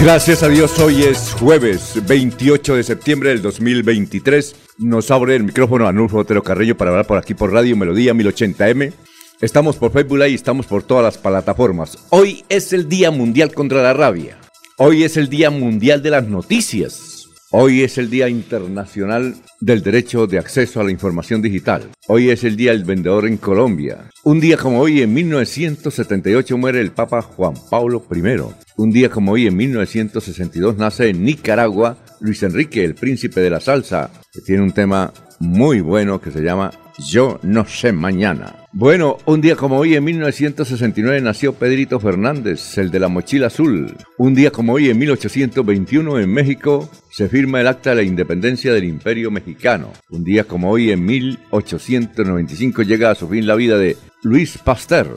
Gracias 0.00 0.44
a 0.44 0.48
Dios, 0.48 0.78
hoy 0.78 1.02
es 1.02 1.32
jueves 1.32 2.00
28 2.06 2.76
de 2.76 2.84
septiembre 2.84 3.30
del 3.30 3.42
2023. 3.42 4.54
Nos 4.78 5.10
abre 5.10 5.34
el 5.34 5.42
micrófono 5.42 5.88
Anulfo 5.88 6.18
Otero 6.18 6.44
Carrillo 6.44 6.76
para 6.76 6.92
hablar 6.92 7.06
por 7.06 7.18
aquí 7.18 7.34
por 7.34 7.52
Radio 7.52 7.76
Melodía 7.76 8.14
1080M. 8.14 8.92
Estamos 9.40 9.74
por 9.74 9.90
Facebook 9.90 10.24
y 10.28 10.34
estamos 10.34 10.66
por 10.66 10.84
todas 10.84 11.02
las 11.02 11.18
plataformas. 11.18 11.98
Hoy 12.10 12.44
es 12.48 12.72
el 12.72 12.88
Día 12.88 13.10
Mundial 13.10 13.52
contra 13.52 13.82
la 13.82 13.92
Rabia. 13.92 14.38
Hoy 14.76 15.02
es 15.02 15.16
el 15.16 15.28
Día 15.28 15.50
Mundial 15.50 16.00
de 16.00 16.10
las 16.10 16.28
Noticias. 16.28 17.17
Hoy 17.50 17.82
es 17.82 17.96
el 17.96 18.10
Día 18.10 18.28
Internacional 18.28 19.34
del 19.58 19.82
Derecho 19.82 20.26
de 20.26 20.38
Acceso 20.38 20.82
a 20.82 20.84
la 20.84 20.90
Información 20.90 21.40
Digital. 21.40 21.88
Hoy 22.06 22.28
es 22.28 22.44
el 22.44 22.56
Día 22.56 22.72
del 22.72 22.84
Vendedor 22.84 23.26
en 23.26 23.38
Colombia. 23.38 24.10
Un 24.22 24.38
día 24.38 24.58
como 24.58 24.80
hoy, 24.80 25.00
en 25.00 25.14
1978, 25.14 26.58
muere 26.58 26.82
el 26.82 26.90
Papa 26.90 27.22
Juan 27.22 27.54
Pablo 27.70 28.04
I. 28.14 28.22
Un 28.76 28.90
día 28.90 29.08
como 29.08 29.32
hoy, 29.32 29.46
en 29.46 29.56
1962, 29.56 30.76
nace 30.76 31.08
en 31.08 31.24
Nicaragua 31.24 31.96
Luis 32.20 32.42
Enrique, 32.42 32.84
el 32.84 32.94
príncipe 32.94 33.40
de 33.40 33.50
la 33.50 33.60
salsa, 33.60 34.10
que 34.32 34.40
tiene 34.40 34.62
un 34.62 34.72
tema 34.72 35.12
muy 35.40 35.80
bueno 35.80 36.20
que 36.20 36.30
se 36.30 36.42
llama 36.42 36.70
Yo 36.98 37.38
no 37.42 37.64
sé 37.64 37.92
mañana. 37.92 38.56
Bueno, 38.72 39.18
un 39.24 39.40
día 39.40 39.56
como 39.56 39.78
hoy 39.78 39.94
en 39.94 40.04
1969 40.04 41.20
nació 41.20 41.54
Pedrito 41.54 41.98
Fernández, 41.98 42.76
el 42.78 42.90
de 42.90 43.00
la 43.00 43.08
mochila 43.08 43.46
azul. 43.46 43.96
Un 44.18 44.34
día 44.34 44.50
como 44.50 44.74
hoy 44.74 44.90
en 44.90 44.98
1821 44.98 46.18
en 46.18 46.32
México 46.32 46.90
se 47.10 47.28
firma 47.28 47.60
el 47.60 47.66
acta 47.66 47.90
de 47.90 47.96
la 47.96 48.02
independencia 48.02 48.72
del 48.72 48.84
imperio 48.84 49.30
mexicano. 49.30 49.92
Un 50.10 50.24
día 50.24 50.44
como 50.44 50.70
hoy 50.70 50.90
en 50.90 51.04
1895 51.04 52.82
llega 52.82 53.10
a 53.10 53.14
su 53.14 53.28
fin 53.28 53.46
la 53.46 53.54
vida 53.54 53.78
de 53.78 53.96
Luis 54.22 54.58
Pasteur, 54.58 55.14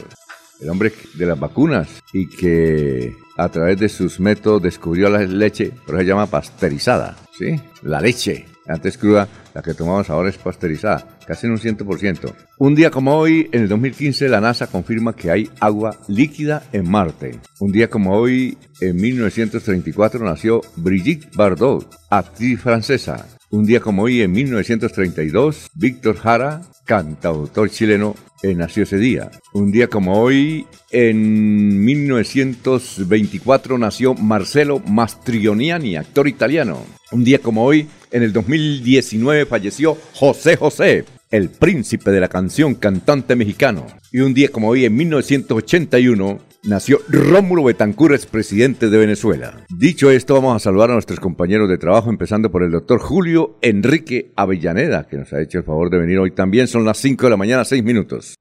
el 0.62 0.70
hombre 0.70 0.94
de 1.16 1.26
las 1.26 1.40
vacunas 1.40 1.90
y 2.14 2.28
que 2.28 3.16
a 3.38 3.50
través 3.50 3.80
de 3.80 3.90
sus 3.90 4.20
métodos 4.20 4.62
descubrió 4.62 5.10
la 5.10 5.20
leche, 5.20 5.72
pero 5.86 5.98
se 5.98 6.06
llama 6.06 6.28
pasteurizada, 6.28 7.18
¿sí? 7.38 7.60
La 7.82 8.00
leche. 8.00 8.46
Antes 8.68 8.98
cruda, 8.98 9.28
la 9.56 9.62
que 9.64 9.74
tomamos 9.74 10.10
ahora 10.10 10.30
es 10.30 10.38
pasteurizada, 10.38 11.18
casi 11.26 11.48
en 11.48 11.54
un 11.54 11.58
100%. 11.58 12.34
Un 12.60 12.76
día 12.76 12.92
como 12.92 13.18
hoy, 13.18 13.50
en 13.52 13.64
el 13.64 13.68
2015, 13.68 14.30
la 14.30 14.40
NASA 14.40 14.68
confirma 14.68 15.16
que 15.16 15.32
hay 15.32 15.50
agua 15.60 15.98
líquida 16.08 16.64
en 16.72 16.90
Marte. 16.90 17.40
Un 17.60 17.72
día 17.72 17.90
como 17.90 18.16
hoy, 18.16 18.58
en 18.80 18.96
1934, 18.96 20.24
nació 20.24 20.62
Brigitte 20.76 21.36
Bardot, 21.36 21.90
actriz 22.12 22.62
francesa. 22.62 23.28
Un 23.54 23.66
día 23.66 23.82
como 23.82 24.04
hoy, 24.04 24.22
en 24.22 24.32
1932, 24.32 25.72
Víctor 25.74 26.16
Jara, 26.16 26.62
cantautor 26.86 27.70
chileno, 27.70 28.16
nació 28.42 28.84
ese 28.84 28.96
día. 28.98 29.30
Un 29.52 29.74
día 29.74 29.88
como 29.88 30.22
hoy, 30.22 30.66
en 30.90 31.84
1924, 31.84 33.78
nació 33.78 34.14
Marcelo 34.14 34.80
Mastrioniani, 34.80 35.98
actor 35.98 36.30
italiano. 36.30 36.86
Un 37.12 37.26
día 37.26 37.40
como 37.40 37.66
hoy, 37.66 37.90
en 38.12 38.24
el 38.24 38.32
2019, 38.32 39.46
falleció 39.46 39.98
José 40.14 40.56
José, 40.56 41.04
el 41.30 41.50
príncipe 41.50 42.12
de 42.12 42.22
la 42.22 42.30
canción 42.30 42.76
cantante 42.76 43.36
mexicano. 43.36 43.86
Y 44.14 44.22
un 44.22 44.34
día 44.34 44.48
como 44.48 44.70
hoy, 44.70 44.86
en 44.86 44.96
1981, 44.96 46.40
nació 46.64 47.00
Rómulo 47.08 47.64
Betancourt, 47.64 48.26
presidente 48.26 48.90
de 48.90 48.98
Venezuela. 48.98 49.66
Dicho 49.70 50.12
esto, 50.12 50.36
vamos 50.36 50.56
a 50.56 50.60
saludar 50.60 50.92
a 50.92 50.94
nuestros 50.94 51.20
compañeros 51.20 51.70
de 51.70 51.78
trabajo, 51.78 52.10
empezando 52.10 52.52
por 52.52 52.64
el 52.64 52.72
doctor 52.72 53.00
Julio 53.00 53.58
Enrique 53.62 54.32
Avellaneda, 54.36 55.08
que 55.08 55.18
nos 55.18 55.32
ha 55.34 55.42
hecho 55.42 55.60
el 55.60 55.64
favor 55.64 55.90
de 55.90 56.00
venir 56.00 56.20
hoy 56.20 56.32
también. 56.32 56.68
Son 56.68 56.86
las 56.86 56.98
5 56.98 57.26
de 57.26 57.30
la 57.30 57.38
mañana, 57.38 57.66
6 57.66 57.84
minutos. 57.84 58.36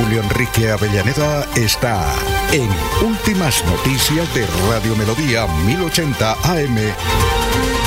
Julio 0.00 0.22
Enrique 0.22 0.70
Avellaneda 0.70 1.44
está 1.56 2.14
en 2.52 2.68
Últimas 3.06 3.64
Noticias 3.66 4.32
de 4.34 4.46
Radio 4.70 4.94
Melodía 4.96 5.46
1080 5.66 6.32
AM. 6.44 7.77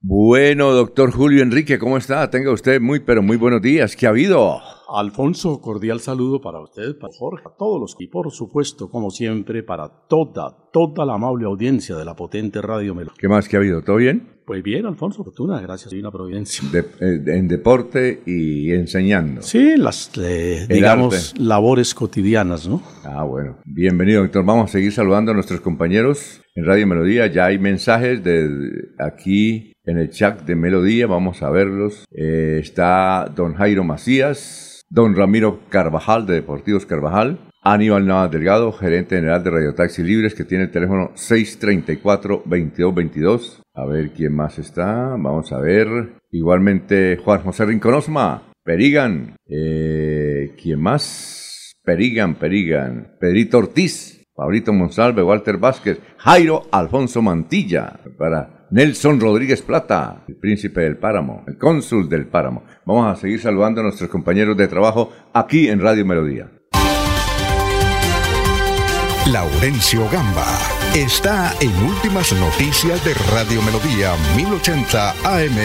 Bueno, 0.00 0.70
doctor 0.70 1.10
Julio 1.10 1.42
Enrique, 1.42 1.76
¿cómo 1.80 1.96
está? 1.96 2.30
Tenga 2.30 2.52
usted 2.52 2.80
muy, 2.80 3.00
pero 3.00 3.20
muy 3.20 3.36
buenos 3.36 3.60
días. 3.60 3.96
¿Qué 3.96 4.06
ha 4.06 4.10
habido? 4.10 4.60
Alfonso, 4.94 5.60
cordial 5.60 5.98
saludo 5.98 6.40
para 6.40 6.60
usted, 6.60 6.96
para 7.00 7.12
Jorge, 7.18 7.42
a 7.46 7.56
todos 7.58 7.80
los 7.80 7.96
y 7.98 8.06
por 8.06 8.30
supuesto, 8.30 8.88
como 8.90 9.10
siempre, 9.10 9.64
para 9.64 9.88
toda, 10.08 10.56
toda 10.72 11.04
la 11.04 11.14
amable 11.14 11.46
audiencia 11.46 11.96
de 11.96 12.04
la 12.04 12.14
potente 12.14 12.62
Radio 12.62 12.94
Melo. 12.94 13.12
¿Qué 13.18 13.28
más 13.28 13.48
que 13.48 13.56
ha 13.56 13.58
habido? 13.58 13.82
¿Todo 13.82 13.96
bien? 13.96 14.38
Pues 14.46 14.62
bien, 14.62 14.86
Alfonso, 14.86 15.24
fortuna, 15.24 15.60
gracias, 15.60 15.92
una 15.92 16.10
providencia. 16.12 16.66
De- 16.70 16.78
eh, 16.78 17.36
en 17.36 17.48
deporte 17.48 18.22
y 18.24 18.70
enseñando. 18.70 19.42
Sí, 19.42 19.76
las, 19.76 20.10
eh, 20.16 20.64
digamos, 20.70 21.34
labores 21.38 21.92
cotidianas, 21.92 22.66
¿no? 22.66 22.80
Ah, 23.04 23.24
bueno. 23.24 23.58
Bienvenido, 23.66 24.22
doctor. 24.22 24.44
Vamos 24.46 24.70
a 24.70 24.72
seguir 24.72 24.92
saludando 24.92 25.32
a 25.32 25.34
nuestros 25.34 25.60
compañeros 25.60 26.40
en 26.54 26.64
Radio 26.64 26.86
Melodía. 26.86 27.26
Ya 27.26 27.44
hay 27.46 27.58
mensajes 27.58 28.24
de 28.24 28.48
aquí 28.98 29.74
en 29.88 29.98
el 29.98 30.10
chat 30.10 30.42
de 30.42 30.54
Melodía. 30.54 31.06
Vamos 31.06 31.42
a 31.42 31.48
verlos. 31.50 32.04
Eh, 32.14 32.58
está 32.60 33.32
don 33.34 33.54
Jairo 33.54 33.82
Macías, 33.84 34.84
don 34.90 35.16
Ramiro 35.16 35.60
Carvajal 35.70 36.26
de 36.26 36.34
Deportivos 36.34 36.84
Carvajal, 36.84 37.38
Aníbal 37.62 38.06
Navas 38.06 38.30
Delgado, 38.30 38.70
gerente 38.72 39.16
general 39.16 39.42
de 39.42 39.48
Radio 39.50 39.74
Taxi 39.74 40.02
Libres, 40.02 40.34
que 40.34 40.44
tiene 40.44 40.64
el 40.64 40.70
teléfono 40.70 41.12
634-2222. 41.14 43.62
A 43.74 43.86
ver 43.86 44.10
quién 44.10 44.34
más 44.34 44.58
está. 44.58 45.14
Vamos 45.18 45.50
a 45.52 45.58
ver. 45.58 45.86
Igualmente 46.30 47.18
Juan 47.24 47.40
José 47.40 47.64
Rincón 47.64 47.94
Osma, 47.94 48.42
Perigan. 48.62 49.36
Eh, 49.48 50.52
¿Quién 50.62 50.80
más? 50.80 51.72
Perigan, 51.82 52.34
Perigan. 52.34 53.16
Pedrito 53.18 53.56
Ortiz, 53.56 54.22
Pablito 54.34 54.74
Monsalve, 54.74 55.22
Walter 55.22 55.56
Vázquez, 55.56 55.98
Jairo 56.18 56.64
Alfonso 56.70 57.22
Mantilla, 57.22 58.00
para 58.18 58.57
Nelson 58.70 59.18
Rodríguez 59.18 59.62
Plata, 59.62 60.24
el 60.28 60.36
príncipe 60.36 60.82
del 60.82 60.98
páramo, 60.98 61.42
el 61.46 61.56
cónsul 61.56 62.08
del 62.08 62.26
páramo. 62.26 62.64
Vamos 62.84 63.06
a 63.06 63.18
seguir 63.18 63.40
saludando 63.40 63.80
a 63.80 63.84
nuestros 63.84 64.10
compañeros 64.10 64.56
de 64.58 64.68
trabajo 64.68 65.10
aquí 65.32 65.68
en 65.68 65.80
Radio 65.80 66.04
Melodía. 66.04 66.50
Laurencio 69.32 70.08
Gamba 70.10 70.46
está 70.94 71.54
en 71.60 71.70
Últimas 71.82 72.32
Noticias 72.32 73.02
de 73.04 73.14
Radio 73.32 73.62
Melodía 73.62 74.12
1080 74.36 75.10
AM. 75.24 75.56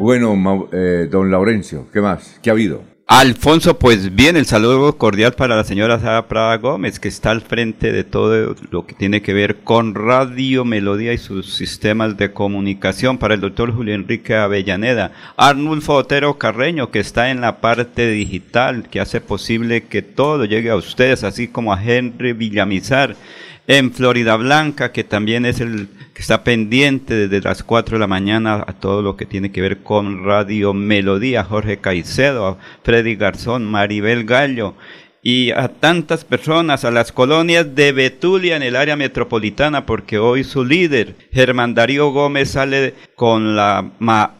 Bueno, 0.00 0.68
eh, 0.72 1.08
don 1.08 1.30
Laurencio, 1.30 1.86
¿qué 1.92 2.00
más? 2.00 2.40
¿Qué 2.42 2.50
ha 2.50 2.52
habido? 2.52 2.93
Alfonso, 3.06 3.78
pues 3.78 4.14
bien, 4.14 4.34
el 4.34 4.46
saludo 4.46 4.96
cordial 4.96 5.34
para 5.34 5.56
la 5.56 5.64
señora 5.64 6.00
Sara 6.00 6.26
Prada 6.26 6.56
Gómez, 6.56 6.98
que 6.98 7.08
está 7.08 7.32
al 7.32 7.42
frente 7.42 7.92
de 7.92 8.02
todo 8.02 8.56
lo 8.70 8.86
que 8.86 8.94
tiene 8.94 9.20
que 9.20 9.34
ver 9.34 9.56
con 9.56 9.94
radio, 9.94 10.64
melodía 10.64 11.12
y 11.12 11.18
sus 11.18 11.54
sistemas 11.54 12.16
de 12.16 12.32
comunicación. 12.32 13.18
Para 13.18 13.34
el 13.34 13.42
doctor 13.42 13.74
Julio 13.74 13.94
Enrique 13.94 14.34
Avellaneda. 14.34 15.12
Arnulfo 15.36 15.92
Otero 15.92 16.38
Carreño, 16.38 16.90
que 16.90 17.00
está 17.00 17.30
en 17.30 17.42
la 17.42 17.60
parte 17.60 18.10
digital, 18.10 18.88
que 18.88 19.00
hace 19.00 19.20
posible 19.20 19.84
que 19.84 20.00
todo 20.00 20.46
llegue 20.46 20.70
a 20.70 20.76
ustedes, 20.76 21.24
así 21.24 21.46
como 21.46 21.74
a 21.74 21.84
Henry 21.84 22.32
Villamizar 22.32 23.16
en 23.66 23.92
Florida 23.92 24.36
Blanca, 24.36 24.92
que 24.92 25.04
también 25.04 25.46
es 25.46 25.60
el 25.60 25.88
que 26.12 26.22
está 26.22 26.44
pendiente 26.44 27.14
desde 27.14 27.46
las 27.46 27.62
4 27.62 27.96
de 27.96 28.00
la 28.00 28.06
mañana 28.06 28.64
a 28.66 28.72
todo 28.74 29.02
lo 29.02 29.16
que 29.16 29.26
tiene 29.26 29.50
que 29.50 29.60
ver 29.60 29.78
con 29.78 30.24
Radio 30.24 30.74
Melodía, 30.74 31.44
Jorge 31.44 31.78
Caicedo, 31.78 32.58
Freddy 32.82 33.16
Garzón, 33.16 33.64
Maribel 33.64 34.24
Gallo, 34.24 34.74
y 35.26 35.52
a 35.52 35.68
tantas 35.68 36.22
personas, 36.22 36.84
a 36.84 36.90
las 36.90 37.10
colonias 37.10 37.74
de 37.74 37.92
Betulia 37.92 38.56
en 38.56 38.62
el 38.62 38.76
área 38.76 38.94
metropolitana, 38.94 39.86
porque 39.86 40.18
hoy 40.18 40.44
su 40.44 40.66
líder, 40.66 41.14
Germán 41.32 41.74
Darío 41.74 42.12
Gómez, 42.12 42.50
sale 42.50 42.92
con 43.16 43.56
la, 43.56 43.90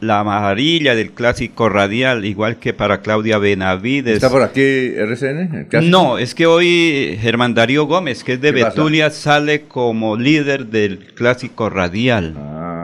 la 0.00 0.18
amarilla 0.18 0.94
del 0.94 1.12
clásico 1.12 1.70
radial, 1.70 2.26
igual 2.26 2.58
que 2.58 2.74
para 2.74 3.00
Claudia 3.00 3.38
Benavides. 3.38 4.16
¿Está 4.16 4.28
por 4.28 4.42
aquí 4.42 4.60
RCN? 4.60 5.68
No, 5.90 6.18
es 6.18 6.34
que 6.34 6.44
hoy 6.46 7.18
Germán 7.18 7.54
Darío 7.54 7.86
Gómez, 7.86 8.22
que 8.22 8.34
es 8.34 8.40
de 8.42 8.52
Betulia, 8.52 9.08
sale 9.08 9.62
como 9.62 10.18
líder 10.18 10.66
del 10.66 10.98
clásico 11.14 11.70
radial. 11.70 12.34
Ah. 12.36 12.83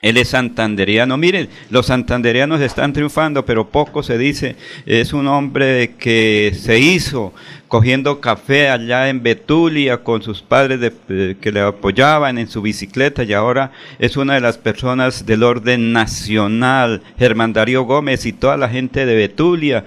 Él 0.00 0.16
es 0.16 0.28
santanderiano. 0.28 1.16
Miren, 1.16 1.48
los 1.70 1.86
santanderianos 1.86 2.60
están 2.60 2.92
triunfando, 2.92 3.44
pero 3.44 3.68
poco 3.68 4.02
se 4.02 4.18
dice. 4.18 4.56
Es 4.86 5.12
un 5.12 5.26
hombre 5.26 5.94
que 5.98 6.52
se 6.58 6.78
hizo 6.78 7.32
cogiendo 7.68 8.20
café 8.20 8.70
allá 8.70 9.08
en 9.08 9.22
Betulia 9.22 9.98
con 9.98 10.22
sus 10.22 10.42
padres 10.42 10.92
que 11.06 11.52
le 11.52 11.60
apoyaban 11.60 12.38
en 12.38 12.48
su 12.48 12.62
bicicleta 12.62 13.24
y 13.24 13.34
ahora 13.34 13.72
es 13.98 14.16
una 14.16 14.34
de 14.34 14.40
las 14.40 14.58
personas 14.58 15.26
del 15.26 15.42
orden 15.42 15.92
nacional. 15.92 17.02
Germán 17.18 17.52
Darío 17.52 17.82
Gómez 17.82 18.24
y 18.26 18.32
toda 18.32 18.56
la 18.56 18.68
gente 18.68 19.04
de 19.04 19.14
Betulia 19.14 19.84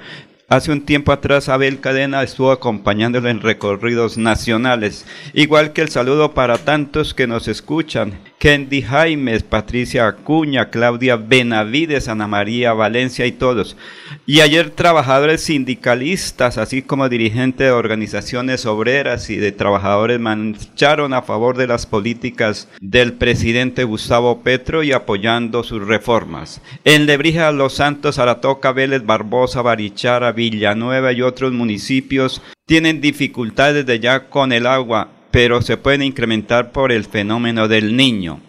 Hace 0.51 0.73
un 0.73 0.81
tiempo 0.81 1.13
atrás 1.13 1.47
Abel 1.47 1.79
Cadena 1.79 2.21
estuvo 2.23 2.51
acompañándolo 2.51 3.29
en 3.29 3.39
recorridos 3.39 4.17
nacionales, 4.17 5.05
igual 5.33 5.71
que 5.71 5.79
el 5.79 5.87
saludo 5.87 6.33
para 6.33 6.57
tantos 6.57 7.13
que 7.13 7.25
nos 7.25 7.47
escuchan, 7.47 8.19
Kendi 8.41 8.81
Jaimes, 8.81 9.43
Patricia 9.43 10.07
Acuña, 10.07 10.71
Claudia 10.71 11.15
Benavides, 11.15 12.07
Ana 12.07 12.25
María 12.25 12.73
Valencia 12.73 13.27
y 13.27 13.33
todos. 13.33 13.77
Y 14.25 14.39
ayer 14.39 14.71
trabajadores 14.71 15.43
sindicalistas, 15.43 16.57
así 16.57 16.81
como 16.81 17.07
dirigentes 17.07 17.67
de 17.67 17.71
organizaciones 17.71 18.65
obreras 18.65 19.29
y 19.29 19.35
de 19.35 19.51
trabajadores 19.51 20.19
mancharon 20.19 21.13
a 21.13 21.21
favor 21.21 21.55
de 21.55 21.67
las 21.67 21.85
políticas 21.85 22.67
del 22.81 23.13
presidente 23.13 23.83
Gustavo 23.83 24.41
Petro 24.41 24.81
y 24.81 24.91
apoyando 24.91 25.63
sus 25.63 25.85
reformas. 25.87 26.63
En 26.83 27.05
Lebrija, 27.05 27.51
Los 27.51 27.73
Santos, 27.73 28.17
Aratoca, 28.17 28.71
Vélez, 28.71 29.05
Barbosa, 29.05 29.61
Barichara, 29.61 30.31
Villanueva 30.31 31.13
y 31.13 31.21
otros 31.21 31.53
municipios 31.53 32.41
tienen 32.65 33.01
dificultades 33.01 33.85
de 33.85 33.99
ya 33.99 34.29
con 34.29 34.51
el 34.51 34.65
agua, 34.65 35.09
pero 35.31 35.61
se 35.61 35.77
pueden 35.77 36.03
incrementar 36.03 36.71
por 36.71 36.91
el 36.91 37.05
fenómeno 37.05 37.67
del 37.67 37.95
niño. 37.95 38.39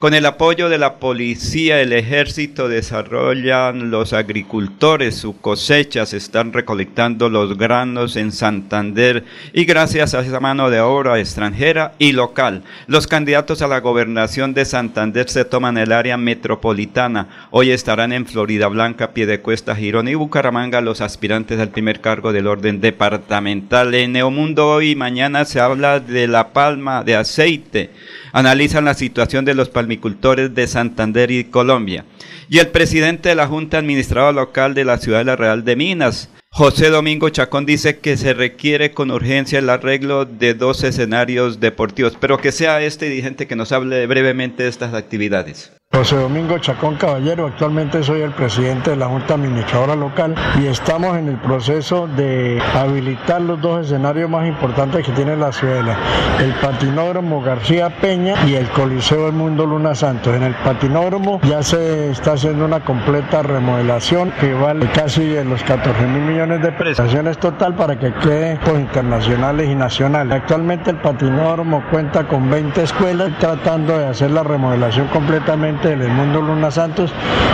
Con 0.00 0.14
el 0.14 0.26
apoyo 0.26 0.68
de 0.68 0.78
la 0.78 1.00
policía, 1.00 1.80
el 1.80 1.92
ejército 1.92 2.68
desarrollan 2.68 3.90
los 3.90 4.12
agricultores 4.12 5.16
sus 5.16 5.34
cosechas, 5.34 6.12
están 6.12 6.52
recolectando 6.52 7.28
los 7.28 7.58
granos 7.58 8.14
en 8.14 8.30
Santander 8.30 9.24
y 9.52 9.64
gracias 9.64 10.14
a 10.14 10.20
esa 10.20 10.38
mano 10.38 10.70
de 10.70 10.78
obra 10.78 11.18
extranjera 11.18 11.94
y 11.98 12.12
local, 12.12 12.62
los 12.86 13.08
candidatos 13.08 13.60
a 13.60 13.66
la 13.66 13.80
gobernación 13.80 14.54
de 14.54 14.66
Santander 14.66 15.28
se 15.28 15.44
toman 15.44 15.76
el 15.76 15.90
área 15.90 16.16
metropolitana. 16.16 17.48
Hoy 17.50 17.72
estarán 17.72 18.12
en 18.12 18.24
Florida 18.24 18.68
Blanca, 18.68 19.10
Piedecuesta, 19.10 19.74
Girón 19.74 20.06
y 20.06 20.14
Bucaramanga 20.14 20.80
los 20.80 21.00
aspirantes 21.00 21.58
al 21.58 21.70
primer 21.70 22.00
cargo 22.00 22.32
del 22.32 22.46
orden 22.46 22.80
departamental. 22.80 23.92
En 23.96 24.12
Neomundo 24.12 24.68
hoy 24.68 24.92
y 24.92 24.94
mañana 24.94 25.44
se 25.44 25.58
habla 25.58 25.98
de 25.98 26.28
la 26.28 26.52
palma 26.52 27.02
de 27.02 27.16
aceite 27.16 27.90
analizan 28.32 28.84
la 28.84 28.94
situación 28.94 29.44
de 29.44 29.54
los 29.54 29.68
palmicultores 29.68 30.54
de 30.54 30.66
Santander 30.66 31.30
y 31.30 31.44
Colombia. 31.44 32.04
Y 32.48 32.58
el 32.58 32.68
presidente 32.68 33.28
de 33.28 33.34
la 33.34 33.46
Junta 33.46 33.78
Administradora 33.78 34.32
Local 34.32 34.74
de 34.74 34.84
la 34.84 34.98
Ciudad 34.98 35.18
de 35.18 35.24
la 35.24 35.36
Real 35.36 35.64
de 35.64 35.76
Minas, 35.76 36.30
José 36.50 36.88
Domingo 36.90 37.28
Chacón 37.28 37.66
dice 37.66 37.98
que 37.98 38.16
se 38.16 38.32
requiere 38.34 38.92
con 38.92 39.10
urgencia 39.10 39.58
el 39.58 39.70
arreglo 39.70 40.24
de 40.24 40.54
dos 40.54 40.82
escenarios 40.82 41.60
deportivos, 41.60 42.16
pero 42.18 42.38
que 42.38 42.52
sea 42.52 42.82
este 42.82 43.08
dirigente 43.08 43.46
que 43.46 43.56
nos 43.56 43.70
hable 43.70 44.06
brevemente 44.06 44.62
de 44.62 44.68
estas 44.70 44.94
actividades. 44.94 45.77
José 45.98 46.16
Domingo 46.16 46.58
Chacón 46.58 46.96
Caballero, 46.96 47.46
actualmente 47.46 48.02
soy 48.02 48.20
el 48.20 48.30
presidente 48.32 48.90
de 48.90 48.96
la 48.96 49.06
Junta 49.06 49.34
Administradora 49.34 49.96
Local 49.96 50.34
y 50.62 50.66
estamos 50.66 51.16
en 51.16 51.28
el 51.28 51.38
proceso 51.38 52.06
de 52.06 52.62
habilitar 52.74 53.40
los 53.40 53.58
dos 53.60 53.86
escenarios 53.86 54.28
más 54.28 54.46
importantes 54.46 55.04
que 55.04 55.12
tiene 55.12 55.34
la 55.34 55.50
ciudad, 55.50 55.96
el 56.40 56.52
patinódromo 56.60 57.42
García 57.42 57.88
Peña 57.88 58.34
y 58.46 58.54
el 58.54 58.68
Coliseo 58.68 59.24
del 59.24 59.32
Mundo 59.32 59.64
Luna 59.64 59.94
Santos. 59.94 60.36
En 60.36 60.42
el 60.42 60.54
patinódromo 60.56 61.40
ya 61.42 61.62
se 61.62 62.10
está 62.10 62.34
haciendo 62.34 62.66
una 62.66 62.84
completa 62.84 63.42
remodelación 63.42 64.30
que 64.38 64.52
vale 64.52 64.88
casi 64.92 65.42
los 65.42 65.62
14 65.64 66.06
mil 66.06 66.22
millones 66.22 66.60
de 66.62 66.70
prestaciones 66.70 67.38
total 67.38 67.74
para 67.74 67.98
que 67.98 68.12
quede 68.12 68.56
por 68.58 68.78
internacionales 68.78 69.68
y 69.68 69.74
nacionales. 69.74 70.34
Actualmente 70.34 70.90
el 70.90 70.98
patinódromo 70.98 71.82
cuenta 71.90 72.28
con 72.28 72.50
20 72.50 72.82
escuelas 72.82 73.32
tratando 73.38 73.98
de 73.98 74.06
hacer 74.06 74.30
la 74.30 74.42
remodelación 74.42 75.08
completamente 75.08 75.77
del 75.86 76.08
mundo 76.08 76.40
Luna 76.40 76.70
Santos, 76.70 77.12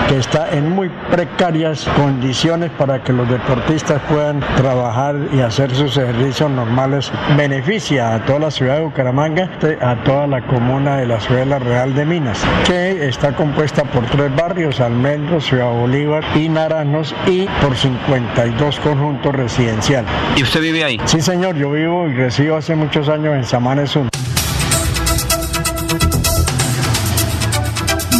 que 0.08 0.16
está 0.18 0.50
en 0.50 0.70
muy 0.70 0.90
precarias 1.10 1.86
condiciones 1.96 2.70
para 2.70 3.02
que 3.02 3.12
los 3.12 3.28
deportistas 3.28 4.00
puedan 4.08 4.40
trabajar 4.56 5.16
y 5.32 5.40
hacer 5.40 5.74
sus 5.74 5.96
ejercicios 5.96 6.50
normales. 6.50 7.12
Beneficia 7.36 8.14
a 8.14 8.24
toda 8.24 8.38
la 8.38 8.50
ciudad 8.50 8.76
de 8.76 8.84
Bucaramanga, 8.84 9.50
a 9.82 9.96
toda 10.04 10.26
la 10.26 10.46
comuna 10.46 10.96
de 10.96 11.06
la 11.06 11.20
ciudad 11.20 11.40
de 11.40 11.46
la 11.46 11.58
Real 11.58 11.94
de 11.94 12.06
Minas, 12.06 12.42
que 12.66 13.06
está 13.06 13.36
compuesta 13.36 13.84
por 13.84 14.04
tres 14.06 14.34
barrios, 14.34 14.80
Almendros, 14.80 15.44
Ciudad 15.44 15.70
Bolívar 15.70 16.24
y 16.34 16.48
Naranjos, 16.48 17.14
y 17.26 17.46
por 17.60 17.76
52 17.76 18.80
conjuntos 18.80 19.34
residenciales. 19.34 20.10
¿Y 20.36 20.42
usted 20.42 20.60
vive 20.60 20.84
ahí? 20.84 21.00
Sí, 21.04 21.20
señor, 21.20 21.56
yo 21.56 21.70
vivo 21.72 22.08
y 22.08 22.14
resido 22.14 22.56
hace 22.56 22.74
muchos 22.74 23.08
años 23.08 23.34
en 23.34 23.44
Samanes 23.44 23.94
1. 23.94 24.08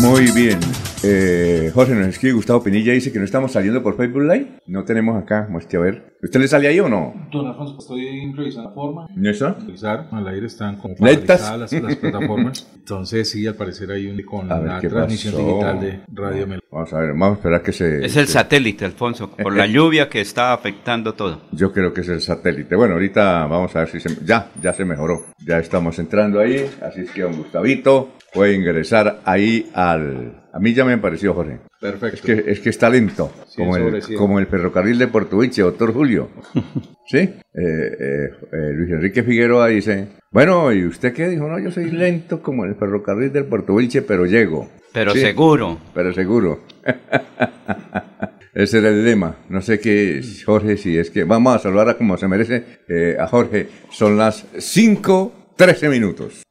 Muy 0.05 0.31
bien. 0.33 0.61
Eh, 1.03 1.71
Jorge 1.73 1.95
nos 1.95 2.09
escribe, 2.09 2.35
Gustavo 2.35 2.63
Pinilla 2.63 2.93
dice 2.93 3.11
que 3.11 3.19
no 3.19 3.25
estamos 3.25 3.53
saliendo 3.53 3.83
por 3.83 3.97
Facebook 3.97 4.23
Live. 4.23 4.61
No 4.67 4.85
tenemos 4.85 5.23
acá, 5.23 5.47
muestre 5.49 5.79
a 5.79 5.81
ver. 5.81 6.17
¿Usted 6.23 6.41
le 6.41 6.49
sale 6.49 6.69
ahí 6.69 6.79
o 6.79 6.91
no? 6.91 7.15
Don 7.33 7.47
Alfonso, 7.47 7.77
estoy 7.79 8.33
revisando 8.35 8.69
la 8.69 8.75
forma. 8.75 9.09
¿No 9.15 9.31
está? 9.31 9.57
Revisar, 9.67 10.09
al 10.13 10.29
aire 10.29 10.47
están 10.47 10.77
como 10.77 10.95
las, 10.99 11.59
las 11.59 11.97
plataformas. 11.97 12.71
Entonces 12.77 13.31
sí, 13.31 13.47
al 13.47 13.55
parecer 13.55 13.91
hay 13.93 14.07
un 14.07 14.23
con 14.23 14.47
la 14.47 14.79
transmisión 14.79 15.37
digital 15.37 15.81
de 15.81 16.01
Radio 16.13 16.47
Melo. 16.47 16.63
Vamos 16.71 16.93
a 16.93 16.99
ver, 16.99 17.11
vamos 17.11 17.31
a 17.31 17.35
esperar 17.35 17.63
que 17.63 17.73
se... 17.73 18.05
Es 18.05 18.17
el 18.17 18.27
satélite, 18.27 18.85
Alfonso, 18.85 19.31
por 19.31 19.57
la 19.57 19.67
lluvia 19.67 20.09
que 20.11 20.21
está 20.21 20.53
afectando 20.53 21.15
todo. 21.15 21.43
Yo 21.53 21.73
creo 21.73 21.95
que 21.95 22.03
es 22.03 22.09
el 22.09 22.21
satélite. 22.21 22.77
Bueno, 22.77 22.95
ahorita 22.95 23.47
vamos 23.47 23.75
a 23.75 23.81
ver 23.81 23.89
si 23.89 24.01
se... 24.01 24.25
Ya, 24.25 24.51
ya 24.61 24.75
se 24.75 24.85
mejoró. 24.85 25.27
Ya 25.47 25.59
estamos 25.59 25.99
entrando 25.99 26.41
ahí, 26.41 26.69
así 26.83 27.03
es 27.03 27.11
que 27.11 27.23
don 27.23 27.37
Gustavito 27.37 28.11
puede 28.35 28.55
ingresar 28.55 29.21
ahí 29.25 29.71
al... 29.73 30.43
A 30.53 30.59
mí 30.59 30.75
ya 30.75 30.85
me 30.85 30.99
pareció, 30.99 31.33
Jorge. 31.35 31.59
Perfecto. 31.81 32.17
Es 32.17 32.21
que, 32.23 32.51
es 32.51 32.61
que 32.61 32.69
está 32.71 32.91
lento, 32.91 33.33
Sí, 33.49 33.57
como, 33.57 33.77
el, 33.77 34.03
como 34.17 34.39
el 34.39 34.47
ferrocarril 34.47 34.99
de 34.99 35.09
Portuiche, 35.09 35.63
doctor 35.63 35.93
Julio. 35.93 36.29
¿Sí? 37.07 37.19
Eh, 37.19 37.33
eh, 37.55 38.31
eh, 38.53 38.73
Luis 38.75 38.91
Enrique 38.91 39.23
Figueroa 39.23 39.69
dice, 39.69 40.09
bueno, 40.31 40.73
¿y 40.73 40.85
usted 40.85 41.13
qué 41.13 41.29
dijo? 41.29 41.49
No, 41.49 41.59
yo 41.59 41.71
soy 41.71 41.91
lento 41.91 42.43
como 42.43 42.65
el 42.65 42.75
ferrocarril 42.75 43.33
del 43.33 43.47
Portuiche, 43.47 44.03
pero 44.03 44.27
llego. 44.27 44.69
Pero 44.93 45.13
Sí, 45.13 45.21
seguro. 45.21 45.79
Pero 45.93 46.13
seguro. 46.13 46.61
Ese 48.55 48.79
era 48.79 48.91
el 48.91 49.05
lema. 49.05 49.37
No 49.49 49.61
sé 49.61 49.81
qué 49.81 50.19
es, 50.19 50.45
Jorge, 50.45 50.77
si 50.77 50.97
es 50.97 51.11
que... 51.11 51.25
Vamos 51.25 51.57
a 51.57 51.59
saludar 51.59 51.89
a 51.89 51.95
como 51.97 52.17
se 52.17 52.29
merece 52.29 52.65
eh, 52.89 53.17
a 53.19 53.27
Jorge. 53.27 53.69
Son 53.91 54.17
las 54.17 54.47
5.13 54.55 55.91
minutos. 55.91 56.45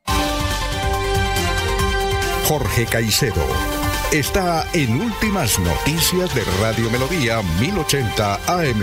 Jorge 2.46 2.86
Caicedo 2.86 3.46
está 4.12 4.66
en 4.74 5.02
Últimas 5.02 5.58
Noticias 5.60 6.36
de 6.36 6.44
Radio 6.62 6.90
Melodía 6.90 7.42
1080 7.60 8.36
AM. 8.48 8.82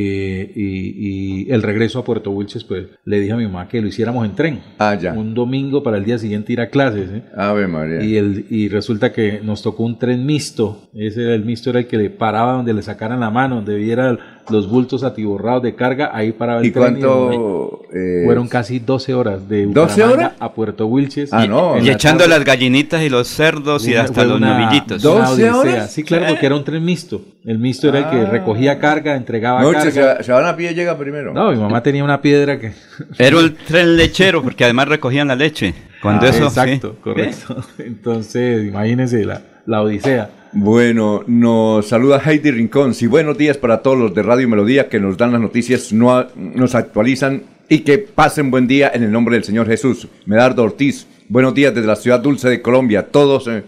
y, 0.56 1.52
el 1.52 1.62
regreso 1.64 2.00
a 2.00 2.04
Puerto 2.04 2.32
Wilches, 2.32 2.64
pues 2.64 2.88
le 3.06 3.20
dije 3.20 3.34
a 3.34 3.38
mi 3.38 3.46
mamá 3.46 3.68
que 3.68 3.82
lo 3.82 3.88
hiciéramos 3.88 4.26
en 4.26 4.36
tren. 4.36 4.62
Ah, 4.80 4.96
ya. 4.96 5.14
Un 5.14 5.34
domingo 5.34 5.84
para 5.84 5.98
el 5.98 6.06
día 6.06 6.18
siguiente 6.18 6.54
ir 6.54 6.62
a 6.62 6.70
clases. 6.70 7.10
¿eh? 7.10 7.24
Ave 7.36 7.68
María. 7.68 8.04
Y, 8.04 8.18
el, 8.18 8.46
y 8.50 8.70
resulta 8.70 9.12
que 9.12 9.42
nos 9.44 9.62
tocó 9.62 9.84
un 9.84 9.98
tren 10.00 10.26
mixto. 10.26 10.90
Ese 10.94 11.24
era 11.24 11.36
el 11.36 11.46
mixto, 11.46 11.70
era 11.70 11.80
el 11.80 11.88
que 11.88 11.98
le 11.98 12.10
paraba 12.10 12.54
donde 12.54 12.74
le 12.74 12.82
sacaran 12.82 13.20
la 13.20 13.30
mano, 13.30 13.56
donde 13.56 13.76
viera 13.76 14.37
los 14.50 14.70
bultos 14.70 15.04
atiborrados 15.04 15.64
de 15.64 15.76
carga, 15.76 16.12
ahí 16.14 16.32
para 16.32 16.64
¿Y 16.66 16.72
cuánto? 16.72 17.82
Eh, 17.94 18.24
fueron 18.26 18.48
casi 18.48 18.80
12 18.80 19.14
horas 19.14 19.48
de 19.48 19.68
¿12 19.68 20.04
horas? 20.04 20.34
a 20.40 20.54
Puerto 20.54 20.88
Wilches. 20.88 21.34
Ah, 21.34 21.46
no. 21.48 21.82
Y, 21.82 21.90
echando 21.90 22.28
las 22.28 22.44
gallinitas 22.44 23.02
y 23.02 23.10
los 23.10 23.28
cerdos 23.28 23.88
y 23.88 23.96
hasta 23.96 24.24
los 24.26 24.40
novillitos. 24.40 25.04
¿12 25.04 25.54
horas? 25.54 25.92
Sí, 25.92 26.04
claro, 26.04 26.26
porque 26.30 26.46
era 26.46 26.56
un 26.56 26.64
tren 26.64 26.84
mixto. 26.84 27.22
El 27.46 27.60
mixto 27.60 27.90
era 27.90 28.00
el 28.00 28.10
que 28.10 28.28
ah. 28.28 28.30
recogía 28.30 28.80
carga, 28.80 29.16
entregaba 29.16 29.62
no, 29.62 29.72
carga. 29.72 30.24
Se, 30.24 30.32
van 30.32 30.46
a 30.46 30.56
pie 30.56 30.74
llega 30.74 30.98
primero. 30.98 31.34
No, 31.34 31.52
mi 31.52 31.58
mamá 31.58 31.82
tenía 31.82 32.04
una 32.04 32.22
piedra 32.22 32.60
que... 32.60 32.74
Era 33.18 33.38
un 33.38 33.56
tren 33.56 33.96
lechero, 33.96 34.44
porque 34.44 34.64
además 34.64 34.88
recogían 34.88 35.28
la 35.28 35.36
leche. 35.36 35.74
Cuando 36.02 36.26
ah, 36.26 36.30
eso, 36.30 36.46
exacto, 36.46 36.96
correcto. 37.02 37.64
Entonces, 37.80 38.68
imagínense 38.68 39.24
la, 39.26 39.42
la 39.68 39.84
odisea. 39.84 40.32
Bueno, 40.54 41.24
nos 41.28 41.88
saluda 41.88 42.22
Heidi 42.26 42.52
Rincón. 42.52 42.96
Sí, 42.96 43.06
buenos 43.06 43.38
días 43.38 43.58
para 43.58 43.82
todos 43.82 43.98
los 43.98 44.16
de 44.16 44.24
Radio 44.24 44.48
Melodía 44.48 44.88
que 44.88 45.00
nos 45.00 45.18
dan 45.18 45.34
las 45.34 45.42
noticias, 45.42 45.94
no, 45.94 46.26
nos 46.36 46.74
actualizan 46.74 47.44
y 47.70 47.80
que 47.80 47.98
pasen 47.98 48.50
buen 48.50 48.66
día 48.66 48.90
en 48.94 49.04
el 49.04 49.12
nombre 49.12 49.36
del 49.36 49.44
Señor 49.44 49.68
Jesús. 49.68 50.08
Medardo 50.26 50.64
Ortiz, 50.64 51.06
buenos 51.28 51.54
días 51.54 51.76
desde 51.76 51.86
la 51.86 51.98
ciudad 51.98 52.22
dulce 52.22 52.50
de 52.50 52.62
Colombia, 52.62 53.08
todos 53.12 53.50
eh, 53.50 53.64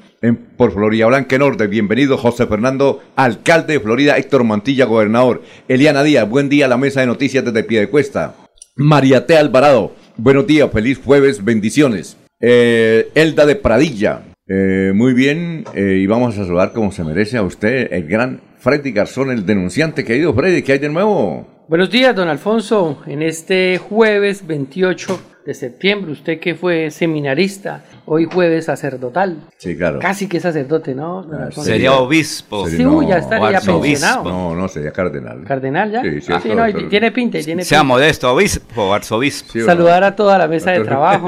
por 0.55 0.71
Florida 0.71 1.05
Blanca 1.07 1.37
Norte. 1.37 1.67
Bienvenido 1.67 2.17
José 2.17 2.47
Fernando, 2.47 3.03
alcalde 3.17 3.73
de 3.73 3.79
Florida, 3.81 4.17
Héctor 4.17 4.45
Mantilla, 4.45 4.85
gobernador. 4.85 5.43
Eliana 5.67 6.01
Díaz, 6.01 6.29
buen 6.29 6.47
día 6.47 6.65
a 6.65 6.69
la 6.69 6.77
mesa 6.77 7.01
de 7.01 7.07
noticias 7.07 7.43
desde 7.43 7.63
Piedecuesta. 7.63 8.35
María 8.77 9.25
T. 9.25 9.37
Alvarado, 9.37 9.93
buenos 10.15 10.47
días, 10.47 10.71
feliz 10.71 10.97
jueves, 11.03 11.43
bendiciones. 11.43 12.15
Eh, 12.39 13.11
Elda 13.15 13.45
de 13.45 13.57
Pradilla, 13.57 14.21
eh, 14.49 14.91
muy 14.95 15.13
bien, 15.13 15.63
eh, 15.75 15.99
y 16.01 16.07
vamos 16.07 16.37
a 16.37 16.43
saludar 16.43 16.73
como 16.73 16.91
se 16.91 17.03
merece 17.03 17.37
a 17.37 17.43
usted, 17.43 17.93
el 17.93 18.07
gran 18.07 18.41
Freddy 18.57 18.91
Garzón, 18.91 19.29
el 19.29 19.45
denunciante. 19.45 20.03
Querido 20.03 20.33
Freddy, 20.33 20.63
¿qué 20.63 20.73
hay 20.73 20.79
de 20.79 20.89
nuevo? 20.89 21.47
Buenos 21.67 21.91
días, 21.91 22.15
don 22.15 22.27
Alfonso. 22.27 23.03
En 23.05 23.21
este 23.21 23.77
jueves 23.77 24.47
28 24.47 25.21
de 25.49 25.55
septiembre, 25.55 26.11
usted 26.11 26.39
que 26.39 26.53
fue 26.53 26.91
seminarista, 26.91 27.83
hoy 28.05 28.25
jueves 28.25 28.65
sacerdotal. 28.65 29.37
Sí, 29.57 29.75
claro. 29.75 29.97
Casi 29.97 30.27
que 30.27 30.39
sacerdote, 30.39 30.93
¿no? 30.93 31.25
Ah, 31.33 31.49
sería 31.51 31.93
obispo. 31.93 32.67
Sí, 32.67 32.77
ya 33.07 33.17
estaría 33.17 33.59
pensionado. 33.59 34.23
No, 34.25 34.55
no, 34.55 34.67
sería 34.67 34.91
cardenal. 34.91 35.43
¿Cardenal 35.45 35.91
ya? 35.91 36.03
Sí, 36.03 36.21
sí, 36.21 36.31
ah, 36.31 36.41
no, 36.55 36.87
tiene 36.87 37.11
pinta, 37.11 37.39
tiene 37.39 37.63
Sea 37.63 37.81
modesto, 37.81 38.31
obispo 38.31 38.93
arzobispo. 38.93 39.59
Saludar 39.65 40.03
a 40.03 40.15
toda 40.15 40.37
la 40.37 40.47
mesa 40.47 40.69
de 40.69 40.81
trabajo, 40.81 41.27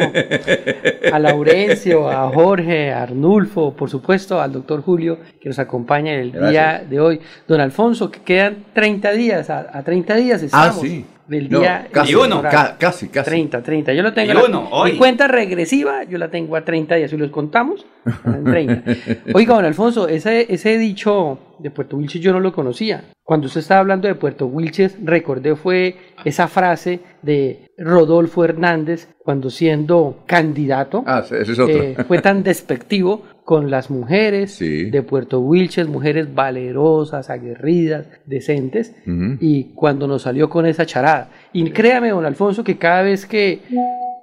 a 1.11 1.17
Laurencio, 1.17 2.07
a 2.07 2.29
Jorge, 2.29 2.91
a 2.91 3.01
Arnulfo, 3.01 3.73
por 3.73 3.89
supuesto, 3.89 4.39
al 4.39 4.51
doctor 4.51 4.83
Julio, 4.83 5.17
que 5.41 5.49
nos 5.49 5.57
acompaña 5.57 6.13
el 6.13 6.31
día 6.31 6.85
de 6.87 6.99
hoy. 6.99 7.19
Don 7.47 7.59
Alfonso, 7.59 8.11
que 8.11 8.21
quedan 8.21 8.65
30 8.71 9.11
días, 9.13 9.49
a, 9.49 9.67
a 9.73 9.81
30 9.81 10.15
días 10.15 10.43
ah, 10.43 10.45
estamos. 10.45 10.77
Ah, 10.77 10.79
sí 10.79 11.05
del 11.31 11.49
día. 11.49 11.87
casi, 11.91 12.13
uno. 12.13 12.43
casi, 12.77 13.07
casi. 13.07 13.29
30, 13.29 13.63
30. 13.63 13.93
Yo 13.93 14.03
lo 14.03 14.13
tengo. 14.13 14.45
uno, 14.45 14.67
hoy. 14.71 14.93
Mi 14.93 14.97
cuenta 14.97 15.27
regresiva, 15.27 16.03
yo 16.03 16.17
la 16.17 16.29
tengo 16.29 16.55
a 16.55 16.63
30 16.63 16.95
días. 16.95 17.09
Si 17.09 17.17
los 17.17 17.31
contamos, 17.31 17.85
en 18.25 18.43
30. 18.43 18.91
Oiga, 19.33 19.55
don 19.55 19.65
Alfonso, 19.65 20.07
ese, 20.07 20.53
ese 20.53 20.77
dicho 20.77 21.39
de 21.61 21.71
Puerto 21.71 21.97
Wilches 21.97 22.21
yo 22.21 22.33
no 22.33 22.39
lo 22.39 22.51
conocía. 22.51 23.05
Cuando 23.23 23.47
usted 23.47 23.61
estaba 23.61 23.81
hablando 23.81 24.07
de 24.07 24.15
Puerto 24.15 24.47
Wilches, 24.47 24.97
recordé 25.03 25.55
fue 25.55 25.95
esa 26.25 26.47
frase 26.47 26.99
de 27.21 27.69
Rodolfo 27.77 28.43
Hernández 28.43 29.07
cuando 29.23 29.49
siendo 29.49 30.23
candidato. 30.25 31.03
Ah, 31.05 31.23
ese 31.23 31.41
es 31.41 31.59
otro. 31.59 31.81
Eh, 31.81 31.95
fue 32.07 32.19
tan 32.19 32.43
despectivo 32.43 33.23
con 33.51 33.69
las 33.69 33.89
mujeres 33.89 34.59
de 34.59 35.03
Puerto 35.03 35.41
Wilches, 35.41 35.85
mujeres 35.89 36.33
valerosas, 36.33 37.29
aguerridas, 37.29 38.07
decentes, 38.25 38.95
y 39.41 39.73
cuando 39.75 40.07
nos 40.07 40.21
salió 40.21 40.49
con 40.49 40.65
esa 40.65 40.85
charada. 40.85 41.31
Y 41.51 41.69
créame, 41.71 42.11
don 42.11 42.25
Alfonso, 42.25 42.63
que 42.63 42.77
cada 42.77 43.01
vez 43.01 43.25
que 43.25 43.59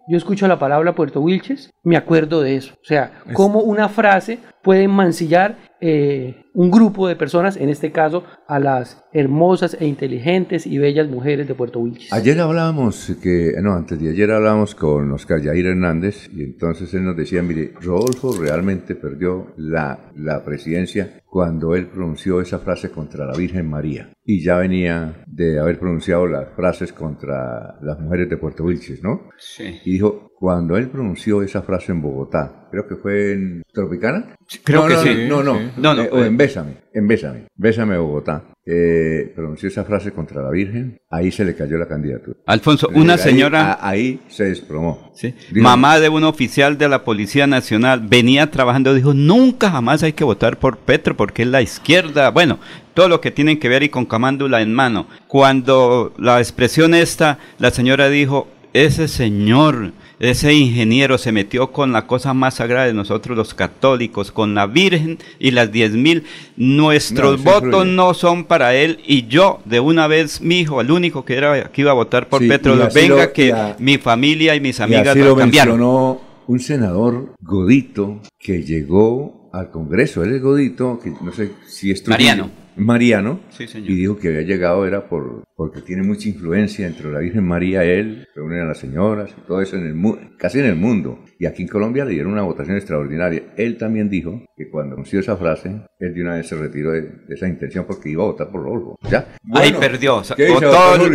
yo 0.08 0.16
escucho 0.16 0.48
la 0.48 0.58
palabra 0.58 0.94
Puerto 0.94 1.20
Wilches, 1.20 1.70
me 1.82 1.98
acuerdo 1.98 2.40
de 2.40 2.56
eso. 2.56 2.72
O 2.80 2.86
sea, 2.86 3.20
cómo 3.34 3.60
una 3.60 3.90
frase 3.90 4.38
puede 4.68 4.86
mancillar 4.86 5.56
eh, 5.80 6.44
un 6.52 6.70
grupo 6.70 7.08
de 7.08 7.16
personas, 7.16 7.56
en 7.56 7.70
este 7.70 7.90
caso 7.90 8.24
a 8.46 8.60
las 8.60 9.02
hermosas 9.14 9.74
e 9.80 9.86
inteligentes 9.86 10.66
y 10.66 10.76
bellas 10.76 11.08
mujeres 11.08 11.48
de 11.48 11.54
Puerto 11.54 11.80
Wilches. 11.80 12.12
Ayer 12.12 12.38
hablábamos, 12.38 13.16
que, 13.22 13.54
no, 13.62 13.72
antes 13.72 13.98
de 13.98 14.10
ayer 14.10 14.30
hablábamos 14.30 14.74
con 14.74 15.10
Oscar 15.12 15.40
Yair 15.40 15.68
Hernández 15.68 16.28
y 16.30 16.42
entonces 16.42 16.92
él 16.92 17.06
nos 17.06 17.16
decía, 17.16 17.42
mire, 17.42 17.72
Rodolfo 17.80 18.34
realmente 18.38 18.94
perdió 18.94 19.54
la, 19.56 20.10
la 20.16 20.44
presidencia 20.44 21.22
cuando 21.24 21.74
él 21.74 21.86
pronunció 21.86 22.42
esa 22.42 22.58
frase 22.58 22.90
contra 22.90 23.24
la 23.24 23.38
Virgen 23.38 23.70
María 23.70 24.10
y 24.22 24.42
ya 24.42 24.58
venía 24.58 25.24
de 25.26 25.58
haber 25.58 25.78
pronunciado 25.78 26.26
las 26.26 26.50
frases 26.54 26.92
contra 26.92 27.78
las 27.80 27.98
mujeres 27.98 28.28
de 28.28 28.36
Puerto 28.36 28.64
Wilches, 28.64 29.02
¿no? 29.02 29.30
Sí. 29.38 29.80
Y 29.86 29.92
dijo, 29.92 30.27
cuando 30.38 30.76
él 30.76 30.88
pronunció 30.88 31.42
esa 31.42 31.62
frase 31.62 31.90
en 31.90 32.00
Bogotá, 32.00 32.68
creo 32.70 32.86
que 32.86 32.94
fue 32.94 33.32
en 33.32 33.62
Tropicana. 33.72 34.36
Creo 34.62 34.86
que 34.86 34.96
sí. 34.98 35.26
No, 35.28 35.42
no, 35.42 35.58
no, 35.76 35.94
no, 35.94 36.02
eh, 36.02 36.10
o 36.12 36.22
en 36.22 36.36
Bésame, 36.36 36.76
en 36.94 37.08
Bésame, 37.08 37.46
Bésame 37.56 37.98
Bogotá. 37.98 38.44
Eh, 38.64 39.32
pronunció 39.34 39.68
esa 39.68 39.82
frase 39.82 40.12
contra 40.12 40.40
la 40.42 40.50
Virgen, 40.50 41.00
ahí 41.10 41.32
se 41.32 41.44
le 41.44 41.56
cayó 41.56 41.76
la 41.76 41.88
candidatura. 41.88 42.36
Alfonso, 42.46 42.88
una 42.94 43.18
señora... 43.18 43.78
Ahí, 43.80 44.20
se 44.28 44.44
desplomó. 44.44 45.10
¿sí? 45.14 45.34
Mamá 45.54 45.98
de 45.98 46.08
un 46.08 46.22
oficial 46.22 46.78
de 46.78 46.88
la 46.88 47.02
Policía 47.02 47.48
Nacional 47.48 48.06
venía 48.06 48.50
trabajando, 48.50 48.94
dijo, 48.94 49.14
nunca 49.14 49.70
jamás 49.70 50.02
hay 50.02 50.12
que 50.12 50.22
votar 50.22 50.58
por 50.58 50.78
Petro 50.78 51.16
porque 51.16 51.42
es 51.42 51.48
la 51.48 51.62
izquierda. 51.62 52.30
Bueno, 52.30 52.60
todo 52.94 53.08
lo 53.08 53.20
que 53.20 53.30
tienen 53.32 53.58
que 53.58 53.70
ver 53.70 53.82
y 53.82 53.88
con 53.88 54.06
camándula 54.06 54.60
en 54.60 54.72
mano. 54.72 55.08
Cuando 55.26 56.12
la 56.18 56.38
expresión 56.38 56.94
esta, 56.94 57.38
la 57.58 57.70
señora 57.70 58.08
dijo, 58.08 58.48
ese 58.72 59.08
señor 59.08 59.94
ese 60.20 60.52
ingeniero 60.52 61.16
se 61.18 61.32
metió 61.32 61.70
con 61.70 61.92
la 61.92 62.06
cosa 62.06 62.34
más 62.34 62.54
sagrada 62.54 62.86
de 62.86 62.94
nosotros 62.94 63.36
los 63.36 63.54
católicos, 63.54 64.32
con 64.32 64.54
la 64.54 64.66
Virgen 64.66 65.18
y 65.38 65.52
las 65.52 65.70
diez 65.70 65.92
mil. 65.92 66.24
Nuestros 66.56 67.42
votos 67.42 67.86
no 67.86 68.14
son 68.14 68.44
para 68.44 68.74
él 68.74 69.00
y 69.06 69.28
yo, 69.28 69.60
de 69.64 69.80
una 69.80 70.06
vez, 70.06 70.40
mi 70.40 70.60
hijo, 70.60 70.80
el 70.80 70.90
único 70.90 71.24
que, 71.24 71.36
era, 71.36 71.70
que 71.70 71.80
iba 71.82 71.92
a 71.92 71.94
votar 71.94 72.28
por 72.28 72.46
Petro, 72.46 72.76
venga 72.92 73.32
que 73.32 73.54
mi 73.78 73.98
familia 73.98 74.54
y 74.54 74.60
mis 74.60 74.80
amigas 74.80 75.16
y 75.16 75.20
lo 75.20 75.36
cambiaron. 75.36 76.18
un 76.46 76.60
senador 76.60 77.34
godito 77.40 78.20
que 78.38 78.62
llegó 78.62 79.50
al 79.52 79.70
Congreso. 79.70 80.24
Él 80.24 80.34
es 80.34 80.42
godito, 80.42 80.98
que 81.02 81.10
no 81.10 81.32
sé 81.32 81.52
si 81.66 81.90
es 81.90 82.06
Mariano. 82.06 82.50
Mariano, 82.78 83.40
y 83.58 83.94
dijo 83.94 84.18
que 84.18 84.28
había 84.28 84.42
llegado 84.42 84.86
era 84.86 85.08
por 85.08 85.44
porque 85.58 85.80
tiene 85.82 86.04
mucha 86.04 86.28
influencia 86.28 86.86
entre 86.86 87.10
la 87.10 87.18
Virgen 87.18 87.44
María, 87.44 87.82
él, 87.82 88.28
reúnen 88.32 88.60
a 88.60 88.66
las 88.66 88.78
señoras 88.78 89.30
y 89.36 89.40
todo 89.44 89.60
eso 89.60 89.74
en 89.74 89.86
el 89.86 90.36
casi 90.38 90.60
en 90.60 90.66
el 90.66 90.76
mundo. 90.76 91.18
Y 91.36 91.46
aquí 91.46 91.62
en 91.62 91.68
Colombia 91.68 92.04
le 92.04 92.12
dieron 92.12 92.32
una 92.32 92.42
votación 92.42 92.76
extraordinaria. 92.76 93.42
Él 93.56 93.76
también 93.76 94.08
dijo 94.08 94.40
que 94.56 94.70
cuando 94.70 94.94
anunció 94.94 95.18
esa 95.18 95.36
frase, 95.36 95.82
él 95.98 96.14
de 96.14 96.22
una 96.22 96.36
vez 96.36 96.46
se 96.46 96.54
retiró 96.54 96.92
de, 96.92 97.10
esa 97.28 97.48
intención 97.48 97.86
porque 97.88 98.08
iba 98.08 98.22
a 98.22 98.26
votar 98.26 98.52
por 98.52 98.62
Rodolfo. 98.62 99.00
¿Ya? 99.10 99.34
Ahí 99.52 99.72
perdió. 99.72 100.22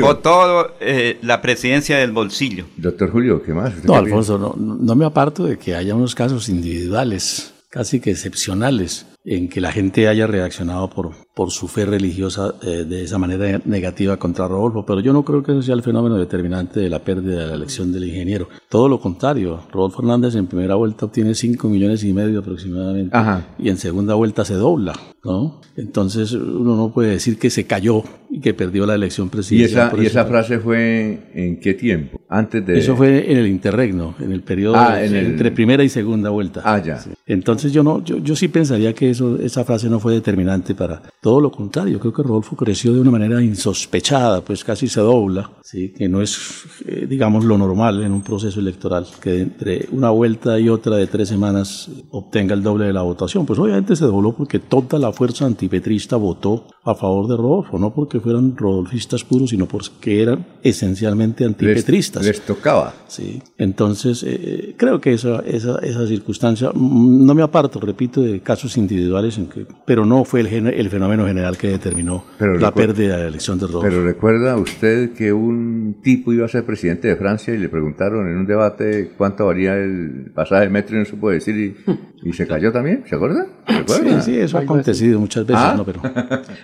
votó, 0.02 0.76
eh, 0.82 1.20
la 1.22 1.42
presidencia 1.42 1.98
del 1.98 2.12
bolsillo. 2.12 2.66
Doctor 2.76 3.12
Julio, 3.12 3.42
¿qué 3.42 3.54
más? 3.54 3.82
No, 3.86 3.96
Alfonso, 3.96 4.38
no, 4.38 4.56
no 4.58 4.96
me 4.96 5.06
aparto 5.06 5.46
de 5.46 5.58
que 5.58 5.74
haya 5.74 5.96
unos 5.96 6.16
casos 6.16 6.50
individuales, 6.50 7.54
casi 7.70 8.02
que 8.02 8.12
excepcionales 8.12 9.06
en 9.26 9.48
que 9.48 9.62
la 9.62 9.72
gente 9.72 10.08
haya 10.08 10.28
reaccionado 10.28 10.90
por, 10.90 11.12
por 11.34 11.50
su 11.50 11.68
fe 11.68 11.86
religiosa 11.86 12.54
eh, 12.62 12.86
de 12.88 13.04
esa 13.04 13.18
manera 13.18 13.60
negativa 13.66 14.18
contra 14.18 14.48
Rodolfo, 14.48 14.86
pero 14.86 15.00
yo 15.00 15.14
no 15.14 15.26
creo 15.26 15.42
que 15.42 15.52
eso 15.52 15.62
sea 15.64 15.74
el 15.74 15.82
fenómeno 15.82 16.16
determinante 16.16 16.80
de 16.80 16.90
la 16.90 17.00
pérdida 17.00 17.42
de 17.42 17.48
la 17.48 17.56
elección 17.56 17.92
del 17.92 18.06
ingeniero. 18.06 18.48
Todo 18.70 18.88
lo 18.88 19.00
contrario, 19.00 19.62
Rodolfo 19.72 20.02
Hernández 20.02 20.36
en 20.36 20.46
primera 20.46 20.76
vuelta 20.76 21.06
obtiene 21.06 21.34
5 21.34 21.68
millones 21.70 22.04
y 22.04 22.14
medio 22.14 22.40
aproximadamente 22.40 23.18
y 23.58 23.70
en 23.70 23.78
segunda 23.78 24.14
vuelta 24.14 24.46
se 24.46 24.54
dobla, 24.54 24.94
¿no? 25.24 25.60
Entonces 25.76 26.34
uno 26.34 26.76
no 26.76 26.92
puede 26.94 27.12
decir 27.12 27.40
que 27.40 27.50
se 27.50 27.66
cayó 27.66 28.04
y 28.30 28.40
que 28.40 28.54
perdió 28.54 28.86
la 28.86 28.94
elección 28.94 29.30
presidencial. 29.30 29.90
¿Y 29.94 29.96
esa, 29.96 30.04
¿y 30.04 30.06
esa 30.06 30.26
frase 30.26 30.60
fue 30.60 31.32
en 31.34 31.60
qué 31.60 31.74
tiempo? 31.74 32.20
Antes 32.30 32.66
de... 32.66 32.78
Eso 32.78 32.96
fue 32.96 33.32
en 33.32 33.38
el 33.38 33.48
interregno, 33.48 34.16
en 34.20 34.32
el 34.32 34.42
periodo 34.42 34.76
ah, 34.76 35.04
entre 35.04 35.52
primera 35.52 35.84
y 35.84 35.90
segunda 35.90 36.30
vuelta. 36.30 36.62
Ah, 36.64 36.80
ya. 36.80 37.00
Entonces 37.26 37.72
yo, 37.72 37.84
no, 37.84 38.04
yo, 38.04 38.18
yo 38.18 38.36
sí 38.36 38.48
pensaría 38.48 38.94
que 38.94 39.10
esa 39.10 39.64
frase 39.64 39.90
no 39.90 40.00
fue 40.00 40.14
determinante 40.14 40.76
para 40.76 41.02
todo 41.24 41.40
lo 41.40 41.50
contrario. 41.50 42.00
Creo 42.02 42.14
que 42.14 42.22
Rodolfo 42.22 42.56
creció 42.58 42.94
de 42.94 43.00
una 43.00 43.10
manera 43.10 43.42
insospechada, 43.42 44.42
pues 44.42 44.62
casi 44.66 44.90
se 44.90 45.00
dobla, 45.00 45.50
¿sí? 45.64 45.94
que 45.94 46.10
no 46.10 46.22
es, 46.22 46.66
eh, 46.86 47.08
digamos, 47.10 47.46
lo 47.46 47.58
normal 47.58 48.04
en 48.04 48.12
un 48.12 48.22
proceso 48.22 48.60
electoral, 48.60 49.08
que 49.22 49.40
entre 49.40 49.88
una 49.94 50.10
vuelta 50.10 50.60
y 50.60 50.68
otra 50.68 50.98
de 50.98 51.08
tres 51.08 51.30
semanas 51.30 51.90
obtenga 52.12 52.54
el 52.54 52.62
doble 52.62 52.88
de 52.88 52.94
la 52.94 53.04
votación. 53.04 53.46
Pues 53.46 53.58
obviamente 53.58 53.96
se 53.96 54.04
dobló 54.04 54.36
porque 54.36 54.60
toda 54.60 55.00
la 55.00 55.14
fuerza 55.14 55.46
antipetrista 55.46 56.18
votó 56.18 56.68
a 56.84 56.94
favor 56.94 57.30
de 57.30 57.38
Rodolfo, 57.38 57.80
no 57.80 57.94
porque 57.94 58.20
fueran 58.20 58.58
rodolfistas 58.58 59.24
puros, 59.24 59.52
sino 59.52 59.66
porque 59.66 60.22
eran 60.22 60.46
esencialmente 60.62 61.46
antipetristas. 61.46 62.26
Les, 62.26 62.42
tocaba. 62.42 62.94
Sí. 63.08 63.42
Entonces, 63.58 64.24
eh, 64.24 64.40
eh, 64.42 64.76
creo 64.76 65.00
que 65.00 65.14
esa, 65.14 65.40
esa, 65.48 65.80
esa 65.80 66.06
circunstancia, 66.06 66.72
mm, 66.74 67.26
no 67.26 67.34
me 67.34 67.44
aparto, 67.44 67.80
repito, 67.80 68.20
de 68.20 68.42
casos 68.42 68.76
individuales 68.76 69.38
en 69.38 69.48
que, 69.48 69.66
pero 69.86 70.06
no 70.06 70.26
fue 70.26 70.42
el, 70.42 70.48
el 70.48 70.90
fenómeno 70.90 71.13
general 71.22 71.58
que 71.58 71.68
determinó 71.68 72.26
la 72.40 72.74
pérdida 72.74 73.18
de 73.18 73.24
la 73.24 73.30
elección 73.30 73.60
de 73.60 73.68
Rodolfo. 73.68 73.88
Pero 73.88 74.04
recuerda 74.04 74.58
usted 74.58 75.14
que 75.14 75.32
un 75.32 76.02
tipo 76.02 76.34
iba 76.34 76.46
a 76.46 76.50
ser 76.50 76.66
presidente 76.66 77.08
de 77.08 77.16
Francia 77.16 77.54
y 77.54 77.58
le 77.58 77.70
preguntaron 77.70 78.28
en 78.28 78.38
un 78.38 78.46
debate 78.46 79.12
cuánto 79.18 79.46
valía 79.46 79.76
el 79.76 80.32
pasaje 80.34 80.64
de 80.64 80.70
metro 80.70 80.96
y 80.96 81.00
no 81.00 81.06
supo 81.06 81.30
decir 81.30 81.56
y, 81.56 82.34
se 82.34 82.48
cayó 82.48 82.72
también, 82.72 83.04
¿se 83.08 83.16
acuerda? 83.16 83.46
Sí, 83.86 84.22
sí, 84.22 84.40
eso 84.40 84.58
ha 84.58 84.62
acontecido 84.62 85.20
muchas 85.20 85.46
veces, 85.46 85.64
¿Ah? 85.64 85.76
¿no? 85.78 85.86
Pero... 85.86 86.02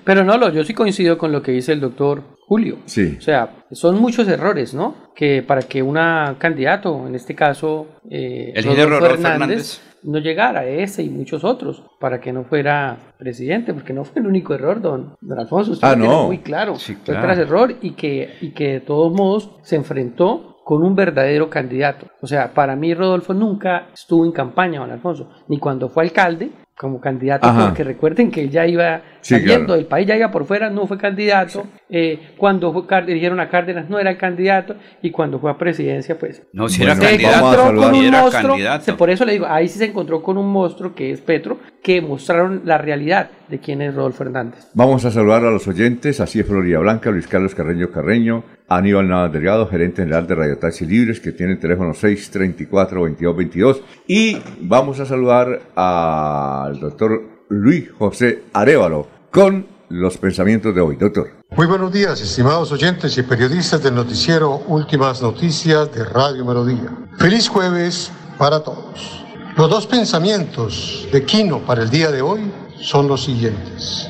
pero 0.03 0.23
no, 0.23 0.49
yo 0.51 0.63
sí 0.63 0.73
coincido 0.73 1.17
con 1.17 1.31
lo 1.31 1.41
que 1.41 1.51
dice 1.51 1.73
el 1.73 1.79
doctor 1.79 2.23
Julio. 2.47 2.79
Sí. 2.85 3.15
O 3.17 3.21
sea, 3.21 3.65
son 3.71 3.99
muchos 3.99 4.27
errores, 4.27 4.73
¿no? 4.73 5.08
Que 5.19 5.43
para 5.43 5.63
que 5.63 5.83
un 5.83 5.97
candidato, 6.37 7.05
en 7.05 7.13
este 7.13 7.35
caso, 7.35 7.87
eh, 8.09 8.53
el 8.55 8.63
Rodolfo 8.63 9.17
Fernández 9.21 9.81
no 10.03 10.19
llegara 10.19 10.65
ese 10.65 11.03
y 11.03 11.09
muchos 11.09 11.43
otros 11.43 11.83
para 11.99 12.21
que 12.21 12.31
no 12.31 12.45
fuera 12.45 12.97
presidente, 13.17 13.73
porque 13.73 13.91
no 13.91 14.05
fue 14.05 14.21
el 14.21 14.27
único 14.27 14.53
error, 14.53 14.79
don, 14.79 15.17
Alfonso. 15.37 15.73
Usted 15.73 15.85
ah, 15.85 15.95
no. 15.97 16.27
muy 16.27 16.37
claro. 16.37 16.75
Fue 16.75 16.95
tras 17.03 17.37
error 17.37 17.75
y 17.81 17.91
que, 17.91 18.37
y 18.39 18.51
que 18.51 18.73
de 18.75 18.79
todos 18.79 19.11
modos 19.11 19.51
se 19.61 19.75
enfrentó 19.75 20.61
con 20.63 20.83
un 20.83 20.95
verdadero 20.95 21.49
candidato. 21.49 22.05
O 22.21 22.27
sea, 22.27 22.53
para 22.53 22.75
mí 22.77 22.93
Rodolfo 22.93 23.33
nunca 23.33 23.87
estuvo 23.93 24.23
en 24.23 24.31
campaña, 24.31 24.79
don 24.79 24.91
Alfonso, 24.91 25.27
ni 25.47 25.57
cuando 25.57 25.89
fue 25.89 26.03
alcalde, 26.03 26.51
como 26.79 27.01
candidato, 27.01 27.45
porque 27.53 27.83
recuerden 27.83 28.31
que 28.31 28.47
ya 28.47 28.65
iba 28.65 29.01
saliendo 29.19 29.73
del 29.73 29.85
país, 29.85 30.07
ya 30.07 30.15
iba 30.15 30.31
por 30.31 30.45
fuera, 30.45 30.69
no 30.69 30.87
fue 30.87 30.97
candidato. 30.97 31.67
Eh, 31.89 32.31
cuando 32.37 32.71
fue, 32.71 32.83
dirigieron 33.05 33.41
a 33.41 33.49
Cárdenas 33.49 33.89
no 33.89 33.99
era 33.99 34.11
el 34.11 34.17
candidato 34.17 34.77
y 35.01 35.11
cuando 35.11 35.39
fue 35.39 35.51
a 35.51 35.57
presidencia, 35.57 36.17
pues 36.17 36.41
no, 36.53 36.69
si 36.69 36.83
era 36.83 36.97
candidato, 36.97 37.75
con 37.75 37.93
un 37.93 38.09
monstruo, 38.09 38.55
Por 38.97 39.09
eso 39.09 39.25
le 39.25 39.33
digo, 39.33 39.45
ahí 39.49 39.67
sí 39.67 39.77
se 39.77 39.85
encontró 39.87 40.23
con 40.23 40.37
un 40.37 40.47
monstruo 40.47 40.95
que 40.95 41.11
es 41.11 41.19
Petro, 41.19 41.57
que 41.83 42.01
mostraron 42.01 42.61
la 42.63 42.77
realidad 42.77 43.29
de 43.49 43.59
quién 43.59 43.81
es 43.81 43.93
Rodolfo 43.93 44.19
Fernández. 44.19 44.69
Vamos 44.73 45.03
a 45.03 45.11
saludar 45.11 45.43
a 45.43 45.51
los 45.51 45.67
oyentes, 45.67 46.21
así 46.21 46.39
es 46.39 46.47
Florida 46.47 46.79
Blanca, 46.79 47.11
Luis 47.11 47.27
Carlos 47.27 47.55
Carreño 47.55 47.91
Carreño, 47.91 48.45
Aníbal 48.69 49.07
Navas 49.07 49.33
Delgado, 49.33 49.67
gerente 49.67 50.03
general 50.03 50.27
de 50.27 50.35
Radio 50.35 50.57
Taxi 50.57 50.85
Libres, 50.85 51.19
que 51.19 51.31
tiene 51.31 51.53
el 51.53 51.59
teléfono 51.59 51.93
634-2222. 51.93 53.81
Y 54.07 54.37
vamos 54.61 54.99
a 54.99 55.05
saludar 55.05 55.61
al 55.75 56.79
doctor 56.79 57.21
Luis 57.49 57.89
José 57.97 58.43
Arevalo 58.53 59.07
con 59.31 59.65
los 59.89 60.17
pensamientos 60.17 60.75
de 60.75 60.81
hoy. 60.81 60.95
Doctor. 60.97 61.31
Muy 61.55 61.65
buenos 61.65 61.91
días, 61.91 62.21
estimados 62.21 62.71
oyentes 62.71 63.17
y 63.17 63.23
periodistas 63.23 63.81
del 63.81 63.95
noticiero 63.95 64.61
Últimas 64.67 65.19
Noticias 65.21 65.91
de 65.91 66.03
Radio 66.05 66.45
Melodía. 66.45 66.95
Feliz 67.17 67.49
jueves 67.49 68.11
para 68.37 68.59
todos. 68.59 69.25
Los 69.57 69.67
dos 69.67 69.87
pensamientos 69.87 71.07
de 71.11 71.25
Quino 71.25 71.59
para 71.65 71.81
el 71.81 71.89
día 71.89 72.11
de 72.11 72.21
hoy 72.21 72.51
son 72.79 73.07
los 73.07 73.23
siguientes. 73.25 74.07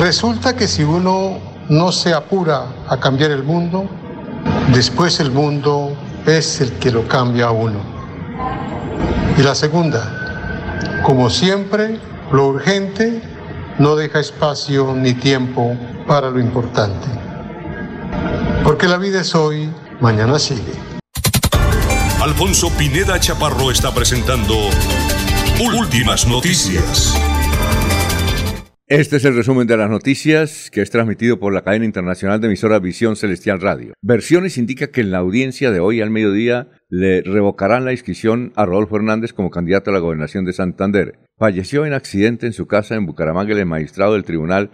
Resulta 0.00 0.56
que 0.56 0.66
si 0.66 0.82
uno 0.82 1.49
no 1.70 1.92
se 1.92 2.12
apura 2.12 2.66
a 2.88 2.98
cambiar 2.98 3.30
el 3.30 3.44
mundo, 3.44 3.88
después 4.74 5.20
el 5.20 5.30
mundo 5.30 5.96
es 6.26 6.60
el 6.60 6.72
que 6.78 6.90
lo 6.90 7.06
cambia 7.06 7.46
a 7.46 7.52
uno. 7.52 7.78
Y 9.38 9.42
la 9.42 9.54
segunda, 9.54 11.00
como 11.04 11.30
siempre, 11.30 12.00
lo 12.32 12.48
urgente 12.48 13.22
no 13.78 13.94
deja 13.94 14.18
espacio 14.18 14.94
ni 14.96 15.14
tiempo 15.14 15.76
para 16.08 16.28
lo 16.28 16.40
importante. 16.40 17.06
Porque 18.64 18.88
la 18.88 18.98
vida 18.98 19.20
es 19.20 19.32
hoy, 19.36 19.70
mañana 20.00 20.40
sigue. 20.40 20.74
Alfonso 22.20 22.68
Pineda 22.76 23.18
Chaparro 23.20 23.70
está 23.70 23.94
presentando 23.94 24.56
Últimas 25.60 26.26
Noticias. 26.26 27.14
Este 28.90 29.18
es 29.18 29.24
el 29.24 29.36
resumen 29.36 29.68
de 29.68 29.76
las 29.76 29.88
noticias 29.88 30.68
que 30.68 30.82
es 30.82 30.90
transmitido 30.90 31.38
por 31.38 31.54
la 31.54 31.62
cadena 31.62 31.84
internacional 31.84 32.40
de 32.40 32.48
emisora 32.48 32.80
Visión 32.80 33.14
Celestial 33.14 33.60
Radio. 33.60 33.94
Versiones 34.02 34.58
indica 34.58 34.88
que 34.88 35.02
en 35.02 35.12
la 35.12 35.18
audiencia 35.18 35.70
de 35.70 35.78
hoy 35.78 36.00
al 36.00 36.10
mediodía 36.10 36.72
le 36.88 37.22
revocarán 37.22 37.84
la 37.84 37.92
inscripción 37.92 38.52
a 38.56 38.66
Rodolfo 38.66 38.96
Hernández 38.96 39.32
como 39.32 39.50
candidato 39.50 39.90
a 39.90 39.92
la 39.92 40.00
gobernación 40.00 40.44
de 40.44 40.54
Santander. 40.54 41.20
Falleció 41.38 41.86
en 41.86 41.92
accidente 41.92 42.46
en 42.46 42.52
su 42.52 42.66
casa 42.66 42.96
en 42.96 43.06
Bucaramanga 43.06 43.52
el 43.52 43.64
magistrado 43.64 44.14
del 44.14 44.24
Tribunal 44.24 44.72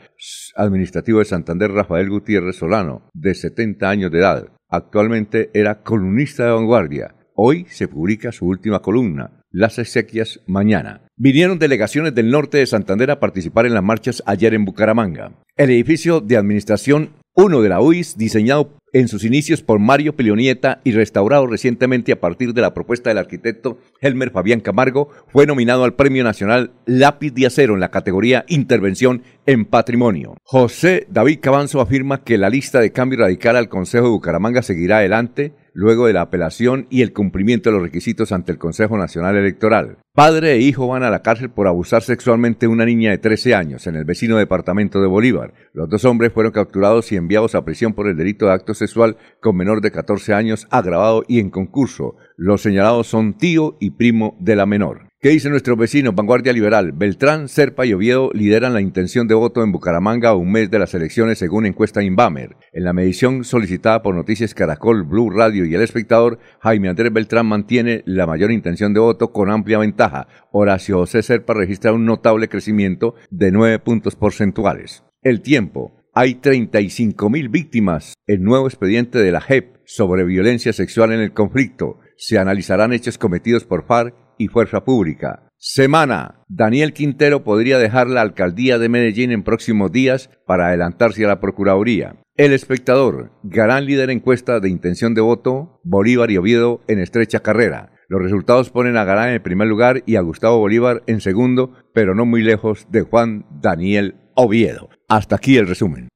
Administrativo 0.57 1.19
de 1.19 1.27
Santander 1.27 1.73
Rafael 1.73 2.09
Gutiérrez 2.09 2.57
Solano, 2.57 3.11
de 3.13 3.35
70 3.35 3.87
años 3.87 4.11
de 4.11 4.21
edad. 4.21 4.49
Actualmente 4.71 5.51
era 5.53 5.83
columnista 5.83 6.47
de 6.47 6.53
vanguardia. 6.53 7.15
Hoy 7.35 7.67
se 7.69 7.87
publica 7.87 8.33
su 8.33 8.47
última 8.47 8.81
columna, 8.81 9.36
Las 9.59 9.79
exequias 9.79 10.41
mañana. 10.45 11.01
Vinieron 11.17 11.59
delegaciones 11.59 12.15
del 12.15 12.31
norte 12.31 12.59
de 12.59 12.67
Santander 12.67 13.11
a 13.11 13.21
participar 13.21 13.65
en 13.65 13.73
las 13.73 13.83
marchas 13.83 14.23
ayer 14.27 14.53
en 14.53 14.67
Bucaramanga. 14.67 15.33
El 15.57 15.71
edificio 15.71 16.21
de 16.21 16.37
administración 16.37 17.13
1 17.37 17.63
de 17.63 17.69
la 17.71 17.81
UIS, 17.81 18.19
diseñado 18.19 18.77
en 18.93 19.09
sus 19.09 19.25
inicios 19.25 19.63
por 19.63 19.79
Mario 19.79 20.15
Pelionieta 20.15 20.83
y 20.85 20.93
restaurado 20.93 21.47
recientemente 21.47 22.13
a 22.13 22.21
partir 22.21 22.53
de 22.53 22.61
la 22.61 22.75
propuesta 22.75 23.09
del 23.09 23.17
arquitecto 23.17 23.79
Helmer 24.03 24.31
Fabián 24.31 24.61
Camargo, 24.61 25.09
fue 25.29 25.47
nominado 25.47 25.85
al 25.85 25.95
Premio 25.95 26.23
Nacional 26.23 26.73
Lápiz 26.85 27.33
de 27.33 27.47
Acero 27.47 27.73
en 27.73 27.81
la 27.81 27.91
categoría 27.91 28.45
Intervención 28.49 29.23
en 29.47 29.65
Patrimonio. 29.65 30.37
José 30.45 31.07
David 31.09 31.39
Cabanzo 31.41 31.81
afirma 31.81 32.25
que 32.25 32.37
la 32.37 32.51
lista 32.51 32.81
de 32.81 32.93
cambio 32.93 33.21
radical 33.21 33.57
al 33.57 33.71
Consejo 33.71 34.05
de 34.05 34.11
Bucaramanga 34.11 34.63
seguirá 34.63 34.99
adelante 34.99 35.55
luego 35.77 36.07
de 36.07 36.15
la 36.15 36.23
apelación 36.23 36.87
y 36.89 37.03
el 37.03 37.13
cumplimiento 37.13 37.69
de 37.69 37.75
los 37.75 37.83
requisitos 37.83 38.33
ante 38.33 38.51
el 38.51 38.59
Consejo 38.59 38.97
Nacional 38.97 39.37
Electoral. 39.37 39.99
Padre 40.15 40.55
e 40.55 40.61
hijo 40.61 40.89
van 40.89 41.03
a 41.03 41.11
la 41.11 41.21
cárcel 41.21 41.51
por 41.51 41.69
abusar 41.69 42.03
sexualmente 42.03 42.61
de 42.61 42.73
una 42.73 42.87
niña 42.87 43.11
de 43.11 43.19
13 43.19 43.55
años 43.55 43.87
en 43.87 43.95
el 43.95 44.07
vecino 44.07 44.39
departamento 44.39 45.03
de 45.03 45.07
Bolívar. 45.07 45.53
Los 45.75 45.91
dos 45.91 46.07
hombres 46.07 46.33
fueron 46.33 46.53
capturados 46.53 47.13
y 47.13 47.17
enviados 47.17 47.55
a 47.55 47.65
prisión 47.67 47.93
por 47.93 48.09
el 48.09 48.17
delito 48.17 48.47
de 48.47 48.53
acto 48.53 48.73
sexual 48.73 49.19
con 49.43 49.55
menor 49.55 49.83
de 49.83 49.91
14 49.91 50.33
años 50.33 50.67
agravado 50.71 51.25
y 51.29 51.41
en 51.41 51.51
concurso. 51.51 52.17
Los 52.39 52.63
señalados 52.63 53.07
son 53.09 53.37
tío 53.37 53.77
y 53.79 53.91
primo 53.91 54.35
de 54.41 54.57
la 54.57 54.65
menor. 54.65 55.06
¿Qué 55.27 55.33
dice 55.33 55.51
nuestro 55.51 55.75
vecino 55.75 56.13
Vanguardia 56.13 56.53
Liberal? 56.53 56.93
Beltrán, 56.93 57.49
Serpa 57.49 57.85
y 57.85 57.93
Oviedo 57.93 58.31
lideran 58.33 58.75
la 58.75 58.81
intención 58.81 59.27
de 59.27 59.35
voto 59.35 59.65
en 59.65 59.73
Bucaramanga 59.73 60.29
a 60.29 60.37
un 60.37 60.53
mes 60.53 60.71
de 60.71 60.79
las 60.79 60.95
elecciones 60.95 61.39
según 61.39 61.67
encuesta 61.67 62.01
Inbamer. 62.01 62.55
En 62.73 62.85
la 62.85 62.93
medición 62.93 63.43
solicitada 63.43 64.03
por 64.03 64.15
Noticias 64.15 64.55
Caracol, 64.55 65.03
Blue 65.03 65.31
Radio 65.31 65.65
y 65.65 65.75
El 65.75 65.83
Espectador, 65.83 66.39
Jaime 66.61 66.91
Andrés 66.91 67.13
Beltrán 67.13 67.47
mantiene 67.47 68.05
la 68.07 68.25
mayor 68.29 68.53
intención 68.53 68.95
de 68.95 69.01
voto 69.01 69.33
con 69.33 69.51
amplia 69.51 69.79
ventaja. 69.79 70.29
Horacio 70.53 70.99
José 70.99 71.25
Serpa 71.25 71.55
registra 71.55 71.93
un 71.93 72.05
notable 72.05 72.49
crecimiento 72.49 73.17
de 73.29 73.51
9 73.51 73.81
puntos 73.81 74.15
porcentuales. 74.15 75.03
El 75.23 75.41
tiempo. 75.41 76.05
Hay 76.15 76.37
35 76.37 77.31
mil 77.31 77.49
víctimas. 77.49 78.15
El 78.29 78.45
nuevo 78.45 78.69
expediente 78.69 79.19
de 79.19 79.33
la 79.33 79.41
JEP 79.41 79.79
sobre 79.87 80.25
violencia 80.25 80.73
sexual 80.73 81.11
en 81.11 81.19
el 81.19 81.33
conflicto. 81.33 81.99
Se 82.17 82.39
analizarán 82.39 82.93
hechos 82.93 83.19
cometidos 83.19 83.65
por 83.65 83.87
FARC 83.87 84.15
y 84.39 84.49
Fuerza 84.49 84.85
Pública. 84.85 85.47
Semana. 85.59 86.43
Daniel 86.49 86.93
Quintero 86.93 87.43
podría 87.43 87.79
dejar 87.79 88.09
la 88.09 88.21
alcaldía 88.21 88.79
de 88.79 88.89
Medellín 88.89 89.33
en 89.33 89.43
próximos 89.43 89.91
días 89.91 90.31
para 90.47 90.69
adelantarse 90.69 91.25
a 91.25 91.29
la 91.29 91.41
Procuraduría. 91.41 92.17
El 92.37 92.53
espectador. 92.53 93.33
Gran 93.43 93.87
líder 93.87 94.11
encuesta 94.11 94.61
de 94.61 94.69
intención 94.69 95.15
de 95.15 95.23
voto. 95.23 95.81
Bolívar 95.83 96.31
y 96.31 96.37
Oviedo 96.37 96.83
en 96.89 96.99
estrecha 96.99 97.41
carrera. 97.41 97.93
Los 98.09 98.23
resultados 98.23 98.71
ponen 98.71 98.97
a 98.97 99.05
Garán 99.05 99.29
en 99.29 99.35
el 99.35 99.43
primer 99.43 99.67
lugar 99.67 100.03
y 100.07 100.17
a 100.17 100.21
Gustavo 100.21 100.59
Bolívar 100.59 101.03
en 101.07 101.21
segundo, 101.21 101.73
pero 101.93 102.15
no 102.15 102.27
muy 102.27 102.43
lejos 102.43 102.87
de 102.91 103.03
Juan 103.03 103.47
Daniel 103.51 104.17
Oviedo. 104.35 104.91
Hasta 105.09 105.37
aquí 105.37 105.57
el 105.57 105.67
resumen. 105.67 106.09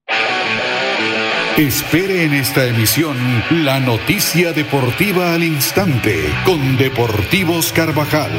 Espere 1.56 2.24
en 2.24 2.32
esta 2.32 2.64
emisión 2.64 3.16
la 3.50 3.80
noticia 3.80 4.52
deportiva 4.52 5.34
al 5.34 5.42
instante 5.42 6.32
con 6.44 6.76
Deportivos 6.76 7.72
Carvajal. 7.72 8.30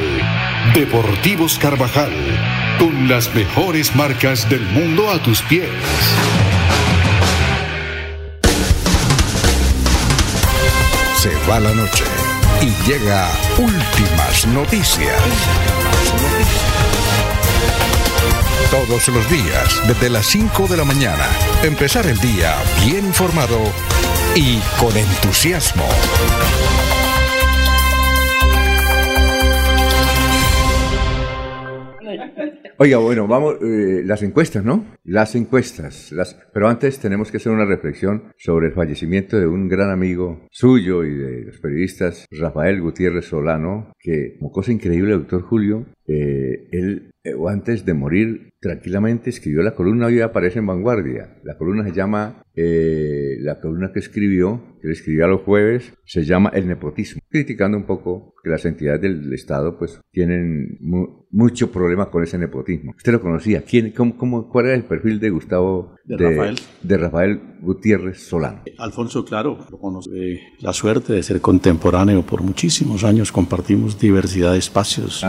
Deportivos 0.73 1.59
Carvajal, 1.59 2.11
con 2.79 3.07
las 3.07 3.33
mejores 3.35 3.95
marcas 3.95 4.49
del 4.49 4.61
mundo 4.61 5.11
a 5.11 5.21
tus 5.21 5.41
pies. 5.43 5.69
Se 11.17 11.29
va 11.47 11.59
la 11.59 11.73
noche 11.73 12.05
y 12.61 12.89
llega 12.89 13.29
últimas 13.59 14.47
noticias. 14.47 15.21
Todos 18.71 19.09
los 19.09 19.29
días, 19.29 19.85
desde 19.85 20.09
las 20.09 20.27
5 20.27 20.65
de 20.69 20.77
la 20.77 20.85
mañana, 20.85 21.27
empezar 21.61 22.05
el 22.05 22.17
día 22.19 22.55
bien 22.85 23.05
informado 23.05 23.59
y 24.33 24.59
con 24.79 24.95
entusiasmo. 24.95 25.83
Oiga, 32.77 32.97
bueno, 32.97 33.27
vamos, 33.27 33.57
eh, 33.61 34.03
las 34.05 34.23
encuestas, 34.23 34.63
¿no? 34.63 34.85
Las 35.03 35.35
encuestas. 35.35 36.13
Las, 36.13 36.39
pero 36.53 36.69
antes 36.69 36.97
tenemos 36.97 37.29
que 37.29 37.37
hacer 37.37 37.51
una 37.51 37.65
reflexión 37.65 38.31
sobre 38.37 38.67
el 38.67 38.73
fallecimiento 38.73 39.37
de 39.37 39.47
un 39.47 39.67
gran 39.67 39.91
amigo 39.91 40.47
suyo 40.49 41.03
y 41.03 41.13
de 41.13 41.41
los 41.43 41.59
periodistas, 41.59 42.25
Rafael 42.31 42.81
Gutiérrez 42.81 43.25
Solano, 43.25 43.93
que, 43.99 44.37
como 44.39 44.49
cosa 44.49 44.71
increíble, 44.71 45.11
doctor 45.11 45.41
Julio, 45.41 45.85
eh, 46.07 46.69
él 46.71 47.11
eh, 47.23 47.33
antes 47.47 47.85
de 47.85 47.93
morir 47.93 48.50
tranquilamente 48.61 49.31
escribió 49.31 49.63
la 49.63 49.73
columna, 49.73 50.05
hoy 50.05 50.21
aparece 50.21 50.59
en 50.59 50.67
Vanguardia. 50.67 51.39
La 51.43 51.57
columna 51.57 51.83
se 51.83 51.93
llama, 51.93 52.43
eh, 52.55 53.37
la 53.39 53.59
columna 53.59 53.91
que 53.91 53.99
escribió, 53.99 54.77
que 54.79 54.87
le 54.87 54.93
escribió 54.93 55.25
a 55.25 55.27
los 55.27 55.41
jueves, 55.41 55.93
se 56.05 56.23
llama 56.23 56.51
El 56.53 56.67
nepotismo, 56.67 57.21
criticando 57.27 57.75
un 57.75 57.85
poco 57.85 58.35
que 58.43 58.49
las 58.49 58.63
entidades 58.65 59.01
del 59.01 59.33
Estado 59.33 59.77
pues 59.77 59.99
tienen 60.11 60.77
mucho 61.31 61.71
problema 61.71 62.09
con 62.09 62.23
ese 62.23 62.37
nepotismo. 62.37 62.93
¿Usted 62.95 63.13
lo 63.13 63.21
conocía? 63.21 63.63
¿Quién, 63.63 63.91
cómo, 63.91 64.15
cómo, 64.17 64.49
¿Cuál 64.49 64.67
era 64.67 64.75
el 64.75 64.83
perfil 64.83 65.19
de 65.19 65.29
Gustavo? 65.29 65.95
De, 66.03 66.17
Rafael. 66.17 66.55
De 66.83 66.97
Rafael 66.97 67.41
Gutiérrez 67.61 68.27
Solano. 68.27 68.63
Alfonso, 68.77 69.23
claro, 69.23 69.65
lo 69.69 70.01
la 70.59 70.73
suerte 70.73 71.13
de 71.13 71.23
ser 71.23 71.41
contemporáneo 71.41 72.23
por 72.23 72.41
muchísimos 72.41 73.03
años, 73.03 73.31
compartimos 73.31 73.99
diversidad 73.99 74.53
de 74.53 74.59
espacios. 74.59 75.25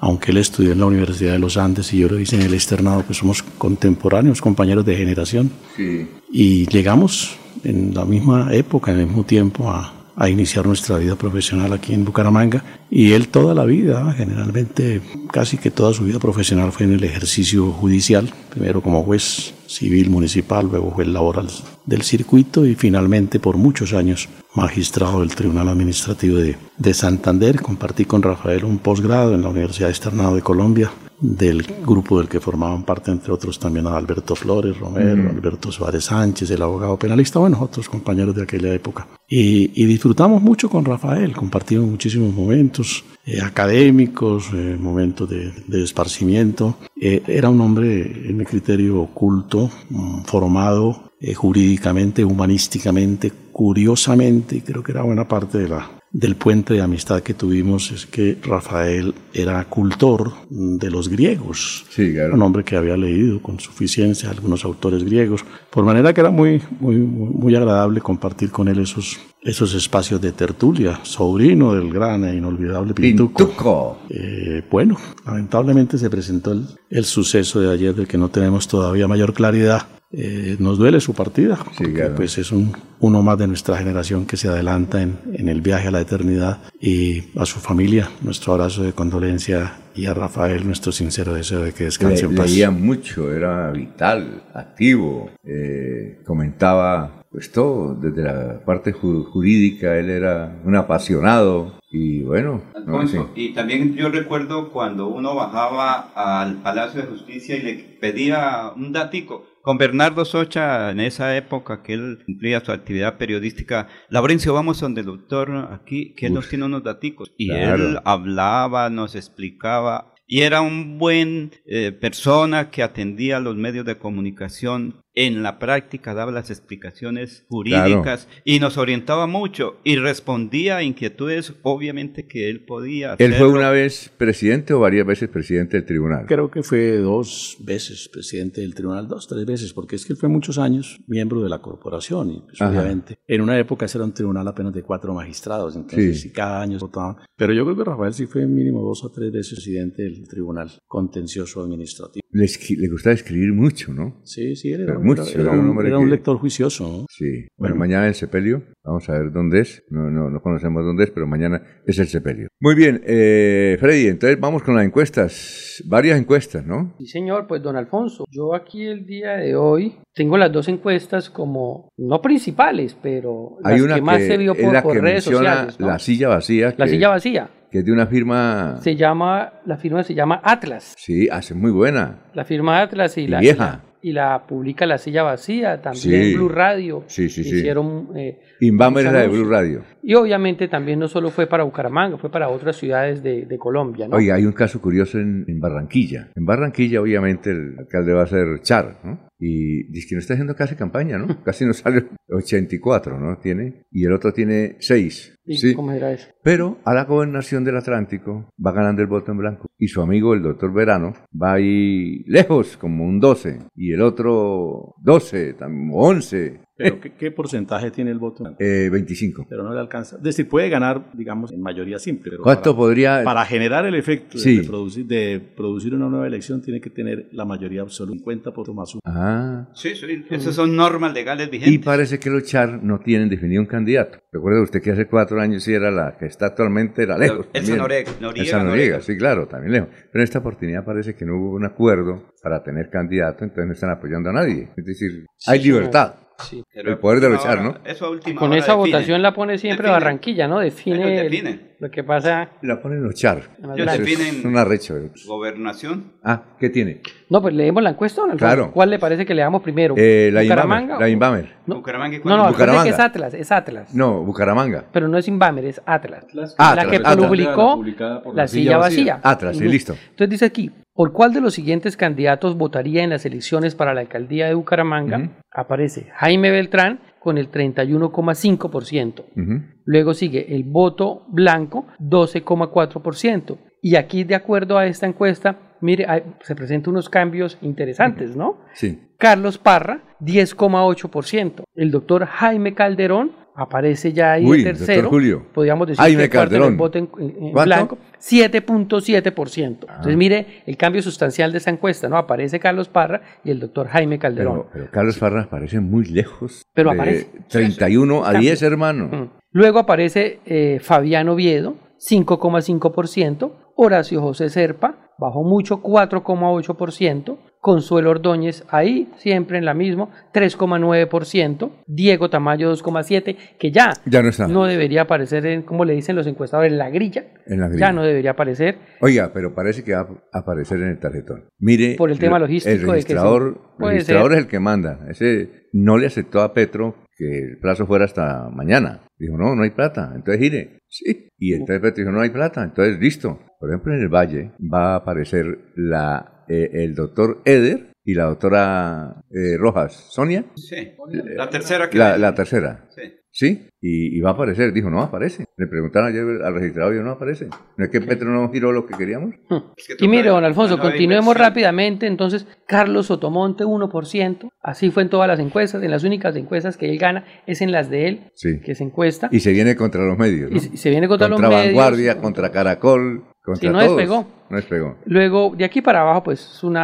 Aunque 0.00 0.32
él 0.32 0.38
estudió 0.38 0.72
en 0.72 0.80
la 0.80 0.86
Universidad 0.86 1.32
de 1.32 1.38
los 1.38 1.56
Andes 1.56 1.92
y 1.92 1.98
yo 1.98 2.08
lo 2.08 2.18
hice 2.18 2.36
en 2.36 2.42
el 2.42 2.54
externado, 2.72 3.02
pues 3.02 3.18
somos 3.18 3.42
contemporáneos, 3.58 4.40
compañeros 4.40 4.84
de 4.84 4.96
generación. 4.96 5.50
Sí. 5.76 6.08
Y 6.30 6.66
llegamos 6.66 7.36
en 7.64 7.94
la 7.94 8.04
misma 8.04 8.48
época, 8.52 8.92
en 8.92 9.00
el 9.00 9.06
mismo 9.06 9.24
tiempo, 9.24 9.70
a, 9.70 9.92
a 10.16 10.28
iniciar 10.30 10.66
nuestra 10.66 10.96
vida 10.96 11.16
profesional 11.16 11.72
aquí 11.72 11.92
en 11.92 12.04
Bucaramanga. 12.04 12.64
Y 12.90 13.12
él 13.12 13.28
toda 13.28 13.54
la 13.54 13.64
vida, 13.64 14.12
generalmente 14.14 15.02
casi 15.30 15.58
que 15.58 15.70
toda 15.70 15.92
su 15.92 16.04
vida 16.04 16.18
profesional 16.18 16.72
fue 16.72 16.86
en 16.86 16.94
el 16.94 17.04
ejercicio 17.04 17.72
judicial, 17.72 18.32
primero 18.50 18.82
como 18.82 19.02
juez 19.02 19.52
civil 19.66 20.08
municipal, 20.10 20.68
luego 20.70 20.90
juez 20.90 21.08
laboral 21.08 21.48
del 21.84 22.02
circuito 22.02 22.66
y 22.66 22.74
finalmente 22.74 23.38
por 23.40 23.56
muchos 23.56 23.92
años 23.92 24.28
magistrado 24.54 25.20
del 25.20 25.34
Tribunal 25.34 25.68
Administrativo 25.68 26.36
de, 26.36 26.56
de 26.76 26.94
Santander. 26.94 27.60
Compartí 27.60 28.04
con 28.04 28.22
Rafael 28.22 28.64
un 28.64 28.78
posgrado 28.78 29.34
en 29.34 29.42
la 29.42 29.48
Universidad 29.48 29.90
Externado 29.90 30.34
de 30.34 30.42
Colombia 30.42 30.90
del 31.22 31.62
grupo 31.86 32.18
del 32.18 32.28
que 32.28 32.40
formaban 32.40 32.82
parte, 32.82 33.12
entre 33.12 33.32
otros, 33.32 33.58
también 33.58 33.86
a 33.86 33.96
Alberto 33.96 34.34
Flores 34.34 34.76
Romero, 34.76 35.30
Alberto 35.30 35.70
Suárez 35.70 36.04
Sánchez, 36.04 36.50
el 36.50 36.62
abogado 36.62 36.98
penalista, 36.98 37.38
bueno, 37.38 37.60
otros 37.60 37.88
compañeros 37.88 38.34
de 38.34 38.42
aquella 38.42 38.74
época. 38.74 39.06
Y, 39.28 39.68
disfrutamos 39.86 40.42
mucho 40.42 40.68
con 40.68 40.84
Rafael, 40.84 41.34
compartimos 41.34 41.86
muchísimos 41.86 42.34
momentos 42.34 43.04
eh, 43.24 43.40
académicos, 43.40 44.50
eh, 44.52 44.76
momentos 44.78 45.30
de, 45.30 45.52
de 45.68 45.84
esparcimiento. 45.84 46.76
Eh, 47.00 47.22
era 47.28 47.48
un 47.48 47.60
hombre, 47.60 48.28
en 48.28 48.36
mi 48.36 48.44
criterio, 48.44 49.06
culto, 49.14 49.70
mm, 49.90 50.22
formado 50.24 51.12
jurídicamente, 51.36 52.24
humanísticamente, 52.24 53.30
curiosamente, 53.52 54.56
y 54.56 54.60
creo 54.60 54.82
que 54.82 54.90
era 54.90 55.02
buena 55.02 55.28
parte 55.28 55.58
de 55.58 55.68
la, 55.68 56.01
del 56.12 56.36
puente 56.36 56.74
de 56.74 56.82
amistad 56.82 57.22
que 57.22 57.32
tuvimos 57.32 57.90
es 57.90 58.04
que 58.04 58.36
Rafael 58.42 59.14
era 59.32 59.64
cultor 59.64 60.32
de 60.50 60.90
los 60.90 61.08
griegos. 61.08 61.86
Sí, 61.88 62.12
claro. 62.12 62.34
Un 62.34 62.42
hombre 62.42 62.64
que 62.64 62.76
había 62.76 62.96
leído 62.96 63.40
con 63.40 63.58
suficiencia 63.60 64.30
algunos 64.30 64.64
autores 64.64 65.04
griegos. 65.04 65.42
Por 65.70 65.84
manera 65.84 66.12
que 66.12 66.20
era 66.20 66.30
muy, 66.30 66.60
muy, 66.80 66.96
muy 66.96 67.56
agradable 67.56 68.02
compartir 68.02 68.50
con 68.50 68.68
él 68.68 68.80
esos, 68.80 69.18
esos 69.40 69.74
espacios 69.74 70.20
de 70.20 70.32
tertulia. 70.32 71.00
Sobrino 71.02 71.74
del 71.74 71.90
gran 71.90 72.24
e 72.24 72.36
inolvidable 72.36 72.92
Pintuco. 72.92 73.46
Pintuco. 73.46 73.98
Eh, 74.10 74.62
bueno, 74.70 74.98
lamentablemente 75.24 75.96
se 75.96 76.10
presentó 76.10 76.52
el, 76.52 76.66
el 76.90 77.04
suceso 77.04 77.60
de 77.60 77.72
ayer 77.72 77.94
del 77.94 78.06
que 78.06 78.18
no 78.18 78.28
tenemos 78.28 78.68
todavía 78.68 79.08
mayor 79.08 79.32
claridad. 79.32 79.86
Eh, 80.12 80.56
nos 80.58 80.76
duele 80.76 81.00
su 81.00 81.14
partida, 81.14 81.58
porque 81.78 82.10
pues 82.14 82.36
es 82.36 82.52
un, 82.52 82.76
uno 83.00 83.22
más 83.22 83.38
de 83.38 83.46
nuestra 83.46 83.78
generación 83.78 84.26
que 84.26 84.36
se 84.36 84.48
adelanta 84.48 85.00
en, 85.00 85.18
en, 85.32 85.48
el 85.48 85.62
viaje 85.62 85.88
a 85.88 85.90
la 85.90 86.02
eternidad 86.02 86.58
y 86.78 87.30
a 87.38 87.46
su 87.46 87.60
familia, 87.60 88.10
nuestro 88.20 88.52
abrazo 88.52 88.82
de 88.82 88.92
condolencia 88.92 89.78
y 89.94 90.04
a 90.06 90.12
Rafael 90.12 90.66
nuestro 90.66 90.92
sincero 90.92 91.32
deseo 91.32 91.60
de 91.60 91.72
que 91.72 91.84
descanse 91.84 92.24
Le, 92.24 92.30
en 92.30 92.36
paz. 92.36 92.50
Leía 92.50 92.70
mucho, 92.70 93.32
era 93.32 93.70
vital, 93.70 94.42
activo, 94.52 95.30
eh, 95.44 96.20
comentaba 96.26 97.22
pues 97.30 97.50
todo, 97.50 97.94
desde 97.94 98.22
la 98.22 98.62
parte 98.62 98.92
jurídica, 98.92 99.96
él 99.96 100.10
era 100.10 100.60
un 100.64 100.76
apasionado 100.76 101.80
y 101.92 102.22
bueno. 102.22 102.62
Alfonso, 102.74 103.16
no, 103.16 103.30
sí. 103.34 103.48
y 103.48 103.54
también 103.54 103.94
yo 103.94 104.08
recuerdo 104.08 104.72
cuando 104.72 105.08
uno 105.08 105.34
bajaba 105.34 106.10
al 106.14 106.62
Palacio 106.62 107.02
de 107.02 107.08
Justicia 107.08 107.56
y 107.56 107.62
le 107.62 107.74
pedía 108.00 108.72
un 108.74 108.92
datico, 108.92 109.46
con 109.62 109.78
Bernardo 109.78 110.24
Socha, 110.24 110.90
en 110.90 110.98
esa 110.98 111.36
época 111.36 111.84
que 111.84 111.92
él 111.94 112.18
cumplía 112.26 112.64
su 112.64 112.72
actividad 112.72 113.16
periodística, 113.16 113.86
Laurencio, 114.08 114.52
vamos 114.52 114.80
donde 114.80 115.02
el 115.02 115.06
doctor 115.06 115.68
aquí, 115.70 116.14
que 116.16 116.26
él 116.26 116.34
nos 116.34 116.48
tiene 116.48 116.64
unos 116.64 116.82
daticos. 116.82 117.32
Y 117.36 117.46
claro. 117.48 117.74
él 117.76 117.98
hablaba, 118.04 118.90
nos 118.90 119.14
explicaba, 119.14 120.12
y 120.26 120.40
era 120.40 120.62
un 120.62 120.98
buen 120.98 121.52
eh, 121.66 121.92
persona 121.92 122.70
que 122.70 122.82
atendía 122.82 123.36
a 123.36 123.40
los 123.40 123.54
medios 123.54 123.84
de 123.84 123.98
comunicación 123.98 125.04
en 125.14 125.42
la 125.42 125.58
práctica 125.58 126.14
daba 126.14 126.32
las 126.32 126.50
explicaciones 126.50 127.44
jurídicas 127.48 128.24
claro. 128.26 128.42
y 128.44 128.60
nos 128.60 128.78
orientaba 128.78 129.26
mucho 129.26 129.76
y 129.84 129.96
respondía 129.96 130.78
a 130.78 130.82
inquietudes 130.82 131.54
obviamente 131.62 132.26
que 132.26 132.48
él 132.48 132.64
podía 132.64 133.12
hacerlo. 133.12 133.34
¿Él 133.34 133.38
fue 133.38 133.48
una 133.48 133.70
vez 133.70 134.10
presidente 134.16 134.72
o 134.72 134.80
varias 134.80 135.06
veces 135.06 135.28
presidente 135.28 135.76
del 135.76 135.86
tribunal? 135.86 136.26
Creo 136.26 136.50
que 136.50 136.62
fue 136.62 136.96
dos 136.98 137.56
veces 137.60 138.08
presidente 138.08 138.62
del 138.62 138.74
tribunal, 138.74 139.08
dos, 139.08 139.28
tres 139.28 139.44
veces, 139.44 139.72
porque 139.72 139.96
es 139.96 140.06
que 140.06 140.14
él 140.14 140.18
fue 140.18 140.28
muchos 140.28 140.58
años 140.58 141.00
miembro 141.06 141.42
de 141.42 141.48
la 141.48 141.60
corporación 141.60 142.30
y 142.30 142.40
pues, 142.40 142.60
obviamente 142.60 143.18
en 143.26 143.40
una 143.40 143.58
época 143.58 143.86
era 143.92 144.04
un 144.04 144.14
tribunal 144.14 144.48
apenas 144.48 144.72
de 144.72 144.82
cuatro 144.82 145.12
magistrados, 145.12 145.76
entonces 145.76 146.22
sí. 146.22 146.30
cada 146.30 146.62
año 146.62 146.78
votaban. 146.78 147.16
Pero 147.36 147.52
yo 147.52 147.64
creo 147.64 147.76
que 147.76 147.84
Rafael 147.84 148.14
sí 148.14 148.26
fue 148.26 148.46
mínimo 148.46 148.82
dos 148.82 149.04
o 149.04 149.10
tres 149.10 149.30
veces 149.30 149.54
presidente 149.54 150.02
del 150.02 150.26
tribunal 150.26 150.70
contencioso 150.86 151.62
administrativo. 151.62 152.21
Le, 152.32 152.46
le 152.78 152.88
gustaba 152.88 153.14
escribir 153.14 153.52
mucho, 153.52 153.92
¿no? 153.92 154.20
Sí, 154.24 154.56
sí, 154.56 154.72
era, 154.72 154.98
mucho, 154.98 155.22
era, 155.38 155.52
un, 155.52 156.10
lector 156.10 156.38
juicioso. 156.38 156.84
¿no? 156.84 157.06
Sí. 157.10 157.46
Bueno, 157.56 157.76
mañana 157.76 158.08
el 158.08 158.14
sepelio, 158.14 158.64
vamos 158.82 159.08
a 159.10 159.12
ver 159.12 159.32
dónde 159.32 159.60
es. 159.60 159.84
No, 159.90 160.10
no, 160.10 160.30
no 160.30 160.40
conocemos 160.40 160.82
dónde 160.82 161.04
es, 161.04 161.10
pero 161.10 161.26
mañana 161.26 161.62
es 161.86 161.98
el 161.98 162.06
sepelio. 162.06 162.48
Muy 162.58 162.74
bien, 162.74 163.02
eh, 163.06 163.76
Freddy, 163.78 164.08
entonces 164.08 164.40
vamos 164.40 164.62
con 164.62 164.74
las 164.74 164.84
encuestas. 164.84 165.82
Varias 165.86 166.18
encuestas, 166.18 166.64
¿no? 166.64 166.94
Sí, 166.98 167.06
señor, 167.06 167.46
pues 167.46 167.62
don 167.62 167.76
Alfonso, 167.76 168.24
yo 168.30 168.54
aquí 168.54 168.86
el 168.86 169.04
día 169.04 169.32
de 169.32 169.54
hoy 169.54 169.96
tengo 170.14 170.38
las 170.38 170.50
dos 170.50 170.68
encuestas 170.68 171.28
como, 171.28 171.90
no 171.98 172.22
principales, 172.22 172.96
pero 173.02 173.58
las 173.62 173.74
Hay 173.74 173.80
una 173.82 173.96
que 173.96 174.02
más 174.02 174.22
se 174.22 174.38
vio 174.38 174.54
por, 174.54 174.72
la 174.72 174.82
por 174.82 174.94
que 174.94 175.00
redes 175.00 175.24
sociales. 175.24 175.78
¿no? 175.78 175.86
La 175.86 175.98
silla 175.98 176.28
vacía. 176.28 176.74
La 176.78 176.86
silla 176.86 177.08
vacía. 177.08 177.50
Que 177.72 177.78
es 177.78 177.84
de 177.86 177.90
una 177.92 178.06
firma. 178.06 178.76
Se 178.82 178.94
llama, 178.96 179.54
la 179.64 179.78
firma 179.78 180.02
se 180.02 180.12
llama 180.14 180.42
Atlas. 180.44 180.94
Sí, 180.98 181.26
hace 181.32 181.54
muy 181.54 181.70
buena. 181.70 182.18
La 182.34 182.44
firma 182.44 182.82
Atlas 182.82 183.16
y, 183.16 183.22
Y 183.22 183.28
la, 183.28 183.40
vieja. 183.40 183.80
y 184.02 184.12
la 184.12 184.46
publica 184.46 184.84
La 184.84 184.98
Silla 184.98 185.22
Vacía, 185.22 185.80
también 185.80 186.22
Sí. 186.24 186.34
Blue 186.34 186.50
Radio. 186.50 187.04
Sí, 187.06 187.30
sí, 187.30 187.42
sí. 187.42 187.56
Hicieron, 187.56 188.10
eh, 188.14 188.40
la 188.60 188.90
de. 188.90 189.28
Blue 189.28 189.48
Radio. 189.48 189.84
Y 190.02 190.12
obviamente 190.14 190.68
también 190.68 190.98
no 190.98 191.08
solo 191.08 191.30
fue 191.30 191.46
para 191.46 191.64
Bucaramanga, 191.64 192.18
fue 192.18 192.30
para 192.30 192.50
otras 192.50 192.76
ciudades 192.76 193.22
de, 193.22 193.46
de 193.46 193.58
Colombia, 193.58 194.06
¿no? 194.06 194.16
Oiga, 194.16 194.34
hay 194.34 194.44
un 194.44 194.52
caso 194.52 194.78
curioso 194.82 195.18
en, 195.18 195.46
en 195.48 195.58
Barranquilla. 195.58 196.28
En 196.34 196.44
Barranquilla, 196.44 197.00
obviamente, 197.00 197.52
el 197.52 197.76
alcalde 197.78 198.12
va 198.12 198.24
a 198.24 198.26
ser 198.26 198.60
Char, 198.60 198.98
¿no? 199.02 199.28
Y 199.38 199.84
dice 199.90 200.08
que 200.10 200.14
no 200.16 200.18
está 200.20 200.34
haciendo 200.34 200.54
casi 200.54 200.76
campaña, 200.76 201.16
¿no? 201.18 201.26
Casi 201.44 201.64
no 201.64 201.72
sale 201.72 202.04
84, 202.30 203.18
¿no? 203.18 203.38
Tiene. 203.38 203.86
Y 203.90 204.04
el 204.04 204.12
otro 204.12 204.32
tiene 204.32 204.76
6. 204.78 205.31
¿Y 205.44 205.56
Sí. 205.56 205.74
¿Cómo 205.74 205.92
era 205.92 206.12
eso? 206.12 206.28
Pero 206.42 206.78
a 206.84 206.94
la 206.94 207.04
gobernación 207.04 207.64
del 207.64 207.76
Atlántico 207.76 208.48
va 208.64 208.72
ganando 208.72 209.02
el 209.02 209.08
voto 209.08 209.32
en 209.32 209.38
blanco. 209.38 209.68
Y 209.78 209.88
su 209.88 210.00
amigo, 210.00 210.34
el 210.34 210.42
doctor 210.42 210.72
Verano, 210.72 211.12
va 211.40 211.54
ahí 211.54 212.22
lejos, 212.26 212.76
como 212.76 213.04
un 213.04 213.18
12. 213.20 213.58
Y 213.74 213.92
el 213.92 214.02
otro 214.02 214.94
12, 215.02 215.56
tam- 215.56 215.90
11. 215.92 216.61
Pero 216.76 217.00
¿qué, 217.00 217.12
qué 217.14 217.30
porcentaje 217.30 217.90
tiene 217.90 218.10
el 218.10 218.18
voto? 218.18 218.44
Eh, 218.58 218.88
25. 218.90 219.46
Pero 219.48 219.62
no 219.62 219.74
le 219.74 219.80
alcanza. 219.80 220.16
Es 220.16 220.22
decir, 220.22 220.48
puede 220.48 220.68
ganar, 220.68 221.10
digamos, 221.12 221.52
en 221.52 221.60
mayoría 221.60 221.98
simple. 221.98 222.30
Pero 222.30 222.42
¿Cuánto 222.42 222.72
para, 222.72 222.76
podría...? 222.76 223.24
Para 223.24 223.44
generar 223.44 223.84
el 223.86 223.94
efecto 223.94 224.38
de- 224.38 224.42
Sí. 224.42 224.56
de, 224.58 224.64
producir, 224.66 225.06
de 225.06 225.40
producir 225.56 225.94
una 225.94 226.08
nueva 226.08 226.26
elección 226.26 226.62
tiene 226.62 226.80
que 226.80 226.90
tener 226.90 227.28
la 227.32 227.44
mayoría 227.44 227.82
absoluta, 227.82 228.22
50% 228.24 228.74
más 228.74 228.94
uno. 228.94 229.00
Ah. 229.04 229.68
Sí, 229.74 229.94
sí, 229.94 230.24
esas 230.30 230.54
son 230.54 230.74
normas 230.74 231.12
legales 231.14 231.50
vigentes. 231.50 231.74
Y 231.74 231.78
parece 231.78 232.18
que 232.18 232.30
los 232.30 232.44
Char 232.44 232.82
no 232.82 233.00
tienen 233.00 233.28
definido 233.28 233.60
un 233.60 233.66
candidato. 233.68 234.18
Recuerda 234.32 234.62
usted 234.62 234.80
que 234.82 234.92
hace 234.92 235.06
cuatro 235.06 235.40
años 235.40 235.62
sí 235.62 235.72
era 235.74 235.90
la 235.90 236.16
que 236.18 236.26
está 236.26 236.46
actualmente, 236.46 237.02
era 237.02 237.18
lejos. 237.18 237.46
Elsa 237.52 237.52
también. 237.52 237.78
Noriega, 237.78 238.10
Noriega, 238.20 238.42
Elsa 238.44 238.64
Noriega, 238.64 239.00
sí, 239.02 239.16
claro, 239.16 239.46
también 239.46 239.72
lejos. 239.72 239.88
Pero 240.10 240.20
en 240.20 240.22
esta 240.22 240.38
oportunidad 240.38 240.84
parece 240.84 241.14
que 241.14 241.24
no 241.26 241.36
hubo 241.36 241.54
un 241.56 241.64
acuerdo 241.66 242.32
para 242.42 242.62
tener 242.62 242.88
candidato, 242.90 243.44
entonces 243.44 243.66
no 243.66 243.72
están 243.74 243.90
apoyando 243.90 244.30
a 244.30 244.32
nadie. 244.32 244.70
Es 244.76 244.84
decir, 244.84 245.26
hay 245.46 245.62
libertad. 245.62 246.14
Sí. 246.42 246.62
El 246.74 246.98
poder 246.98 247.20
de 247.20 247.30
luchar, 247.30 247.62
¿no? 247.62 247.76
Eso 247.84 248.06
a 248.06 248.10
última 248.10 248.38
Con 248.38 248.52
esa 248.52 248.72
define. 248.76 248.92
votación 248.96 249.22
la 249.22 249.32
pone 249.34 249.58
siempre 249.58 249.84
Define. 249.88 249.92
Barranquilla, 249.92 250.48
¿no? 250.48 250.58
Define, 250.60 251.72
lo 251.78 251.90
que 251.90 252.04
pasa. 252.04 252.48
La 252.62 252.80
ponen 252.80 253.02
los 253.02 253.14
Char. 253.14 253.38
Ellos 253.58 253.78
Eso 253.78 254.02
definen- 254.02 254.38
Es 254.40 254.44
un 254.44 254.56
arrecho. 254.56 254.94
Gobernación. 255.26 256.12
Ah, 256.22 256.42
¿qué 256.58 256.68
tiene? 256.70 257.00
No, 257.28 257.40
pues 257.42 257.54
leemos 257.54 257.82
la 257.82 257.90
encuesta, 257.90 258.22
¿no? 258.26 258.36
Claro. 258.36 258.70
¿Cuál 258.72 258.90
le 258.90 258.98
parece 258.98 259.24
que 259.26 259.34
le 259.34 259.42
damos 259.42 259.62
primero? 259.62 259.94
Eh, 259.96 260.30
la 260.32 260.42
¿Bucaramanga 260.42 260.82
Inbamer. 260.82 260.96
o- 260.96 261.00
La 261.00 261.08
Inbamer. 261.08 261.52
No, 261.66 261.74
Bucaramanga 261.76 262.18
no, 262.24 262.36
no, 262.36 262.48
Bucaramanga. 262.48 262.84
que 262.84 262.90
es 262.90 262.98
Atlas, 263.00 263.34
es 263.34 263.52
Atlas. 263.52 263.94
No, 263.94 264.22
Bucaramanga. 264.22 264.84
Pero 264.92 265.08
no 265.08 265.18
es 265.18 265.26
Inbamer, 265.28 265.64
es 265.64 265.80
Atlas. 265.86 266.24
Ah, 266.58 266.74
la 266.76 266.86
que 266.86 266.96
Atlas, 266.96 267.12
Atlas. 267.12 267.28
publicó 267.28 267.74
publicada 267.76 268.22
por 268.22 268.34
la 268.34 268.46
silla 268.46 268.78
vacía. 268.78 269.20
Atlas, 269.22 269.56
sí, 269.56 269.64
listo. 269.64 269.94
Entonces 270.10 270.30
dice 270.30 270.44
aquí, 270.44 270.70
¿por 270.94 271.12
cuál 271.12 271.32
de 271.32 271.40
los 271.40 271.54
siguientes 271.54 271.96
candidatos 271.96 272.56
votaría 272.56 273.02
en 273.02 273.10
las 273.10 273.24
elecciones 273.26 273.74
para 273.74 273.94
la 273.94 274.00
alcaldía 274.02 274.46
de 274.46 274.54
Bucaramanga? 274.54 275.30
Aparece 275.50 276.08
Jaime 276.14 276.50
Beltrán 276.50 277.00
con 277.18 277.38
el 277.38 277.50
31,5%. 277.50 279.24
Ujú. 279.36 279.62
Luego 279.84 280.14
sigue 280.14 280.54
el 280.54 280.64
voto 280.64 281.24
blanco, 281.28 281.86
12,4%. 282.00 283.58
Y 283.80 283.96
aquí, 283.96 284.24
de 284.24 284.34
acuerdo 284.34 284.78
a 284.78 284.86
esta 284.86 285.06
encuesta, 285.06 285.58
mire, 285.80 286.06
hay- 286.08 286.22
se 286.42 286.54
presentan 286.54 286.92
unos 286.92 287.08
cambios 287.08 287.58
interesantes, 287.62 288.36
¿no? 288.36 288.60
Sí. 288.74 289.08
Carlos 289.18 289.58
Parra, 289.58 290.02
10,8%. 290.20 291.64
El 291.74 291.90
doctor 291.90 292.26
Jaime 292.26 292.74
Calderón 292.74 293.32
aparece 293.54 294.12
ya 294.12 294.32
ahí 294.32 294.44
Uy, 294.46 294.58
en 294.58 294.64
tercero. 294.64 295.08
Julio. 295.10 295.46
Podríamos 295.52 295.86
decir 295.86 296.00
Jaime 296.02 296.16
que 296.16 296.36
en 296.36 296.42
el 296.42 296.48
Calderón. 296.48 296.76
voto 296.76 296.98
en, 296.98 297.08
en- 297.18 297.46
en 297.46 297.52
blanco, 297.52 297.98
7.7%. 298.20 299.76
Ah. 299.88 299.92
Entonces, 299.96 300.16
mire 300.16 300.62
el 300.66 300.76
cambio 300.76 301.02
sustancial 301.02 301.52
de 301.52 301.58
esta 301.58 301.70
encuesta, 301.70 302.08
¿no? 302.08 302.16
Aparece 302.16 302.58
Carlos 302.60 302.88
Parra 302.88 303.20
y 303.44 303.50
el 303.50 303.60
doctor 303.60 303.88
Jaime 303.88 304.18
Calderón. 304.18 304.54
Pero, 304.54 304.70
pero 304.72 304.90
Carlos 304.90 305.18
Farra 305.18 305.48
parece 305.50 305.80
muy 305.80 306.04
lejos. 306.06 306.62
Pero 306.74 306.90
aparece. 306.90 307.28
31 307.48 308.20
a 308.24 308.32
Cambia. 308.32 308.40
10, 308.40 308.62
hermano. 308.62 309.04
Mm. 309.08 309.30
Luego 309.52 309.78
aparece 309.80 310.40
eh, 310.46 310.78
Fabián 310.80 311.28
Oviedo, 311.28 311.74
5,5%. 312.10 313.52
Horacio 313.74 314.20
José 314.20 314.48
Serpa, 314.50 315.10
bajó 315.18 315.42
mucho, 315.44 315.82
4,8%. 315.82 317.38
Consuelo 317.62 318.10
Ordóñez, 318.10 318.64
ahí 318.70 319.08
siempre 319.18 319.56
en 319.56 319.64
la 319.64 319.72
misma, 319.72 320.08
3,9%. 320.34 321.70
Diego 321.86 322.28
Tamayo, 322.28 322.72
2,7%, 322.74 323.36
que 323.56 323.70
ya, 323.70 323.92
Ya 324.04 324.20
no 324.20 324.30
está. 324.30 324.48
no 324.48 324.64
debería 324.64 325.02
aparecer, 325.02 325.46
en, 325.46 325.62
como 325.62 325.84
le 325.84 325.94
dicen 325.94 326.16
los 326.16 326.26
encuestadores, 326.26 326.72
en 326.72 326.78
la 326.78 326.90
grilla. 326.90 327.24
En 327.46 327.60
la 327.60 327.68
grilla. 327.68 327.86
Ya 327.86 327.92
no 327.92 328.02
debería 328.02 328.32
aparecer. 328.32 328.78
Oiga, 329.00 329.30
pero 329.32 329.54
parece 329.54 329.84
que 329.84 329.94
va 329.94 330.00
a 330.32 330.38
aparecer 330.40 330.80
en 330.80 330.88
el 330.88 330.98
tarjetón. 330.98 331.44
Mire. 331.60 331.94
Por 331.96 332.10
el 332.10 332.18
tema 332.18 332.38
lo- 332.40 332.46
logístico 332.46 332.74
El 332.74 332.80
que 332.80 332.90
registrador, 332.90 333.60
el 333.78 333.86
registrador 333.88 334.32
es 334.32 334.38
el 334.38 334.46
que 334.48 334.58
manda. 334.58 334.98
Ese 335.08 335.68
no 335.72 335.98
le 335.98 336.06
aceptó 336.08 336.40
a 336.42 336.52
Petro 336.54 336.96
que 337.16 337.38
el 337.38 337.58
plazo 337.60 337.86
fuera 337.86 338.06
hasta 338.06 338.48
mañana. 338.50 339.02
Dijo, 339.18 339.36
no, 339.38 339.54
no 339.54 339.62
hay 339.62 339.70
plata. 339.70 340.10
Entonces 340.16 340.40
gire. 340.42 340.80
Sí. 340.88 341.28
Y 341.38 341.52
entonces 341.54 341.80
Petro 341.80 342.02
dijo, 342.04 342.10
no 342.10 342.20
hay 342.22 342.30
plata. 342.30 342.62
Entonces, 342.64 342.98
listo. 342.98 343.38
Por 343.60 343.70
ejemplo, 343.70 343.94
en 343.94 344.00
el 344.00 344.08
Valle 344.08 344.50
va 344.60 344.94
a 344.94 344.96
aparecer 344.96 345.46
la, 345.76 346.31
eh, 346.48 346.70
el 346.72 346.94
doctor 346.94 347.42
Eder 347.44 347.92
y 348.04 348.14
la 348.14 348.24
doctora 348.24 349.22
eh, 349.30 349.56
Rojas. 349.56 349.94
¿Sonia? 350.10 350.44
Sí. 350.56 350.92
La 351.08 351.48
tercera 351.48 351.88
que 351.88 351.98
La, 351.98 352.18
la 352.18 352.34
tercera. 352.34 352.86
Sí. 352.90 353.02
Sí, 353.34 353.66
y, 353.80 354.18
y 354.18 354.20
va 354.20 354.30
a 354.30 354.32
aparecer. 354.34 354.74
Dijo, 354.74 354.90
no 354.90 355.00
aparece. 355.00 355.46
Le 355.56 355.66
preguntaron 355.66 356.08
ayer 356.10 356.22
al 356.44 356.52
registrador 356.54 356.92
y 356.92 356.96
dijo, 356.96 357.06
no 357.06 357.12
aparece. 357.14 357.48
¿No 357.78 357.84
es 357.86 357.90
que 357.90 358.02
Petro 358.02 358.28
no 358.28 358.50
giró 358.52 358.72
lo 358.72 358.84
que 358.86 358.94
queríamos? 358.94 359.34
Es 359.76 359.88
que 359.88 360.04
Y 360.04 360.08
mire, 360.08 360.28
don 360.28 360.44
Alfonso, 360.44 360.74
una 360.74 360.82
continuemos 360.82 361.28
inversión. 361.34 361.48
rápidamente. 361.48 362.06
Entonces, 362.06 362.46
Carlos 362.66 363.06
Sotomonte, 363.06 363.64
1%. 363.64 364.50
Así 364.62 364.90
fue 364.90 365.02
en 365.04 365.08
todas 365.08 365.26
las 365.28 365.40
encuestas. 365.40 365.82
En 365.82 365.90
las 365.90 366.04
únicas 366.04 366.36
encuestas 366.36 366.76
que 366.76 366.90
él 366.90 366.98
gana 366.98 367.24
es 367.46 367.62
en 367.62 367.72
las 367.72 367.88
de 367.88 368.08
él, 368.08 368.30
Sí. 368.34 368.60
que 368.60 368.74
se 368.74 368.84
encuesta. 368.84 369.28
Y 369.32 369.40
se 369.40 369.52
viene 369.52 369.76
contra 369.76 370.04
los 370.04 370.18
medios. 370.18 370.50
¿no? 370.50 370.56
Y 370.58 370.60
se- 370.76 370.90
viene 370.90 371.08
contra 371.08 371.28
los 371.28 371.40
Vanguardia, 371.40 371.90
medios. 371.90 372.16
contra 372.16 372.52
Caracol, 372.52 373.24
contra 373.42 373.60
Sí, 373.60 373.66
no 373.74 373.78
todos. 373.82 373.96
despegó. 373.96 374.26
No 374.50 374.56
despegó. 374.56 374.98
Luego, 375.06 375.54
de 375.56 375.64
aquí 375.64 375.80
para 375.80 376.02
abajo, 376.02 376.22
pues 376.24 376.40
es 376.56 376.62
un 376.62 376.76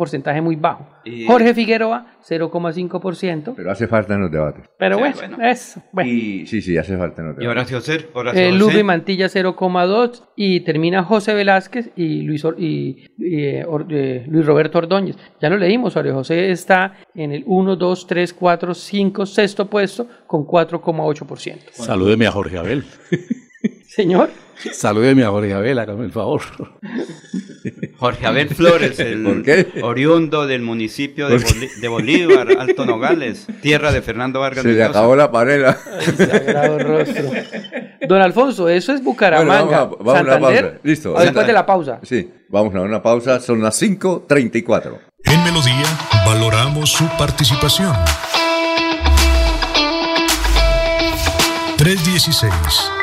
porcentaje 0.00 0.40
muy 0.40 0.56
bajo. 0.56 0.88
Y- 1.04 1.26
Jorge 1.26 1.52
Figueroa, 1.52 2.06
0,5%. 2.26 3.52
Pero 3.54 3.70
hace 3.70 3.86
falta 3.86 4.14
en 4.14 4.22
los 4.22 4.30
debates. 4.30 4.64
Pero 4.78 4.96
Sí, 4.96 5.00
bueno, 5.00 5.16
bueno. 5.36 5.44
eso. 5.46 5.82
Bueno. 5.92 6.10
Y 6.10 6.46
sí, 6.46 6.62
sí, 6.62 6.78
hace 6.78 6.96
falta 6.96 7.20
en 7.20 7.28
los 7.28 7.36
Y 7.36 7.40
debates. 7.40 7.72
Horacio 7.72 7.80
Cer, 7.82 8.08
Horacio 8.14 8.40
Eh. 8.40 8.52
Lupe 8.52 8.82
Mantilla 8.82 9.28
0,2 9.28 10.22
y 10.36 10.60
termina 10.60 11.02
José 11.04 11.34
Velázquez 11.34 11.90
y 11.96 12.22
Luis, 12.22 12.44
Or- 12.46 12.56
y, 12.58 13.10
y, 13.18 13.44
eh, 13.44 13.64
Or- 13.68 13.86
eh, 13.90 14.24
Luis 14.26 14.46
Roberto 14.46 14.78
Ordóñez. 14.78 15.16
Ya 15.40 15.50
lo 15.50 15.58
leímos, 15.58 15.92
Jorge 15.94 16.12
José 16.12 16.50
está 16.50 16.94
en 17.14 17.32
el 17.32 17.44
1, 17.46 17.76
2, 17.76 18.06
3, 18.06 18.32
4, 18.32 18.72
5, 18.74 19.26
sexto 19.26 19.66
puesto 19.68 20.06
con 20.26 20.44
4,8%. 20.46 21.58
Salúdeme 21.72 22.26
a 22.26 22.32
Jorge 22.32 22.56
Abel. 22.58 22.84
Señor, 23.88 24.30
Salúdeme 24.72 25.24
a 25.24 25.30
Jorge 25.30 25.54
Abel, 25.54 25.78
hágame 25.78 26.04
el 26.04 26.12
favor. 26.12 26.42
Jorge 27.98 28.26
Abel 28.26 28.48
Flores, 28.50 28.98
el 29.00 29.22
¿Por 29.22 29.42
qué? 29.42 29.66
oriundo 29.82 30.46
del 30.46 30.60
municipio 30.60 31.28
de, 31.30 31.88
Bolívar, 31.88 32.46
Alto 32.58 32.84
Nogales, 32.84 33.46
tierra 33.62 33.90
de 33.90 34.02
Fernando 34.02 34.40
Vargas 34.40 34.62
Se 34.62 34.72
le 34.72 34.84
acabó 34.84 35.16
la 35.16 35.30
panela. 35.30 35.78
sagrado 36.16 36.78
rostro. 36.78 37.24
Don 38.06 38.20
Alfonso, 38.20 38.68
eso 38.68 38.92
es 38.92 39.02
Bucaramanga, 39.02 39.62
Bueno, 39.62 39.70
vamos 39.70 39.96
a- 40.00 40.02
vamos 40.04 40.14
a 40.18 40.22
una 40.22 40.32
Santander. 40.32 40.64
pausa. 40.64 40.80
Listo. 40.82 41.14
O 41.14 41.20
después 41.20 41.46
de 41.46 41.52
la 41.54 41.66
pausa. 41.66 42.00
Sí, 42.02 42.30
vamos 42.48 42.74
a 42.74 42.80
una 42.82 43.02
pausa. 43.02 43.40
Son 43.40 43.62
las 43.62 43.80
5.34. 43.80 44.98
En 45.24 45.42
Melodía 45.44 45.86
valoramos 46.26 46.90
su 46.90 47.06
participación. 47.16 47.94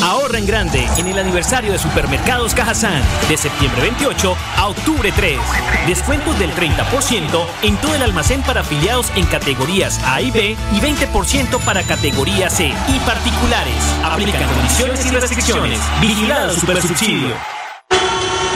Ahorra 0.00 0.38
en 0.38 0.46
grande 0.46 0.88
en 0.96 1.06
el 1.06 1.18
aniversario 1.18 1.72
de 1.72 1.78
Supermercados 1.78 2.54
Cajazán 2.54 3.02
de 3.28 3.36
septiembre 3.36 3.82
28 3.82 4.36
a 4.56 4.68
octubre 4.68 5.12
3. 5.14 5.38
Descuentos 5.86 6.38
del 6.38 6.50
30% 6.54 7.46
en 7.62 7.76
todo 7.76 7.94
el 7.94 8.02
almacén 8.02 8.42
para 8.42 8.62
afiliados 8.62 9.12
en 9.16 9.26
categorías 9.26 10.00
A 10.04 10.20
y 10.20 10.30
B 10.30 10.56
y 10.72 10.80
20% 10.80 11.58
para 11.64 11.82
categoría 11.82 12.50
C 12.50 12.72
y 12.88 12.98
particulares. 13.00 13.76
Aplican 14.04 14.48
condiciones 14.48 15.06
y 15.06 15.10
restricciones. 15.10 15.80
Vigilado 16.00 16.54
Supersubsidio. 16.54 17.34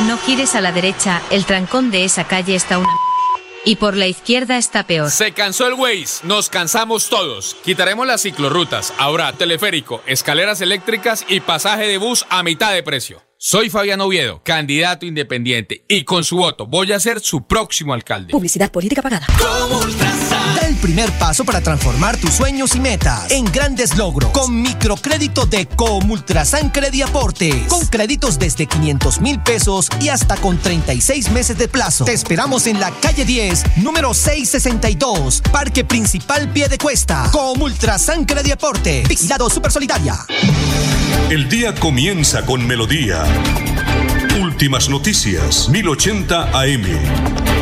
No 0.06 0.18
gires 0.18 0.54
a 0.54 0.60
la 0.60 0.72
derecha, 0.72 1.22
el 1.30 1.44
trancón 1.46 1.90
de 1.90 2.04
esa 2.04 2.24
calle 2.24 2.54
está 2.54 2.78
una 2.78 3.05
y 3.66 3.76
por 3.76 3.94
la 3.96 4.06
izquierda 4.06 4.56
está 4.56 4.86
peor. 4.86 5.10
Se 5.10 5.32
cansó 5.32 5.66
el 5.66 5.74
Waze, 5.74 6.26
nos 6.26 6.48
cansamos 6.48 7.10
todos. 7.10 7.56
Quitaremos 7.64 8.06
las 8.06 8.22
ciclorrutas, 8.22 8.94
ahora 8.96 9.32
teleférico, 9.34 10.02
escaleras 10.06 10.62
eléctricas 10.62 11.26
y 11.28 11.40
pasaje 11.40 11.86
de 11.86 11.98
bus 11.98 12.24
a 12.30 12.42
mitad 12.42 12.72
de 12.72 12.82
precio. 12.82 13.22
Soy 13.38 13.68
Fabián 13.68 14.00
Oviedo, 14.00 14.40
candidato 14.42 15.04
independiente, 15.04 15.84
y 15.88 16.04
con 16.04 16.24
su 16.24 16.38
voto 16.38 16.66
voy 16.66 16.92
a 16.92 17.00
ser 17.00 17.20
su 17.20 17.46
próximo 17.46 17.92
alcalde. 17.92 18.30
Publicidad 18.30 18.70
política 18.70 19.02
pagada. 19.02 19.26
Primer 20.80 21.10
paso 21.12 21.44
para 21.44 21.60
transformar 21.60 22.16
tus 22.16 22.34
sueños 22.34 22.74
y 22.74 22.80
metas 22.80 23.30
en 23.30 23.44
grandes 23.44 23.96
logros 23.96 24.30
con 24.30 24.62
microcrédito 24.62 25.46
de 25.46 25.66
Comultrasan 25.66 26.72
Aporte. 27.04 27.66
Con 27.68 27.86
créditos 27.86 28.38
desde 28.38 28.66
500 28.66 29.20
mil 29.20 29.40
pesos 29.40 29.88
y 30.00 30.08
hasta 30.08 30.36
con 30.36 30.58
36 30.58 31.30
meses 31.30 31.58
de 31.58 31.68
plazo. 31.68 32.04
Te 32.04 32.12
esperamos 32.12 32.66
en 32.66 32.80
la 32.80 32.90
calle 32.90 33.24
10, 33.24 33.78
número 33.78 34.14
662, 34.14 35.42
Parque 35.50 35.84
Principal 35.84 36.48
Pie 36.52 36.68
de 36.68 36.78
Cuesta. 36.78 37.28
Comultrasan 37.32 38.26
Aporte. 38.52 39.04
Vigilado 39.08 39.48
Super 39.50 39.72
Solidaria. 39.72 40.14
El 41.30 41.48
día 41.48 41.74
comienza 41.74 42.44
con 42.44 42.66
melodía. 42.66 43.24
Últimas 44.40 44.88
noticias, 44.88 45.68
1080 45.68 46.50
AM. 46.58 47.55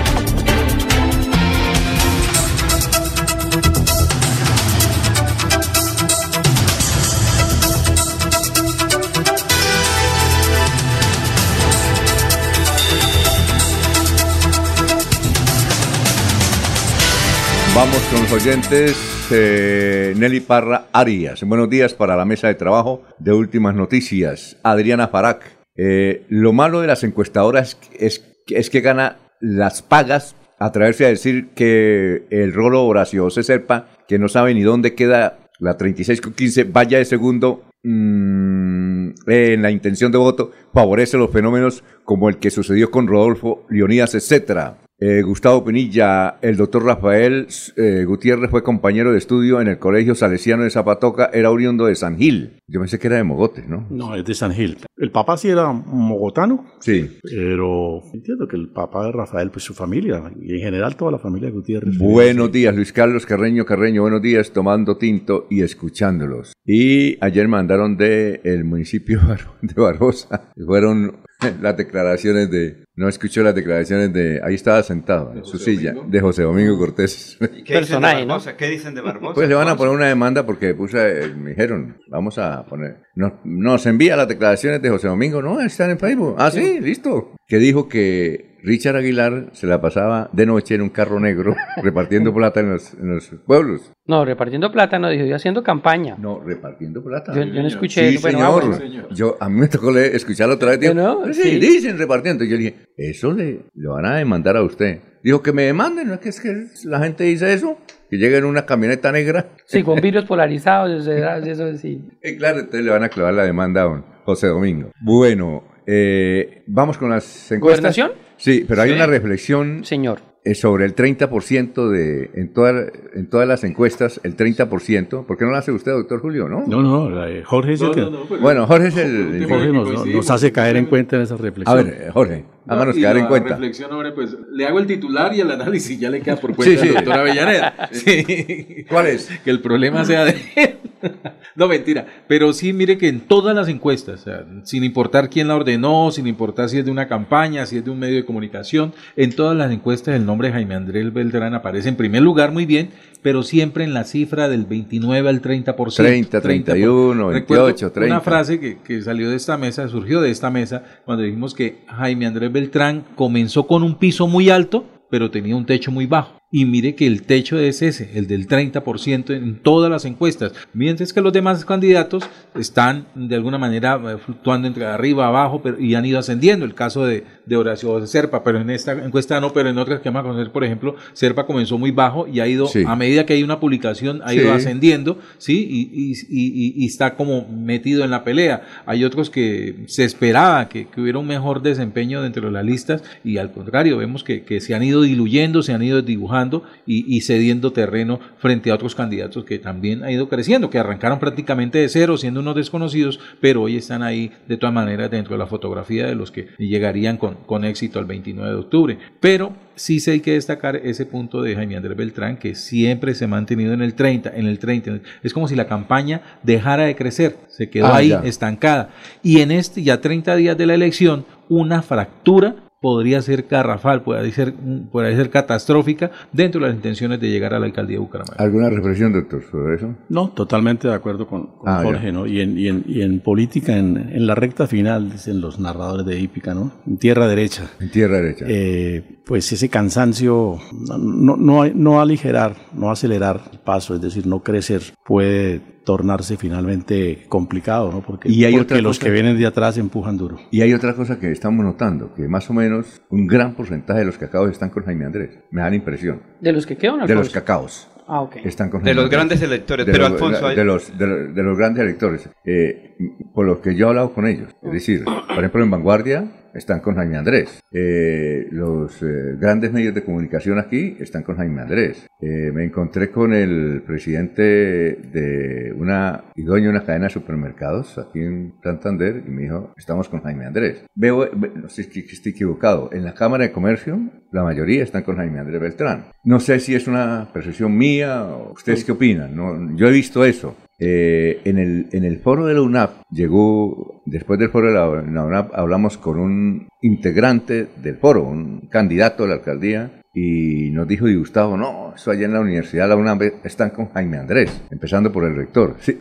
Con 18.11 18.23
los 18.23 18.33
oyentes. 18.33 19.29
Eh, 19.31 20.15
Nelly 20.17 20.41
Parra 20.41 20.87
Arias. 20.93 21.43
Buenos 21.45 21.71
días 21.71 21.95
para 21.95 22.17
la 22.17 22.25
mesa 22.25 22.49
de 22.49 22.55
trabajo 22.55 23.03
de 23.19 23.33
Últimas 23.33 23.75
Noticias. 23.75 24.57
Adriana 24.63 25.09
Farac. 25.09 25.45
Eh, 25.77 26.25
lo 26.29 26.53
malo 26.53 26.81
de 26.81 26.87
las 26.87 27.05
encuestadoras 27.05 27.79
es, 27.99 28.25
es, 28.49 28.71
que 28.71 28.81
gana 28.81 29.19
las 29.41 29.83
pagas 29.83 30.37
atreverse 30.59 31.05
a 31.07 31.09
decir 31.09 31.49
que 31.55 32.27
el 32.31 32.53
rolo 32.53 32.85
Horacio 32.85 33.29
se 33.31 33.43
Serpa, 33.43 33.89
que 34.09 34.19
no 34.19 34.29
sabe 34.29 34.55
ni 34.55 34.63
dónde 34.63 34.95
queda 34.95 35.39
la 35.59 35.77
36 35.77 36.21
con 36.21 36.33
15, 36.33 36.65
vaya 36.65 36.99
de 36.99 37.05
segundo 37.05 37.65
mm, 37.83 39.11
en 39.27 39.63
la 39.63 39.71
intención 39.71 40.13
de 40.13 40.19
voto, 40.19 40.53
favorece 40.73 41.17
los 41.17 41.31
fenómenos 41.31 41.85
como 42.05 42.29
el 42.29 42.39
que 42.39 42.51
sucedió 42.51 42.91
con 42.91 43.07
Rodolfo 43.07 43.67
Leonidas, 43.69 44.15
etcétera. 44.15 44.84
Eh, 45.07 45.21
Gustavo 45.21 45.63
Pinilla, 45.63 46.39
el 46.41 46.57
doctor 46.57 46.83
Rafael 46.83 47.47
eh, 47.77 48.05
Gutiérrez 48.07 48.51
fue 48.51 48.63
compañero 48.63 49.13
de 49.13 49.19
estudio 49.19 49.61
en 49.61 49.69
el 49.69 49.79
Colegio 49.79 50.15
Salesiano 50.15 50.63
de 50.63 50.71
Zapatoca, 50.71 51.29
era 51.31 51.51
oriundo 51.51 51.85
de 51.85 51.95
San 51.95 52.17
Gil. 52.17 52.63
Yo 52.67 52.81
pensé 52.81 52.99
que 52.99 53.09
era 53.09 53.17
de 53.17 53.25
Mogote, 53.25 53.67
¿no? 53.69 53.87
No, 53.91 54.15
es 54.15 54.25
de 54.25 54.33
San 54.33 54.53
Gil. 54.53 54.79
El 54.97 55.11
papá 55.11 55.37
sí 55.37 55.51
era 55.51 55.71
mogotano. 55.73 56.65
Sí. 56.81 57.19
Pero 57.23 58.01
entiendo 58.15 58.49
que 58.49 58.57
el 58.57 58.71
papá 58.71 59.05
de 59.05 59.13
Rafael, 59.13 59.51
pues 59.51 59.63
su 59.63 59.75
familia, 59.75 60.23
y 60.41 60.55
en 60.55 60.61
general 60.61 60.97
toda 60.97 61.13
la 61.13 61.19
familia 61.19 61.51
de 61.51 61.55
Gutiérrez. 61.57 61.99
Buenos 61.99 62.51
días, 62.51 62.75
Luis 62.75 62.91
Carlos 62.91 63.27
Carreño 63.27 63.67
Carreño, 63.67 64.01
buenos 64.01 64.23
días, 64.23 64.53
tomando 64.53 64.97
tinto 64.97 65.47
y 65.51 65.61
escuchándolos. 65.61 66.55
Y 66.65 67.23
ayer 67.23 67.47
mandaron 67.47 67.99
de 67.99 68.41
el 68.43 68.65
municipio 68.65 69.21
de 69.61 69.75
Barbosa, 69.75 70.51
fueron 70.65 71.19
las 71.61 71.77
declaraciones 71.77 72.51
de, 72.51 72.85
no 72.97 73.09
escuchó 73.09 73.43
las 73.43 73.55
declaraciones 73.55 74.13
de, 74.13 74.41
ahí 74.43 74.55
estaba 74.55 74.83
sentado 74.83 75.33
en 75.35 75.45
su 75.45 75.59
silla, 75.59 75.95
de 76.07 76.21
José 76.21 76.43
Domingo 76.43 76.79
Cortés. 76.79 77.37
¿Qué 77.65 77.75
Personaje, 77.75 78.27
¿no? 78.27 78.39
¿Qué 78.57 78.69
dicen 78.69 78.95
de 78.95 79.01
Barbosa? 79.01 79.35
Pues 79.35 79.49
le 79.49 79.55
van 79.55 79.69
a 79.69 79.77
poner 79.77 79.95
una 79.95 80.07
demanda 80.07 80.47
porque 80.47 80.75
puse, 80.75 81.33
me 81.37 81.51
dijeron, 81.51 81.99
vamos 82.09 82.39
a 82.39 82.65
poner, 82.67 82.99
nos, 83.15 83.33
nos 83.45 83.87
envía 83.87 84.17
las 84.17 84.29
declaraciones 84.29 84.81
de 84.83 84.91
José 84.91 85.09
Domingo, 85.09 85.43
no, 85.43 85.61
están 85.61 85.91
en 85.91 85.99
Facebook. 85.99 86.37
Ah, 86.39 86.51
sí, 86.51 86.81
listo. 86.81 87.35
Que 87.47 87.59
dijo 87.59 87.89
que 87.89 88.54
Richard 88.65 88.97
Aguilar 88.97 89.51
se 89.53 89.67
la 89.67 89.79
pasaba 89.81 90.31
de 90.33 90.47
noche 90.47 90.75
en 90.75 90.81
un 90.81 90.89
carro 90.89 91.21
negro 91.21 91.55
repartiendo 91.83 92.33
plata 92.33 92.61
en 92.61 92.71
los, 92.71 92.95
en 92.95 93.15
los 93.15 93.31
pueblos. 93.47 93.93
No, 94.07 94.25
repartiendo 94.25 94.73
plata, 94.73 94.99
no 94.99 95.11
dijo, 95.11 95.27
yo 95.27 95.37
haciendo 95.37 95.63
campaña. 95.63 96.17
No, 96.19 96.41
repartiendo 96.41 97.05
plata. 97.05 97.35
Yo, 97.35 97.45
no 97.45 97.67
escuché. 97.67 98.11
Sí, 98.13 98.19
señor. 98.19 98.83
Yo, 99.11 99.37
a 99.39 99.51
mí 99.51 99.61
me 99.61 99.69
tocó 99.69 99.95
escucharlo 99.97 100.55
otra 100.55 100.77
vez. 100.77 100.95
no, 100.95 101.33
sí, 101.35 101.59
dicen 101.59 101.99
repartiendo. 101.99 102.45
Yo 102.45 102.57
le 102.57 102.63
dije, 102.63 102.75
eso 102.97 103.33
le, 103.33 103.67
le 103.75 103.89
van 103.89 104.07
a 104.07 104.17
demandar 104.17 104.57
a 104.57 104.63
usted. 104.63 105.01
Dijo 105.23 105.43
que 105.43 105.53
me 105.53 105.63
demanden, 105.63 106.09
¿no 106.09 106.15
es 106.15 106.21
que, 106.21 106.29
es 106.31 106.41
que 106.41 106.67
la 106.85 107.01
gente 107.01 107.25
dice 107.25 107.53
eso? 107.53 107.79
Que 108.11 108.17
llega 108.17 108.39
en 108.39 108.45
una 108.45 108.65
camioneta 108.65 109.13
negra. 109.13 109.47
Sí, 109.67 109.83
con 109.83 109.99
vidrios 110.01 110.25
polarizados, 110.25 111.07
eso, 111.07 111.77
sí. 111.77 112.03
Y 112.23 112.37
claro, 112.37 112.61
entonces 112.61 112.85
le 112.85 112.91
van 112.91 113.05
a 113.05 113.09
clavar 113.11 113.35
la 113.35 113.45
demanda 113.45 113.83
a 113.83 113.85
don 113.85 114.05
José 114.25 114.49
Domingo. 114.49 114.91
Bueno, 115.03 115.65
eh, 115.87 116.63
vamos 116.67 116.97
con 116.97 117.11
las 117.11 117.53
encuestas. 117.53 117.97
¿Gobernación? 117.97 118.24
Sí, 118.37 118.65
pero 118.67 118.83
hay 118.83 118.93
una 118.93 119.07
reflexión. 119.07 119.85
Señor. 119.85 120.21
Eh, 120.47 120.55
sobre 120.55 120.85
el 120.85 120.95
30% 120.95 121.89
de, 121.89 122.31
en, 122.35 122.53
toda, 122.53 122.85
en 123.15 123.31
todas 123.31 123.49
las 123.49 123.65
encuestas, 123.65 124.21
el 124.25 124.37
30%. 124.37 125.25
¿Por 125.25 125.39
qué 125.39 125.45
no 125.47 125.53
lo 125.53 125.57
hace 125.57 125.73
usted, 125.73 125.93
doctor 125.93 126.21
Julio, 126.21 126.51
no? 126.51 126.65
No, 126.67 126.83
no, 126.83 127.11
Jorge 127.47 127.73
es 127.73 127.81
el 127.81 127.93
que... 127.93 128.05
bueno, 128.43 128.67
Jorge 128.67 128.89
es 128.89 128.97
el... 128.99 129.47
Jorge 129.49 129.73
nos, 129.73 130.07
nos, 130.07 130.31
hace 130.31 130.53
caer 130.53 130.77
en 130.77 130.85
cuenta 130.85 131.17
en 131.17 131.23
esa 131.23 131.39
reflexión. 131.39 131.79
A 131.79 131.83
ver, 131.83 132.11
Jorge, 132.13 132.45
háganos 132.67 132.97
caer 132.97 133.17
en 133.19 133.27
cuenta. 133.27 133.51
Reflexión 133.51 133.93
ahora, 133.93 134.15
pues, 134.15 134.37
le 134.51 134.67
hago 134.67 134.79
el 134.79 134.87
titular 134.87 135.35
y 135.35 135.41
el 135.41 135.51
análisis 135.51 135.99
ya 135.99 136.11
le 136.11 136.21
queda 136.21 136.37
por 136.37 136.55
cuenta 136.55 136.81
sí, 136.81 136.89
sí. 136.89 136.95
doctor 136.95 137.15
Avellaneda. 137.15 137.75
Sí. 137.93 138.85
¿Cuál 138.89 139.07
es? 139.07 139.31
Que 139.45 139.51
el 139.51 139.61
problema 139.61 140.05
sea 140.05 140.25
de 140.25 140.37
él. 140.57 140.79
no, 141.55 141.69
mentira. 141.69 142.07
Pero 142.27 142.53
sí, 142.53 142.73
mire 142.73 142.99
que 142.99 143.09
en 143.09 143.21
todas 143.21 143.55
las 143.55 143.69
encuestas, 143.69 144.21
o 144.21 144.25
sea, 144.25 144.45
sin 144.65 144.85
importar 144.85 145.31
quién 145.31 145.49
la 145.49 145.57
ordenó, 145.57 146.11
sin 146.11 146.27
importar 146.27 146.69
si 146.69 146.79
es 146.79 146.85
de 146.85 146.91
una 146.91 147.09
campaña, 147.09 147.67
si 147.67 147.79
es 147.79 147.85
de 147.85 147.91
un 147.91 147.99
medio 147.99 148.17
de 148.17 148.25
comunicación, 148.25 148.93
en 149.17 149.35
todas 149.35 149.57
las 149.57 149.71
encuestas 149.71 150.15
el 150.17 150.27
nombre 150.27 150.49
de 150.49 150.55
Jaime 150.55 150.75
Andrés 150.75 151.13
Beltrán 151.13 151.55
aparece 151.55 151.89
en 151.89 151.97
primer 151.97 152.23
lugar 152.23 152.53
muy 152.53 152.67
bien, 152.67 152.91
pero 153.25 153.43
siempre 153.43 153.85
en 153.85 153.95
la 153.95 154.05
cifra 154.05 154.51
del 154.51 154.67
29 154.67 155.31
al 155.31 155.41
30%. 155.41 155.97
30, 155.97 156.43
31, 156.43 157.27
28, 157.29 157.91
30. 157.91 158.15
Una 158.15 158.21
frase 158.21 158.61
que, 158.61 158.77
que 158.83 159.01
salió 159.01 159.31
de 159.31 159.37
esta 159.37 159.57
mesa, 159.57 159.89
surgió 159.89 160.21
de 160.21 160.31
esta 160.31 160.51
mesa, 160.51 160.85
cuando 161.07 161.25
dijimos 161.25 161.55
que 161.55 161.79
Jaime 161.87 162.27
Andrés 162.27 162.53
Beltrán 162.53 163.07
comenzó 163.15 163.67
con 163.67 163.83
un 163.83 163.95
piso 163.99 164.27
muy 164.27 164.51
alto, 164.51 164.85
pero 165.09 165.31
tenía 165.31 165.57
un 165.57 165.65
techo 165.65 165.91
muy 165.91 166.05
bajo 166.05 166.44
y 166.55 166.67
mire 166.67 166.95
que 166.95 167.09
el 167.09 167.23
techo 167.23 167.59
es 167.59 167.83
ese, 167.83 168.11
el 168.15 168.29
del 168.29 168.47
30% 168.47 169.35
en 169.35 169.57
todas 169.57 169.91
las 169.91 170.05
encuestas, 170.05 170.53
mientras 170.73 171.13
que 171.13 171.21
los 171.21 171.33
demás 171.33 171.65
candidatos 171.65 172.23
están 172.55 173.07
de 173.17 173.35
alguna 173.35 173.59
manera 173.59 174.01
eh, 174.07 174.19
fluctuando 174.25 174.69
entre 174.69 174.87
arriba, 174.87 175.27
abajo 175.27 175.61
pero, 175.61 175.81
y 175.81 175.97
han 175.97 176.07
ido 176.07 176.21
ascendiendo. 176.21 176.65
El 176.65 176.75
caso 176.75 177.05
de, 177.07 177.25
de 177.45 177.57
Horacio 177.57 178.07
Serpa, 178.07 178.45
pero 178.45 178.61
en 178.61 178.71
esta 178.71 178.93
encuesta 178.93 179.41
no, 179.41 179.53
pero 179.53 179.69
en 179.69 179.79
otras 179.79 180.01
que 180.01 180.09
vamos 180.11 180.21
a 180.21 180.29
conocer, 180.29 180.53
por 180.53 180.63
ejemplo, 180.63 180.95
Serpa 181.13 181.45
comenzó 181.45 181.77
muy 181.77 181.91
bajo 181.91 182.29
y 182.29 182.39
ha 182.39 182.47
ido, 182.47 182.71
a 182.87 182.95
medida 182.95 183.27
que 183.27 183.33
hay 183.33 183.43
una 183.43 183.59
publicación, 183.59 184.21
ha 184.25 184.33
ido 184.33 184.53
ascendiendo, 184.53 185.19
¿sí? 185.39 185.67
Y, 185.69 186.13
y, 186.13 186.85
y, 186.85 186.87
está 186.87 187.17
como 187.17 187.49
metido 187.49 188.05
en 188.05 188.13
la 188.13 188.23
pelea. 188.23 188.63
Hay 188.87 189.03
otros 189.03 189.29
que 189.29 189.83
se 189.89 190.05
esperaba 190.05 190.69
que, 190.69 190.87
que, 190.87 191.01
hubiera 191.01 191.19
un 191.19 191.27
mejor 191.27 191.63
desempeño 191.63 192.23
dentro 192.23 192.47
de 192.47 192.53
las 192.53 192.65
listas 192.65 193.03
y 193.25 193.39
al 193.39 193.51
contrario, 193.51 193.99
vemos 193.99 194.23
que, 194.23 194.45
que 194.45 194.61
se 194.61 194.77
han 194.77 194.85
ido 194.85 195.03
diluyendo, 195.03 195.61
se 195.61 195.73
han 195.73 195.83
ido 195.83 196.01
dibujando 196.01 196.44
tomando 196.45 196.63
y, 196.87 197.21
cediendo 197.23 197.73
terreno 197.73 198.21
frente 198.39 198.71
a 198.71 198.75
otros 198.75 198.95
candidatos 198.95 199.45
que 199.45 199.59
también 199.59 200.05
han 200.05 200.11
ido 200.11 200.29
creciendo, 200.29 200.69
que 200.69 200.79
arrancaron 200.79 201.19
prácticamente 201.19 201.79
de 201.79 201.89
cero, 201.89 202.17
siendo 202.17 202.41
unos 202.41 202.55
desconocidos, 202.55 203.19
pero 203.41 203.63
hoy 203.63 203.77
están 203.77 204.03
ahí 204.03 204.33
de 204.47 204.57
todas 204.57 204.75
maneras 204.75 205.11
dentro 205.11 205.35
de 205.35 205.39
la 205.39 205.47
fotografía 205.47 206.07
de 206.07 206.15
los 206.15 206.31
que 206.31 206.49
llegarían 206.59 207.17
con, 207.17 207.35
con 207.47 207.65
éxito 207.65 207.99
al 207.99 208.05
29 208.05 208.51
de 208.51 208.57
octubre. 208.57 208.99
Pero 209.21 209.55
sí 209.75 210.01
sé 210.01 210.13
hay 210.13 210.21
que 210.21 210.33
destacar 210.33 210.77
ese 210.77 211.07
punto 211.07 211.43
de 211.43 211.55
Jaime 211.55 211.77
Andrés 211.77 211.97
Beltrán, 211.97 212.37
que 212.37 212.55
siempre 212.55 213.15
se 213.15 213.25
ha 213.25 213.29
mantenido 213.29 213.73
en 213.73 213.83
el 213.83 213.95
30, 213.95 214.31
en 214.35 214.47
el 214.47 214.59
30. 214.59 215.01
Es 215.23 215.33
como 215.33 215.49
si 215.49 215.57
la 215.57 215.67
campaña 215.67 216.21
dejara 216.43 216.85
de 216.85 216.95
crecer, 216.95 217.37
se 217.49 217.71
quedó 217.71 217.87
ah, 217.87 217.97
ahí 217.97 218.15
estancada. 218.25 218.91
Y 219.23 219.41
en 219.41 219.51
este, 219.51 219.83
ya 219.83 220.01
30 220.01 220.37
días 220.37 220.59
de 220.59 220.67
la 220.67 220.75
elección, 220.75 221.25
una 221.49 221.83
fractura 221.83 222.57
podría 222.85 223.23
ser 223.23 223.47
garrafal, 223.51 224.03
puede 224.03 224.31
ser, 224.31 224.53
puede 224.93 225.17
ser 225.17 225.31
catastrófica 225.31 226.11
dentro 226.33 226.61
de 226.61 226.67
las 226.67 226.77
intenciones 226.77 227.19
de 227.19 227.31
llegar 227.31 227.55
a 227.55 227.59
la 227.59 227.65
alcaldía 227.65 227.97
de 227.97 228.01
Bucaramanga. 228.01 228.37
¿Alguna 228.37 228.69
reflexión, 228.69 229.11
doctor, 229.11 229.43
sobre 229.51 229.77
eso? 229.77 229.95
No, 230.11 230.29
totalmente 230.29 230.89
de 230.89 230.93
acuerdo 230.93 231.27
con, 231.27 231.49
ah, 231.65 231.81
Jorge, 231.83 232.13
¿no? 232.13 232.27
Y 232.27 232.43
en, 232.43 232.59
y 232.59 232.69
en, 232.69 232.85
y 232.87 233.01
en 233.01 233.21
política, 233.21 233.75
en, 233.75 233.97
en, 233.97 234.27
la 234.27 234.35
recta 234.35 234.67
final, 234.67 235.11
dicen 235.11 235.41
los 235.41 235.59
narradores 235.59 236.05
de 236.05 236.21
hípica, 236.21 236.53
¿no? 236.53 236.73
En 236.87 236.99
tierra 236.99 237.27
derecha. 237.27 237.71
En 237.81 237.91
tierra 237.91 238.19
derecha. 238.19 238.45
Eh, 238.47 239.03
pues 239.25 239.51
ese 239.51 239.71
cansancio, 239.71 240.59
no, 241.01 241.39
no, 241.39 241.65
no 241.65 242.01
aligerar, 242.03 242.55
no 242.75 242.91
acelerar 242.91 243.41
el 243.51 243.61
paso, 243.61 243.95
es 243.95 244.03
decir, 244.03 244.27
no 244.27 244.43
crecer, 244.43 244.83
puede 245.07 245.74
tornarse 245.85 246.37
finalmente 246.37 247.25
complicado, 247.29 247.93
¿no? 247.93 248.03
Porque, 248.03 248.29
y 248.29 248.45
hay 248.45 248.57
porque 248.57 248.83
los 248.83 248.99
que 248.99 249.11
vienen 249.11 249.39
de 249.39 249.47
atrás 249.47 249.79
empujan 249.79 250.17
duro. 250.17 250.39
Y 250.51 250.63
hay 250.63 250.73
otra 250.73 250.95
cosa 250.95 251.19
que 251.19 251.31
estamos 251.31 251.65
notando, 251.65 252.15
que 252.15 252.27
más 252.29 252.49
o 252.51 252.55
menos 252.55 253.03
un 253.11 253.27
gran 253.27 253.55
porcentaje 253.55 254.01
de 254.01 254.07
los 254.07 254.19
cacaos 254.19 254.51
están 254.51 254.71
con 254.71 254.85
Jaime 254.85 255.05
Andrés. 255.05 255.39
Me 255.51 255.63
da 255.63 255.71
la 255.71 255.77
impresión. 255.77 256.23
¿De 256.41 256.53
los 256.53 256.67
que 256.67 256.77
quedan? 256.77 257.07
De 257.07 257.15
los 257.15 257.31
cacaos. 257.31 257.89
Ah, 258.07 258.21
okay. 258.21 258.43
Están 258.45 258.69
con 258.69 258.83
de 258.83 258.93
los 258.93 259.09
grandes 259.09 259.41
electores, 259.41 259.87
pero 259.91 260.07
Alfonso... 260.07 260.49
De, 260.49 260.65
los, 260.65 260.97
de, 260.99 261.43
los 261.43 261.57
grandes 261.57 261.83
electores, 261.83 262.29
eh, 262.45 262.97
por 263.33 263.47
lo 263.47 263.63
que 263.63 263.75
yo 263.75 263.87
he 263.87 263.89
hablado 263.89 264.13
con 264.13 264.27
ellos. 264.27 264.55
Es 264.63 264.73
decir, 264.73 265.05
por 265.05 265.39
ejemplo, 265.39 265.65
en 265.65 265.71
Vanguardia 265.71 266.44
están 266.55 266.81
con 266.81 266.95
Jaime 266.95 267.17
Andrés. 267.17 267.61
Eh, 267.73 268.47
los 268.51 269.03
eh, 269.03 269.37
grandes 269.39 269.73
medios 269.73 269.95
de 269.95 270.05
comunicación 270.05 270.59
aquí 270.59 270.97
están 271.01 271.23
con 271.23 271.37
Jaime 271.37 271.63
Andrés. 271.63 272.07
Eh, 272.21 272.51
me 272.53 272.65
encontré 272.65 273.11
con 273.11 273.33
el 273.33 273.83
presidente 273.87 274.43
de 274.43 275.75
una 275.77 276.25
y 276.35 276.43
dueño 276.43 276.67
de 276.67 276.77
una 276.77 276.85
cadena 276.85 277.07
de 277.07 277.11
supermercados 277.11 277.99
aquí 277.99 278.21
en 278.21 278.55
Santander 278.63 279.23
y 279.27 279.31
me 279.31 279.43
dijo, 279.43 279.73
estamos 279.77 280.09
con 280.09 280.23
Jaime 280.23 280.47
Andrés. 280.47 280.85
Veo, 280.95 281.29
no 281.35 281.69
sé 281.69 281.85
si 281.85 282.01
estoy 282.01 282.33
equivocado, 282.33 282.91
en 282.93 283.05
la 283.05 283.15
Cámara 283.15 283.45
de 283.45 283.53
Comercio 283.53 284.01
la 284.31 284.43
mayoría 284.43 284.83
están 284.83 285.03
con 285.03 285.17
Jaime 285.17 285.39
Andrés 285.39 285.61
Beltrán. 285.61 286.07
No 286.25 286.41
sé 286.41 286.59
si 286.59 286.75
es 286.75 286.89
una 286.89 287.29
percepción 287.33 287.77
mía, 287.77 288.25
o 288.25 288.53
¿ustedes 288.53 288.85
qué 288.85 288.93
opinan? 288.93 289.35
No, 289.35 289.77
yo 289.77 289.87
he 289.87 289.93
visto 289.93 290.25
eso. 290.25 290.57
Eh, 290.87 291.41
en, 291.47 291.59
el, 291.59 291.87
en 291.93 292.05
el 292.05 292.19
foro 292.19 292.45
de 292.45 292.53
la 292.53 292.61
UNAP 292.61 293.05
llegó, 293.11 294.03
después 294.05 294.39
del 294.39 294.51
foro 294.51 294.67
de 294.69 294.75
la, 294.75 294.87
UNAP, 295.25 295.55
hablamos 295.55 295.97
con 295.97 296.19
un 296.19 296.69
integrante 296.83 297.69
del 297.83 297.97
foro, 297.97 298.25
un 298.25 298.69
candidato 298.71 299.25
a 299.25 299.29
la 299.29 299.35
alcaldía, 299.37 300.03
y 300.13 300.71
nos 300.73 300.87
dijo 300.87 301.09
y 301.09 301.17
Gustavo, 301.17 301.57
no, 301.57 301.95
eso 301.97 302.11
allá 302.11 302.27
en 302.27 302.35
la 302.35 302.41
universidad 302.41 302.87
la 302.87 302.97
UNAP 302.97 303.45
están 303.45 303.71
con 303.71 303.89
Jaime 303.93 304.19
Andrés, 304.19 304.63
empezando 304.71 305.11
por 305.11 305.25
el 305.25 305.35
rector. 305.35 305.77
Sí, 305.81 305.99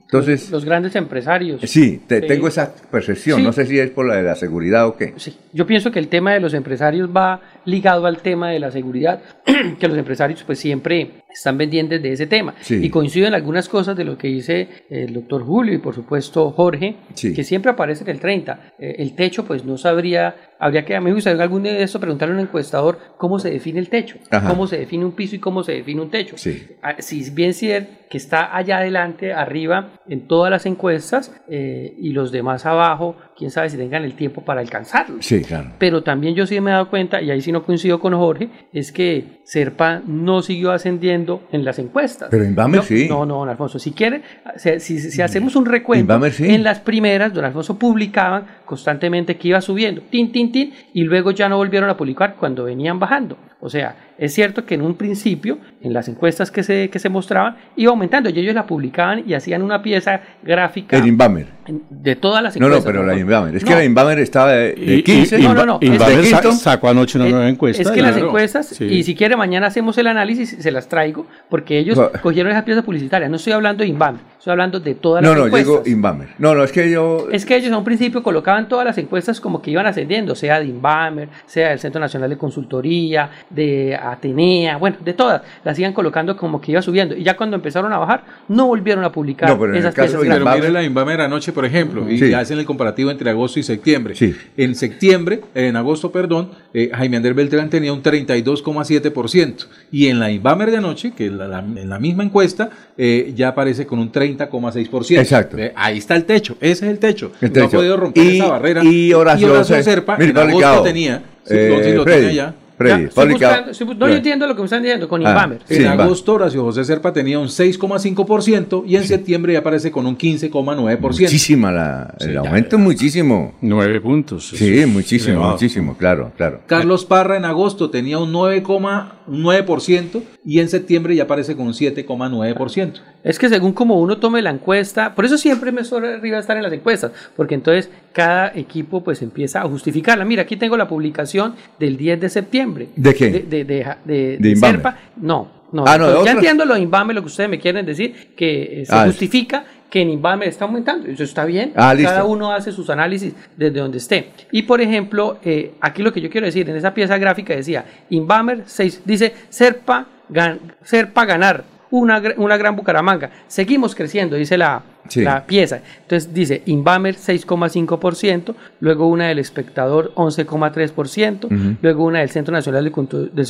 entonces, 0.00 0.48
los, 0.50 0.64
grandes 0.64 0.94
empresarios. 0.94 1.60
Sí, 1.62 2.00
tengo 2.06 2.46
esa 2.46 2.72
percepción, 2.72 3.42
no 3.42 3.52
sé 3.52 3.66
si 3.66 3.80
es 3.80 3.90
por 3.90 4.06
la 4.06 4.14
de 4.14 4.22
la 4.22 4.36
seguridad 4.36 4.86
o 4.86 4.96
qué. 4.96 5.12
Sí, 5.16 5.36
yo 5.52 5.66
pienso 5.66 5.90
que 5.90 5.98
el 5.98 6.06
tema 6.06 6.32
de 6.34 6.40
los 6.40 6.54
empresarios 6.54 7.10
va 7.14 7.40
ligado 7.64 8.06
al 8.06 8.18
tema 8.18 8.50
de 8.50 8.60
la 8.60 8.70
seguridad, 8.70 9.22
que 9.78 9.88
los 9.88 9.96
empresarios 9.96 10.42
pues 10.44 10.58
siempre 10.58 11.22
están 11.32 11.58
pendientes 11.58 12.02
de 12.02 12.12
ese 12.12 12.26
tema. 12.26 12.54
Y 12.68 12.90
coinciden 12.90 13.34
algunas 13.34 13.68
cosas 13.68 13.96
de 13.96 14.04
lo 14.04 14.18
que 14.18 14.28
dice 14.28 14.68
el 14.90 15.12
doctor 15.12 15.44
Julio 15.44 15.74
y 15.74 15.78
por 15.78 15.94
supuesto 15.94 16.50
Jorge, 16.50 16.96
que 17.14 17.44
siempre 17.44 17.70
aparece 17.70 18.04
en 18.04 18.10
el 18.10 18.20
30. 18.20 18.72
Eh, 18.78 18.96
el 18.98 19.14
techo 19.14 19.44
pues 19.44 19.64
no 19.64 19.76
sabría, 19.76 20.34
habría 20.58 20.84
que, 20.84 20.96
a 20.96 21.00
mí 21.00 21.06
me 21.06 21.14
gustaría 21.14 21.42
algún 21.42 21.62
día 21.62 21.72
de 21.72 21.82
esto 21.82 22.00
preguntarle 22.00 22.34
a 22.34 22.38
un 22.38 22.42
encuestador 22.42 22.98
cómo 23.16 23.38
se 23.38 23.50
define 23.50 23.78
el 23.78 23.88
techo, 23.88 24.16
cómo 24.46 24.66
se 24.66 24.78
define 24.78 25.04
un 25.04 25.12
piso 25.12 25.36
y 25.36 25.38
cómo 25.38 25.62
se 25.62 25.72
define 25.72 26.00
un 26.00 26.10
techo. 26.10 26.36
Ah, 26.82 26.96
si 26.98 27.28
bien 27.30 27.54
cierto 27.54 28.00
que 28.10 28.18
está 28.18 28.56
allá 28.56 28.78
adelante, 28.78 29.32
arriba, 29.32 29.92
en 30.08 30.26
todas 30.26 30.50
las 30.50 30.66
encuestas, 30.66 31.32
eh, 31.48 31.94
y 31.96 32.10
los 32.10 32.32
demás 32.32 32.66
abajo, 32.66 33.14
quién 33.40 33.50
sabe 33.50 33.70
si 33.70 33.78
tengan 33.78 34.04
el 34.04 34.12
tiempo 34.12 34.42
para 34.42 34.60
alcanzarlo. 34.60 35.16
Sí, 35.22 35.40
claro. 35.40 35.70
Pero 35.78 36.02
también 36.02 36.34
yo 36.34 36.46
sí 36.46 36.60
me 36.60 36.70
he 36.70 36.74
dado 36.74 36.90
cuenta, 36.90 37.22
y 37.22 37.30
ahí 37.30 37.40
sí 37.40 37.50
no 37.50 37.62
coincido 37.62 37.98
con 37.98 38.12
Jorge, 38.12 38.50
es 38.70 38.92
que 38.92 39.40
Serpa 39.44 40.02
no 40.06 40.42
siguió 40.42 40.72
ascendiendo 40.72 41.42
en 41.50 41.64
las 41.64 41.78
encuestas. 41.78 42.28
Pero 42.30 42.44
Inbamer 42.44 42.82
sí. 42.82 43.08
No, 43.08 43.24
no, 43.24 43.38
don 43.38 43.48
Alfonso, 43.48 43.78
si 43.78 43.92
quiere, 43.92 44.20
si, 44.56 44.78
si, 44.78 45.22
hacemos 45.22 45.56
un 45.56 45.64
recuento, 45.64 46.20
en 46.40 46.62
las 46.62 46.80
primeras, 46.80 47.32
don 47.32 47.46
Alfonso 47.46 47.78
publicaban 47.78 48.44
constantemente 48.66 49.38
que 49.38 49.48
iba 49.48 49.62
subiendo, 49.62 50.02
tin, 50.10 50.30
tin, 50.30 50.52
tin, 50.52 50.74
y 50.92 51.04
luego 51.04 51.30
ya 51.30 51.48
no 51.48 51.56
volvieron 51.56 51.88
a 51.88 51.96
publicar 51.96 52.36
cuando 52.36 52.64
venían 52.64 52.98
bajando. 52.98 53.38
O 53.60 53.70
sea, 53.70 54.09
es 54.20 54.34
cierto 54.34 54.66
que 54.66 54.74
en 54.74 54.82
un 54.82 54.96
principio, 54.96 55.56
en 55.80 55.94
las 55.94 56.06
encuestas 56.06 56.50
que 56.50 56.62
se, 56.62 56.90
que 56.90 56.98
se 56.98 57.08
mostraban, 57.08 57.56
iba 57.74 57.90
aumentando 57.90 58.28
y 58.28 58.38
ellos 58.38 58.54
la 58.54 58.66
publicaban 58.66 59.24
y 59.26 59.32
hacían 59.32 59.62
una 59.62 59.82
pieza 59.82 60.20
gráfica. 60.42 60.98
El 60.98 61.06
Inbamer. 61.06 61.46
De 61.88 62.16
todas 62.16 62.42
las 62.42 62.54
encuestas. 62.54 62.84
No, 62.84 62.90
no, 62.90 62.98
pero 62.98 63.06
la 63.06 63.18
Inbamer. 63.18 63.56
Es 63.56 63.64
que 63.64 63.74
la 63.74 63.82
Inbamer 63.82 64.18
estaba 64.18 64.52
de, 64.52 65.02
15. 65.02 65.38
no, 65.38 65.54
no, 65.54 65.64
no. 65.64 65.78
Inbamer 65.80 66.26
sacó 66.26 66.88
anoche 66.88 67.16
una 67.16 67.30
nueva 67.30 67.48
encuesta. 67.48 67.82
Es 67.82 67.90
que 67.90 68.02
las 68.02 68.16
encuestas, 68.18 68.78
y 68.78 69.02
si 69.04 69.14
quiere 69.14 69.36
mañana 69.36 69.68
hacemos 69.68 69.96
el 69.96 70.06
análisis, 70.06 70.54
se 70.58 70.70
las 70.70 70.86
traigo, 70.86 71.26
porque 71.48 71.78
ellos 71.78 71.98
cogieron 72.22 72.52
esa 72.52 72.62
pieza 72.62 72.82
publicitaria. 72.82 73.26
No 73.30 73.36
estoy 73.36 73.54
hablando 73.54 73.84
de 73.84 73.88
Inbamer, 73.88 74.20
estoy 74.36 74.50
hablando 74.50 74.80
de 74.80 74.96
todas 74.96 75.22
las 75.22 75.32
encuestas. 75.32 75.66
No, 75.66 75.72
no, 75.76 75.80
digo 75.80 75.96
Inbamer. 75.96 76.28
No, 76.36 76.54
no, 76.54 76.62
es 76.62 76.72
que 76.72 76.90
yo... 76.90 77.28
Es 77.32 77.46
que 77.46 77.56
ellos 77.56 77.72
a 77.72 77.78
un 77.78 77.84
principio 77.84 78.22
colocaban 78.22 78.68
todas 78.68 78.84
las 78.84 78.98
encuestas 78.98 79.40
como 79.40 79.62
que 79.62 79.70
iban 79.70 79.86
ascendiendo, 79.86 80.34
sea 80.34 80.60
de 80.60 80.66
Inbamer, 80.66 81.30
sea 81.46 81.70
del 81.70 81.78
Centro 81.78 82.00
Nacional 82.00 82.28
de 82.28 82.36
Consultoría, 82.36 83.30
de 83.48 83.98
Atenea, 84.12 84.76
bueno, 84.76 84.96
de 85.04 85.12
todas, 85.14 85.42
las 85.64 85.78
iban 85.78 85.92
colocando 85.92 86.36
como 86.36 86.60
que 86.60 86.72
iba 86.72 86.82
subiendo. 86.82 87.16
Y 87.16 87.22
ya 87.22 87.36
cuando 87.36 87.56
empezaron 87.56 87.92
a 87.92 87.98
bajar, 87.98 88.24
no 88.48 88.66
volvieron 88.66 89.04
a 89.04 89.12
publicar 89.12 89.48
no, 89.48 89.58
pero 89.58 89.72
en 89.72 89.78
esas 89.78 89.96
el 89.96 90.04
caso 90.04 90.20
Pero 90.20 90.44
mire 90.44 90.70
la 90.70 90.82
Inbamer 90.82 91.20
anoche, 91.20 91.52
por 91.52 91.64
ejemplo, 91.64 92.10
y 92.10 92.32
hacen 92.32 92.58
el 92.58 92.64
comparativo 92.64 93.10
entre 93.10 93.30
agosto 93.30 93.58
y 93.58 93.62
septiembre. 93.62 94.14
Sí. 94.14 94.34
En 94.56 94.74
septiembre, 94.74 95.42
en 95.54 95.76
agosto, 95.76 96.10
perdón, 96.10 96.50
eh, 96.72 96.90
Jaime 96.92 97.16
Andrés 97.16 97.34
Beltrán 97.34 97.70
tenía 97.70 97.92
un 97.92 98.02
32,7%. 98.02 99.66
Y 99.90 100.06
en 100.06 100.18
la 100.18 100.30
Inbamer 100.30 100.70
de 100.70 100.78
anoche, 100.78 101.12
que 101.12 101.26
en 101.26 101.38
la, 101.38 101.98
misma 101.98 102.24
encuesta, 102.24 102.70
eh, 102.96 103.32
ya 103.34 103.48
aparece 103.48 103.86
con 103.86 103.98
un 103.98 104.10
30,6%. 104.10 105.18
Exacto. 105.18 105.56
ahí 105.74 105.98
está 105.98 106.16
el 106.16 106.24
techo, 106.24 106.56
ese 106.60 106.86
es 106.86 106.92
el 106.92 106.98
techo. 106.98 107.32
No 107.40 107.64
ha 107.64 107.68
podido 107.68 107.96
romper 107.96 108.26
esa 108.26 108.48
barrera. 108.48 108.84
Y 108.84 109.12
Horacio, 109.12 109.48
y 109.48 109.50
Horacio 109.50 109.82
Serpa, 109.82 110.16
en 110.18 110.36
agosto 110.36 110.82
tenía, 110.82 111.22
eh, 111.48 111.94
lo 111.94 112.04
tenía 112.04 112.32
ya 112.32 112.54
no, 112.80 114.08
yo 114.08 114.14
entiendo 114.14 114.46
lo 114.46 114.54
que 114.54 114.60
me 114.60 114.64
están 114.64 114.82
diciendo 114.82 115.08
con 115.08 115.26
ah, 115.26 115.30
Inbamer. 115.30 115.60
en 115.68 115.86
agosto, 115.86 116.34
Horacio 116.34 116.62
José 116.62 116.84
Serpa 116.84 117.12
tenía 117.12 117.38
un 117.38 117.48
6,5% 117.48 118.84
y 118.86 118.96
en 118.96 119.04
septiembre 119.04 119.52
ya 119.52 119.58
aparece 119.60 119.90
con 119.90 120.06
un 120.06 120.16
15,9%. 120.16 121.00
Muchísima 121.00 121.70
la, 121.70 122.14
el 122.20 122.38
aumento 122.38 122.76
es 122.76 122.82
muchísimo. 122.82 123.54
9 123.60 124.00
puntos. 124.00 124.48
Sí, 124.48 124.84
muchísimo, 124.86 125.50
muchísimo, 125.50 125.96
claro, 125.96 126.32
claro. 126.36 126.62
Carlos 126.66 127.04
Parra 127.04 127.36
en 127.36 127.44
agosto 127.44 127.90
tenía 127.90 128.18
un 128.18 128.32
9,9% 128.32 130.22
y 130.44 130.60
en 130.60 130.68
septiembre 130.68 131.14
ya 131.14 131.24
aparece 131.24 131.56
con 131.56 131.66
un 131.66 131.72
7,9%. 131.74 133.00
Es 133.22 133.38
que 133.38 133.48
según 133.48 133.72
como 133.72 134.00
uno 134.00 134.16
tome 134.18 134.40
la 134.40 134.50
encuesta, 134.50 135.14
por 135.14 135.24
eso 135.24 135.36
siempre 135.36 135.72
me 135.72 135.84
suele 135.84 136.14
arriba 136.14 136.38
estar 136.38 136.56
en 136.56 136.62
las 136.62 136.72
encuestas, 136.72 137.12
porque 137.36 137.54
entonces 137.54 137.90
cada 138.12 138.48
equipo 138.54 139.02
pues 139.02 139.20
empieza 139.20 139.60
a 139.60 139.68
justificarla. 139.68 140.24
Mira, 140.24 140.42
aquí 140.42 140.56
tengo 140.56 140.76
la 140.76 140.88
publicación 140.88 141.54
del 141.78 141.96
10 141.96 142.20
de 142.20 142.28
septiembre. 142.28 142.88
¿De 142.96 143.14
qué? 143.14 143.30
De, 143.30 143.64
de, 143.64 143.94
de, 144.04 144.38
de, 144.38 144.56
Serpa. 144.56 144.96
No, 145.16 145.48
no, 145.72 145.84
ah, 145.86 145.98
no 145.98 146.24
ya 146.24 146.32
entiendo 146.32 146.64
lo 146.64 146.74
de 146.74 146.80
Inbame, 146.80 147.12
lo 147.12 147.20
que 147.20 147.26
ustedes 147.26 147.50
me 147.50 147.58
quieren 147.58 147.84
decir, 147.84 148.34
que 148.34 148.82
eh, 148.82 148.86
se 148.86 148.94
ah, 148.94 149.04
justifica 149.04 149.64
que 149.90 150.00
en 150.00 150.10
Inbame 150.10 150.46
está 150.46 150.64
aumentando. 150.64 151.08
Eso 151.08 151.24
está 151.24 151.44
bien. 151.44 151.72
Ah, 151.76 151.94
cada 152.02 152.24
uno 152.24 152.52
hace 152.52 152.72
sus 152.72 152.88
análisis 152.88 153.34
desde 153.56 153.80
donde 153.80 153.98
esté. 153.98 154.30
Y 154.50 154.62
por 154.62 154.80
ejemplo, 154.80 155.38
eh, 155.44 155.72
aquí 155.80 156.02
lo 156.02 156.12
que 156.12 156.22
yo 156.22 156.30
quiero 156.30 156.46
decir, 156.46 156.68
en 156.70 156.76
esa 156.76 156.94
pieza 156.94 157.18
gráfica 157.18 157.54
decía, 157.54 157.84
Inbamer 158.08 158.62
6, 158.64 159.02
dice 159.04 159.34
Serpa, 159.50 160.06
gan, 160.28 160.58
Serpa 160.82 161.26
ganar 161.26 161.64
una, 161.90 162.22
una 162.36 162.56
gran 162.56 162.76
Bucaramanga. 162.76 163.30
Seguimos 163.48 163.94
creciendo, 163.94 164.36
dice 164.36 164.56
la, 164.56 164.82
la 165.16 165.44
pieza. 165.46 165.80
Entonces 166.02 166.32
dice 166.32 166.62
Inbamer 166.66 167.16
6,5%, 167.16 168.54
luego 168.80 169.08
una 169.08 169.28
del 169.28 169.38
espectador 169.38 170.12
11,3%, 170.14 171.78
luego 171.82 172.04
una 172.04 172.20
del 172.20 172.30
Centro 172.30 172.52
Nacional 172.52 172.84
de, 172.84 172.90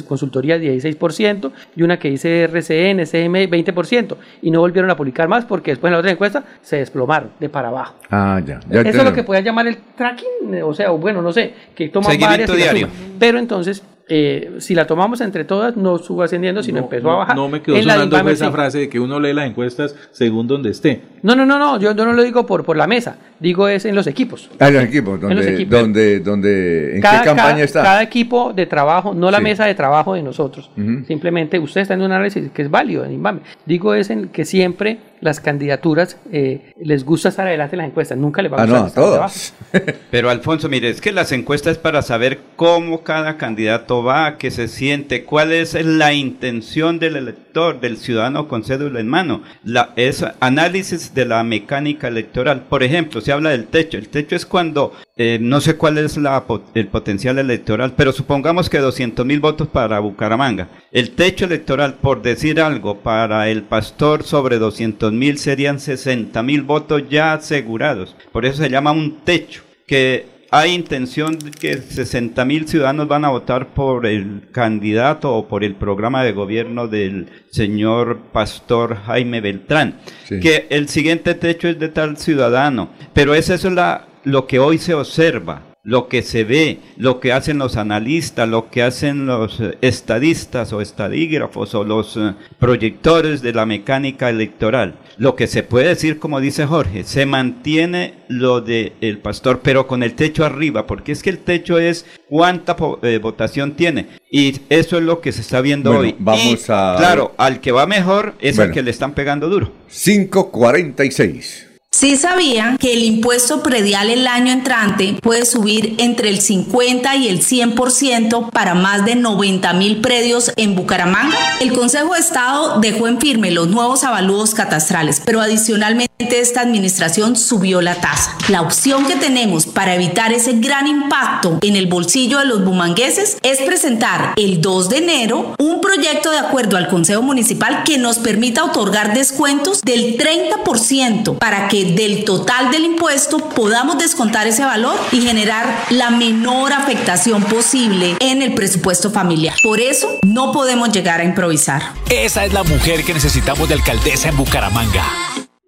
Consultoría 0.06 0.58
16% 0.58 1.52
y 1.76 1.82
una 1.82 1.98
que 1.98 2.10
dice 2.10 2.44
RCN, 2.44 3.06
CM 3.06 3.48
20%. 3.50 4.16
Y 4.42 4.50
no 4.50 4.60
volvieron 4.60 4.90
a 4.90 4.96
publicar 4.96 5.28
más 5.28 5.44
porque 5.44 5.72
después 5.72 5.90
en 5.90 5.94
la 5.94 5.98
otra 5.98 6.10
encuesta 6.10 6.44
se 6.62 6.76
desplomaron 6.76 7.30
de 7.38 7.48
para 7.48 7.68
abajo. 7.68 7.94
Ah, 8.10 8.40
ya. 8.44 8.60
Eso 8.70 8.98
es 8.98 9.04
lo 9.04 9.12
que 9.12 9.22
pueden 9.22 9.44
llamar 9.44 9.66
el 9.66 9.76
tracking, 9.96 10.62
o 10.62 10.74
sea, 10.74 10.90
bueno, 10.90 11.22
no 11.22 11.32
sé, 11.32 11.54
que 11.74 11.88
toma 11.88 12.08
varias. 12.18 12.50
Diario. 12.50 12.88
Pero 13.18 13.38
entonces 13.38 13.82
eh, 14.12 14.56
si 14.58 14.74
la 14.74 14.86
tomamos 14.86 15.20
entre 15.20 15.44
todas, 15.44 15.76
no 15.76 15.96
subo 15.98 16.24
ascendiendo, 16.24 16.62
sino 16.62 16.80
empezó 16.80 17.10
a 17.12 17.16
bajar. 17.16 17.36
No 17.36 17.48
me 17.48 17.62
quedó 17.62 17.76
En 17.76 17.84
sonando 17.84 18.18
esa 18.28 18.50
frase 18.50 18.78
de 18.78 18.88
que 18.88 18.98
uno 19.00 19.18
lee 19.20 19.32
las 19.32 19.46
encuestas 19.48 19.94
según 20.10 20.46
donde 20.48 20.70
esté. 20.70 21.00
No, 21.22 21.34
no, 21.36 21.46
no, 21.46 21.58
no, 21.58 21.78
yo, 21.78 21.94
yo 21.94 22.04
no 22.04 22.12
lo 22.12 22.22
digo 22.22 22.44
por, 22.44 22.64
por 22.64 22.76
la 22.76 22.86
mesa, 22.86 23.16
digo 23.38 23.68
es 23.68 23.84
en 23.84 23.94
los 23.94 24.06
equipos. 24.06 24.50
Ah, 24.58 24.68
en 24.68 24.74
los 24.74 24.84
equipos, 24.84 25.14
En 25.14 25.20
donde, 25.20 25.34
los 25.36 25.46
equipos. 25.46 25.80
donde, 25.80 26.20
donde, 26.20 26.96
¿en 26.96 27.02
cada, 27.02 27.20
qué 27.20 27.24
campaña 27.26 27.50
cada- 27.52 27.64
está? 27.64 27.82
cada 27.82 28.02
equipo 28.02 28.52
de 28.52 28.66
trabajo, 28.66 29.14
no 29.14 29.30
la 29.30 29.38
Sí. 29.38 29.44
mesa 29.44 29.64
de 29.66 29.74
trabajo 29.74 30.14
de 30.14 30.22
nosotros. 30.22 30.70
Simplemente 31.06 31.58
usted 31.58 31.82
está 31.82 31.94
en 31.94 32.02
un 32.02 32.12
análisis 32.12 32.50
que 32.50 32.62
es 32.62 32.70
válido 32.70 33.04
en 33.04 33.12
Inbame. 33.12 33.40
Digo 33.64 33.94
es 33.94 34.10
en 34.10 34.28
que 34.28 34.44
siempre 34.44 34.98
las 35.20 35.40
candidaturas 35.40 36.16
eh, 36.32 36.72
les 36.82 37.04
gusta 37.04 37.28
estar 37.28 37.46
adelante 37.46 37.76
en 37.76 37.78
las 37.78 37.88
encuestas, 37.88 38.18
nunca 38.18 38.42
les 38.42 38.52
va 38.52 38.56
a 38.56 38.62
Ah, 38.62 38.66
gustar 38.66 38.78
no, 38.78 38.84
a 38.84 38.88
estar 38.88 39.04
todos. 39.04 39.54
Pero 40.10 40.30
Alfonso, 40.30 40.68
mire, 40.68 40.88
es 40.88 41.00
que 41.00 41.12
las 41.12 41.32
encuestas 41.32 41.72
es 41.72 41.78
para 41.78 42.02
saber 42.02 42.40
cómo 42.56 43.02
cada 43.02 43.36
candidato 43.36 44.02
va, 44.02 44.38
qué 44.38 44.50
se 44.50 44.68
siente, 44.68 45.24
cuál 45.24 45.52
es 45.52 45.74
la 45.74 46.12
intención 46.12 46.98
del 46.98 47.16
elector, 47.16 47.80
del 47.80 47.96
ciudadano 47.96 48.48
con 48.48 48.64
cédula 48.64 49.00
en 49.00 49.08
mano. 49.08 49.42
La, 49.64 49.90
es 49.96 50.24
análisis 50.40 51.14
de 51.14 51.24
la 51.24 51.42
mecánica 51.44 52.08
electoral. 52.08 52.62
Por 52.68 52.82
ejemplo, 52.82 53.20
se 53.20 53.32
habla 53.32 53.50
del 53.50 53.66
techo. 53.66 53.98
El 53.98 54.08
techo 54.08 54.36
es 54.36 54.46
cuando, 54.46 54.92
eh, 55.22 55.38
no 55.38 55.60
sé 55.60 55.76
cuál 55.76 55.98
es 55.98 56.16
la, 56.16 56.42
el 56.72 56.86
potencial 56.86 57.38
electoral, 57.38 57.92
pero 57.94 58.10
supongamos 58.10 58.70
que 58.70 58.78
200 58.78 59.26
mil 59.26 59.38
votos 59.38 59.68
para 59.68 59.98
Bucaramanga. 59.98 60.68
El 60.92 61.10
techo 61.10 61.44
electoral, 61.44 61.98
por 62.00 62.22
decir 62.22 62.58
algo, 62.58 63.00
para 63.00 63.50
el 63.50 63.64
pastor 63.64 64.22
sobre 64.22 64.58
200 64.58 65.12
mil 65.12 65.36
serían 65.36 65.78
60 65.78 66.42
mil 66.42 66.62
votos 66.62 67.02
ya 67.10 67.34
asegurados. 67.34 68.16
Por 68.32 68.46
eso 68.46 68.62
se 68.62 68.70
llama 68.70 68.92
un 68.92 69.18
techo, 69.20 69.62
que 69.86 70.24
hay 70.50 70.72
intención 70.72 71.38
de 71.38 71.50
que 71.50 71.76
60 71.76 72.42
mil 72.46 72.66
ciudadanos 72.66 73.06
van 73.06 73.26
a 73.26 73.28
votar 73.28 73.74
por 73.74 74.06
el 74.06 74.48
candidato 74.52 75.34
o 75.34 75.48
por 75.48 75.64
el 75.64 75.74
programa 75.74 76.24
de 76.24 76.32
gobierno 76.32 76.88
del 76.88 77.28
señor 77.50 78.20
pastor 78.32 78.96
Jaime 79.04 79.42
Beltrán. 79.42 80.00
Sí. 80.24 80.40
Que 80.40 80.66
el 80.70 80.88
siguiente 80.88 81.34
techo 81.34 81.68
es 81.68 81.78
de 81.78 81.90
tal 81.90 82.16
ciudadano. 82.16 82.88
Pero 83.12 83.34
es 83.34 83.50
eso 83.50 83.68
la, 83.68 84.08
lo 84.24 84.46
que 84.46 84.58
hoy 84.58 84.78
se 84.78 84.94
observa 84.94 85.62
lo 85.82 86.08
que 86.08 86.20
se 86.20 86.44
ve, 86.44 86.78
lo 86.98 87.20
que 87.20 87.32
hacen 87.32 87.56
los 87.56 87.78
analistas, 87.78 88.46
lo 88.46 88.68
que 88.68 88.82
hacen 88.82 89.24
los 89.24 89.58
eh, 89.60 89.78
estadistas 89.80 90.74
o 90.74 90.82
estadígrafos 90.82 91.74
o 91.74 91.84
los 91.84 92.18
eh, 92.18 92.34
proyectores 92.58 93.40
de 93.40 93.54
la 93.54 93.64
mecánica 93.64 94.28
electoral. 94.28 94.96
Lo 95.16 95.36
que 95.36 95.46
se 95.46 95.62
puede 95.62 95.88
decir, 95.88 96.18
como 96.18 96.38
dice 96.38 96.66
Jorge, 96.66 97.04
se 97.04 97.24
mantiene 97.24 98.12
lo 98.28 98.60
de 98.60 98.92
el 99.00 99.18
pastor, 99.20 99.60
pero 99.62 99.86
con 99.86 100.02
el 100.02 100.12
techo 100.14 100.44
arriba, 100.44 100.86
porque 100.86 101.12
es 101.12 101.22
que 101.22 101.30
el 101.30 101.38
techo 101.38 101.78
es 101.78 102.04
cuánta 102.28 102.76
eh, 103.02 103.18
votación 103.20 103.72
tiene. 103.72 104.06
Y 104.30 104.60
eso 104.68 104.98
es 104.98 105.02
lo 105.02 105.22
que 105.22 105.32
se 105.32 105.40
está 105.40 105.62
viendo 105.62 105.92
Bueno, 105.92 106.08
hoy. 106.08 106.14
vamos 106.18 106.44
Y, 106.44 106.58
a- 106.68 106.96
Claro, 106.98 107.32
al 107.38 107.60
que 107.60 107.72
va 107.72 107.86
mejor 107.86 108.34
es 108.40 108.56
Bueno. 108.56 108.68
al 108.68 108.74
que 108.74 108.82
le 108.82 108.90
están 108.90 109.14
pegando 109.14 109.48
duro. 109.48 109.72
546. 109.88 111.69
Sí 112.00 112.16
sabían 112.16 112.78
que 112.78 112.94
el 112.94 113.02
impuesto 113.02 113.62
predial 113.62 114.08
el 114.08 114.26
año 114.26 114.54
entrante 114.54 115.18
puede 115.20 115.44
subir 115.44 115.96
entre 115.98 116.30
el 116.30 116.40
50 116.40 117.14
y 117.16 117.28
el 117.28 117.44
100% 117.44 118.50
para 118.52 118.74
más 118.74 119.04
de 119.04 119.16
90 119.16 119.70
mil 119.74 120.00
predios 120.00 120.50
en 120.56 120.76
Bucaramanga. 120.76 121.36
El 121.60 121.74
Consejo 121.74 122.14
de 122.14 122.20
Estado 122.20 122.80
dejó 122.80 123.06
en 123.06 123.20
firme 123.20 123.50
los 123.50 123.68
nuevos 123.68 124.02
avalúos 124.02 124.54
catastrales, 124.54 125.20
pero 125.26 125.42
adicionalmente 125.42 126.10
esta 126.30 126.62
administración 126.62 127.36
subió 127.36 127.82
la 127.82 127.96
tasa. 127.96 128.34
La 128.48 128.62
opción 128.62 129.04
que 129.04 129.16
tenemos 129.16 129.66
para 129.66 129.94
evitar 129.94 130.32
ese 130.32 130.54
gran 130.54 130.86
impacto 130.86 131.58
en 131.60 131.76
el 131.76 131.86
bolsillo 131.86 132.38
de 132.38 132.46
los 132.46 132.64
bumangueses 132.64 133.36
es 133.42 133.60
presentar 133.60 134.32
el 134.36 134.62
2 134.62 134.88
de 134.88 134.96
enero 134.96 135.54
un 135.58 135.82
proyecto 135.82 136.30
de 136.30 136.38
acuerdo 136.38 136.78
al 136.78 136.88
Consejo 136.88 137.20
Municipal 137.20 137.82
que 137.84 137.98
nos 137.98 138.18
permita 138.18 138.64
otorgar 138.64 139.12
descuentos 139.12 139.82
del 139.82 140.16
30% 140.16 141.36
para 141.36 141.68
que 141.68 141.89
del 141.94 142.24
total 142.24 142.70
del 142.70 142.84
impuesto 142.84 143.38
podamos 143.50 143.98
descontar 143.98 144.46
ese 144.46 144.64
valor 144.64 144.98
y 145.12 145.20
generar 145.20 145.86
la 145.90 146.10
menor 146.10 146.72
afectación 146.72 147.42
posible 147.44 148.16
en 148.20 148.42
el 148.42 148.54
presupuesto 148.54 149.10
familiar. 149.10 149.54
Por 149.62 149.80
eso 149.80 150.18
no 150.22 150.52
podemos 150.52 150.92
llegar 150.92 151.20
a 151.20 151.24
improvisar. 151.24 151.82
Esa 152.08 152.44
es 152.44 152.52
la 152.52 152.62
mujer 152.62 153.04
que 153.04 153.14
necesitamos 153.14 153.68
de 153.68 153.74
alcaldesa 153.74 154.28
en 154.28 154.36
Bucaramanga. 154.36 155.04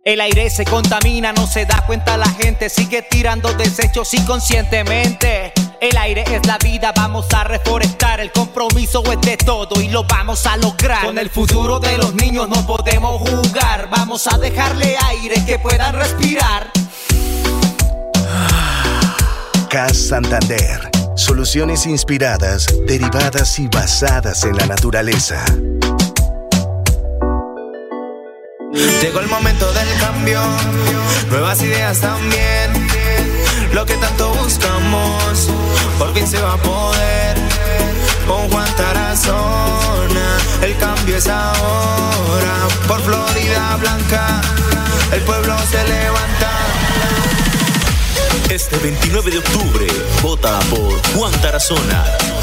El 0.04 0.20
aire 0.20 0.50
se 0.50 0.64
contamina, 0.64 1.32
no 1.32 1.46
se 1.46 1.64
da 1.64 1.84
cuenta 1.86 2.16
la 2.16 2.28
gente, 2.28 2.68
sigue 2.68 3.02
tirando 3.02 3.52
desechos 3.54 4.12
inconscientemente. 4.14 5.52
El 5.82 5.96
aire 5.96 6.22
es 6.30 6.46
la 6.46 6.58
vida, 6.58 6.92
vamos 6.94 7.26
a 7.34 7.42
reforestar, 7.42 8.20
el 8.20 8.30
compromiso 8.30 9.02
es 9.10 9.20
de 9.20 9.36
todo 9.36 9.80
y 9.80 9.88
lo 9.88 10.04
vamos 10.04 10.46
a 10.46 10.56
lograr. 10.56 11.04
Con 11.04 11.18
el 11.18 11.28
futuro 11.28 11.80
de 11.80 11.98
los 11.98 12.14
niños 12.14 12.48
no 12.48 12.64
podemos 12.64 13.28
jugar, 13.28 13.88
vamos 13.90 14.28
a 14.28 14.38
dejarle 14.38 14.96
aire 15.08 15.44
que 15.44 15.58
puedan 15.58 15.92
respirar. 15.96 16.70
CAS 19.68 19.98
Santander. 19.98 20.88
Soluciones 21.16 21.84
inspiradas, 21.86 22.68
derivadas 22.86 23.58
y 23.58 23.66
basadas 23.66 24.44
en 24.44 24.56
la 24.56 24.66
naturaleza. 24.66 25.44
Llegó 29.02 29.18
el 29.18 29.26
momento 29.26 29.72
del 29.72 29.88
cambio, 29.98 30.40
nuevas 31.28 31.60
ideas 31.60 31.98
también. 31.98 32.70
Lo 33.72 33.86
que 33.86 33.94
tanto 33.94 34.34
buscamos, 34.34 35.48
por 35.98 36.12
fin 36.14 36.26
se 36.26 36.40
va 36.40 36.54
a 36.54 36.56
poder. 36.56 37.36
Con 38.26 38.48
Juan 38.50 38.76
Tarazona, 38.76 40.38
el 40.62 40.76
cambio 40.76 41.16
es 41.16 41.26
ahora. 41.26 42.68
Por 42.86 43.00
Florida 43.02 43.76
Blanca, 43.80 44.40
el 45.12 45.20
pueblo 45.22 45.56
se 45.70 45.82
levanta. 45.84 46.50
Este 48.48 48.76
29 48.78 49.30
de 49.30 49.38
octubre, 49.38 49.86
vota 50.22 50.58
por 50.70 51.16
Juan 51.16 51.32
Tarazona, 51.40 52.04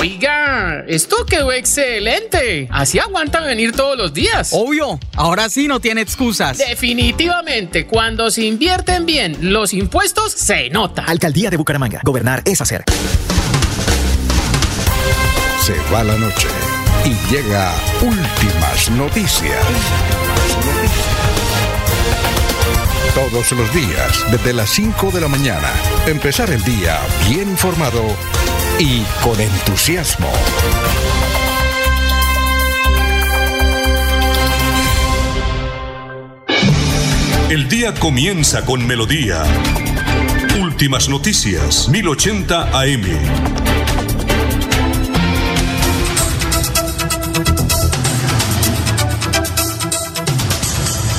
Oiga, 0.00 0.84
esto 0.86 1.26
quedó 1.26 1.50
excelente. 1.50 2.68
Así 2.70 3.00
aguantan 3.00 3.44
venir 3.44 3.72
todos 3.72 3.98
los 3.98 4.14
días. 4.14 4.50
Obvio, 4.52 5.00
ahora 5.16 5.48
sí 5.48 5.66
no 5.66 5.80
tiene 5.80 6.02
excusas. 6.02 6.56
Definitivamente, 6.56 7.84
cuando 7.84 8.30
se 8.30 8.44
invierten 8.44 9.06
bien 9.06 9.36
los 9.52 9.74
impuestos, 9.74 10.30
se 10.30 10.70
nota. 10.70 11.02
Alcaldía 11.02 11.50
de 11.50 11.56
Bucaramanga. 11.56 12.00
Gobernar 12.04 12.42
es 12.44 12.60
hacer. 12.60 12.84
Se 15.60 15.74
va 15.92 16.04
la 16.04 16.16
noche 16.16 16.46
y 17.04 17.34
llega 17.34 17.74
últimas 18.00 18.90
noticias. 18.92 19.66
Todos 23.14 23.50
los 23.50 23.74
días, 23.74 24.24
desde 24.30 24.52
las 24.52 24.70
5 24.70 25.10
de 25.10 25.20
la 25.22 25.26
mañana, 25.26 25.72
empezar 26.06 26.50
el 26.50 26.62
día 26.62 27.00
bien 27.28 27.48
informado 27.48 28.04
y 28.80 29.02
con 29.22 29.40
entusiasmo. 29.40 30.28
El 37.50 37.68
día 37.68 37.94
comienza 37.94 38.64
con 38.64 38.86
melodía. 38.86 39.42
Últimas 40.62 41.08
noticias, 41.08 41.88
1080 41.88 42.78
AM. 42.78 43.02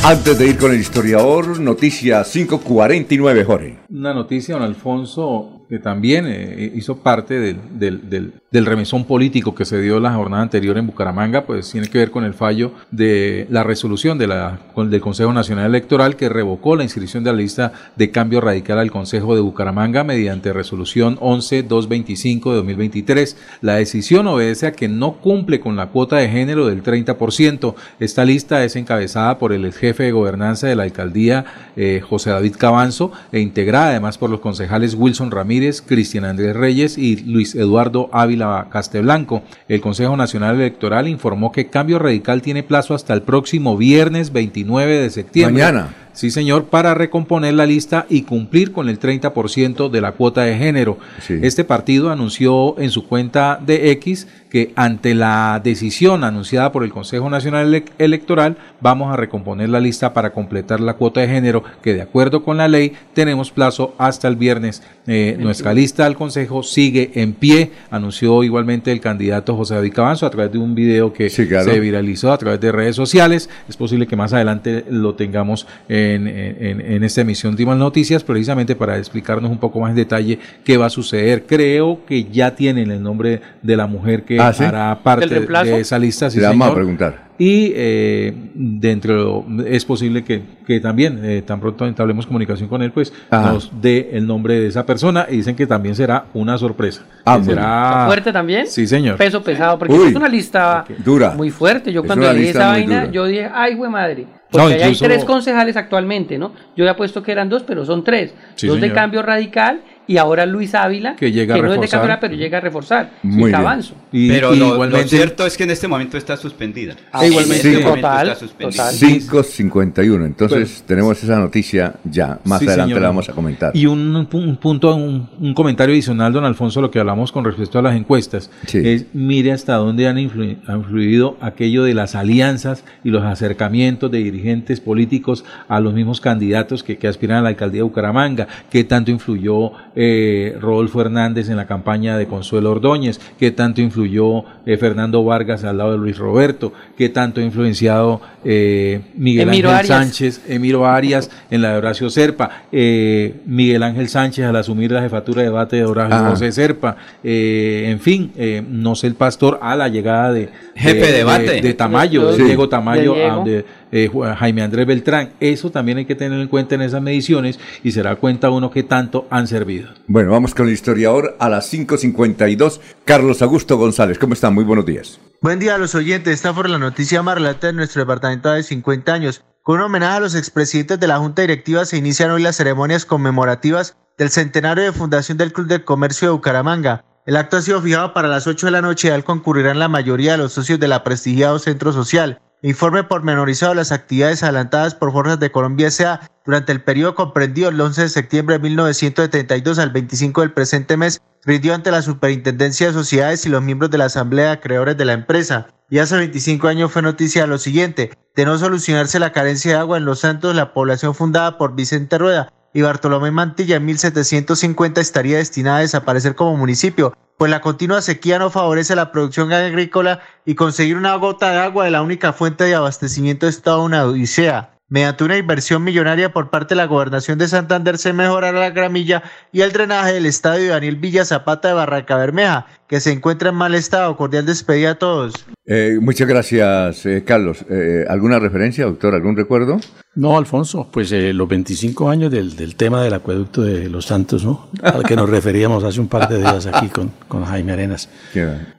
Antes 0.06 0.40
de 0.40 0.48
ir 0.48 0.58
con 0.58 0.72
el 0.72 0.80
historiador, 0.80 1.60
noticia 1.60 2.24
549, 2.24 3.44
Jorge. 3.44 3.80
Una 3.90 4.14
noticia, 4.14 4.56
don 4.56 4.64
Alfonso, 4.64 5.59
que 5.70 5.78
también 5.78 6.26
eh, 6.28 6.72
hizo 6.74 6.98
parte 6.98 7.40
del, 7.40 7.58
del, 7.78 8.10
del, 8.10 8.34
del, 8.50 8.66
remesón 8.66 9.06
político 9.06 9.54
que 9.54 9.66
se 9.66 9.80
dio 9.80 10.00
la 10.00 10.16
jornada 10.16 10.42
anterior 10.42 10.76
en 10.80 10.88
Bucaramanga, 10.88 11.46
pues 11.46 11.70
tiene 11.70 11.88
que 11.90 12.00
ver 12.00 12.10
con 12.10 12.24
el 12.24 12.34
fallo 12.34 12.72
de 12.90 13.46
la 13.52 13.64
resolución 13.64 14.18
de 14.18 14.26
la, 14.26 14.60
del 14.76 15.00
Consejo 15.00 15.32
Nacional 15.32 15.68
Electoral 15.68 16.16
que 16.16 16.28
revocó 16.28 16.76
la 16.76 16.82
inscripción 16.82 17.24
de 17.24 17.32
la 17.32 17.38
lista 17.38 17.72
de 17.96 18.10
cambio 18.10 18.42
radical 18.42 18.80
al 18.80 18.90
Consejo 18.90 19.36
de 19.36 19.42
Bucaramanga 19.42 20.04
mediante 20.04 20.54
resolución 20.54 21.20
11225 21.22 22.50
de 22.50 22.56
2023. 22.56 23.38
La 23.62 23.76
decisión 23.76 24.26
obedece 24.26 24.66
a 24.66 24.72
que 24.72 24.88
no 24.88 25.18
cumple 25.18 25.60
con 25.60 25.76
la 25.76 25.90
cuota 25.90 26.16
de 26.16 26.30
género 26.30 26.66
del 26.66 26.82
30%. 26.82 27.76
Esta 28.00 28.26
lista 28.26 28.64
es 28.64 28.76
encabezada 28.76 29.38
por 29.38 29.54
el 29.54 29.72
jefe 29.72 30.06
de 30.06 30.14
gobernanza 30.14 30.66
de 30.66 30.76
la 30.76 30.84
alcaldía, 30.84 31.46
eh, 31.76 32.02
José 32.04 32.32
David 32.32 32.56
Cabanzo, 32.58 33.12
e 33.32 33.40
integrada 33.40 33.90
además 33.90 34.18
por 34.18 34.32
los 34.32 34.40
concejales 34.40 34.96
Wilson 34.96 35.30
Ramírez, 35.30 35.59
Cristian 35.86 36.26
Andrés 36.26 36.56
Reyes 36.56 36.98
y 36.98 37.18
Luis 37.18 37.56
Eduardo 37.56 38.10
Ávila 38.12 38.68
Casteblanco. 38.72 39.44
El 39.68 39.82
Consejo 39.82 40.16
Nacional 40.18 40.56
Electoral 40.56 41.08
informó 41.08 41.52
que 41.52 41.68
Cambio 41.68 42.00
Radical 42.00 42.42
tiene 42.42 42.64
plazo 42.64 42.96
hasta 42.96 43.14
el 43.14 43.22
próximo 43.22 43.78
viernes 43.78 44.32
29 44.32 45.02
de 45.02 45.10
septiembre. 45.10 45.64
Mañana. 45.64 45.94
Sí, 46.14 46.32
señor, 46.32 46.66
para 46.66 46.96
recomponer 46.96 47.54
la 47.54 47.66
lista 47.66 48.06
y 48.10 48.24
cumplir 48.24 48.74
con 48.74 48.90
el 48.90 49.00
30% 49.00 49.90
de 49.90 50.02
la 50.02 50.14
cuota 50.14 50.42
de 50.42 50.58
género. 50.58 50.98
Este 51.30 51.64
partido 51.64 52.12
anunció 52.12 52.78
en 52.80 52.90
su 52.90 53.08
cuenta 53.08 53.58
de 53.66 53.92
X 53.92 54.28
que 54.50 54.74
ante 54.76 55.14
la 55.14 55.62
decisión 55.64 56.24
anunciada 56.24 56.72
por 56.72 56.84
el 56.84 56.92
Consejo 56.92 57.30
Nacional 57.30 57.84
Electoral 57.98 58.58
vamos 58.82 59.14
a 59.14 59.16
recomponer 59.16 59.70
la 59.70 59.80
lista 59.80 60.14
para 60.14 60.32
completar 60.32 60.80
la 60.80 60.96
cuota 60.96 61.22
de 61.22 61.28
género 61.28 61.64
que 61.82 61.94
de 61.94 62.02
acuerdo 62.02 62.44
con 62.44 62.58
la 62.58 62.68
ley 62.68 62.94
tenemos 63.14 63.52
plazo 63.52 63.94
hasta 63.98 64.28
el 64.28 64.36
viernes. 64.36 64.82
Eh, 65.06 65.38
nuestra 65.40 65.74
lista 65.74 66.06
al 66.06 66.16
Consejo 66.16 66.64
sigue 66.64 67.12
en 67.16 67.34
pie, 67.34 67.72
anunció 67.92 68.44
igualmente 68.44 68.92
el 68.92 69.00
candidato 69.00 69.56
José 69.56 69.76
David 69.76 69.94
Cabanzo 69.94 70.26
a 70.26 70.30
través 70.30 70.52
de 70.52 70.58
un 70.58 70.74
video 70.74 71.14
que 71.14 71.30
se 71.30 71.80
viralizó 71.80 72.32
a 72.32 72.38
través 72.38 72.60
de 72.60 72.72
redes 72.72 72.96
sociales. 72.96 73.50
Es 73.68 73.78
posible 73.78 74.08
que 74.08 74.16
más 74.16 74.34
adelante 74.34 74.86
lo 74.90 75.16
tengamos 75.16 75.68
en, 75.88 76.28
en, 76.28 77.04
esta 77.04 77.22
emisión 77.22 77.56
de 77.56 77.66
Más 77.66 77.78
Noticias 77.78 78.24
precisamente 78.24 78.76
para 78.76 78.98
explicarnos 78.98 79.52
un 79.52 79.58
poco 79.58 79.80
más 79.80 79.92
en 79.92 79.96
detalle 79.96 80.40
qué 80.64 80.78
va 80.78 80.88
a 80.88 80.90
suceder. 80.90 81.46
Creo 81.46 82.06
que 82.06 82.26
ya 82.26 82.56
tienen 82.56 82.92
el 82.92 83.02
nombre 83.02 83.42
de 83.62 83.78
la 83.78 83.88
mujer 83.88 84.24
que 84.24 84.39
¿Ah, 84.42 84.54
sí? 84.54 84.64
hará 84.64 85.00
parte 85.04 85.28
de 85.28 85.80
esa 85.80 86.00
lista. 86.00 86.30
Sí, 86.30 86.40
Le 86.40 86.46
vamos 86.48 86.62
a 86.62 86.66
señor. 86.66 86.76
preguntar. 86.76 87.30
Y 87.42 87.72
eh, 87.74 88.34
dentro 88.54 89.46
es 89.66 89.86
posible 89.86 90.26
que, 90.26 90.42
que 90.68 90.82
también, 90.82 91.22
eh, 91.24 91.42
tan 91.42 91.62
pronto 91.62 91.86
entablemos 91.88 92.26
comunicación 92.26 92.68
con 92.68 92.82
él, 92.82 92.92
pues 92.92 93.14
Ajá. 93.30 93.54
nos 93.54 93.72
dé 93.82 94.10
el 94.12 94.28
nombre 94.28 94.60
de 94.60 94.68
esa 94.68 94.86
persona 94.86 95.26
y 95.30 95.38
dicen 95.38 95.56
que 95.56 95.66
también 95.66 95.96
será 95.96 96.26
una 96.34 96.58
sorpresa. 96.58 97.04
Ah, 97.26 97.40
será 97.42 98.04
¿Fuerte 98.08 98.34
también? 98.34 98.68
Sí, 98.68 98.86
señor. 98.86 99.16
Peso 99.18 99.42
pesado, 99.42 99.80
porque 99.80 99.94
Uy. 99.94 100.10
es 100.10 100.16
una 100.16 100.28
lista 100.28 100.84
Dura. 101.06 101.32
muy 101.32 101.50
fuerte. 101.50 101.94
Yo 101.94 102.02
Es 102.02 102.08
cuando 102.08 102.32
leí 102.34 102.48
esa 102.50 102.68
vaina, 102.68 103.02
dura. 103.02 103.12
yo 103.12 103.26
dije, 103.26 103.50
ay, 103.54 103.76
güey 103.76 103.90
madre. 103.90 104.24
No, 104.52 104.62
Porque 104.64 104.74
allá 104.74 104.88
hay 104.88 104.96
tres 104.96 105.24
concejales 105.26 105.78
actualmente, 105.78 106.38
¿no? 106.38 106.54
Yo 106.76 106.84
había 106.84 106.98
puesto 106.98 107.22
que 107.24 107.32
eran 107.32 107.48
dos, 107.50 107.64
pero 107.64 107.86
son 107.86 108.04
tres. 108.04 108.34
Sí, 108.56 108.68
dos 108.68 108.82
de 108.82 108.92
cambio 108.92 109.22
radical 109.22 109.80
y 110.10 110.18
ahora 110.18 110.46
Luis 110.48 110.74
Ávila, 110.74 111.16
Que 111.16 111.32
llega 111.32 111.54
a 111.54 111.58
no 111.60 111.66
es 111.66 111.70
de 111.70 111.76
reforzar. 111.76 112.00
radical, 112.02 112.18
pero 112.20 112.34
llega 112.36 112.58
a 112.58 112.62
reforzar. 112.62 113.10
Muy 113.22 113.34
y 113.34 113.38
bien. 113.46 113.52
Cabanzo. 113.52 113.94
Pero 114.12 114.50
lo- 114.50 114.56
lo, 114.56 114.74
igualmente- 114.74 115.08
cierto 115.10 115.46
es 115.46 115.56
que 115.56 115.64
en 115.66 115.70
este 115.70 115.88
momento 115.88 116.18
está 116.18 116.36
suspendida. 116.36 116.96
Ah, 117.12 117.24
En 117.24 117.32
igualmente. 117.32 117.58
este 117.68 117.78
Sí. 117.78 117.84
momento 117.84 118.08
Total, 118.08 118.28
está 118.28 118.40
suspendida. 118.40 118.84
total. 118.84 118.96
5.51. 118.96 120.26
Entonces 120.26 120.84
tenemos 120.88 121.24
esa 121.24 121.38
noticia 121.40 121.94
ya. 122.04 122.40
Más 122.44 122.60
Sí, 122.60 122.66
adelante 122.68 122.90
señor. 122.90 123.02
la 123.04 123.08
vamos 123.10 123.30
a 123.30 123.34
comentar. 123.34 123.72
Y 123.76 123.86
un, 123.86 124.16
un 124.32 124.56
punto, 124.58 124.96
un, 124.96 125.30
un 125.40 125.54
comentario 125.54 125.94
adicional, 125.94 126.34
don 126.34 126.44
Alfonso, 126.44 126.82
lo 126.82 126.90
que 126.90 127.00
hablamos 127.00 127.32
con 127.32 127.46
respecto 127.46 127.78
a 127.78 127.82
las 127.84 127.96
encuestas, 127.96 128.50
Sí. 128.66 128.80
es 128.84 129.06
mire 129.14 129.52
hasta 129.52 129.76
dónde 129.76 130.08
han 130.08 130.18
influ- 130.18 130.58
ha 130.68 130.74
influido 130.76 131.38
aquello 131.42 131.84
de 131.84 131.94
las 131.94 132.16
alianzas 132.16 132.84
y 133.04 133.10
los 133.12 133.24
acercamientos 133.24 134.10
de 134.12 134.18
dirigentes 134.20 134.80
políticos 134.80 135.46
a 135.68 135.80
los 135.80 135.94
mismos 135.94 136.20
candidatos 136.20 136.84
que, 136.84 136.98
que 136.98 137.08
aspiran 137.08 137.38
a 137.38 137.42
la 137.44 137.50
alcaldía 137.50 137.80
de 137.80 137.84
Bucaramanga, 137.84 138.48
qué 138.72 138.84
tanto 138.84 139.12
influyó 139.12 139.72
eh, 140.02 140.56
Rodolfo 140.62 141.02
Hernández 141.02 141.50
en 141.50 141.58
la 141.58 141.68
campaña 141.68 142.18
de 142.18 142.26
Consuelo 142.26 142.72
Ordóñez, 142.72 143.20
qué 143.38 143.52
tanto 143.52 143.82
influyó 143.82 144.46
eh, 144.66 144.78
Fernando 144.78 145.22
Vargas 145.26 145.66
al 145.66 145.78
lado 145.78 145.92
de 145.92 145.98
Luis 145.98 146.18
Roberto, 146.18 146.72
qué 146.98 147.10
tanto 147.10 147.42
ha 147.42 147.44
influenciado 147.44 148.22
eh, 148.46 149.02
Miguel 149.16 149.50
Emiro 149.50 149.70
Ángel 149.72 149.92
Arias. 149.92 149.98
Sánchez, 150.06 150.42
Emiro 150.48 150.86
Arias 150.88 151.30
en 151.52 151.62
la 151.62 151.74
de 151.74 151.78
Horacio 151.80 152.10
Serpa, 152.10 152.64
eh, 152.72 153.42
Miguel 153.46 153.84
Ángel 153.84 154.08
Sánchez 154.08 154.46
al 154.46 154.56
asumir 154.56 154.90
la 154.92 155.02
jefatura 155.02 155.42
de 155.42 155.50
debate 155.50 155.76
de 155.76 155.84
Horacio 155.86 156.16
Ajá. 156.16 156.30
José 156.30 156.54
Serpa, 156.54 156.96
eh, 157.22 157.88
en 157.90 158.00
fin, 158.00 158.32
eh, 158.38 158.64
no 158.66 158.96
sé 158.96 159.08
el 159.08 159.16
pastor 159.16 159.60
a 159.62 159.76
la 159.76 159.90
llegada 159.90 160.32
de 160.32 160.50
Jefe 160.76 161.08
de 161.08 161.12
debate. 161.12 161.52
de, 161.56 161.62
de 161.62 161.74
Tamayo, 161.74 162.32
de. 162.32 162.46
Diego 162.46 162.70
Tamayo, 162.70 163.12
De 163.14 163.20
Diego. 163.20 163.32
a 163.32 163.36
donde, 163.36 163.66
eh, 163.92 164.10
Jaime 164.38 164.62
Andrés 164.62 164.86
Beltrán, 164.86 165.34
eso 165.40 165.72
también 165.72 166.00
hay 166.00 166.06
que 166.06 166.16
tener 166.16 166.40
en 166.40 166.48
cuenta 166.48 166.76
en 166.76 166.82
esas 166.82 167.02
mediciones 167.02 167.60
y 167.84 167.92
se 167.92 168.04
da 168.04 168.16
cuenta 168.16 168.50
uno 168.50 168.72
que 168.72 168.84
tanto 168.84 169.28
han 169.30 169.48
servido. 169.48 169.90
Bueno, 170.08 170.32
vamos 170.32 170.54
con 170.54 170.68
el 170.68 170.74
historiador 170.74 171.36
a 171.40 171.50
las 171.50 171.74
5.52. 171.74 172.80
Carlos 173.06 173.42
Augusto 173.42 173.78
González, 173.78 174.20
¿cómo 174.20 174.34
están? 174.34 174.54
Muy 174.54 174.64
buenos 174.64 174.86
días. 174.86 175.20
Buen 175.42 175.60
día 175.60 175.76
a 175.76 175.78
los 175.78 175.96
oyentes. 175.96 176.34
Esta 176.34 176.54
fue 176.54 176.68
la 176.68 176.78
noticia 176.78 177.24
más 177.24 177.36
relata 177.36 177.68
de 177.68 177.74
nuestro 177.74 178.02
departamento 178.02 178.52
de 178.52 178.64
50 178.64 179.14
años. 179.14 179.44
Con 179.64 179.78
un 179.78 179.86
homenaje 179.86 180.18
a 180.18 180.20
los 180.20 180.36
expresidentes 180.36 181.00
de 181.00 181.08
la 181.08 181.20
Junta 181.20 181.42
Directiva 181.44 181.86
se 181.86 181.98
inician 181.98 182.32
hoy 182.32 182.42
las 182.42 182.56
ceremonias 182.56 183.06
conmemorativas 183.06 183.96
del 184.18 184.30
centenario 184.30 184.84
de 184.84 184.92
fundación 184.92 185.38
del 185.38 185.54
Club 185.54 185.68
del 185.68 185.84
Comercio 185.84 186.28
de 186.28 186.34
Bucaramanga. 186.34 187.06
El 187.26 187.38
acto 187.38 187.58
ha 187.58 187.62
sido 187.62 187.82
fijado 187.82 188.14
para 188.14 188.28
las 188.28 188.48
8 188.48 188.68
de 188.68 188.72
la 188.72 188.82
noche 188.82 189.10
y 189.10 189.12
al 189.12 189.24
concurrirán 189.24 189.80
la 189.80 189.88
mayoría 189.88 190.32
de 190.32 190.40
los 190.40 190.54
socios 190.54 190.80
de 190.80 190.88
la 190.88 191.04
prestigiado 191.04 191.60
centro 191.60 191.94
social. 191.94 192.42
Informe 192.62 193.06
pormenorizado 193.06 193.72
de 193.72 193.78
las 193.78 193.94
actividades 193.94 194.44
adelantadas 194.44 194.94
por 194.94 195.14
Fuerzas 195.14 195.40
de 195.40 195.50
Colombia 195.50 195.88
S.A. 195.88 196.30
durante 196.46 196.74
el 196.74 196.84
periodo 196.84 197.16
comprendido 197.16 197.70
el 197.70 197.80
11 197.80 198.02
de 198.02 198.10
septiembre 198.10 198.56
de 198.58 198.64
1972 198.64 199.80
al 199.80 199.92
25 199.92 200.42
del 200.42 200.52
presente 200.52 200.98
mes 200.98 201.22
rindió 201.46 201.74
ante 201.74 201.90
la 201.90 202.02
Superintendencia 202.02 202.88
de 202.88 202.94
Sociedades 202.94 203.46
y 203.46 203.50
los 203.50 203.64
miembros 203.64 203.92
de 203.92 203.98
la 203.98 204.06
Asamblea 204.06 204.48
de 204.48 204.52
Acreedores 204.52 204.98
de 204.98 205.06
la 205.06 205.14
empresa. 205.14 205.68
Y 205.90 206.00
hace 206.00 206.18
25 206.18 206.68
años 206.68 206.92
fue 206.92 207.02
noticia 207.02 207.48
lo 207.48 207.60
siguiente, 207.60 208.12
de 208.36 208.46
no 208.46 208.58
solucionarse 208.58 209.20
la 209.20 209.32
carencia 209.32 209.72
de 209.72 209.80
agua 209.80 209.98
en 209.98 210.04
Los 210.04 210.20
Santos, 210.20 210.54
la 210.54 210.74
población 210.74 211.16
fundada 211.16 211.58
por 211.58 211.76
Vicente 211.76 212.18
Rueda 212.18 212.52
y 212.74 212.82
Bartolomé 212.82 213.32
Mantilla 213.32 213.78
en 213.78 213.86
1750 213.86 215.02
estaría 215.02 215.38
destinada 215.38 215.78
a 215.78 215.82
desaparecer 215.82 216.36
como 216.36 216.58
municipio, 216.58 217.14
pues 217.38 217.50
la 217.50 217.62
continua 217.62 218.02
sequía 218.02 218.40
no 218.40 218.50
favorece 218.50 218.96
la 218.96 219.12
producción 219.12 219.52
agrícola 219.54 220.20
y 220.46 220.56
conseguir 220.56 220.98
una 220.98 221.16
gota 221.16 221.52
de 221.52 221.60
agua 221.60 221.86
de 221.86 221.92
la 221.92 222.02
única 222.02 222.34
fuente 222.34 222.66
de 222.66 222.76
abastecimiento 222.76 223.48
es 223.48 223.62
toda 223.62 223.80
una 223.80 224.04
odisea. 224.06 224.72
Mediante 224.90 225.24
una 225.24 225.38
inversión 225.38 225.84
millonaria 225.84 226.34
por 226.34 226.50
parte 226.50 226.74
de 226.74 226.78
la 226.78 226.88
gobernación 226.88 227.38
de 227.38 227.48
Santander 227.48 228.00
se 228.00 228.12
mejorará 228.12 228.60
la 228.60 228.72
gramilla 228.72 229.22
y 229.52 229.62
el 229.62 229.72
drenaje 229.72 230.14
del 230.14 230.26
estadio 230.26 230.72
Daniel 230.72 230.96
Villa 230.96 231.26
Zapata 231.26 231.68
de 231.68 231.76
Barranca 231.76 232.18
Bermeja, 232.18 232.66
que 232.88 233.00
se 233.00 233.12
encuentra 233.12 233.50
en 233.50 233.56
mal 233.56 233.76
estado. 233.76 234.18
Cordial 234.18 234.48
despedida 234.48 234.92
a 234.92 234.96
todos. 234.96 235.46
Eh, 235.68 236.00
muchas 236.02 236.28
gracias, 236.28 237.06
eh, 237.06 237.24
Carlos. 237.24 237.64
Eh, 237.70 238.06
¿Alguna 238.10 238.40
referencia, 238.40 238.86
doctor? 238.86 239.14
¿Algún 239.14 239.38
recuerdo? 239.38 239.80
No, 240.16 240.36
Alfonso, 240.40 240.90
pues 240.92 241.12
eh, 241.12 241.34
los 241.34 241.48
25 241.48 242.10
años 242.10 242.32
del, 242.32 242.56
del 242.56 242.76
tema 242.76 243.04
del 243.04 243.14
acueducto 243.14 243.62
de 243.62 243.90
Los 243.90 244.08
Santos, 244.08 244.44
¿no? 244.44 244.70
Al 244.82 245.04
que 245.04 245.16
nos 245.16 245.30
referíamos 245.30 245.84
hace 245.84 246.00
un 246.00 246.08
par 246.08 246.28
de 246.28 246.40
días 246.40 246.66
aquí 246.66 246.88
con, 246.88 247.12
con 247.28 247.46
Jaime 247.46 247.74
Arenas. 247.74 248.10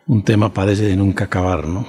Un 0.09 0.25
tema 0.25 0.53
parece 0.53 0.87
de 0.87 0.97
nunca 0.97 1.27
acabar, 1.27 1.69
¿no? 1.69 1.87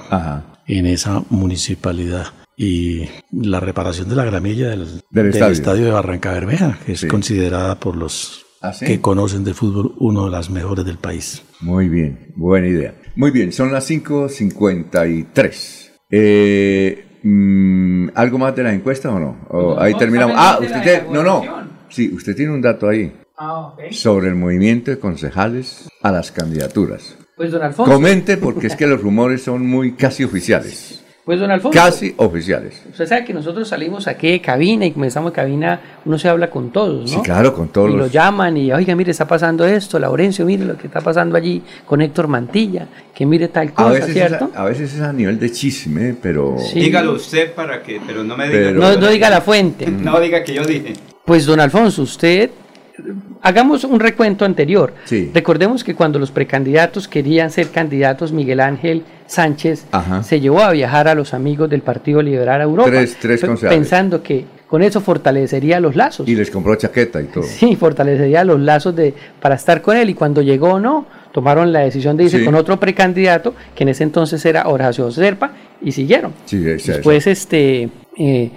En 0.68 0.86
esa 0.86 1.24
municipalidad. 1.30 2.28
Y 2.58 3.08
la 3.32 3.60
reparación 3.60 4.10
de 4.10 4.16
la 4.16 4.26
gramilla 4.26 4.70
del, 4.70 5.02
Del 5.10 5.32
del 5.32 5.52
estadio. 5.52 5.86
de 5.86 5.92
Barranca 5.92 6.34
Bermeja, 6.34 6.78
que 6.86 6.94
es 6.94 7.00
Sí. 7.02 7.08
considerada 7.08 7.80
por 7.80 7.96
los 7.96 8.46
¿Ah, 8.62 8.74
sí? 8.74 8.86
que 8.86 9.02
conocen 9.02 9.44
de 9.44 9.54
fútbol 9.54 9.94
una 10.00 10.26
de 10.26 10.32
las 10.32 10.50
mejores 10.50 10.86
del 10.86 10.98
país. 10.98 11.44
Muy 11.62 11.88
bien, 11.90 12.32
buena 12.36 12.68
idea. 12.68 12.96
Muy 13.16 13.32
bien, 13.32 13.52
son 13.52 13.72
las 13.72 13.90
5.53. 13.90 15.92
Eh, 16.10 17.06
mm, 17.24 18.10
¿Algo 18.16 18.38
más 18.38 18.56
de 18.56 18.64
la 18.64 18.74
encuesta 18.74 19.10
o 19.12 19.20
no? 19.20 19.46
¿O 19.50 19.80
ahí 19.80 19.94
terminamos. 19.96 20.36
Ah, 20.38 20.60
usted 20.62 20.82
tiene, 20.84 21.04
no, 21.12 21.24
no. 21.24 21.44
Sí, 21.90 22.12
usted 22.14 22.36
tiene 22.36 22.54
un 22.54 22.62
dato 22.62 22.88
ahí 22.88 23.12
Ah, 23.38 23.74
sobre 23.92 24.30
el 24.30 24.36
movimiento 24.36 24.92
de 24.92 25.00
concejales 25.00 25.90
a 26.04 26.12
las 26.12 26.32
candidaturas. 26.32 27.18
Pues 27.36 27.52
don 27.52 27.64
Alfonso. 27.64 27.92
Comente 27.92 28.38
porque 28.38 28.68
es 28.68 28.76
que 28.76 28.86
los 28.86 29.02
rumores 29.02 29.42
son 29.42 29.66
muy 29.66 29.94
casi 29.94 30.24
oficiales. 30.24 31.04
Pues 31.24 31.40
don 31.40 31.52
Alfonso. 31.52 31.78
Casi 31.78 32.14
oficiales. 32.18 32.82
Usted 32.90 33.06
sabe 33.06 33.24
que 33.26 33.32
nosotros 33.34 33.68
salimos 33.68 34.08
aquí 34.08 34.32
de 34.32 34.42
cabina 34.42 34.88
y 34.88 34.92
comenzamos 34.92 35.32
de 35.32 35.36
cabina, 35.36 35.80
uno 36.04 36.18
se 36.18 36.28
habla 36.28 36.50
con 36.50 36.72
todos, 36.72 37.02
¿no? 37.02 37.08
Sí, 37.08 37.22
claro, 37.24 37.54
con 37.54 37.68
todos 37.70 37.92
Y 37.92 37.94
lo 37.96 38.08
llaman 38.08 38.58
y, 38.58 38.72
oiga, 38.74 38.96
mire, 38.96 39.12
está 39.12 39.28
pasando 39.28 39.64
esto, 39.64 40.00
Laurencio, 40.00 40.46
mire 40.46 40.66
lo 40.66 40.76
que 40.78 40.88
está 40.88 41.00
pasando 41.00 41.38
allí 41.38 41.62
con 41.86 42.02
Héctor 42.02 42.28
Mantilla, 42.28 42.88
que 43.14 43.28
mire 43.28 43.50
tal 43.50 43.68
A 43.68 43.72
cosa, 43.72 43.90
veces, 43.92 44.08
es 44.10 44.14
¿cierto? 44.16 44.50
a, 44.56 44.62
a 44.62 44.66
veces 44.66 44.94
es 44.96 45.02
a 45.02 45.14
nivel 45.14 45.40
de 45.40 45.52
chisme, 45.52 46.16
pero... 46.20 46.56
Dígalo 46.74 47.14
usted 47.14 47.54
para 47.54 47.84
que, 47.84 48.02
pero 48.06 48.24
no 48.24 48.36
me 48.36 48.48
diga. 48.48 48.58
Pero- 48.60 48.80
No, 48.80 48.96
no 49.00 49.08
diga 49.10 49.30
la 49.30 49.42
fuente. 49.42 49.86
No 49.92 50.20
diga 50.20 50.44
que 50.44 50.56
yo 50.56 50.66
dije. 50.66 50.94
Pues 51.24 51.46
don 51.46 51.60
Alfonso, 51.60 52.02
usted 52.02 52.50
hagamos 53.42 53.84
un 53.84 54.00
recuento 54.00 54.46
anterior. 54.46 54.94
Sí. 55.06 55.32
Recordemos 55.34 55.84
que 55.84 55.96
cuando 55.96 56.20
los 56.20 56.32
precandidatos 56.32 57.08
querían 57.08 57.52
ser 57.52 57.70
candidatos, 57.70 58.32
Miguel 58.32 58.60
Ángel 58.60 59.04
Sánchez 59.28 59.86
Ajá. 59.92 60.24
se 60.24 60.40
llevó 60.40 60.62
a 60.62 60.72
viajar 60.72 61.08
a 61.08 61.16
los 61.16 61.34
amigos 61.34 61.70
del 61.70 61.82
Partido 61.82 62.22
Liberal 62.22 62.62
a 62.62 62.64
Europa, 62.66 62.90
Tres- 62.90 63.18
tres 63.20 63.42
pensando 63.70 64.22
que 64.22 64.46
con 64.68 64.82
eso 64.84 65.02
fortalecería 65.02 65.80
los 65.82 65.96
lazos. 65.98 66.28
Y 66.30 66.36
les 66.36 66.50
compró 66.50 66.76
chaqueta 66.76 67.22
y 67.22 67.26
todo. 67.26 67.44
Sí, 67.44 67.76
fortalecería 67.76 68.44
los 68.46 68.60
lazos 68.60 68.96
de, 68.96 69.14
para 69.42 69.56
estar 69.56 69.82
con 69.82 69.98
él. 69.98 70.10
Y 70.10 70.14
cuando 70.14 70.42
llegó, 70.42 70.80
no, 70.80 71.06
tomaron 71.34 71.74
la 71.74 71.80
decisión 71.82 72.16
de 72.16 72.24
irse 72.26 72.40
Sí. 72.40 72.46
con 72.46 72.56
otro 72.56 72.80
precandidato, 72.80 73.54
que 73.76 73.84
en 73.84 73.90
ese 73.90 74.04
entonces 74.04 74.46
era 74.46 74.68
Horacio 74.70 75.12
Serpa, 75.12 75.52
y 75.82 75.92
siguieron. 75.92 76.32
Sí, 76.46 76.58
Después 76.60 77.28
este, 77.28 77.90
eh, 78.18 78.52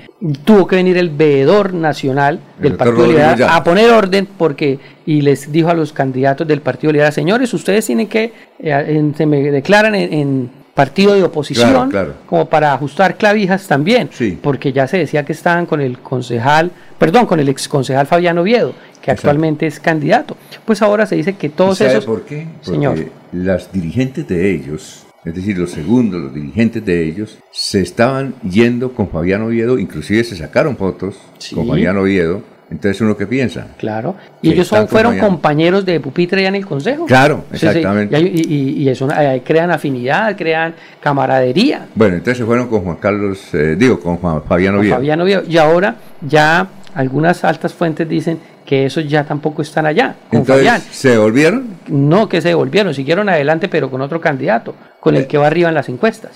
tuvo 0.44 0.66
que 0.66 0.76
venir 0.76 0.96
el 0.96 1.10
veedor 1.10 1.74
nacional 1.74 2.40
El 2.58 2.62
del 2.62 2.74
Partido 2.74 3.06
Liberal 3.06 3.42
a 3.48 3.62
poner 3.62 3.90
orden 3.90 4.26
porque 4.36 4.78
y 5.06 5.20
les 5.20 5.50
dijo 5.52 5.68
a 5.68 5.74
los 5.74 5.92
candidatos 5.92 6.46
del 6.46 6.60
Partido 6.60 6.92
Liberal, 6.92 7.12
señores, 7.12 7.52
ustedes 7.54 7.86
tienen 7.86 8.08
que, 8.08 8.32
eh, 8.58 8.84
en- 8.88 9.14
se 9.14 9.26
me 9.26 9.40
declaran 9.50 9.94
en, 9.94 10.12
en 10.12 10.50
partido 10.74 11.14
de 11.14 11.22
oposición 11.22 11.70
Claro, 11.70 11.88
claro. 11.90 12.14
como 12.26 12.46
para 12.46 12.72
ajustar 12.72 13.16
clavijas 13.16 13.68
también, 13.68 14.10
porque 14.42 14.72
ya 14.72 14.88
se 14.88 14.98
decía 14.98 15.24
que 15.24 15.32
estaban 15.32 15.66
con 15.66 15.80
el 15.80 15.98
concejal, 16.00 16.72
perdón, 16.98 17.26
con 17.26 17.38
el 17.38 17.48
ex 17.48 17.68
concejal 17.68 18.08
Fabián 18.08 18.38
Oviedo, 18.38 18.74
que 19.00 19.12
actualmente 19.12 19.68
es 19.68 19.78
candidato. 19.78 20.36
Pues 20.64 20.82
ahora 20.82 21.06
se 21.06 21.14
dice 21.14 21.34
que 21.34 21.48
todos 21.48 21.76
¿Y 21.80 21.84
sabe 21.84 21.90
esos... 21.92 22.06
por 22.06 22.22
qué? 22.22 22.48
Porque 22.56 22.70
Señor. 22.72 22.98
las 23.30 23.70
dirigentes 23.72 24.26
de 24.26 24.50
ellos, 24.52 25.03
es 25.24 25.34
decir, 25.34 25.56
los 25.58 25.70
segundos, 25.70 26.20
los 26.20 26.34
dirigentes 26.34 26.84
de 26.84 27.04
ellos, 27.06 27.38
se 27.50 27.80
estaban 27.80 28.34
yendo 28.48 28.92
con 28.92 29.08
Fabián 29.08 29.42
Oviedo, 29.42 29.78
inclusive 29.78 30.22
se 30.24 30.36
sacaron 30.36 30.76
fotos 30.76 31.16
con 31.54 31.66
Fabián 31.68 31.96
Oviedo. 31.96 32.42
Entonces 32.70 32.98
uno 33.02 33.14
que 33.16 33.26
piensa. 33.26 33.68
Claro. 33.78 34.16
Y 34.40 34.50
ellos 34.52 34.66
son, 34.66 34.88
fueron 34.88 35.18
compañeros 35.18 35.84
de 35.84 36.00
pupitre 36.00 36.42
ya 36.42 36.48
en 36.48 36.54
el 36.56 36.66
consejo. 36.66 37.04
Claro, 37.04 37.44
exactamente. 37.52 38.14
Y, 38.14 38.16
hay- 38.16 38.32
y- 38.34 38.54
y- 38.54 38.82
y 38.82 38.88
eso, 38.88 39.06
eh, 39.16 39.42
crean 39.44 39.70
afinidad, 39.70 40.34
crean 40.36 40.74
camaradería. 40.98 41.86
Bueno, 41.94 42.14
entonces 42.16 42.38
se 42.38 42.44
fueron 42.44 42.68
con 42.68 42.80
Juan 42.82 42.96
Carlos, 42.96 43.38
eh, 43.54 43.76
digo, 43.78 44.00
con 44.00 44.16
Juan 44.16 44.42
Fabián 44.44 44.72
con 44.72 44.80
Oviedo. 44.80 44.96
Fabián 44.96 45.20
Oviedo. 45.20 45.42
Y 45.48 45.56
ahora 45.58 45.96
ya 46.26 46.66
algunas 46.94 47.44
altas 47.44 47.72
fuentes 47.74 48.08
dicen 48.08 48.38
que 48.64 48.86
esos 48.86 49.06
ya 49.06 49.24
tampoco 49.24 49.60
están 49.60 49.84
allá, 49.84 50.16
con 50.30 50.40
Entonces, 50.40 50.66
Fabián. 50.66 50.82
¿se 50.90 51.18
volvieron? 51.18 51.66
No 51.88 52.28
que 52.30 52.40
se 52.40 52.48
devolvieron, 52.48 52.94
siguieron 52.94 53.28
adelante, 53.28 53.68
pero 53.68 53.90
con 53.90 54.00
otro 54.00 54.20
candidato, 54.22 54.74
con 55.04 55.14
el 55.16 55.26
que 55.26 55.36
va 55.36 55.46
arriba 55.48 55.68
en 55.68 55.74
las 55.74 55.88
encuestas. 55.90 56.32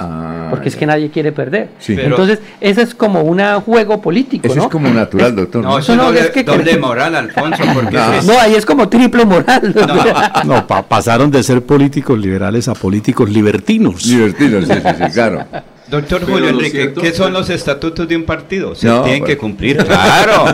porque 0.50 0.68
es 0.68 0.76
que 0.76 0.84
nadie 0.86 1.10
quiere 1.10 1.32
perder. 1.32 1.68
Ah, 1.70 1.76
Sí. 1.80 1.94
Pero- 1.96 2.08
Entonces, 2.10 2.38
ese 2.60 2.82
es 2.82 2.94
como 2.94 3.22
un 3.22 3.38
juego 3.62 4.00
político, 4.02 4.46
Eso 4.46 4.56
¿no? 4.56 4.62
es 4.64 4.68
como 4.68 4.88
natural, 4.90 5.34
doctor. 5.34 5.62
No, 5.64 5.78
eso 5.78 5.96
no, 5.96 6.10
no, 6.12 6.18
es 6.18 6.28
que- 6.30 6.42
doble 6.44 6.76
moral, 6.78 7.14
Alfonso, 7.16 7.62
porque 7.74 7.96
Ah. 7.98 8.16
es- 8.18 8.24
No, 8.26 8.38
ahí 8.38 8.54
es 8.54 8.66
como 8.66 8.88
triple 8.88 9.24
moral. 9.24 9.74
No, 10.44 10.66
pa- 10.66 10.82
pasaron 10.82 11.30
de 11.30 11.42
ser 11.42 11.62
políticos 11.62 12.18
liberales 12.18 12.68
a 12.68 12.74
políticos 12.74 13.30
libertinos. 13.30 14.04
Libertinos, 14.06 14.66
sí, 14.66 14.74
sí, 14.74 14.80
sí, 15.04 15.10
claro. 15.12 15.44
Doctor 15.88 16.20
Pero 16.20 16.32
Julio 16.34 16.50
Enrique, 16.50 16.70
cierto- 16.82 17.00
¿qué 17.00 17.12
son 17.14 17.32
los 17.32 17.48
estatutos 17.48 18.06
de 18.06 18.16
un 18.16 18.24
partido? 18.24 18.74
Se 18.74 18.86
No, 18.86 19.00
tienen 19.02 19.20
bueno. 19.20 19.26
que 19.26 19.38
cumplir, 19.38 19.76
claro. 19.86 20.44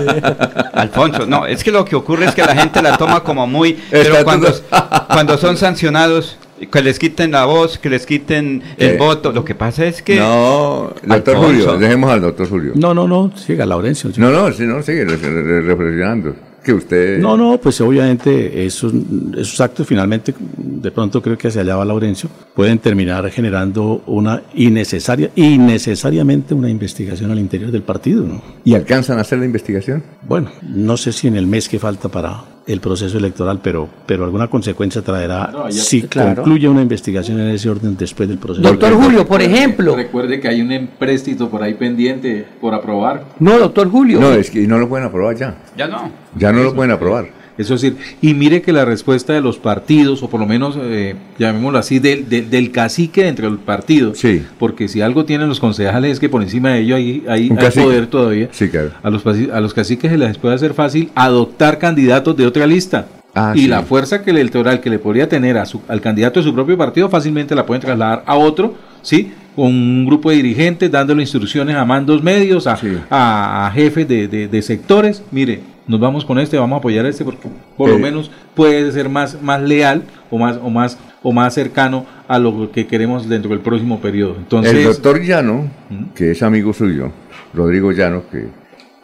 Alfonso, 0.72 1.26
no, 1.26 1.46
es 1.46 1.64
que 1.64 1.72
lo 1.72 1.84
que 1.84 1.96
ocurre 1.96 2.26
es 2.26 2.34
que 2.34 2.42
la 2.42 2.54
gente 2.54 2.80
la 2.82 2.96
toma 2.96 3.20
como 3.24 3.44
muy... 3.46 3.76
Pero 3.90 4.22
cuando, 4.24 4.48
cuando 5.08 5.36
son 5.38 5.56
sancionados, 5.56 6.36
que 6.70 6.82
les 6.82 6.98
quiten 6.98 7.30
la 7.32 7.44
voz, 7.46 7.78
que 7.78 7.90
les 7.90 8.06
quiten 8.06 8.62
el 8.76 8.90
Eh, 8.90 8.96
voto, 8.96 9.32
lo 9.32 9.44
que 9.44 9.54
pasa 9.54 9.86
es 9.86 10.02
que... 10.02 10.16
No, 10.16 10.92
doctor 11.06 11.36
Alfonso. 11.36 11.46
Julio, 11.70 11.78
dejemos 11.78 12.10
al 12.10 12.20
doctor 12.20 12.48
Julio. 12.48 12.72
No, 12.74 12.94
no, 12.94 13.06
no, 13.08 13.32
siga 13.36 13.64
Laurencio. 13.66 14.10
No, 14.16 14.30
no, 14.30 14.52
sí, 14.52 14.64
no, 14.64 14.82
sigue 14.82 15.04
re- 15.04 15.16
re- 15.16 15.60
reflexionando. 15.62 16.34
Que 16.64 16.72
usted... 16.72 17.18
No, 17.18 17.36
no, 17.36 17.58
pues 17.58 17.78
obviamente 17.82 18.64
esos, 18.64 18.90
esos 19.36 19.60
actos 19.60 19.86
finalmente, 19.86 20.34
de 20.56 20.90
pronto 20.90 21.20
creo 21.20 21.36
que 21.36 21.48
hacia 21.48 21.60
allá 21.60 21.76
va 21.76 21.84
Laurencio, 21.84 22.30
pueden 22.54 22.78
terminar 22.78 23.30
generando 23.30 24.02
una 24.06 24.42
innecesaria, 24.54 25.30
innecesariamente 25.36 26.54
una 26.54 26.70
investigación 26.70 27.30
al 27.30 27.38
interior 27.38 27.70
del 27.70 27.82
partido, 27.82 28.24
¿no? 28.24 28.42
¿Y 28.64 28.74
alcanzan 28.74 29.18
a 29.18 29.20
hacer 29.20 29.40
la 29.40 29.44
investigación? 29.44 30.02
Bueno, 30.26 30.50
no 30.62 30.96
sé 30.96 31.12
si 31.12 31.28
en 31.28 31.36
el 31.36 31.46
mes 31.46 31.68
que 31.68 31.78
falta 31.78 32.08
para 32.08 32.44
el 32.66 32.80
proceso 32.80 33.18
electoral, 33.18 33.60
pero, 33.62 33.88
pero 34.06 34.24
alguna 34.24 34.48
consecuencia 34.48 35.02
traerá 35.02 35.50
No, 35.52 35.68
ya- 35.68 35.82
si 35.82 36.02
claro. 36.02 36.36
concluye 36.36 36.66
una 36.68 36.80
investigación 36.82 37.38
en 37.40 37.48
ese 37.48 37.68
orden 37.68 37.96
después 37.96 38.28
del 38.28 38.38
proceso. 38.38 38.66
Doctor 38.66 38.94
Julio, 38.94 39.26
por 39.26 39.42
ejemplo. 39.42 39.94
Recuerde 39.94 40.40
que 40.40 40.48
hay 40.48 40.62
un 40.62 40.72
empréstito 40.72 41.50
por 41.50 41.62
ahí 41.62 41.74
pendiente 41.74 42.46
por 42.60 42.72
aprobar. 42.74 43.24
No, 43.38 43.58
doctor 43.58 43.90
Julio. 43.90 44.18
No, 44.20 44.32
es 44.32 44.50
que 44.50 44.66
no 44.66 44.78
lo 44.78 44.88
pueden 44.88 45.06
aprobar 45.06 45.36
ya. 45.36 45.54
Ya 45.76 45.86
no. 45.88 46.10
Ya 46.38 46.52
no 46.52 46.62
lo 46.62 46.74
pueden 46.74 46.92
aprobar. 46.92 47.26
Eso 47.57 47.74
es 47.74 47.82
decir, 47.82 47.96
y 48.20 48.34
mire 48.34 48.62
que 48.62 48.72
la 48.72 48.84
respuesta 48.84 49.32
de 49.32 49.40
los 49.40 49.59
partidos, 49.59 50.22
o 50.22 50.28
por 50.28 50.40
lo 50.40 50.46
menos 50.46 50.76
eh, 50.80 51.14
llamémoslo 51.38 51.78
así, 51.78 52.00
del, 52.00 52.28
del, 52.28 52.50
del 52.50 52.72
cacique 52.72 53.22
dentro 53.24 53.48
del 53.48 53.59
partido, 53.59 54.12
porque 54.59 54.88
si 54.88 55.00
algo 55.00 55.24
tienen 55.24 55.48
los 55.48 55.61
concejales 55.61 56.12
es 56.12 56.20
que 56.20 56.28
por 56.28 56.42
encima 56.42 56.70
de 56.70 56.80
ello 56.80 56.96
hay, 56.96 57.22
hay, 57.28 57.50
Un 57.50 57.59
hay 57.61 57.70
poder 57.70 58.07
todavía. 58.09 58.48
Sí, 58.50 58.68
claro. 58.68 58.90
A 59.02 59.11
los, 59.11 59.24
a 59.26 59.61
los 59.61 59.72
caciques 59.72 60.11
se 60.11 60.18
les 60.18 60.36
puede 60.38 60.55
hacer 60.57 60.74
fácil 60.74 61.11
adoptar 61.14 61.78
candidatos 61.78 62.36
de 62.36 62.46
otra 62.46 62.66
lista. 62.66 63.07
Ah, 63.36 63.52
y 63.55 63.62
sí. 63.62 63.66
la 63.66 63.82
fuerza 63.82 64.22
que 64.22 64.30
el 64.30 64.38
electoral 64.38 64.80
que 64.80 64.88
le 64.90 64.98
podría 65.00 65.28
tener 65.28 65.59
a 65.59 65.66
su, 65.66 65.80
al 65.88 66.00
candidato 66.00 66.38
de 66.40 66.44
su 66.44 66.55
propio 66.55 66.78
partido 66.78 67.09
fácilmente 67.09 67.55
la 67.57 67.66
pueden 67.66 67.80
trasladar 67.82 68.22
a 68.26 68.36
otro, 68.36 68.74
¿sí? 69.02 69.32
Con 69.57 69.66
un 69.66 70.07
grupo 70.07 70.30
de 70.30 70.36
dirigentes 70.36 70.88
dándole 70.90 71.22
instrucciones 71.22 71.74
a 71.76 71.84
mandos 71.84 72.22
medios, 72.22 72.66
a, 72.68 72.78
a- 73.11 73.66
a 73.66 73.70
jefes 73.72 74.07
de, 74.07 74.28
de- 74.28 74.46
de 74.46 74.62
sectores. 74.62 75.22
Mire, 75.32 75.61
nos 75.87 76.01
vamos 76.01 76.24
con 76.24 76.39
este, 76.39 76.57
vamos 76.59 76.76
a 76.76 76.78
apoyar 76.78 77.05
a 77.07 77.09
este 77.09 77.24
porque 77.24 77.49
por 77.76 77.89
lo 77.91 77.97
Eh. 77.97 77.99
menos 77.99 78.30
puede 78.55 78.91
ser 78.93 79.09
más, 79.09 79.41
más 79.43 79.61
leal 79.62 80.05
o 80.30 80.39
más, 80.39 80.59
o, 80.62 80.70
más, 80.70 80.99
o 81.22 81.32
más 81.32 81.53
cercano 81.55 82.07
a 82.28 82.39
lo 82.39 82.70
que 82.72 82.87
queremos 82.87 83.28
dentro 83.28 83.51
del 83.51 83.61
próximo 83.61 84.01
periodo. 84.01 84.37
Entonces, 84.39 84.72
el 84.74 84.85
doctor 84.85 85.20
Llano, 85.22 85.68
que 86.14 86.30
es 86.32 86.43
amigo 86.43 86.72
suyo, 86.72 87.11
Rodrigo 87.53 87.93
Llano, 87.93 88.22
que 88.30 88.47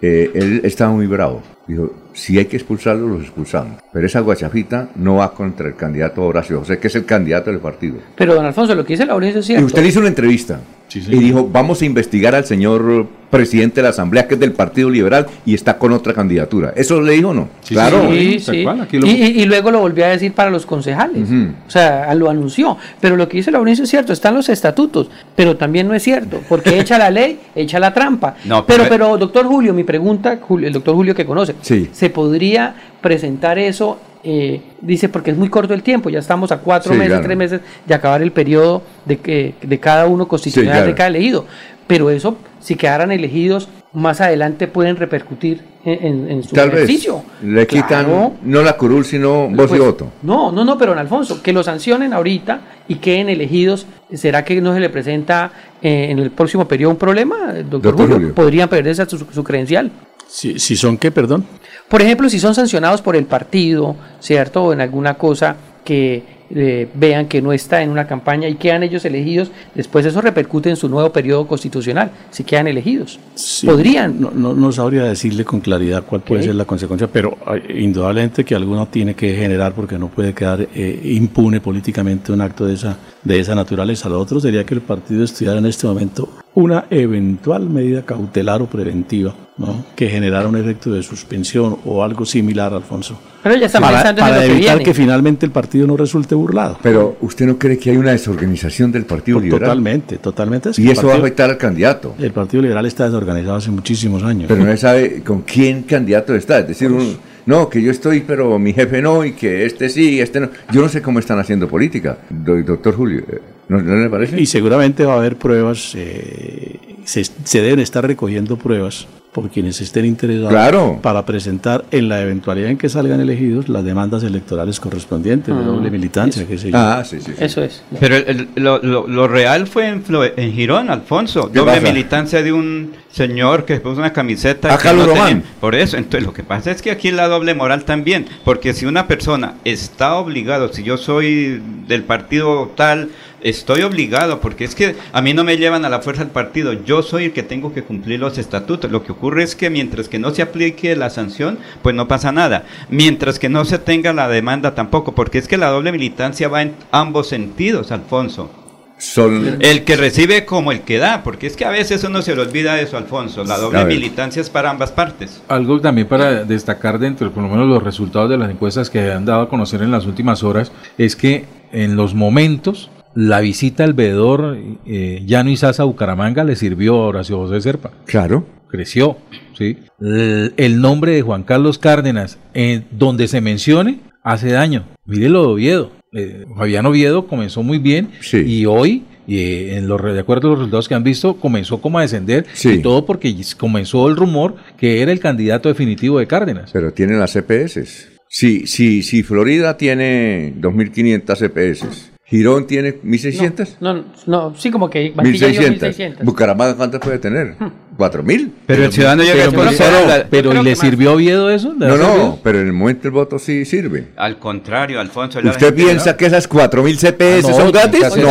eh, 0.02 0.30
él 0.34 0.60
estaba 0.64 0.92
muy 0.92 1.06
bravo. 1.06 1.42
Dijo, 1.70 1.92
si 2.12 2.36
hay 2.38 2.46
que 2.46 2.56
expulsarlo, 2.56 3.06
los 3.06 3.22
expulsamos. 3.22 3.80
Pero 3.92 4.06
esa 4.06 4.20
guachafita 4.20 4.88
no 4.96 5.16
va 5.16 5.32
contra 5.32 5.68
el 5.68 5.76
candidato 5.76 6.22
Horacio 6.22 6.58
José, 6.60 6.78
que 6.78 6.88
es 6.88 6.94
el 6.96 7.04
candidato 7.04 7.50
del 7.50 7.60
partido. 7.60 7.96
Pero 8.16 8.34
don 8.34 8.44
Alfonso, 8.44 8.74
lo 8.74 8.84
que 8.84 8.94
dice 8.94 9.06
Laurencio 9.06 9.40
es 9.40 9.46
Y 9.46 9.48
cierto. 9.48 9.66
usted 9.66 9.82
le 9.82 9.88
hizo 9.88 10.00
una 10.00 10.08
entrevista 10.08 10.60
y 10.92 11.00
dijo, 11.18 11.48
vamos 11.52 11.80
a 11.82 11.84
investigar 11.84 12.34
al 12.34 12.44
señor 12.44 13.06
presidente 13.30 13.76
de 13.76 13.84
la 13.84 13.90
Asamblea, 13.90 14.26
que 14.26 14.34
es 14.34 14.40
del 14.40 14.50
Partido 14.50 14.90
Liberal, 14.90 15.24
y 15.46 15.54
está 15.54 15.78
con 15.78 15.92
otra 15.92 16.12
candidatura. 16.12 16.72
¿Eso 16.74 17.00
le 17.00 17.12
dijo 17.12 17.28
o 17.28 17.34
no? 17.34 17.48
claro. 17.68 18.08
Sí, 18.10 18.40
sí. 18.40 18.66
Y, 18.92 18.96
y- 19.08 19.42
y 19.42 19.44
luego 19.44 19.70
lo 19.70 19.78
volvió 19.78 20.04
a 20.04 20.08
decir 20.08 20.32
para 20.32 20.50
los 20.50 20.66
concejales. 20.66 21.28
O 21.66 21.70
sea, 21.70 22.12
lo 22.16 22.28
anunció. 22.28 22.76
Pero 23.00 23.14
lo 23.16 23.28
que 23.28 23.36
dice 23.36 23.52
Laurencio 23.52 23.84
es 23.84 23.90
cierto, 23.90 24.12
están 24.12 24.34
los 24.34 24.48
estatutos, 24.48 25.08
pero 25.36 25.56
también 25.56 25.86
no 25.86 25.94
es 25.94 26.02
cierto, 26.02 26.40
porque 26.48 26.80
echa 26.80 26.98
la 26.98 27.08
ley, 27.10 27.38
echa 27.54 27.78
la 27.78 27.94
trampa. 27.94 28.34
No, 28.44 28.66
pero, 28.66 28.82
pero- 28.84 28.88
pero, 29.06 29.16
doctor 29.18 29.46
Julio, 29.46 29.72
mi 29.72 29.84
pregunta, 29.84 30.40
Julio- 30.42 30.66
el 30.66 30.72
doctor 30.72 30.96
Julio 30.96 31.14
que 31.14 31.24
conoce, 31.24 31.54
Sí. 31.62 31.88
¿se 31.92 32.10
podría 32.10 32.74
presentar 33.00 33.58
eso? 33.58 33.98
eh, 34.22 34.60
dice, 34.82 35.08
porque 35.08 35.30
es 35.30 35.36
muy 35.38 35.48
corto 35.48 35.72
el 35.72 35.82
tiempo, 35.82 36.10
ya 36.10 36.18
estamos 36.18 36.52
a 36.52 36.58
cuatro 36.58 36.92
Sí, 36.92 36.98
meses, 36.98 37.12
claro. 37.12 37.24
tres 37.24 37.38
meses 37.38 37.60
de 37.86 37.94
acabar 37.94 38.20
el 38.20 38.32
periodo 38.32 38.82
de, 39.06 39.16
que, 39.16 39.54
de 39.62 39.78
cada 39.80 40.06
uno 40.06 40.28
constitucional 40.28 40.74
claro. 40.74 40.86
de 40.88 40.94
cada 40.94 41.08
elegido. 41.08 41.46
Pero 41.86 42.10
eso, 42.10 42.36
si 42.60 42.76
quedaran 42.76 43.12
elegidos, 43.12 43.70
más 43.94 44.20
adelante 44.20 44.68
pueden 44.68 44.96
repercutir 44.96 45.62
en, 45.86 46.06
en- 46.06 46.30
en 46.30 46.42
su 46.42 46.54
Tal 46.54 46.68
vez 46.68 46.80
beneficio. 46.82 47.22
le 47.42 47.66
quitan 47.66 48.04
Claro. 48.04 48.32
no 48.42 48.62
la 48.62 48.76
curul, 48.76 49.06
sino 49.06 49.48
voz 49.48 49.68
Pues, 49.68 49.80
y 49.80 49.84
voto. 49.84 50.08
No, 50.22 50.52
no, 50.52 50.66
no, 50.66 50.76
pero 50.76 50.92
en 50.92 50.98
Alfonso, 50.98 51.42
que 51.42 51.54
lo 51.54 51.62
sancionen 51.62 52.12
ahorita 52.12 52.60
y 52.88 52.96
queden 52.96 53.30
elegidos, 53.30 53.86
¿será 54.12 54.44
que 54.44 54.60
no 54.60 54.74
se 54.74 54.80
le 54.80 54.90
presenta 54.90 55.50
eh, 55.80 56.08
en 56.10 56.18
el 56.18 56.30
próximo 56.30 56.68
periodo 56.68 56.90
un 56.90 56.98
problema, 56.98 57.54
doctor, 57.54 57.70
Doctor 57.80 57.94
Julio? 57.96 58.14
Julio. 58.16 58.34
Podrían 58.34 58.68
perderse 58.68 59.06
su, 59.06 59.16
su 59.32 59.42
credencial. 59.42 59.90
Si, 60.30 60.58
si 60.60 60.76
son 60.76 60.96
qué, 60.96 61.10
perdón. 61.10 61.44
Por 61.88 62.02
ejemplo, 62.02 62.28
si 62.30 62.38
son 62.38 62.54
sancionados 62.54 63.02
por 63.02 63.16
el 63.16 63.24
partido, 63.24 63.96
¿cierto? 64.20 64.64
O 64.64 64.72
en 64.72 64.80
alguna 64.80 65.14
cosa 65.14 65.56
que 65.84 66.40
eh, 66.52 66.88
vean 66.94 67.26
que 67.26 67.40
no 67.40 67.52
está 67.52 67.82
en 67.82 67.90
una 67.90 68.06
campaña 68.06 68.48
y 68.48 68.56
quedan 68.56 68.82
ellos 68.82 69.04
elegidos, 69.04 69.50
después 69.74 70.04
eso 70.04 70.20
repercute 70.20 70.68
en 70.68 70.76
su 70.76 70.88
nuevo 70.88 71.12
periodo 71.12 71.46
constitucional, 71.46 72.10
si 72.30 72.44
quedan 72.44 72.66
elegidos. 72.66 73.18
Sí, 73.34 73.66
Podrían. 73.66 74.20
No, 74.20 74.30
no, 74.32 74.54
no 74.54 74.72
sabría 74.72 75.04
decirle 75.04 75.44
con 75.44 75.60
claridad 75.60 76.04
cuál 76.04 76.22
puede 76.22 76.42
ser 76.42 76.54
la 76.54 76.64
consecuencia, 76.64 77.08
pero 77.08 77.36
eh, 77.54 77.80
indudablemente 77.80 78.44
que 78.44 78.54
alguno 78.54 78.86
tiene 78.86 79.14
que 79.14 79.34
generar 79.34 79.74
porque 79.74 79.98
no 79.98 80.08
puede 80.08 80.32
quedar 80.32 80.68
eh, 80.74 81.00
impune 81.04 81.60
políticamente 81.60 82.32
un 82.32 82.40
acto 82.40 82.66
de 82.66 82.74
esa, 82.74 82.96
de 83.24 83.38
esa 83.38 83.54
naturaleza. 83.54 84.08
Lo 84.08 84.18
otro 84.20 84.40
sería 84.40 84.64
que 84.64 84.74
el 84.74 84.80
partido 84.80 85.24
estudiara 85.24 85.58
en 85.58 85.66
este 85.66 85.86
momento 85.86 86.28
una 86.54 86.86
eventual 86.90 87.68
medida 87.68 88.02
cautelar 88.02 88.60
o 88.62 88.66
preventiva 88.66 89.34
¿no? 89.56 89.84
que 89.94 90.08
generara 90.08 90.48
un 90.48 90.56
efecto 90.56 90.90
de 90.90 91.02
suspensión 91.02 91.76
o 91.84 92.02
algo 92.02 92.24
similar, 92.24 92.72
Alfonso. 92.72 93.20
Pero 93.42 93.56
ya 93.56 93.66
están 93.66 93.82
para, 93.82 93.98
pensando 93.98 94.20
en 94.22 94.26
para 94.28 94.36
lo 94.36 94.40
que 94.46 94.52
evitar 94.56 94.76
viene. 94.78 94.84
que 94.84 94.94
finalmente 94.94 95.46
el 95.46 95.52
partido 95.52 95.86
no 95.86 95.96
resulte 95.96 96.34
burlado. 96.34 96.78
Pero 96.82 97.16
usted 97.20 97.46
no 97.46 97.58
cree 97.58 97.78
que 97.78 97.90
hay 97.90 97.96
una 97.98 98.10
desorganización 98.12 98.90
del 98.90 99.04
Partido 99.04 99.38
Liberal. 99.38 99.60
Totalmente, 99.60 100.16
totalmente. 100.18 100.70
Es 100.70 100.78
Y 100.78 100.90
eso 100.90 101.06
va 101.06 101.14
a 101.14 101.18
afectar 101.18 101.50
al 101.50 101.56
candidato. 101.58 102.14
El 102.18 102.32
Partido 102.32 102.62
Liberal 102.62 102.84
está 102.86 103.04
desorganizado 103.04 103.56
hace 103.56 103.70
muchísimos 103.70 104.22
años. 104.22 104.46
Pero 104.48 104.64
no 104.64 104.70
se 104.72 104.76
sabe 104.78 105.22
con 105.22 105.42
quién 105.42 105.82
candidato 105.84 106.34
está. 106.34 106.58
Es 106.60 106.68
decir, 106.68 106.90
un- 106.90 107.16
no, 107.50 107.68
que 107.68 107.82
yo 107.82 107.90
estoy, 107.90 108.20
pero 108.20 108.58
mi 108.58 108.72
jefe 108.72 109.02
no, 109.02 109.24
y 109.24 109.32
que 109.32 109.66
este 109.66 109.88
sí, 109.88 110.20
este 110.20 110.40
no. 110.40 110.50
Yo 110.72 110.80
no 110.80 110.88
sé 110.88 111.02
cómo 111.02 111.18
están 111.18 111.38
haciendo 111.38 111.68
política, 111.68 112.16
doctor 112.30 112.94
Julio. 112.94 113.24
Eh, 113.30 113.40
¿No, 113.68 113.82
¿No, 113.82 113.96
le 113.96 114.08
parece? 114.08 114.40
Y 114.40 114.46
seguramente 114.46 115.04
va 115.04 115.14
a 115.14 115.18
haber 115.18 115.36
pruebas, 115.36 115.92
eh, 115.96 116.78
se, 117.04 117.24
se 117.24 117.60
deben 117.60 117.80
estar 117.80 118.06
recogiendo 118.06 118.56
pruebas 118.56 119.06
por 119.32 119.48
quienes 119.48 119.80
estén 119.80 120.06
interesados 120.06 120.50
Claro. 120.50 120.98
para 121.02 121.24
presentar 121.24 121.84
en 121.92 122.08
la 122.08 122.20
eventualidad 122.20 122.68
en 122.70 122.76
que 122.78 122.88
salgan 122.88 123.20
elegidos 123.20 123.68
las 123.68 123.84
demandas 123.84 124.24
electorales 124.24 124.80
correspondientes 124.80 125.54
de 125.54 125.60
Ah, 125.60 125.64
doble 125.66 125.88
militancia, 125.90 126.44
qué 126.48 126.58
sé 126.58 126.72
yo. 126.72 126.76
Ah, 126.76 127.04
sí, 127.04 127.20
sí. 127.20 127.32
Eso 127.38 127.62
es. 127.62 127.84
Pero 128.00 128.16
el- 128.16 128.24
el- 128.26 128.48
lo, 128.56 128.78
lo- 128.82 129.06
lo 129.06 129.28
real 129.28 129.68
fue 129.68 129.86
en, 129.86 130.02
Flo- 130.04 130.32
en 130.36 130.52
Girón, 130.52 130.90
Alfonso. 130.90 131.50
¿Qué 131.52 131.60
Doble 131.60 131.74
pasa? 131.74 131.92
militancia 131.92 132.42
de 132.42 132.52
un 132.52 132.92
señor 133.12 133.64
que 133.66 133.78
puso 133.78 133.98
una 134.00 134.12
camiseta. 134.12 134.74
A 134.74 134.76
que 134.78 134.82
Carlos 134.82 135.06
tenía- 135.06 135.22
Román. 135.22 135.42
Por 135.60 135.76
eso, 135.76 135.96
entonces 135.96 136.26
lo 136.26 136.32
que 136.32 136.42
pasa 136.42 136.72
es 136.72 136.82
que 136.82 136.90
aquí 136.90 137.12
la 137.12 137.28
doble 137.28 137.54
moral 137.54 137.84
también. 137.84 138.26
Porque 138.44 138.74
si 138.74 138.84
una 138.86 139.06
persona 139.06 139.54
está 139.64 140.14
obligado, 140.16 140.72
si 140.72 140.82
yo 140.82 140.96
soy 140.96 141.62
del 141.86 142.02
partido 142.02 142.72
tal, 142.76 143.10
estoy 143.42 143.82
obligado, 143.82 144.40
porque 144.40 144.64
es 144.64 144.74
que 144.74 144.96
a 145.12 145.22
mí 145.22 145.34
no 145.34 145.44
me 145.44 145.56
llevan 145.56 145.84
a 145.84 145.88
la 145.88 146.00
fuerza 146.00 146.22
del 146.22 146.32
partido. 146.32 146.72
Yo 146.72 147.02
soy 147.02 147.26
el 147.26 147.32
que 147.32 147.42
tengo 147.42 147.72
que 147.72 147.82
cumplir 147.82 148.20
los 148.20 148.38
estatutos. 148.38 148.90
Lo 148.90 149.02
que 149.02 149.12
ocurre 149.12 149.42
es 149.42 149.56
que 149.56 149.70
mientras 149.70 150.08
que 150.08 150.18
no 150.18 150.30
se 150.30 150.42
aplique 150.42 150.96
la 150.96 151.10
sanción, 151.10 151.58
pues 151.82 151.94
no 151.94 152.08
pasa 152.08 152.32
nada. 152.32 152.64
Mientras 152.88 153.38
que 153.38 153.48
no 153.48 153.64
se 153.64 153.78
tenga 153.78 154.12
la 154.12 154.28
demanda 154.28 154.74
tampoco, 154.74 155.14
porque 155.14 155.38
es 155.38 155.48
que 155.48 155.56
la 155.56 155.68
doble 155.68 155.92
militancia 155.92 156.48
va 156.48 156.62
en 156.62 156.74
ambos 156.90 157.28
sentidos, 157.28 157.92
Alfonso. 157.92 158.50
Son... 158.98 159.56
El 159.60 159.84
que 159.84 159.96
recibe 159.96 160.44
como 160.44 160.72
el 160.72 160.82
que 160.82 160.98
da, 160.98 161.22
porque 161.22 161.46
es 161.46 161.56
que 161.56 161.64
a 161.64 161.70
veces 161.70 162.04
uno 162.04 162.20
se 162.20 162.34
le 162.34 162.42
olvida 162.42 162.78
eso, 162.80 162.98
Alfonso. 162.98 163.44
La 163.44 163.56
doble 163.56 163.86
militancia 163.86 164.42
es 164.42 164.50
para 164.50 164.70
ambas 164.70 164.92
partes. 164.92 165.42
Algo 165.48 165.80
también 165.80 166.06
para 166.06 166.44
destacar 166.44 166.98
dentro, 166.98 167.26
de, 167.26 167.34
por 167.34 167.42
lo 167.42 167.48
menos 167.48 167.66
los 167.66 167.82
resultados 167.82 168.28
de 168.28 168.36
las 168.36 168.50
encuestas 168.50 168.90
que 168.90 169.10
han 169.10 169.24
dado 169.24 169.42
a 169.42 169.48
conocer 169.48 169.80
en 169.80 169.90
las 169.90 170.04
últimas 170.04 170.42
horas, 170.42 170.70
es 170.98 171.16
que 171.16 171.46
en 171.72 171.96
los 171.96 172.14
momentos 172.14 172.90
la 173.14 173.40
visita 173.40 173.84
al 173.84 173.94
veedor 173.94 174.58
eh, 174.86 175.22
Llano 175.26 175.50
Izaza 175.50 175.82
a 175.82 175.86
Bucaramanga 175.86 176.44
le 176.44 176.56
sirvió 176.56 176.94
a 176.94 177.06
Horacio 177.08 177.38
José 177.38 177.60
Serpa. 177.60 177.90
Claro. 178.06 178.46
Creció, 178.68 179.18
¿sí? 179.58 179.78
El, 180.00 180.54
el 180.56 180.80
nombre 180.80 181.12
de 181.12 181.22
Juan 181.22 181.42
Carlos 181.42 181.78
Cárdenas, 181.78 182.38
eh, 182.54 182.82
donde 182.92 183.26
se 183.26 183.40
mencione, 183.40 183.98
hace 184.22 184.52
daño. 184.52 184.86
Mire 185.06 185.28
lo 185.28 185.42
de 185.42 185.48
Oviedo. 185.48 185.92
Eh, 186.12 186.44
Fabián 186.56 186.86
Oviedo 186.86 187.26
comenzó 187.26 187.62
muy 187.62 187.78
bien 187.78 188.10
y 188.32 188.66
hoy, 188.66 189.04
eh, 189.28 189.74
en 189.76 189.86
los, 189.86 190.02
de 190.02 190.18
acuerdo 190.18 190.48
a 190.48 190.50
los 190.50 190.58
resultados 190.58 190.88
que 190.88 190.94
han 190.94 191.04
visto, 191.04 191.36
comenzó 191.36 191.80
como 191.80 191.98
a 191.98 192.02
descender 192.02 192.46
y 192.64 192.78
todo 192.78 193.06
porque 193.06 193.34
comenzó 193.56 194.08
el 194.08 194.16
rumor 194.16 194.56
que 194.76 195.02
era 195.02 195.12
el 195.12 195.20
candidato 195.20 195.68
definitivo 195.68 196.18
de 196.18 196.26
Cárdenas. 196.26 196.70
Pero 196.72 196.92
tienen 196.92 197.20
las 197.20 197.32
CPS. 197.32 198.08
Si, 198.28 198.66
si, 198.66 199.02
si 199.02 199.22
Florida 199.22 199.76
tiene 199.76 200.54
2.500 200.60 201.36
CPS, 201.36 202.10
Girón 202.30 202.66
tiene 202.68 202.94
1.600. 203.02 203.76
No, 203.80 204.04
no, 204.26 204.54
sí, 204.56 204.70
como 204.70 204.88
que 204.88 205.12
Barranquilla 205.14 205.48
dio 205.48 205.60
1.600. 205.62 205.68
1600. 205.70 206.24
Bucaramanga, 206.24 206.76
¿cuántas 206.76 207.00
puede 207.00 207.18
tener? 207.18 207.56
¿4.000? 207.98 208.50
Pero 208.66 208.84
el 208.84 208.92
ciudadano 208.92 209.22
llega 209.24 209.34
pero, 209.34 209.50
a 209.50 209.54
conocer 209.54 209.86
pero- 209.92 210.06
la- 210.08 210.26
pero, 210.30 210.42
yo 210.44 210.50
creo 210.50 210.62
¿y 210.62 210.64
le 210.64 210.76
sirvió 210.76 211.12
Oviedo 211.14 211.50
eso? 211.50 211.74
¿Le 211.76 211.88
No, 211.88 211.96
no, 211.96 212.04
servido? 212.06 212.38
pero 212.44 212.60
en 212.60 212.66
el 212.68 212.72
momento 212.72 213.08
el 213.08 213.12
voto 213.12 213.38
sí 213.40 213.64
sirve. 213.64 214.10
Al 214.16 214.38
contrario, 214.38 215.00
Alfonso. 215.00 215.40
la 215.40 215.50
¿Usted 215.50 215.66
gente- 215.66 215.82
piensa 215.84 216.16
que 216.16 216.26
esas 216.26 216.48
4.000 216.48 216.96
CPS 216.98 217.48
Ah, 217.48 217.50
no, 217.50 217.56
son 217.56 217.72
gratis? 217.72 218.00
No, 218.16 218.30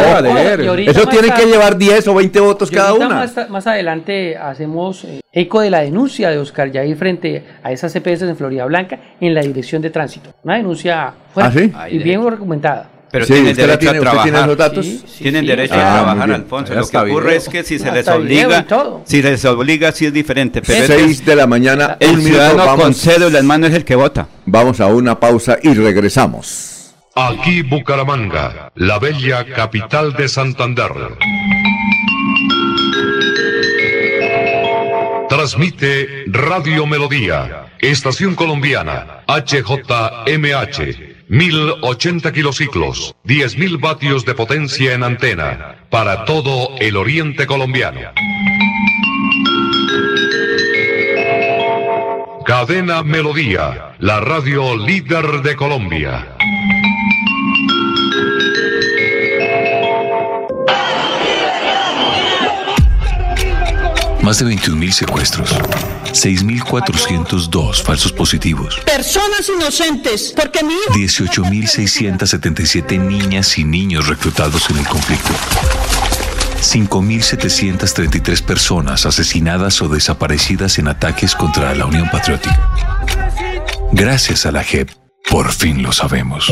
ahorita 0.70 0.92
eso 0.92 1.06
tienen 1.08 1.32
que 1.34 1.46
llevar 1.46 1.78
10 1.78 2.08
o 2.08 2.16
20 2.16 2.40
votos 2.40 2.72
cada 2.72 2.94
una. 2.94 3.10
Más, 3.10 3.50
más 3.50 3.68
adelante 3.68 4.38
hacemos 4.38 5.04
eh, 5.04 5.20
eco 5.34 5.60
de 5.60 5.70
la 5.72 5.82
denuncia 5.82 6.30
de 6.30 6.38
Oscar 6.38 6.72
Yair 6.72 6.96
frente 6.96 7.44
a 7.62 7.74
esas 7.74 7.92
CPS 7.92 8.24
en 8.30 8.38
Florida 8.38 8.64
Blanca 8.66 8.98
en 9.20 9.34
la 9.34 9.42
dirección 9.42 9.82
de 9.82 9.90
tránsito. 9.90 10.34
Una 10.44 10.56
denuncia 10.56 11.14
fuerte 11.34 11.72
¿Ah, 11.76 11.90
y 11.90 11.98
bien 12.00 12.22
argumentada. 12.26 12.90
Pero 13.12 13.26
Sí, 13.26 13.34
tienen 13.34 13.52
¿usted 13.52 13.64
la 13.64 13.68
derecho 13.78 13.80
tiene- 13.80 13.98
a 13.98 14.02
trabajar. 14.02 14.24
tiene 14.24 14.40
esos 14.40 14.58
datos? 14.58 14.86
Sí, 14.86 15.04
sí, 15.08 15.24
tienen 15.24 15.42
sí, 15.42 15.48
derecho 15.48 15.74
Ah, 15.74 15.78
a 15.78 15.82
muy 15.90 16.04
trabajar. 16.06 16.32
Alfonso. 16.32 16.74
Lo 16.76 16.88
que 16.88 16.98
ocurre 16.98 17.26
video. 17.26 17.38
es 17.38 17.50
que 17.50 17.64
si 17.64 17.80
se 17.80 17.92
les 17.92 18.08
obliga, 18.08 18.66
si 19.06 19.22
se 19.22 19.30
les 19.32 19.46
obliga, 19.46 19.92
sí 19.92 20.06
es 20.06 20.14
diferente. 20.14 20.62
Pero 20.62 20.84
es 20.84 20.90
que 20.92 21.00
6 21.00 21.26
de 21.26 21.36
la 21.36 21.48
mañana, 21.48 21.98
el 22.00 22.10
un 22.12 22.18
minuto, 22.18 22.34
ciudadano 22.36 22.76
con 22.82 22.94
cédula 22.94 23.40
en 23.40 23.48
mano 23.48 23.66
es 23.68 23.74
el 23.74 23.84
que 23.84 23.96
vota. 23.96 24.28
vamos 24.46 24.80
a 24.80 24.86
una 24.88 25.20
pausa 25.20 25.58
y 25.64 25.74
regresamos. 25.74 26.94
Aquí 27.16 27.64
Bucaramanga, 27.64 28.72
la 28.76 29.00
bella 29.00 29.44
capital 29.46 30.14
de 30.14 30.28
Santander. 30.30 30.92
Transmite 35.28 36.26
Radio 36.28 36.86
Melodía, 36.86 37.66
Estación 37.80 38.36
Colombiana, 38.36 39.22
HJMH, 39.28 41.09
1080 41.30 42.32
kilociclos, 42.34 43.16
10.000 43.24 43.80
vatios 43.80 44.26
de 44.26 44.34
potencia 44.34 44.96
en 44.96 45.04
antena, 45.04 45.86
para 45.92 46.26
todo 46.26 46.76
el 46.80 46.98
oriente 46.98 47.46
colombiano. 47.46 48.00
Cadena 52.48 53.04
Melodía, 53.04 53.96
la 54.00 54.20
radio 54.22 54.76
líder 54.76 55.44
de 55.44 55.56
Colombia. 55.56 56.36
Más 64.24 64.40
de 64.40 64.48
21.000 64.48 64.92
secuestros, 64.92 65.56
6.402 66.14 67.84
falsos 67.84 68.12
positivos, 68.12 68.80
Personas 68.86 69.50
inocentes, 69.50 70.34
porque 70.36 70.64
mi 70.64 70.74
hijo... 70.74 70.94
18.677 70.94 73.00
niñas 73.00 73.58
y 73.58 73.64
niños 73.64 74.08
reclutados 74.08 74.70
en 74.70 74.78
el 74.78 74.88
conflicto, 74.88 75.32
5.733 76.62 78.44
personas 78.44 79.06
asesinadas 79.06 79.82
o 79.82 79.90
desaparecidas 79.90 80.78
en 80.80 80.88
ataques 80.88 81.36
contra 81.36 81.76
la 81.76 81.86
Unión 81.86 82.10
Patriótica. 82.10 83.06
Gracias 83.92 84.46
a 84.46 84.52
la 84.52 84.64
JEP, 84.64 84.90
por 85.30 85.52
fin 85.52 85.84
lo 85.84 85.92
sabemos. 85.92 86.52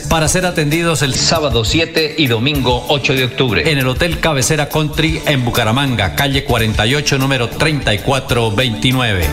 para 0.00 0.28
ser 0.28 0.46
atendidos 0.46 1.02
el 1.02 1.14
sábado 1.14 1.64
7 1.64 2.14
y 2.18 2.26
domingo 2.26 2.84
8 2.88 3.14
de 3.14 3.24
octubre 3.24 3.70
en 3.70 3.78
el 3.78 3.86
Hotel 3.88 4.20
Cabecera 4.20 4.68
Country 4.68 5.22
en 5.26 5.44
Bucaramanga, 5.44 6.14
calle 6.14 6.44
48, 6.44 7.18
número 7.18 7.48
3429. 7.48 9.26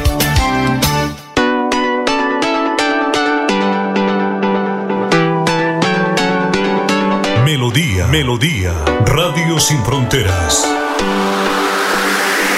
Melodía, 7.46 8.08
Melodía, 8.08 8.74
Radio 9.06 9.60
Sin 9.60 9.84
Fronteras. 9.84 10.68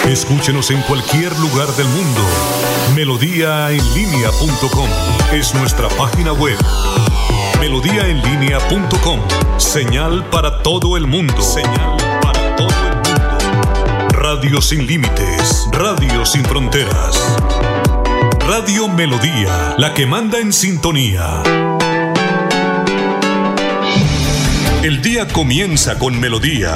Escúchenos 0.07 0.69
en 0.71 0.81
cualquier 0.83 1.37
lugar 1.39 1.67
del 1.75 1.87
mundo. 1.87 2.21
Melodíaenlínea.com 2.95 4.89
es 5.33 5.53
nuestra 5.55 5.89
página 5.89 6.31
web. 6.33 6.57
Melodíaenlínea.com. 7.59 9.19
Señal 9.57 10.25
para 10.29 10.61
todo 10.61 10.97
el 10.97 11.07
mundo. 11.07 11.41
Señal 11.41 11.97
para 12.21 12.55
todo 12.55 12.67
el 12.69 12.95
mundo. 12.95 14.07
Radio 14.11 14.61
sin 14.61 14.85
límites. 14.85 15.67
Radio 15.71 16.25
sin 16.25 16.43
fronteras. 16.45 17.37
Radio 18.47 18.87
Melodía, 18.87 19.75
la 19.77 19.93
que 19.93 20.05
manda 20.05 20.39
en 20.39 20.53
sintonía. 20.53 21.41
El 24.83 25.01
día 25.01 25.27
comienza 25.27 25.97
con 25.97 26.19
Melodía. 26.19 26.75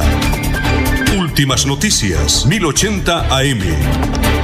Últimas 1.19 1.67
noticias, 1.67 2.45
1080 2.47 3.37
AM. 3.37 4.38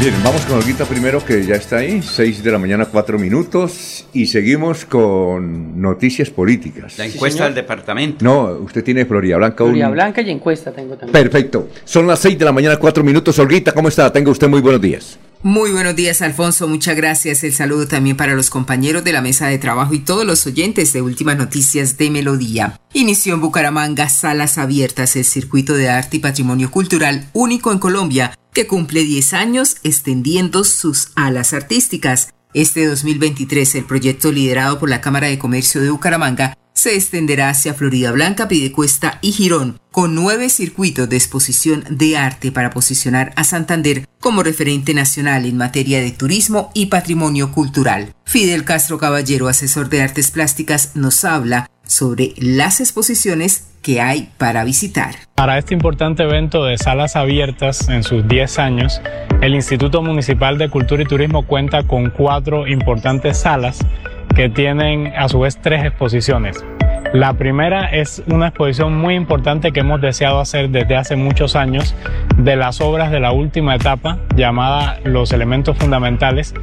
Bien, 0.00 0.12
vamos 0.24 0.42
con 0.42 0.58
Olguita 0.58 0.84
primero 0.84 1.24
que 1.24 1.46
ya 1.46 1.54
está 1.54 1.76
ahí, 1.76 2.02
6 2.02 2.42
de 2.42 2.50
la 2.50 2.58
mañana, 2.58 2.84
4 2.86 3.16
minutos, 3.18 4.06
y 4.12 4.26
seguimos 4.26 4.84
con 4.84 5.80
noticias 5.80 6.30
políticas. 6.30 6.98
La 6.98 7.06
encuesta 7.06 7.44
del 7.44 7.54
departamento. 7.54 8.24
No, 8.24 8.48
usted 8.64 8.82
tiene 8.82 9.06
Florida 9.06 9.36
Blanca. 9.36 9.64
Florida 9.64 9.88
Blanca 9.90 10.20
y 10.20 10.30
encuesta 10.30 10.72
tengo 10.72 10.96
también. 10.96 11.12
Perfecto. 11.12 11.68
Son 11.84 12.06
las 12.06 12.18
6 12.18 12.38
de 12.38 12.44
la 12.44 12.52
mañana, 12.52 12.76
4 12.76 13.04
minutos. 13.04 13.38
Olguita, 13.38 13.72
¿cómo 13.72 13.88
está? 13.88 14.12
Tenga 14.12 14.30
usted 14.30 14.48
muy 14.48 14.60
buenos 14.60 14.80
días. 14.80 15.18
Muy 15.44 15.72
buenos 15.72 15.94
días, 15.94 16.22
Alfonso. 16.22 16.66
Muchas 16.68 16.96
gracias. 16.96 17.44
El 17.44 17.52
saludo 17.52 17.86
también 17.86 18.16
para 18.16 18.34
los 18.34 18.48
compañeros 18.48 19.04
de 19.04 19.12
la 19.12 19.20
mesa 19.20 19.46
de 19.46 19.58
trabajo 19.58 19.92
y 19.92 19.98
todos 19.98 20.24
los 20.24 20.46
oyentes 20.46 20.94
de 20.94 21.02
Últimas 21.02 21.36
Noticias 21.36 21.98
de 21.98 22.08
Melodía. 22.08 22.80
Inició 22.94 23.34
en 23.34 23.42
Bucaramanga 23.42 24.08
Salas 24.08 24.56
Abiertas, 24.56 25.16
el 25.16 25.24
circuito 25.24 25.74
de 25.74 25.90
arte 25.90 26.16
y 26.16 26.20
patrimonio 26.20 26.70
cultural 26.70 27.26
único 27.34 27.72
en 27.72 27.78
Colombia, 27.78 28.38
que 28.54 28.66
cumple 28.66 29.04
10 29.04 29.34
años 29.34 29.76
extendiendo 29.82 30.64
sus 30.64 31.08
alas 31.16 31.52
artísticas. 31.52 32.30
Este 32.54 32.86
2023, 32.86 33.74
el 33.74 33.84
proyecto 33.84 34.30
liderado 34.30 34.78
por 34.78 34.88
la 34.88 35.00
Cámara 35.00 35.26
de 35.26 35.38
Comercio 35.38 35.82
de 35.82 35.90
Bucaramanga 35.90 36.56
se 36.72 36.96
extenderá 36.96 37.50
hacia 37.50 37.74
Florida 37.74 38.10
Blanca, 38.12 38.48
Pidecuesta 38.48 39.18
y 39.22 39.32
Girón, 39.32 39.80
con 39.90 40.14
nueve 40.14 40.48
circuitos 40.48 41.08
de 41.08 41.16
exposición 41.16 41.84
de 41.88 42.16
arte 42.16 42.52
para 42.52 42.70
posicionar 42.70 43.32
a 43.36 43.44
Santander 43.44 44.08
como 44.20 44.42
referente 44.42 44.92
nacional 44.92 45.46
en 45.46 45.56
materia 45.56 46.00
de 46.00 46.10
turismo 46.10 46.70
y 46.74 46.86
patrimonio 46.86 47.52
cultural. 47.52 48.14
Fidel 48.24 48.64
Castro 48.64 48.98
Caballero, 48.98 49.48
asesor 49.48 49.88
de 49.88 50.02
artes 50.02 50.30
plásticas, 50.30 50.90
nos 50.94 51.24
habla 51.24 51.70
sobre 51.86 52.32
las 52.36 52.80
exposiciones 52.80 53.68
que 53.82 54.00
hay 54.00 54.30
para 54.38 54.64
visitar. 54.64 55.14
Para 55.34 55.58
este 55.58 55.74
importante 55.74 56.22
evento 56.22 56.64
de 56.64 56.78
salas 56.78 57.16
abiertas 57.16 57.88
en 57.88 58.02
sus 58.02 58.26
10 58.26 58.58
años, 58.58 59.00
el 59.42 59.54
Instituto 59.54 60.00
Municipal 60.00 60.56
de 60.58 60.70
Cultura 60.70 61.02
y 61.02 61.06
Turismo 61.06 61.46
cuenta 61.46 61.82
con 61.82 62.10
cuatro 62.10 62.66
importantes 62.66 63.38
salas 63.38 63.78
que 64.34 64.48
tienen 64.48 65.12
a 65.16 65.28
su 65.28 65.40
vez 65.40 65.60
tres 65.60 65.84
exposiciones. 65.84 66.64
La 67.12 67.34
primera 67.34 67.86
es 67.86 68.22
una 68.26 68.48
exposición 68.48 68.96
muy 68.96 69.14
importante 69.14 69.72
que 69.72 69.80
hemos 69.80 70.00
deseado 70.00 70.40
hacer 70.40 70.70
desde 70.70 70.96
hace 70.96 71.16
muchos 71.16 71.54
años 71.54 71.94
de 72.36 72.56
las 72.56 72.80
obras 72.80 73.10
de 73.12 73.20
la 73.20 73.32
última 73.32 73.76
etapa 73.76 74.18
llamada 74.34 74.98
Los 75.04 75.32
elementos 75.32 75.76
fundamentales 75.78 76.54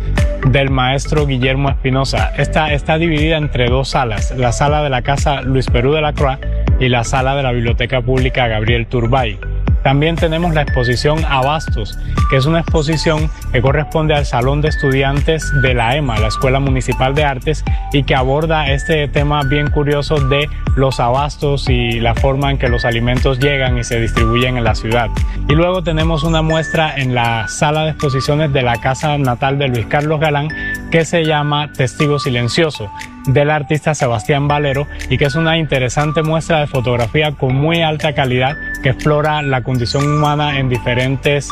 del 0.48 0.70
maestro 0.70 1.26
Guillermo 1.26 1.70
Espinosa. 1.70 2.34
Esta 2.38 2.74
está 2.74 2.98
dividida 2.98 3.38
entre 3.38 3.70
dos 3.70 3.90
salas, 3.90 4.34
la 4.38 4.52
sala 4.52 4.84
de 4.84 4.90
la 4.90 5.02
casa 5.02 5.42
Luis 5.42 5.68
Perú 5.68 5.94
de 5.94 6.02
la 6.02 6.14
Croix 6.14 6.40
y 6.80 6.90
la 6.90 7.04
sala 7.04 7.36
de 7.36 7.44
la 7.44 7.52
Biblioteca 7.52 8.02
Pública 8.02 8.48
Gabriel 8.48 8.88
Turbay. 8.88 9.40
También 9.84 10.16
tenemos 10.16 10.54
la 10.54 10.62
exposición 10.62 11.24
Abastos, 11.26 11.98
que 12.30 12.38
es 12.38 12.46
una 12.46 12.60
exposición 12.60 13.30
que 13.52 13.62
corresponde 13.62 14.14
al 14.14 14.26
Salón 14.26 14.62
de 14.62 14.70
Estudiantes 14.70 15.52
de 15.62 15.74
la 15.74 15.96
EMA, 15.96 16.20
la 16.20 16.28
Escuela 16.28 16.60
Municipal 16.60 17.16
de 17.16 17.24
Artes, 17.24 17.64
y 17.92 18.04
que 18.04 18.16
aborda 18.16 18.72
este 18.72 19.08
tema 19.08 19.42
bien 19.44 19.70
curioso 19.70 20.20
de 20.20 20.50
los 20.76 21.00
abastos 21.00 21.68
y 21.70 22.00
la 22.00 22.16
forma 22.16 22.52
en 22.52 22.58
que 22.58 22.70
los 22.70 22.86
alimentos 22.86 23.40
llegan 23.40 23.78
y 23.78 23.84
se 23.84 24.00
distribuyen 24.00 24.58
en 24.58 24.64
la 24.64 24.76
ciudad. 24.76 25.10
Y 25.50 25.54
luego 25.54 25.84
tenemos 25.84 26.24
una 26.24 26.42
muestra 26.42 26.96
en 26.96 27.16
la 27.16 27.48
sala 27.48 27.84
de 27.84 27.92
exposiciones 27.92 28.54
de 28.54 28.62
la 28.62 28.78
casa 28.78 29.18
natal 29.18 29.58
de 29.58 29.68
Luis 29.68 29.86
Carlos 29.88 30.20
Galán, 30.20 30.48
que 30.92 31.06
se 31.06 31.26
llama 31.26 31.72
Testigo 31.74 32.20
Silencioso 32.20 32.90
del 33.28 33.50
artista 33.50 33.94
Sebastián 33.94 34.48
Valero 34.48 34.88
y 35.10 35.18
que 35.18 35.26
es 35.26 35.36
una 35.36 35.58
interesante 35.58 36.24
muestra 36.24 36.60
de 36.60 36.68
fotografía 36.68 37.32
con 37.34 37.56
muy 37.56 37.82
alta 37.82 38.14
calidad 38.14 38.56
que 38.84 38.90
explora 38.90 39.42
la 39.42 39.64
condición 39.64 40.06
humana 40.06 40.60
en 40.60 40.70
diferentes 40.70 41.50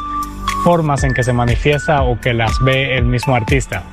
formas 0.64 1.04
en 1.04 1.14
que 1.14 1.24
se 1.24 1.34
manifiesta 1.34 2.04
o 2.04 2.20
que 2.20 2.34
las 2.34 2.60
ve 2.64 2.98
el 2.98 3.06
mismo 3.06 3.36
artista. 3.36 3.84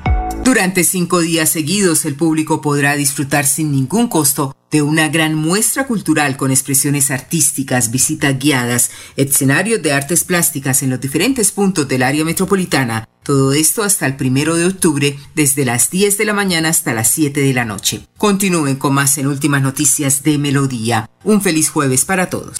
Durante 0.43 0.83
cinco 0.83 1.19
días 1.19 1.49
seguidos 1.49 2.05
el 2.05 2.15
público 2.15 2.61
podrá 2.61 2.95
disfrutar 2.95 3.45
sin 3.45 3.71
ningún 3.71 4.07
costo 4.07 4.55
de 4.71 4.81
una 4.81 5.07
gran 5.07 5.35
muestra 5.35 5.87
cultural 5.87 6.37
con 6.37 6.51
expresiones 6.51 7.11
artísticas, 7.11 7.91
visitas 7.91 8.37
guiadas, 8.39 8.91
escenarios 9.15 9.81
de 9.81 9.93
artes 9.93 10.23
plásticas 10.23 10.83
en 10.83 10.89
los 10.89 10.99
diferentes 10.99 11.51
puntos 11.51 11.87
del 11.87 12.03
área 12.03 12.25
metropolitana. 12.25 13.07
Todo 13.23 13.51
esto 13.53 13.83
hasta 13.83 14.05
el 14.05 14.15
primero 14.15 14.55
de 14.55 14.65
octubre, 14.65 15.19
desde 15.35 15.65
las 15.65 15.89
10 15.89 16.17
de 16.17 16.25
la 16.25 16.33
mañana 16.33 16.69
hasta 16.69 16.93
las 16.93 17.09
7 17.09 17.41
de 17.41 17.53
la 17.53 17.65
noche. 17.65 18.07
Continúen 18.17 18.77
con 18.77 18.93
más 18.93 19.17
en 19.17 19.27
Últimas 19.27 19.61
Noticias 19.61 20.23
de 20.23 20.37
Melodía. 20.37 21.09
Un 21.23 21.41
feliz 21.41 21.69
jueves 21.69 22.05
para 22.05 22.29
todos. 22.29 22.55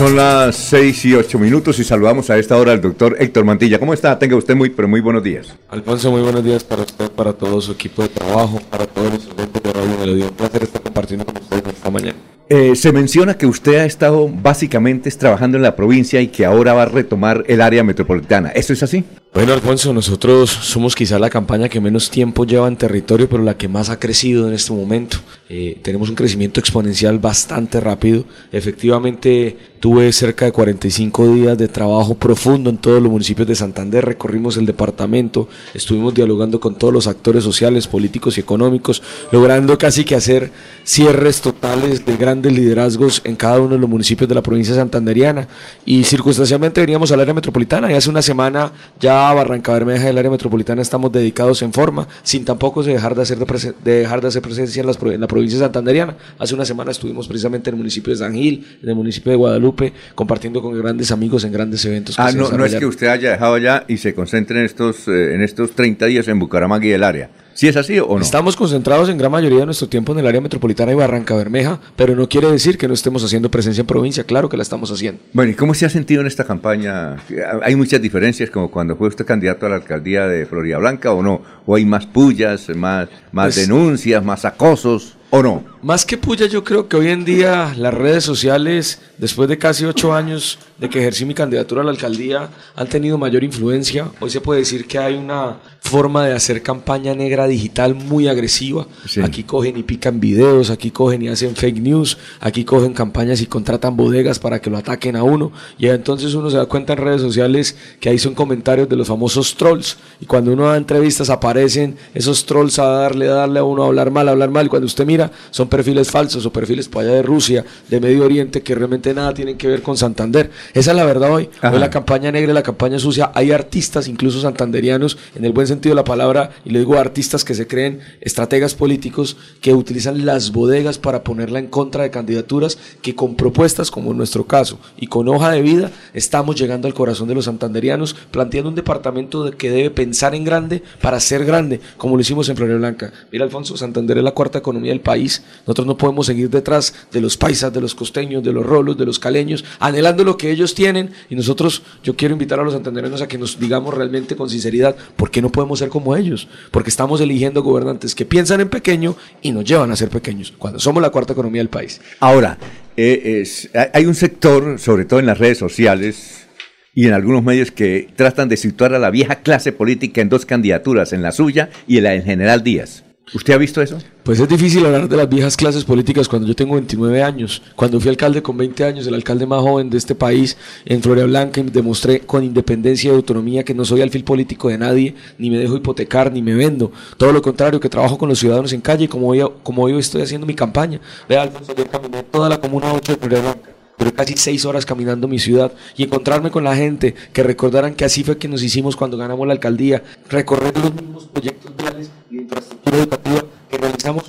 Son 0.00 0.16
las 0.16 0.56
6 0.56 1.04
y 1.04 1.14
8 1.14 1.38
minutos 1.38 1.78
y 1.78 1.84
saludamos 1.84 2.30
a 2.30 2.38
esta 2.38 2.56
hora 2.56 2.72
al 2.72 2.80
doctor 2.80 3.16
Héctor 3.20 3.44
Mantilla. 3.44 3.78
¿Cómo 3.78 3.92
está? 3.92 4.18
Tenga 4.18 4.34
usted 4.34 4.56
muy, 4.56 4.70
pero 4.70 4.88
muy 4.88 5.02
buenos 5.02 5.22
días. 5.22 5.54
Alfonso, 5.68 6.10
muy 6.10 6.22
buenos 6.22 6.42
días 6.42 6.64
para 6.64 6.80
usted, 6.80 7.10
para 7.10 7.34
todo 7.34 7.60
su 7.60 7.72
equipo 7.72 8.00
de 8.00 8.08
trabajo, 8.08 8.62
para 8.70 8.86
todos 8.86 9.12
los 9.12 9.22
estudiantes 9.24 9.62
de 9.62 9.70
Radio 9.70 9.98
Melodía. 9.98 10.24
Un 10.28 10.36
placer 10.36 10.62
estar 10.62 10.80
compartiendo 10.80 11.26
con 11.26 11.36
ustedes 11.36 11.64
esta 11.66 11.90
mañana. 11.90 12.16
Eh, 12.52 12.74
se 12.74 12.90
menciona 12.90 13.38
que 13.38 13.46
usted 13.46 13.76
ha 13.76 13.84
estado 13.84 14.26
básicamente 14.28 15.08
trabajando 15.12 15.56
en 15.56 15.62
la 15.62 15.76
provincia 15.76 16.20
y 16.20 16.26
que 16.26 16.44
ahora 16.44 16.72
va 16.72 16.82
a 16.82 16.86
retomar 16.86 17.44
el 17.46 17.60
área 17.60 17.84
metropolitana. 17.84 18.48
¿Eso 18.48 18.72
es 18.72 18.82
así? 18.82 19.04
Bueno, 19.32 19.52
Alfonso, 19.52 19.92
nosotros 19.92 20.50
somos 20.50 20.96
quizá 20.96 21.16
la 21.20 21.30
campaña 21.30 21.68
que 21.68 21.80
menos 21.80 22.10
tiempo 22.10 22.44
lleva 22.44 22.66
en 22.66 22.74
territorio, 22.74 23.28
pero 23.28 23.44
la 23.44 23.56
que 23.56 23.68
más 23.68 23.88
ha 23.88 24.00
crecido 24.00 24.48
en 24.48 24.54
este 24.54 24.72
momento. 24.72 25.18
Eh, 25.48 25.78
tenemos 25.82 26.08
un 26.08 26.16
crecimiento 26.16 26.58
exponencial 26.58 27.20
bastante 27.20 27.78
rápido. 27.78 28.24
Efectivamente, 28.50 29.56
tuve 29.78 30.12
cerca 30.12 30.46
de 30.46 30.52
45 30.52 31.32
días 31.32 31.56
de 31.56 31.68
trabajo 31.68 32.16
profundo 32.16 32.70
en 32.70 32.78
todos 32.78 33.00
los 33.00 33.12
municipios 33.12 33.46
de 33.46 33.54
Santander. 33.54 34.04
Recorrimos 34.04 34.56
el 34.56 34.66
departamento, 34.66 35.48
estuvimos 35.74 36.12
dialogando 36.12 36.58
con 36.58 36.74
todos 36.74 36.92
los 36.92 37.06
actores 37.06 37.44
sociales, 37.44 37.86
políticos 37.86 38.36
y 38.36 38.40
económicos, 38.40 39.00
logrando 39.30 39.78
casi 39.78 40.04
que 40.04 40.16
hacer 40.16 40.50
cierres 40.82 41.40
totales 41.40 42.04
de 42.04 42.16
grandes 42.40 42.52
liderazgos 42.52 43.20
en 43.24 43.36
cada 43.36 43.60
uno 43.60 43.74
de 43.74 43.78
los 43.78 43.88
municipios 43.88 44.28
de 44.28 44.34
la 44.34 44.42
provincia 44.42 44.74
santanderiana. 44.74 45.46
Y 45.84 46.04
circunstancialmente 46.04 46.80
veníamos 46.80 47.12
al 47.12 47.20
área 47.20 47.34
metropolitana 47.34 47.90
y 47.90 47.94
hace 47.94 48.08
una 48.08 48.22
semana 48.22 48.72
ya 48.98 49.32
Barranca 49.32 49.72
Bermeja 49.72 50.06
y 50.06 50.08
el 50.08 50.18
área 50.18 50.30
metropolitana 50.30 50.82
estamos 50.82 51.12
dedicados 51.12 51.62
en 51.62 51.72
forma, 51.72 52.08
sin 52.22 52.44
tampoco 52.44 52.82
dejar 52.82 53.14
de 53.14 53.22
hacer, 53.22 53.38
de, 53.38 53.72
dejar 53.84 54.20
de 54.20 54.28
hacer 54.28 54.42
presencia 54.42 54.80
en, 54.80 54.86
las, 54.86 54.98
en 55.02 55.20
la 55.20 55.26
provincia 55.26 55.58
santanderiana. 55.58 56.16
Hace 56.38 56.54
una 56.54 56.64
semana 56.64 56.90
estuvimos 56.90 57.28
precisamente 57.28 57.70
en 57.70 57.74
el 57.74 57.78
municipio 57.78 58.12
de 58.12 58.18
San 58.18 58.34
Gil, 58.34 58.66
en 58.82 58.88
el 58.88 58.94
municipio 58.94 59.30
de 59.30 59.36
Guadalupe, 59.36 59.92
compartiendo 60.14 60.62
con 60.62 60.76
grandes 60.78 61.12
amigos 61.12 61.44
en 61.44 61.52
grandes 61.52 61.84
eventos. 61.84 62.18
ah, 62.18 62.32
no, 62.32 62.50
no 62.50 62.64
es 62.64 62.74
que 62.74 62.86
usted 62.86 63.08
haya 63.08 63.32
dejado 63.32 63.58
ya 63.58 63.84
y 63.86 63.98
se 63.98 64.14
concentre 64.14 64.60
en 64.60 64.64
estos, 64.64 65.06
eh, 65.08 65.34
en 65.34 65.42
estos 65.42 65.72
30 65.72 66.06
días 66.06 66.28
en 66.28 66.38
Bucaramanga 66.38 66.86
y 66.86 66.92
el 66.92 67.04
área. 67.04 67.30
¿Sí 67.60 67.68
es 67.68 67.76
así 67.76 67.98
o 67.98 68.06
no? 68.08 68.20
Estamos 68.20 68.56
concentrados 68.56 69.10
en 69.10 69.18
gran 69.18 69.30
mayoría 69.30 69.58
de 69.58 69.66
nuestro 69.66 69.86
tiempo 69.86 70.12
en 70.12 70.20
el 70.20 70.26
área 70.26 70.40
metropolitana 70.40 70.92
de 70.92 70.94
Barranca 70.94 71.34
Bermeja, 71.34 71.78
pero 71.94 72.16
no 72.16 72.26
quiere 72.26 72.50
decir 72.50 72.78
que 72.78 72.88
no 72.88 72.94
estemos 72.94 73.22
haciendo 73.22 73.50
presencia 73.50 73.82
en 73.82 73.86
provincia, 73.86 74.24
claro 74.24 74.48
que 74.48 74.56
la 74.56 74.62
estamos 74.62 74.90
haciendo. 74.90 75.20
Bueno, 75.34 75.52
¿y 75.52 75.54
cómo 75.54 75.74
se 75.74 75.84
ha 75.84 75.90
sentido 75.90 76.22
en 76.22 76.26
esta 76.26 76.44
campaña? 76.44 77.18
¿Hay 77.62 77.76
muchas 77.76 78.00
diferencias 78.00 78.48
como 78.48 78.70
cuando 78.70 78.96
fue 78.96 79.08
usted 79.08 79.26
candidato 79.26 79.66
a 79.66 79.68
la 79.68 79.74
alcaldía 79.74 80.26
de 80.26 80.46
Florida 80.46 80.78
Blanca 80.78 81.12
o 81.12 81.22
no? 81.22 81.42
¿O 81.66 81.76
hay 81.76 81.84
más 81.84 82.06
pullas, 82.06 82.66
más, 82.70 83.10
más 83.30 83.54
pues 83.54 83.56
denuncias, 83.56 84.24
más 84.24 84.46
acosos? 84.46 85.18
¿O 85.28 85.42
no? 85.42 85.62
Más 85.82 86.06
que 86.06 86.16
puya, 86.16 86.46
yo 86.46 86.64
creo 86.64 86.88
que 86.88 86.96
hoy 86.96 87.08
en 87.08 87.26
día 87.26 87.74
las 87.76 87.92
redes 87.92 88.24
sociales, 88.24 89.02
después 89.18 89.50
de 89.50 89.58
casi 89.58 89.84
ocho 89.84 90.14
años 90.14 90.58
de 90.80 90.88
que 90.88 90.98
ejercí 90.98 91.24
mi 91.26 91.34
candidatura 91.34 91.82
a 91.82 91.84
la 91.84 91.90
alcaldía, 91.90 92.48
han 92.74 92.88
tenido 92.88 93.18
mayor 93.18 93.44
influencia. 93.44 94.10
Hoy 94.18 94.30
se 94.30 94.40
puede 94.40 94.60
decir 94.60 94.86
que 94.86 94.98
hay 94.98 95.14
una 95.14 95.58
forma 95.80 96.26
de 96.26 96.34
hacer 96.34 96.62
campaña 96.62 97.14
negra 97.14 97.46
digital 97.46 97.94
muy 97.94 98.28
agresiva. 98.28 98.86
Aquí 99.22 99.42
cogen 99.42 99.76
y 99.76 99.82
pican 99.82 100.20
videos, 100.20 100.70
aquí 100.70 100.90
cogen 100.90 101.22
y 101.22 101.28
hacen 101.28 101.56
fake 101.56 101.80
news, 101.80 102.16
aquí 102.40 102.64
cogen 102.64 102.94
campañas 102.94 103.40
y 103.40 103.46
contratan 103.46 103.96
bodegas 103.96 104.38
para 104.38 104.60
que 104.60 104.70
lo 104.70 104.78
ataquen 104.78 105.16
a 105.16 105.22
uno. 105.22 105.52
Y 105.78 105.88
entonces 105.88 106.32
uno 106.34 106.48
se 106.48 106.56
da 106.56 106.66
cuenta 106.66 106.92
en 106.92 107.00
redes 107.00 107.20
sociales 107.20 107.76
que 107.98 108.08
ahí 108.08 108.18
son 108.18 108.34
comentarios 108.34 108.88
de 108.88 108.96
los 108.96 109.08
famosos 109.08 109.56
trolls. 109.56 109.98
Y 110.20 110.26
cuando 110.26 110.52
uno 110.52 110.68
da 110.68 110.76
entrevistas 110.76 111.28
aparecen 111.28 111.96
esos 112.14 112.46
trolls 112.46 112.78
a 112.78 112.84
darle, 112.84 113.28
a 113.28 113.34
darle 113.34 113.58
a 113.58 113.64
uno 113.64 113.82
a 113.82 113.86
hablar 113.86 114.10
mal, 114.10 114.28
a 114.28 114.30
hablar 114.30 114.50
mal. 114.50 114.66
Y 114.66 114.68
cuando 114.68 114.86
usted 114.86 115.04
mira, 115.04 115.30
son 115.50 115.68
perfiles 115.68 116.10
falsos 116.10 116.46
o 116.46 116.52
perfiles 116.52 116.88
para 116.88 117.08
allá 117.08 117.16
de 117.16 117.22
Rusia, 117.22 117.64
de 117.88 118.00
Medio 118.00 118.24
Oriente, 118.24 118.62
que 118.62 118.74
realmente 118.74 119.12
nada 119.12 119.34
tienen 119.34 119.58
que 119.58 119.66
ver 119.66 119.82
con 119.82 119.96
Santander. 119.96 120.50
Esa 120.72 120.92
es 120.92 120.96
la 120.96 121.04
verdad 121.04 121.32
hoy. 121.32 121.50
Hoy 121.62 121.78
la 121.80 121.90
campaña 121.90 122.30
negra 122.30 122.54
la 122.54 122.62
campaña 122.62 122.98
sucia. 123.00 123.32
Hay 123.34 123.50
artistas, 123.50 124.06
incluso 124.06 124.40
santanderianos, 124.40 125.18
en 125.34 125.44
el 125.44 125.52
buen 125.52 125.66
sentido 125.66 125.92
de 125.92 125.96
la 125.96 126.04
palabra, 126.04 126.50
y 126.64 126.70
le 126.70 126.78
digo 126.78 126.96
artistas 126.96 127.44
que 127.44 127.54
se 127.54 127.66
creen 127.66 128.00
estrategas 128.20 128.74
políticos 128.76 129.36
que 129.60 129.74
utilizan 129.74 130.24
las 130.24 130.52
bodegas 130.52 130.98
para 130.98 131.24
ponerla 131.24 131.58
en 131.58 131.66
contra 131.66 132.04
de 132.04 132.10
candidaturas 132.10 132.78
que 133.02 133.16
con 133.16 133.34
propuestas, 133.34 133.90
como 133.90 134.12
en 134.12 134.16
nuestro 134.16 134.46
caso, 134.46 134.78
y 134.96 135.08
con 135.08 135.28
hoja 135.28 135.50
de 135.50 135.60
vida, 135.60 135.90
estamos 136.14 136.54
llegando 136.54 136.86
al 136.86 136.94
corazón 136.94 137.26
de 137.26 137.34
los 137.34 137.46
santanderianos, 137.46 138.14
planteando 138.30 138.70
un 138.70 138.76
departamento 138.76 139.44
de 139.44 139.56
que 139.56 139.70
debe 139.70 139.90
pensar 139.90 140.36
en 140.36 140.44
grande 140.44 140.84
para 141.00 141.18
ser 141.18 141.44
grande, 141.44 141.80
como 141.96 142.14
lo 142.14 142.20
hicimos 142.20 142.48
en 142.48 142.56
Florida 142.56 142.78
Blanca. 142.78 143.12
Mira, 143.32 143.44
Alfonso, 143.44 143.76
Santander 143.76 144.18
es 144.18 144.24
la 144.24 144.32
cuarta 144.32 144.58
economía 144.58 144.92
del 144.92 145.00
país. 145.00 145.42
Nosotros 145.66 145.86
no 145.86 145.96
podemos 145.96 146.26
seguir 146.26 146.48
detrás 146.48 146.94
de 147.10 147.20
los 147.20 147.36
paisas, 147.36 147.72
de 147.72 147.80
los 147.80 147.94
costeños, 147.94 148.44
de 148.44 148.52
los 148.52 148.64
rolos, 148.64 148.96
de 148.96 149.06
los 149.06 149.18
caleños, 149.18 149.64
anhelando 149.80 150.22
lo 150.22 150.36
que 150.36 150.50
ellos 150.50 150.59
tienen. 150.74 151.10
Y 151.28 151.34
nosotros, 151.34 151.82
yo 152.02 152.14
quiero 152.16 152.34
invitar 152.34 152.60
a 152.60 152.64
los 152.64 152.72
santanderianos 152.72 153.22
a 153.22 153.28
que 153.28 153.38
nos 153.38 153.58
digamos 153.58 153.94
realmente 153.94 154.36
con 154.36 154.48
sinceridad, 154.48 154.94
¿por 155.16 155.30
qué 155.30 155.42
no 155.42 155.50
podemos 155.50 155.78
ser 155.78 155.88
como 155.88 156.16
ellos, 156.16 156.48
porque 156.70 156.90
estamos 156.90 157.20
eligiendo 157.20 157.62
gobernantes 157.62 158.14
que 158.14 158.24
piensan 158.24 158.60
en 158.60 158.68
pequeño 158.68 159.16
y 159.42 159.52
nos 159.52 159.64
llevan 159.64 159.90
a 159.90 159.96
ser 159.96 160.08
pequeños, 160.08 160.52
cuando 160.56 160.78
somos 160.78 161.02
la 161.02 161.10
cuarta 161.10 161.32
economía 161.32 161.60
del 161.60 161.68
país. 161.68 162.00
Ahora, 162.20 162.58
eh, 162.96 163.44
hay 163.92 164.06
un 164.06 164.14
sector, 164.14 164.78
sobre 164.78 165.04
todo 165.04 165.20
en 165.20 165.26
las 165.26 165.38
redes 165.38 165.58
sociales 165.58 166.46
y 166.94 167.06
en 167.06 167.14
algunos 167.14 167.42
medios, 167.42 167.70
que 167.70 168.08
tratan 168.16 168.48
de 168.48 168.56
situar 168.56 168.94
a 168.94 168.98
la 168.98 169.10
vieja 169.10 169.36
clase 169.36 169.72
política 169.72 170.20
en 170.20 170.28
dos 170.28 170.46
candidaturas, 170.46 171.12
en 171.12 171.22
la 171.22 171.32
suya 171.32 171.70
y 171.86 171.98
en 171.98 172.04
la 172.04 172.10
del 172.10 172.22
general 172.22 172.62
Díaz. 172.62 173.04
¿Usted 173.32 173.54
ha 173.54 173.58
visto 173.58 173.80
eso? 173.80 173.96
Pues 174.24 174.40
es 174.40 174.48
difícil 174.48 174.84
hablar 174.84 175.08
de 175.08 175.16
las 175.16 175.28
viejas 175.28 175.56
clases 175.56 175.84
políticas 175.84 176.28
cuando 176.28 176.48
yo 176.48 176.56
tengo 176.56 176.74
29 176.74 177.22
años. 177.22 177.62
Cuando 177.76 178.00
fui 178.00 178.10
alcalde 178.10 178.42
con 178.42 178.56
20 178.56 178.84
años, 178.84 179.06
el 179.06 179.14
alcalde 179.14 179.46
más 179.46 179.60
joven 179.60 179.88
de 179.88 179.98
este 179.98 180.16
país 180.16 180.56
en 180.84 181.00
Floria 181.00 181.26
Blanca, 181.26 181.62
demostré 181.62 182.20
con 182.20 182.42
independencia 182.42 183.12
y 183.12 183.14
autonomía 183.14 183.62
que 183.62 183.72
no 183.72 183.84
soy 183.84 184.02
alfil 184.02 184.24
político 184.24 184.68
de 184.68 184.78
nadie, 184.78 185.14
ni 185.38 185.48
me 185.48 185.58
dejo 185.58 185.76
hipotecar, 185.76 186.32
ni 186.32 186.42
me 186.42 186.54
vendo. 186.54 186.90
Todo 187.16 187.32
lo 187.32 187.40
contrario, 187.40 187.78
que 187.78 187.88
trabajo 187.88 188.18
con 188.18 188.28
los 188.28 188.40
ciudadanos 188.40 188.72
en 188.72 188.80
calle, 188.80 189.08
como 189.08 189.28
hoy, 189.28 189.44
como 189.62 189.84
hoy 189.84 189.96
estoy 189.96 190.22
haciendo 190.22 190.44
mi 190.44 190.54
campaña. 190.54 191.00
Vea, 191.28 191.42
Alfonso, 191.42 191.72
yo 191.76 191.86
caminé 191.86 192.24
toda 192.24 192.48
la 192.48 192.60
comuna 192.60 192.92
8 192.92 193.12
de 193.12 193.18
Floria 193.18 193.40
Blanca 193.40 193.70
pero 193.96 194.14
casi 194.14 194.34
seis 194.38 194.64
horas 194.64 194.86
caminando 194.86 195.28
mi 195.28 195.38
ciudad 195.38 195.72
y 195.94 196.04
encontrarme 196.04 196.50
con 196.50 196.64
la 196.64 196.74
gente 196.74 197.14
que 197.34 197.42
recordaran 197.42 197.94
que 197.94 198.06
así 198.06 198.24
fue 198.24 198.38
que 198.38 198.48
nos 198.48 198.62
hicimos 198.62 198.96
cuando 198.96 199.18
ganamos 199.18 199.46
la 199.46 199.52
alcaldía, 199.52 200.02
recorrer 200.30 200.74
los 200.78 200.94
mismos 200.94 201.26
proyectos 201.26 201.70
reales 201.76 202.10
infraestructura 202.50 202.96
educativa 202.98 203.44
que 203.68 203.78
realizamos 203.78 204.24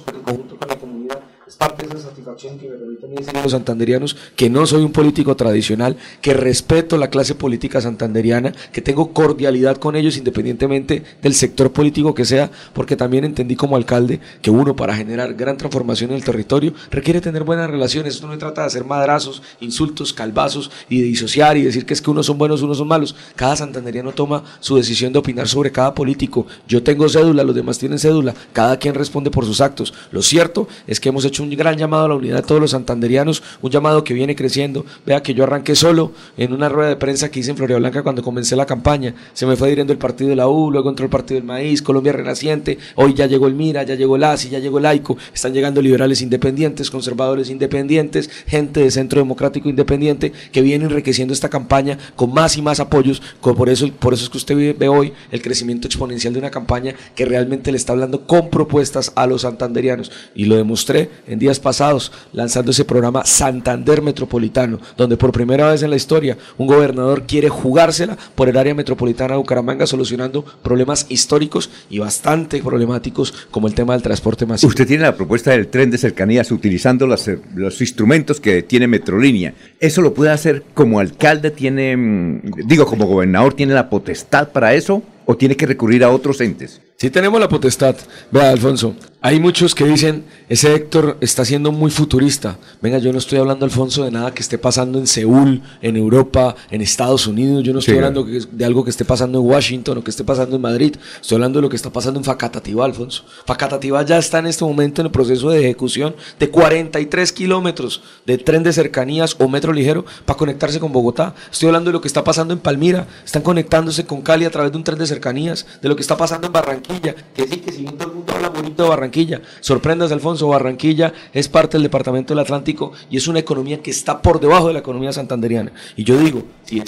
parte 1.62 1.86
de 1.86 1.96
esa 1.96 2.10
satisfacción 2.10 2.58
que 2.58 2.68
me 2.68 2.76
permite 2.76 3.06
decir 3.06 3.34
los 3.44 3.52
santanderianos 3.52 4.18
que 4.36 4.50
no 4.50 4.66
soy 4.66 4.82
un 4.82 4.92
político 4.92 5.36
tradicional, 5.36 5.96
que 6.20 6.34
respeto 6.34 6.98
la 6.98 7.12
clase 7.12 7.36
política 7.36 7.80
santanderiana, 7.80 8.52
que 8.74 8.82
tengo 8.82 9.14
cordialidad 9.14 9.78
con 9.78 9.96
ellos 9.96 10.18
independientemente 10.18 11.04
del 11.22 11.36
sector 11.36 11.72
político 11.72 12.16
que 12.16 12.26
sea, 12.26 12.50
porque 12.74 12.96
también 12.96 13.26
entendí 13.26 13.56
como 13.56 13.76
alcalde 13.76 14.20
que 14.42 14.50
uno 14.50 14.76
para 14.76 14.96
generar 14.96 15.36
gran 15.36 15.56
transformación 15.56 16.10
en 16.10 16.16
el 16.16 16.24
territorio 16.24 16.74
requiere 16.90 17.22
tener 17.22 17.44
buenas 17.44 17.70
relaciones. 17.70 18.16
Esto 18.16 18.26
no 18.26 18.36
trata 18.40 18.62
de 18.62 18.68
hacer 18.68 18.84
madrazos, 18.84 19.44
insultos, 19.60 20.14
calvazos 20.14 20.72
y 20.90 21.00
de 21.00 21.06
disociar 21.06 21.58
y 21.58 21.62
decir 21.62 21.86
que 21.86 21.94
es 21.94 22.02
que 22.02 22.10
unos 22.10 22.26
son 22.26 22.40
buenos, 22.40 22.64
unos 22.64 22.80
son 22.80 22.88
malos. 22.88 23.16
Cada 23.36 23.56
santanderiano 23.56 24.14
toma 24.14 24.44
su 24.62 24.78
decisión 24.78 25.14
de 25.14 25.20
opinar 25.20 25.48
sobre 25.48 25.72
cada 25.72 25.94
político. 25.94 26.48
Yo 26.68 26.82
tengo 26.82 27.08
cédula, 27.08 27.44
los 27.44 27.54
demás 27.54 27.78
tienen 27.78 28.00
cédula, 28.00 28.34
cada 28.52 28.78
quien 28.78 28.96
responde 28.96 29.30
por 29.30 29.46
sus 29.46 29.62
actos. 29.62 29.94
Lo 30.10 30.24
cierto 30.24 30.68
es 30.88 31.00
que 31.00 31.10
hemos 31.10 31.24
hecho 31.24 31.44
un 31.44 31.51
gran 31.56 31.78
llamado 31.78 32.06
a 32.06 32.08
la 32.10 32.16
unidad 32.16 32.38
de 32.38 32.42
todos 32.44 32.62
los 32.62 32.72
santanderianos, 32.72 33.44
un 33.62 33.72
llamado 33.72 34.04
que 34.04 34.14
viene 34.14 34.36
creciendo. 34.36 34.86
Vea 35.06 35.24
que 35.24 35.34
yo 35.34 35.44
arranqué 35.44 35.76
solo 35.76 36.12
en 36.38 36.54
una 36.54 36.70
rueda 36.70 36.90
de 36.90 36.96
prensa 36.96 37.30
que 37.30 37.40
hice 37.40 37.52
en 37.52 37.58
Floria 37.58 37.78
Blanca 37.78 38.04
cuando 38.04 38.24
comencé 38.24 38.56
la 38.56 38.66
campaña. 38.66 39.14
Se 39.34 39.46
me 39.46 39.56
fue 39.56 39.70
dirigiendo 39.70 39.94
el 39.94 40.00
partido 40.00 40.30
de 40.30 40.36
la 40.36 40.48
U, 40.48 40.72
luego 40.72 40.90
entró 40.90 41.06
el 41.06 41.10
partido 41.10 41.40
del 41.40 41.48
Maíz, 41.48 41.82
Colombia 41.82 42.14
Renaciente, 42.14 42.78
hoy 42.96 43.14
ya 43.14 43.28
llegó 43.28 43.48
el 43.48 43.56
Mira, 43.56 43.84
ya 43.84 43.96
llegó 43.96 44.16
el 44.16 44.24
ASI, 44.24 44.50
ya 44.50 44.60
llegó 44.60 44.80
el 44.80 44.86
AICO, 44.86 45.18
están 45.34 45.54
llegando 45.54 45.82
liberales 45.82 46.22
independientes, 46.22 46.90
conservadores 46.90 47.50
independientes, 47.50 48.30
gente 48.48 48.82
de 48.82 48.92
Centro 48.92 49.20
Democrático 49.20 49.70
Independiente 49.70 50.32
que 50.52 50.62
viene 50.62 50.86
enriqueciendo 50.86 51.34
esta 51.34 51.50
campaña 51.50 51.98
con 52.16 52.34
más 52.34 52.58
y 52.58 52.62
más 52.62 52.80
apoyos. 52.80 53.22
Por 53.42 53.70
eso, 53.70 53.90
por 54.00 54.14
eso 54.14 54.24
es 54.24 54.30
que 54.30 54.38
usted 54.38 54.78
ve 54.78 54.88
hoy 54.88 55.14
el 55.32 55.42
crecimiento 55.42 55.88
exponencial 55.88 56.34
de 56.34 56.40
una 56.40 56.52
campaña 56.52 56.96
que 57.16 57.26
realmente 57.26 57.72
le 57.72 57.78
está 57.78 57.94
hablando 57.94 58.26
con 58.26 58.50
propuestas 58.50 59.12
a 59.16 59.28
los 59.28 59.42
santanderianos. 59.42 60.12
Y 60.36 60.46
lo 60.46 60.56
demostré 60.56 61.10
en 61.28 61.40
días 61.42 61.60
pasados 61.60 62.12
lanzando 62.32 62.72
ese 62.72 62.86
programa 62.86 63.26
Santander 63.26 64.02
Metropolitano, 64.02 64.80
donde 64.96 65.18
por 65.18 65.32
primera 65.32 65.70
vez 65.70 65.84
en 65.84 65.90
la 65.90 65.96
historia 65.98 66.38
un 66.58 66.68
gobernador 66.68 67.24
quiere 67.24 67.50
jugársela 67.50 68.18
por 68.36 68.48
el 68.48 68.56
área 68.56 68.74
metropolitana 68.74 69.34
de 69.34 69.40
Bucaramanga, 69.40 69.88
solucionando 69.88 70.46
problemas 70.64 71.08
históricos 71.10 71.70
y 71.90 72.00
bastante 72.00 72.62
problemáticos 72.62 73.34
como 73.52 73.68
el 73.68 73.74
tema 73.74 73.94
del 73.94 74.04
transporte 74.04 74.46
masivo. 74.46 74.70
Usted 74.70 74.88
tiene 74.88 75.04
la 75.04 75.16
propuesta 75.16 75.52
del 75.52 75.68
tren 75.68 75.92
de 75.92 75.98
cercanías 75.98 76.52
utilizando 76.52 77.08
los, 77.08 77.30
los 77.56 77.82
instrumentos 77.82 78.40
que 78.40 78.64
tiene 78.64 78.88
Metrolínea. 78.88 79.54
¿Eso 79.80 80.02
lo 80.02 80.14
puede 80.14 80.32
hacer 80.32 80.64
como 80.74 81.00
alcalde? 81.00 81.50
¿Tiene, 81.50 81.98
mm, 81.98 82.42
digo, 82.68 82.86
como 82.86 83.08
gobernador, 83.08 83.56
tiene 83.56 83.74
la 83.74 83.90
potestad 83.90 84.50
para 84.50 84.76
eso? 84.76 85.02
¿O 85.26 85.36
tiene 85.36 85.56
que 85.56 85.66
recurrir 85.66 86.04
a 86.04 86.10
otros 86.10 86.40
entes? 86.42 86.82
Sí 87.02 87.10
tenemos 87.10 87.40
la 87.40 87.50
potestad. 87.50 87.96
Vea, 88.30 88.52
Alfonso, 88.52 88.94
hay 89.22 89.40
muchos 89.40 89.74
que 89.74 89.86
dicen, 89.86 90.24
ese 90.50 90.76
Héctor 90.76 91.18
está 91.20 91.44
siendo 91.44 91.72
muy 91.72 91.90
futurista. 91.90 92.60
Venga, 92.80 93.00
yo 93.00 93.12
no 93.12 93.18
estoy 93.18 93.40
hablando, 93.40 93.66
Alfonso, 93.66 94.04
de 94.04 94.12
nada 94.12 94.32
que 94.36 94.44
esté 94.44 94.60
pasando 94.60 95.00
en 95.00 95.08
Seúl, 95.08 95.64
en 95.82 95.98
Europa, 95.98 96.56
en 96.70 96.82
Estados 96.82 97.26
Unidos. 97.26 97.64
Yo 97.64 97.74
no 97.74 97.80
estoy 97.80 97.96
hablando 97.96 98.24
de 98.24 98.66
algo 98.66 98.84
que 98.84 98.92
esté 98.92 99.04
pasando 99.04 99.40
en 99.40 99.48
Washington 99.48 99.98
o 99.98 100.04
que 100.04 100.12
esté 100.12 100.24
pasando 100.24 100.56
en 100.58 100.62
Madrid. 100.62 100.96
Estoy 101.20 101.38
hablando 101.38 101.58
de 101.58 101.64
lo 101.64 101.70
que 101.70 101.76
está 101.76 101.90
pasando 101.92 102.20
en 102.20 102.24
Facatativá, 102.24 102.86
Alfonso. 102.86 103.26
Facatativá 103.48 104.06
ya 104.06 104.20
está 104.20 104.38
en 104.38 104.46
este 104.46 104.64
momento 104.64 105.02
en 105.02 105.08
el 105.08 105.12
proceso 105.12 105.50
de 105.50 105.60
ejecución 105.62 106.16
de 106.40 106.52
43 106.52 107.32
kilómetros 107.32 108.04
de 108.28 108.38
tren 108.38 108.62
de 108.62 108.74
cercanías 108.74 109.36
o 109.40 109.48
metro 109.48 109.74
ligero 109.74 110.06
para 110.26 110.38
conectarse 110.38 110.80
con 110.80 110.92
Bogotá. 110.92 111.34
Estoy 111.52 111.66
hablando 111.66 111.90
de 111.90 111.94
lo 111.94 112.02
que 112.02 112.08
está 112.08 112.24
pasando 112.24 112.54
en 112.54 112.60
Palmira. 112.60 113.08
Están 113.26 113.42
conectándose 113.42 114.06
con 114.06 114.22
Cali 114.22 114.46
a 114.46 114.52
través 114.52 114.72
de 114.72 114.78
un 114.78 114.84
tren 114.84 115.00
de 115.00 115.08
cercanías. 115.08 115.66
De 115.82 115.90
lo 115.90 115.96
que 115.96 116.04
está 116.04 116.16
pasando 116.16 116.46
en 116.46 116.54
Barranquilla 116.54 116.91
que 117.00 117.48
sí, 117.48 117.58
que 117.58 117.72
si 117.72 117.82
bien 117.84 117.98
todo 117.98 118.10
el 118.10 118.16
mundo 118.16 118.34
habla 118.34 118.50
bonito 118.50 118.84
de 118.84 118.90
Barranquilla, 118.90 119.42
sorprendas 119.60 120.12
Alfonso, 120.12 120.48
Barranquilla 120.48 121.14
es 121.34 121.48
parte 121.48 121.78
del 121.78 121.84
departamento 121.84 122.34
del 122.34 122.40
Atlántico 122.40 122.92
y 123.10 123.18
es 123.18 123.28
una 123.28 123.40
economía 123.40 123.82
que 123.82 123.92
está 123.92 124.22
por 124.22 124.40
debajo 124.40 124.68
de 124.68 124.74
la 124.74 124.80
economía 124.80 125.14
santanderiana. 125.14 125.72
Y 125.96 126.04
yo 126.04 126.18
digo, 126.18 126.44
si 126.66 126.84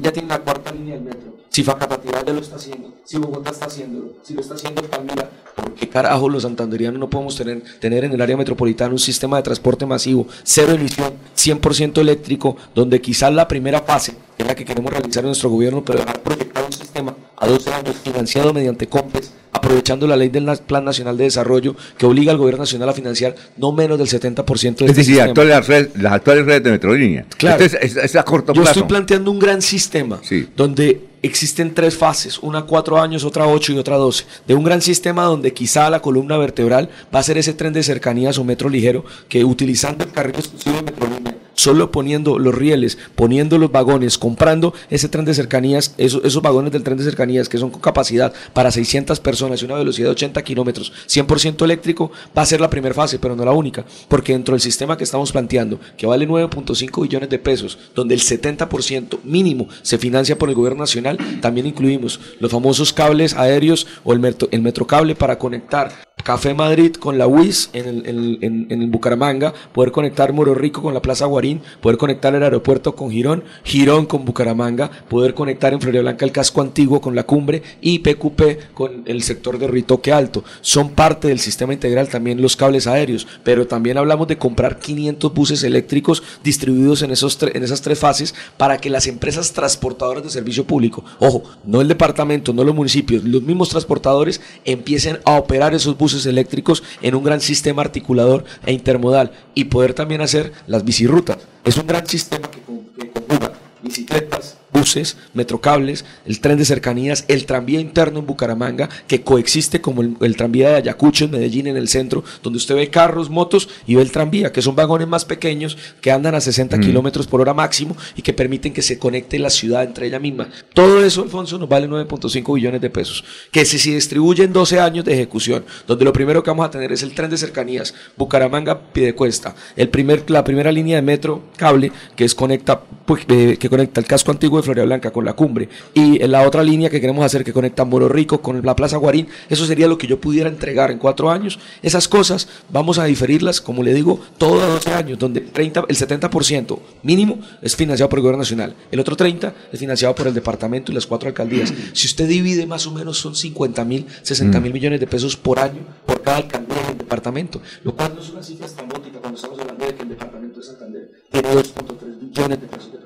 ya 0.00 0.12
tiene 0.12 0.28
la 0.28 0.38
cuarta 0.38 0.72
línea 0.72 0.94
del 0.94 1.04
metro, 1.04 1.40
si 1.48 1.64
Facatativá 1.64 2.24
ya 2.24 2.32
lo 2.32 2.40
está 2.40 2.56
haciendo, 2.56 2.92
si 3.04 3.18
Bogotá 3.18 3.50
está 3.50 3.66
haciéndolo, 3.66 4.12
si 4.22 4.34
lo 4.34 4.40
está 4.40 4.54
haciendo 4.54 4.82
Palmira, 4.82 5.28
¿por 5.56 5.74
qué 5.74 5.88
carajo 5.88 6.28
los 6.28 6.44
santanderianos 6.44 7.00
no 7.00 7.10
podemos 7.10 7.36
tener, 7.36 7.62
tener 7.80 8.04
en 8.04 8.12
el 8.12 8.20
área 8.20 8.36
metropolitana 8.36 8.92
un 8.92 9.00
sistema 9.00 9.36
de 9.36 9.42
transporte 9.42 9.84
masivo, 9.84 10.28
cero 10.44 10.72
emisión, 10.72 11.14
100% 11.36 11.98
eléctrico, 11.98 12.56
donde 12.74 13.00
quizás 13.00 13.32
la 13.32 13.48
primera 13.48 13.80
fase 13.80 14.14
es 14.38 14.46
la 14.46 14.54
que 14.54 14.64
queremos 14.64 14.92
realizar 14.92 15.24
nuestro 15.24 15.50
gobierno, 15.50 15.84
pero 15.84 15.98
dejar 15.98 16.20
proyectar 16.20 16.64
un 16.64 16.72
sistema 16.72 17.16
a 17.40 17.46
12 17.46 17.72
años 17.72 17.96
financiado 18.04 18.52
mediante 18.52 18.86
COMPES, 18.86 19.32
aprovechando 19.52 20.06
la 20.06 20.14
ley 20.14 20.28
del 20.28 20.46
Plan 20.66 20.84
Nacional 20.84 21.16
de 21.16 21.24
Desarrollo 21.24 21.74
que 21.98 22.06
obliga 22.06 22.32
al 22.32 22.38
gobierno 22.38 22.62
nacional 22.62 22.90
a 22.90 22.92
financiar 22.92 23.34
no 23.56 23.72
menos 23.72 23.98
del 23.98 24.06
70% 24.06 24.60
de 24.60 24.84
es 24.84 24.90
este 24.90 25.00
decir, 25.00 25.16
las, 25.16 25.68
las, 25.96 26.12
actuales 26.12 26.44
redes 26.46 26.62
de 26.62 26.70
Metrolínea. 26.70 27.26
Claro. 27.36 27.64
es, 27.64 28.16
a 28.16 28.22
corto 28.22 28.52
plazo. 28.52 28.64
Yo 28.64 28.70
estoy 28.70 28.88
planteando 28.88 29.30
un 29.30 29.38
gran 29.38 29.62
sistema 29.62 30.20
donde 30.54 31.08
existen 31.22 31.74
tres 31.74 31.96
fases, 31.96 32.38
una 32.38 32.62
cuatro 32.62 33.00
años, 33.00 33.24
otra 33.24 33.46
ocho 33.46 33.72
y 33.72 33.78
otra 33.78 33.96
doce, 33.96 34.24
de 34.46 34.54
un 34.54 34.62
gran 34.62 34.82
sistema 34.82 35.24
donde 35.24 35.52
quizá 35.52 35.90
la 35.90 36.00
columna 36.00 36.36
vertebral 36.36 36.90
va 37.14 37.20
a 37.20 37.22
ser 37.22 37.38
ese 37.38 37.54
tren 37.54 37.72
de 37.72 37.82
cercanías 37.82 38.38
o 38.38 38.44
metro 38.44 38.68
ligero 38.68 39.04
que 39.28 39.44
utilizando 39.44 40.04
el 40.04 40.12
carril 40.12 40.36
exclusivo 40.36 40.76
de 40.76 40.82
Metrolínea 40.82 41.29
solo 41.60 41.90
poniendo 41.90 42.38
los 42.38 42.54
rieles, 42.54 42.98
poniendo 43.14 43.58
los 43.58 43.70
vagones, 43.70 44.18
comprando 44.18 44.72
ese 44.88 45.08
tren 45.08 45.24
de 45.24 45.34
cercanías, 45.34 45.94
esos, 45.98 46.24
esos 46.24 46.42
vagones 46.42 46.72
del 46.72 46.82
tren 46.82 46.96
de 46.96 47.04
cercanías 47.04 47.48
que 47.48 47.58
son 47.58 47.70
con 47.70 47.80
capacidad 47.80 48.32
para 48.52 48.70
600 48.70 49.20
personas 49.20 49.60
y 49.60 49.66
una 49.66 49.74
velocidad 49.76 50.08
de 50.08 50.12
80 50.12 50.42
kilómetros, 50.42 50.92
100% 51.06 51.62
eléctrico, 51.64 52.10
va 52.36 52.42
a 52.42 52.46
ser 52.46 52.60
la 52.60 52.70
primera 52.70 52.94
fase, 52.94 53.18
pero 53.18 53.36
no 53.36 53.44
la 53.44 53.52
única, 53.52 53.84
porque 54.08 54.32
dentro 54.32 54.54
del 54.54 54.62
sistema 54.62 54.96
que 54.96 55.04
estamos 55.04 55.32
planteando, 55.32 55.78
que 55.96 56.06
vale 56.06 56.26
9.5 56.26 57.02
billones 57.02 57.28
de 57.28 57.38
pesos, 57.38 57.78
donde 57.94 58.14
el 58.14 58.20
70% 58.20 59.18
mínimo 59.24 59.68
se 59.82 59.98
financia 59.98 60.38
por 60.38 60.48
el 60.48 60.54
gobierno 60.54 60.80
nacional, 60.80 61.18
también 61.40 61.66
incluimos 61.66 62.20
los 62.38 62.50
famosos 62.50 62.92
cables 62.92 63.34
aéreos 63.34 63.86
o 64.04 64.12
el, 64.12 64.20
metro, 64.20 64.48
el 64.50 64.62
metrocable 64.62 65.14
para 65.14 65.38
conectar 65.38 66.09
Café 66.22 66.54
Madrid 66.54 66.94
con 66.94 67.18
la 67.18 67.26
UIS 67.26 67.70
en 67.72 67.88
el, 68.06 68.38
en, 68.42 68.66
en, 68.68 68.90
Bucaramanga, 68.90 69.52
poder 69.72 69.92
conectar 69.92 70.32
Moro 70.32 70.54
Rico 70.54 70.82
con 70.82 70.94
la 70.94 71.02
Plaza 71.02 71.26
Guarín, 71.26 71.60
poder 71.80 71.98
conectar 71.98 72.34
el 72.34 72.42
aeropuerto 72.42 72.94
con 72.94 73.10
Girón, 73.10 73.44
Girón 73.64 74.06
con 74.06 74.24
Bucaramanga, 74.24 74.90
poder 75.08 75.34
conectar 75.34 75.72
en 75.72 75.80
Florida 75.80 76.02
Blanca 76.02 76.24
el 76.24 76.32
casco 76.32 76.60
antiguo 76.60 77.00
con 77.00 77.14
la 77.14 77.24
cumbre 77.24 77.62
y 77.80 78.00
PQP 78.00 78.74
con 78.74 79.02
el 79.06 79.22
sector 79.22 79.58
de 79.58 79.68
Ritoque 79.68 80.12
Alto. 80.12 80.44
Son 80.60 80.90
parte 80.90 81.28
del 81.28 81.38
sistema 81.38 81.72
integral 81.72 82.08
también 82.08 82.42
los 82.42 82.56
cables 82.56 82.86
aéreos, 82.86 83.26
pero 83.44 83.66
también 83.66 83.98
hablamos 83.98 84.28
de 84.28 84.38
comprar 84.38 84.78
500 84.78 85.32
buses 85.32 85.62
eléctricos 85.62 86.22
distribuidos 86.42 87.02
en, 87.02 87.10
esos 87.10 87.38
en 87.42 87.62
esas 87.62 87.80
tres 87.82 87.98
fases 87.98 88.34
para 88.56 88.78
que 88.78 88.90
las 88.90 89.06
empresas 89.06 89.52
transportadoras 89.52 90.24
de 90.24 90.30
servicio 90.30 90.64
público, 90.64 91.04
ojo, 91.18 91.42
no 91.64 91.80
el 91.80 91.88
departamento, 91.88 92.52
no 92.52 92.64
los 92.64 92.74
municipios, 92.74 93.24
los 93.24 93.42
mismos 93.42 93.68
transportadores 93.68 94.40
empiecen 94.64 95.18
a 95.24 95.32
operar 95.32 95.74
esos 95.74 95.96
buses 95.96 96.09
eléctricos 96.26 96.82
en 97.02 97.14
un 97.14 97.24
gran 97.24 97.40
sistema 97.40 97.82
articulador 97.82 98.44
e 98.66 98.72
intermodal 98.72 99.32
y 99.54 99.64
poder 99.64 99.94
también 99.94 100.20
hacer 100.20 100.52
las 100.66 100.84
bicirrutas. 100.84 101.38
Es 101.64 101.76
un 101.76 101.86
gran 101.86 102.06
sistema 102.06 102.50
que, 102.50 102.60
que 102.60 103.10
conjuga 103.10 103.52
bicicletas, 103.82 104.56
buses, 104.72 105.16
metrocables, 105.34 106.04
el 106.26 106.40
tren 106.40 106.58
de 106.58 106.64
cercanías, 106.64 107.24
el 107.28 107.46
tranvía 107.46 107.80
interno 107.80 108.20
en 108.20 108.26
Bucaramanga, 108.26 108.88
que 109.06 109.22
coexiste 109.22 109.80
como 109.80 110.02
el, 110.02 110.36
tranvía 110.36 110.70
de 110.70 110.76
Ayacucho 110.76 111.24
en 111.24 111.32
Medellín 111.32 111.66
en 111.66 111.76
el 111.76 111.88
centro, 111.88 112.24
donde 112.42 112.58
usted 112.58 112.74
ve 112.74 112.88
carros, 112.88 113.30
motos 113.30 113.68
y 113.86 113.94
ve 113.96 114.02
el 114.02 114.12
tranvía, 114.12 114.52
que 114.52 114.62
son 114.62 114.76
vagones 114.76 115.08
más 115.08 115.24
pequeños 115.24 115.76
que 116.00 116.12
andan 116.12 116.34
a 116.34 116.40
60 116.40 116.76
mm. 116.76 116.80
kilómetros 116.80 117.26
por 117.26 117.40
hora 117.40 117.54
máximo 117.54 117.96
y 118.16 118.22
que 118.22 118.32
permiten 118.32 118.72
que 118.72 118.82
se 118.82 118.98
conecte 118.98 119.38
la 119.38 119.50
ciudad 119.50 119.82
entre 119.82 120.06
ella 120.06 120.18
misma. 120.18 120.48
Todo 120.74 121.04
eso, 121.04 121.22
Alfonso, 121.22 121.58
nos 121.58 121.68
vale 121.68 121.88
9.5 121.88 122.54
billones 122.54 122.80
de 122.80 122.90
pesos, 122.90 123.24
que 123.50 123.64
si 123.64 123.78
se 123.78 123.90
distribuye 123.90 124.44
en 124.44 124.52
12 124.52 124.80
años 124.80 125.04
de 125.04 125.14
ejecución, 125.14 125.64
donde 125.86 126.04
lo 126.04 126.12
primero 126.12 126.42
que 126.42 126.50
vamos 126.50 126.66
a 126.66 126.70
tener 126.70 126.92
es 126.92 127.02
el 127.02 127.14
tren 127.14 127.30
de 127.30 127.36
cercanías, 127.36 127.94
Bucaramanga-Pidecuesta, 128.16 129.54
el 129.76 129.88
primer, 129.88 130.30
la 130.30 130.44
primera 130.44 130.72
línea 130.72 130.96
de 130.96 131.02
metro 131.02 131.42
cable 131.56 131.92
que, 132.16 132.24
es 132.24 132.34
conecta, 132.34 132.80
pues, 132.80 133.24
eh, 133.28 133.56
que 133.58 133.68
conecta 133.68 134.00
el 134.00 134.06
casco 134.06 134.30
antiguo 134.30 134.59
de 134.60 134.64
Florida 134.64 134.84
Blanca 134.84 135.10
con 135.10 135.24
la 135.24 135.34
cumbre 135.34 135.68
y 135.94 136.18
la 136.26 136.46
otra 136.46 136.62
línea 136.62 136.90
que 136.90 137.00
queremos 137.00 137.24
hacer 137.24 137.44
que 137.44 137.52
conecta 137.52 137.84
Moro 137.84 138.08
Rico 138.08 138.40
con 138.40 138.64
la 138.64 138.76
Plaza 138.76 138.96
Guarín, 138.96 139.28
eso 139.48 139.66
sería 139.66 139.88
lo 139.88 139.98
que 139.98 140.06
yo 140.06 140.20
pudiera 140.20 140.48
entregar 140.48 140.90
en 140.90 140.98
cuatro 140.98 141.30
años. 141.30 141.58
Esas 141.82 142.08
cosas 142.08 142.48
vamos 142.70 142.98
a 142.98 143.04
diferirlas, 143.04 143.60
como 143.60 143.82
le 143.82 143.94
digo, 143.94 144.20
todos 144.38 144.62
los 144.62 144.84
12 144.84 144.94
años, 144.94 145.18
donde 145.18 145.40
30, 145.40 145.84
el 145.88 145.96
70% 145.96 146.78
mínimo 147.02 147.40
es 147.62 147.76
financiado 147.76 148.08
por 148.08 148.18
el 148.18 148.22
gobierno 148.22 148.42
nacional, 148.42 148.74
el 148.90 149.00
otro 149.00 149.16
30 149.16 149.54
es 149.72 149.78
financiado 149.78 150.14
por 150.14 150.26
el 150.26 150.34
departamento 150.34 150.92
y 150.92 150.94
las 150.94 151.06
cuatro 151.06 151.28
alcaldías. 151.28 151.72
Si 151.92 152.06
usted 152.06 152.28
divide 152.28 152.66
más 152.66 152.86
o 152.86 152.92
menos 152.92 153.18
son 153.18 153.34
50 153.34 153.84
mil, 153.84 154.06
60 154.22 154.60
mil 154.60 154.70
mm. 154.70 154.74
millones 154.74 155.00
de 155.00 155.06
pesos 155.06 155.36
por 155.36 155.58
año 155.58 155.80
por 156.06 156.22
cada 156.22 156.38
alcaldía 156.38 156.82
del 156.88 156.98
departamento, 156.98 157.60
lo 157.84 157.94
cual 157.94 158.12
no 158.14 158.22
es 158.22 158.30
una 158.30 158.42
cifra 158.42 158.66
estrambótica 158.66 159.18
cuando 159.18 159.36
estamos 159.36 159.58
hablando 159.58 159.86
de 159.86 159.94
que 159.94 160.02
el 160.02 160.08
departamento 160.10 160.60
de 160.60 160.66
Santander 160.66 161.10
tiene 161.30 161.48
2.3 161.48 162.20
billones 162.20 162.60
de 162.60 162.66
pesos 162.66 162.92
de 162.92 162.99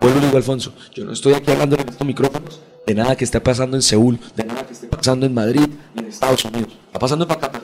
Vuelvo 0.00 0.20
digo, 0.20 0.36
Alfonso, 0.36 0.72
yo 0.94 1.04
no 1.04 1.12
estoy 1.12 1.34
aquí 1.34 1.50
hablando 1.50 1.76
en 1.76 1.88
estos 1.88 2.06
micrófonos 2.06 2.60
de 2.86 2.94
nada 2.94 3.16
que 3.16 3.24
esté 3.24 3.40
pasando 3.40 3.76
en 3.76 3.82
Seúl, 3.82 4.18
de 4.36 4.44
nada 4.44 4.64
que 4.66 4.72
esté 4.72 4.86
pasando 4.86 5.26
en 5.26 5.34
Madrid 5.34 5.66
en 5.96 6.04
Estados 6.06 6.44
Unidos. 6.44 6.72
Está 6.86 6.98
pasando 6.98 7.24
en 7.24 7.28
Pacapatimá. 7.28 7.55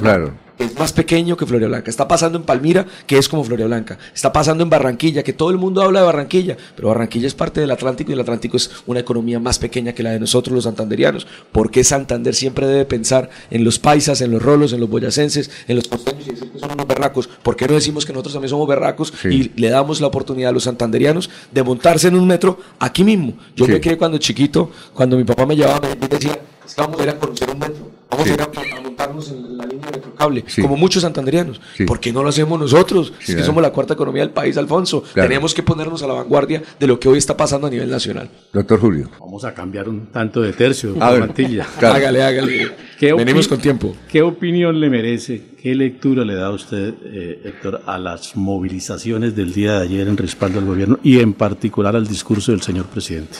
Claro 0.00 0.46
es 0.58 0.78
más 0.78 0.92
pequeño 0.92 1.36
que 1.36 1.46
Floria 1.46 1.68
Blanca. 1.68 1.90
Está 1.90 2.08
pasando 2.08 2.38
en 2.38 2.44
Palmira, 2.44 2.86
que 3.06 3.18
es 3.18 3.28
como 3.28 3.44
Floria 3.44 3.66
Blanca. 3.66 3.98
Está 4.14 4.32
pasando 4.32 4.62
en 4.62 4.70
Barranquilla, 4.70 5.22
que 5.22 5.32
todo 5.32 5.50
el 5.50 5.58
mundo 5.58 5.82
habla 5.82 6.00
de 6.00 6.06
Barranquilla, 6.06 6.56
pero 6.74 6.88
Barranquilla 6.88 7.26
es 7.26 7.34
parte 7.34 7.60
del 7.60 7.70
Atlántico 7.70 8.10
y 8.10 8.14
el 8.14 8.20
Atlántico 8.20 8.56
es 8.56 8.70
una 8.86 9.00
economía 9.00 9.38
más 9.38 9.58
pequeña 9.58 9.92
que 9.92 10.02
la 10.02 10.10
de 10.10 10.20
nosotros 10.20 10.54
los 10.54 10.64
santanderianos. 10.64 11.26
¿Por 11.52 11.70
qué 11.70 11.84
Santander 11.84 12.34
siempre 12.34 12.66
debe 12.66 12.84
pensar 12.84 13.30
en 13.50 13.64
los 13.64 13.78
paisas, 13.78 14.20
en 14.20 14.30
los 14.30 14.42
rolos, 14.42 14.72
en 14.72 14.80
los 14.80 14.88
boyacenses, 14.88 15.50
en 15.68 15.76
los 15.76 15.88
costeños 15.88 16.26
y 16.26 16.30
decir 16.30 16.50
que 16.50 16.58
son 16.58 16.72
unos 16.72 16.86
berracos? 16.86 17.28
¿Por 17.42 17.56
qué 17.56 17.66
no 17.66 17.74
decimos 17.74 18.06
que 18.06 18.12
nosotros 18.12 18.34
también 18.34 18.50
somos 18.50 18.68
berracos 18.68 19.12
y 19.24 19.50
le 19.60 19.68
damos 19.68 20.00
la 20.00 20.06
oportunidad 20.06 20.50
a 20.50 20.52
los 20.52 20.64
santanderianos 20.64 21.30
de 21.52 21.62
montarse 21.62 22.08
en 22.08 22.16
un 22.16 22.26
metro 22.26 22.58
aquí 22.78 23.04
mismo? 23.04 23.34
Yo 23.54 23.66
me 23.66 23.80
quedé 23.80 23.98
cuando 23.98 24.18
chiquito, 24.18 24.70
cuando 24.94 25.16
mi 25.16 25.24
papá 25.24 25.44
me 25.44 25.54
llevaba, 25.54 25.80
me 26.00 26.08
decía, 26.08 26.38
vamos 26.76 27.00
a 27.00 27.02
ir 27.02 27.10
a 27.10 27.18
conocer 27.18 27.50
un 27.50 27.58
metro, 27.58 27.90
vamos 28.10 28.26
a 28.26 28.32
ir 28.32 28.40
a, 28.40 28.85
montarnos 29.06 29.30
en 29.30 29.56
la 29.56 29.66
línea 29.66 29.90
metrocable, 29.90 30.44
como 30.60 30.76
muchos 30.76 31.02
santanderianos. 31.02 31.60
¿Por 31.86 32.00
qué 32.00 32.12
no 32.12 32.22
lo 32.22 32.28
hacemos 32.28 32.58
nosotros? 32.58 33.12
es 33.20 33.34
que 33.34 33.42
somos 33.42 33.62
la 33.62 33.70
cuarta 33.70 33.94
economía 33.94 34.22
del 34.22 34.30
país, 34.30 34.56
Alfonso. 34.56 35.02
Tenemos 35.14 35.54
que 35.54 35.62
ponernos 35.62 36.02
a 36.02 36.06
la 36.06 36.14
vanguardia 36.14 36.62
de 36.78 36.86
lo 36.86 36.98
que 36.98 37.08
hoy 37.08 37.18
está 37.18 37.36
pasando 37.36 37.66
a 37.66 37.70
nivel 37.70 37.90
nacional. 37.90 38.28
Doctor 38.52 38.80
Julio. 38.80 39.10
Vamos 39.20 39.44
a 39.44 39.54
cambiar 39.54 39.88
un 39.88 40.06
tanto 40.06 40.40
de 40.40 40.52
tercio, 40.52 40.92
de 40.92 40.98
mantilla. 40.98 41.66
Hágale, 41.80 42.22
hágale. 42.22 42.72
Venimos 43.00 43.48
con 43.48 43.58
tiempo. 43.58 43.94
¿Qué 44.08 44.22
opinión 44.22 44.80
le 44.80 44.90
merece, 44.90 45.42
qué 45.60 45.74
lectura 45.74 46.24
le 46.24 46.34
da 46.34 46.50
usted, 46.50 46.94
eh, 47.04 47.40
Héctor, 47.44 47.82
a 47.86 47.98
las 47.98 48.36
movilizaciones 48.36 49.36
del 49.36 49.52
día 49.52 49.78
de 49.78 49.84
ayer 49.84 50.08
en 50.08 50.16
respaldo 50.16 50.58
al 50.58 50.64
gobierno 50.64 50.98
y 51.02 51.20
en 51.20 51.32
particular 51.32 51.96
al 51.96 52.06
discurso 52.06 52.52
del 52.52 52.62
señor 52.62 52.86
presidente? 52.86 53.38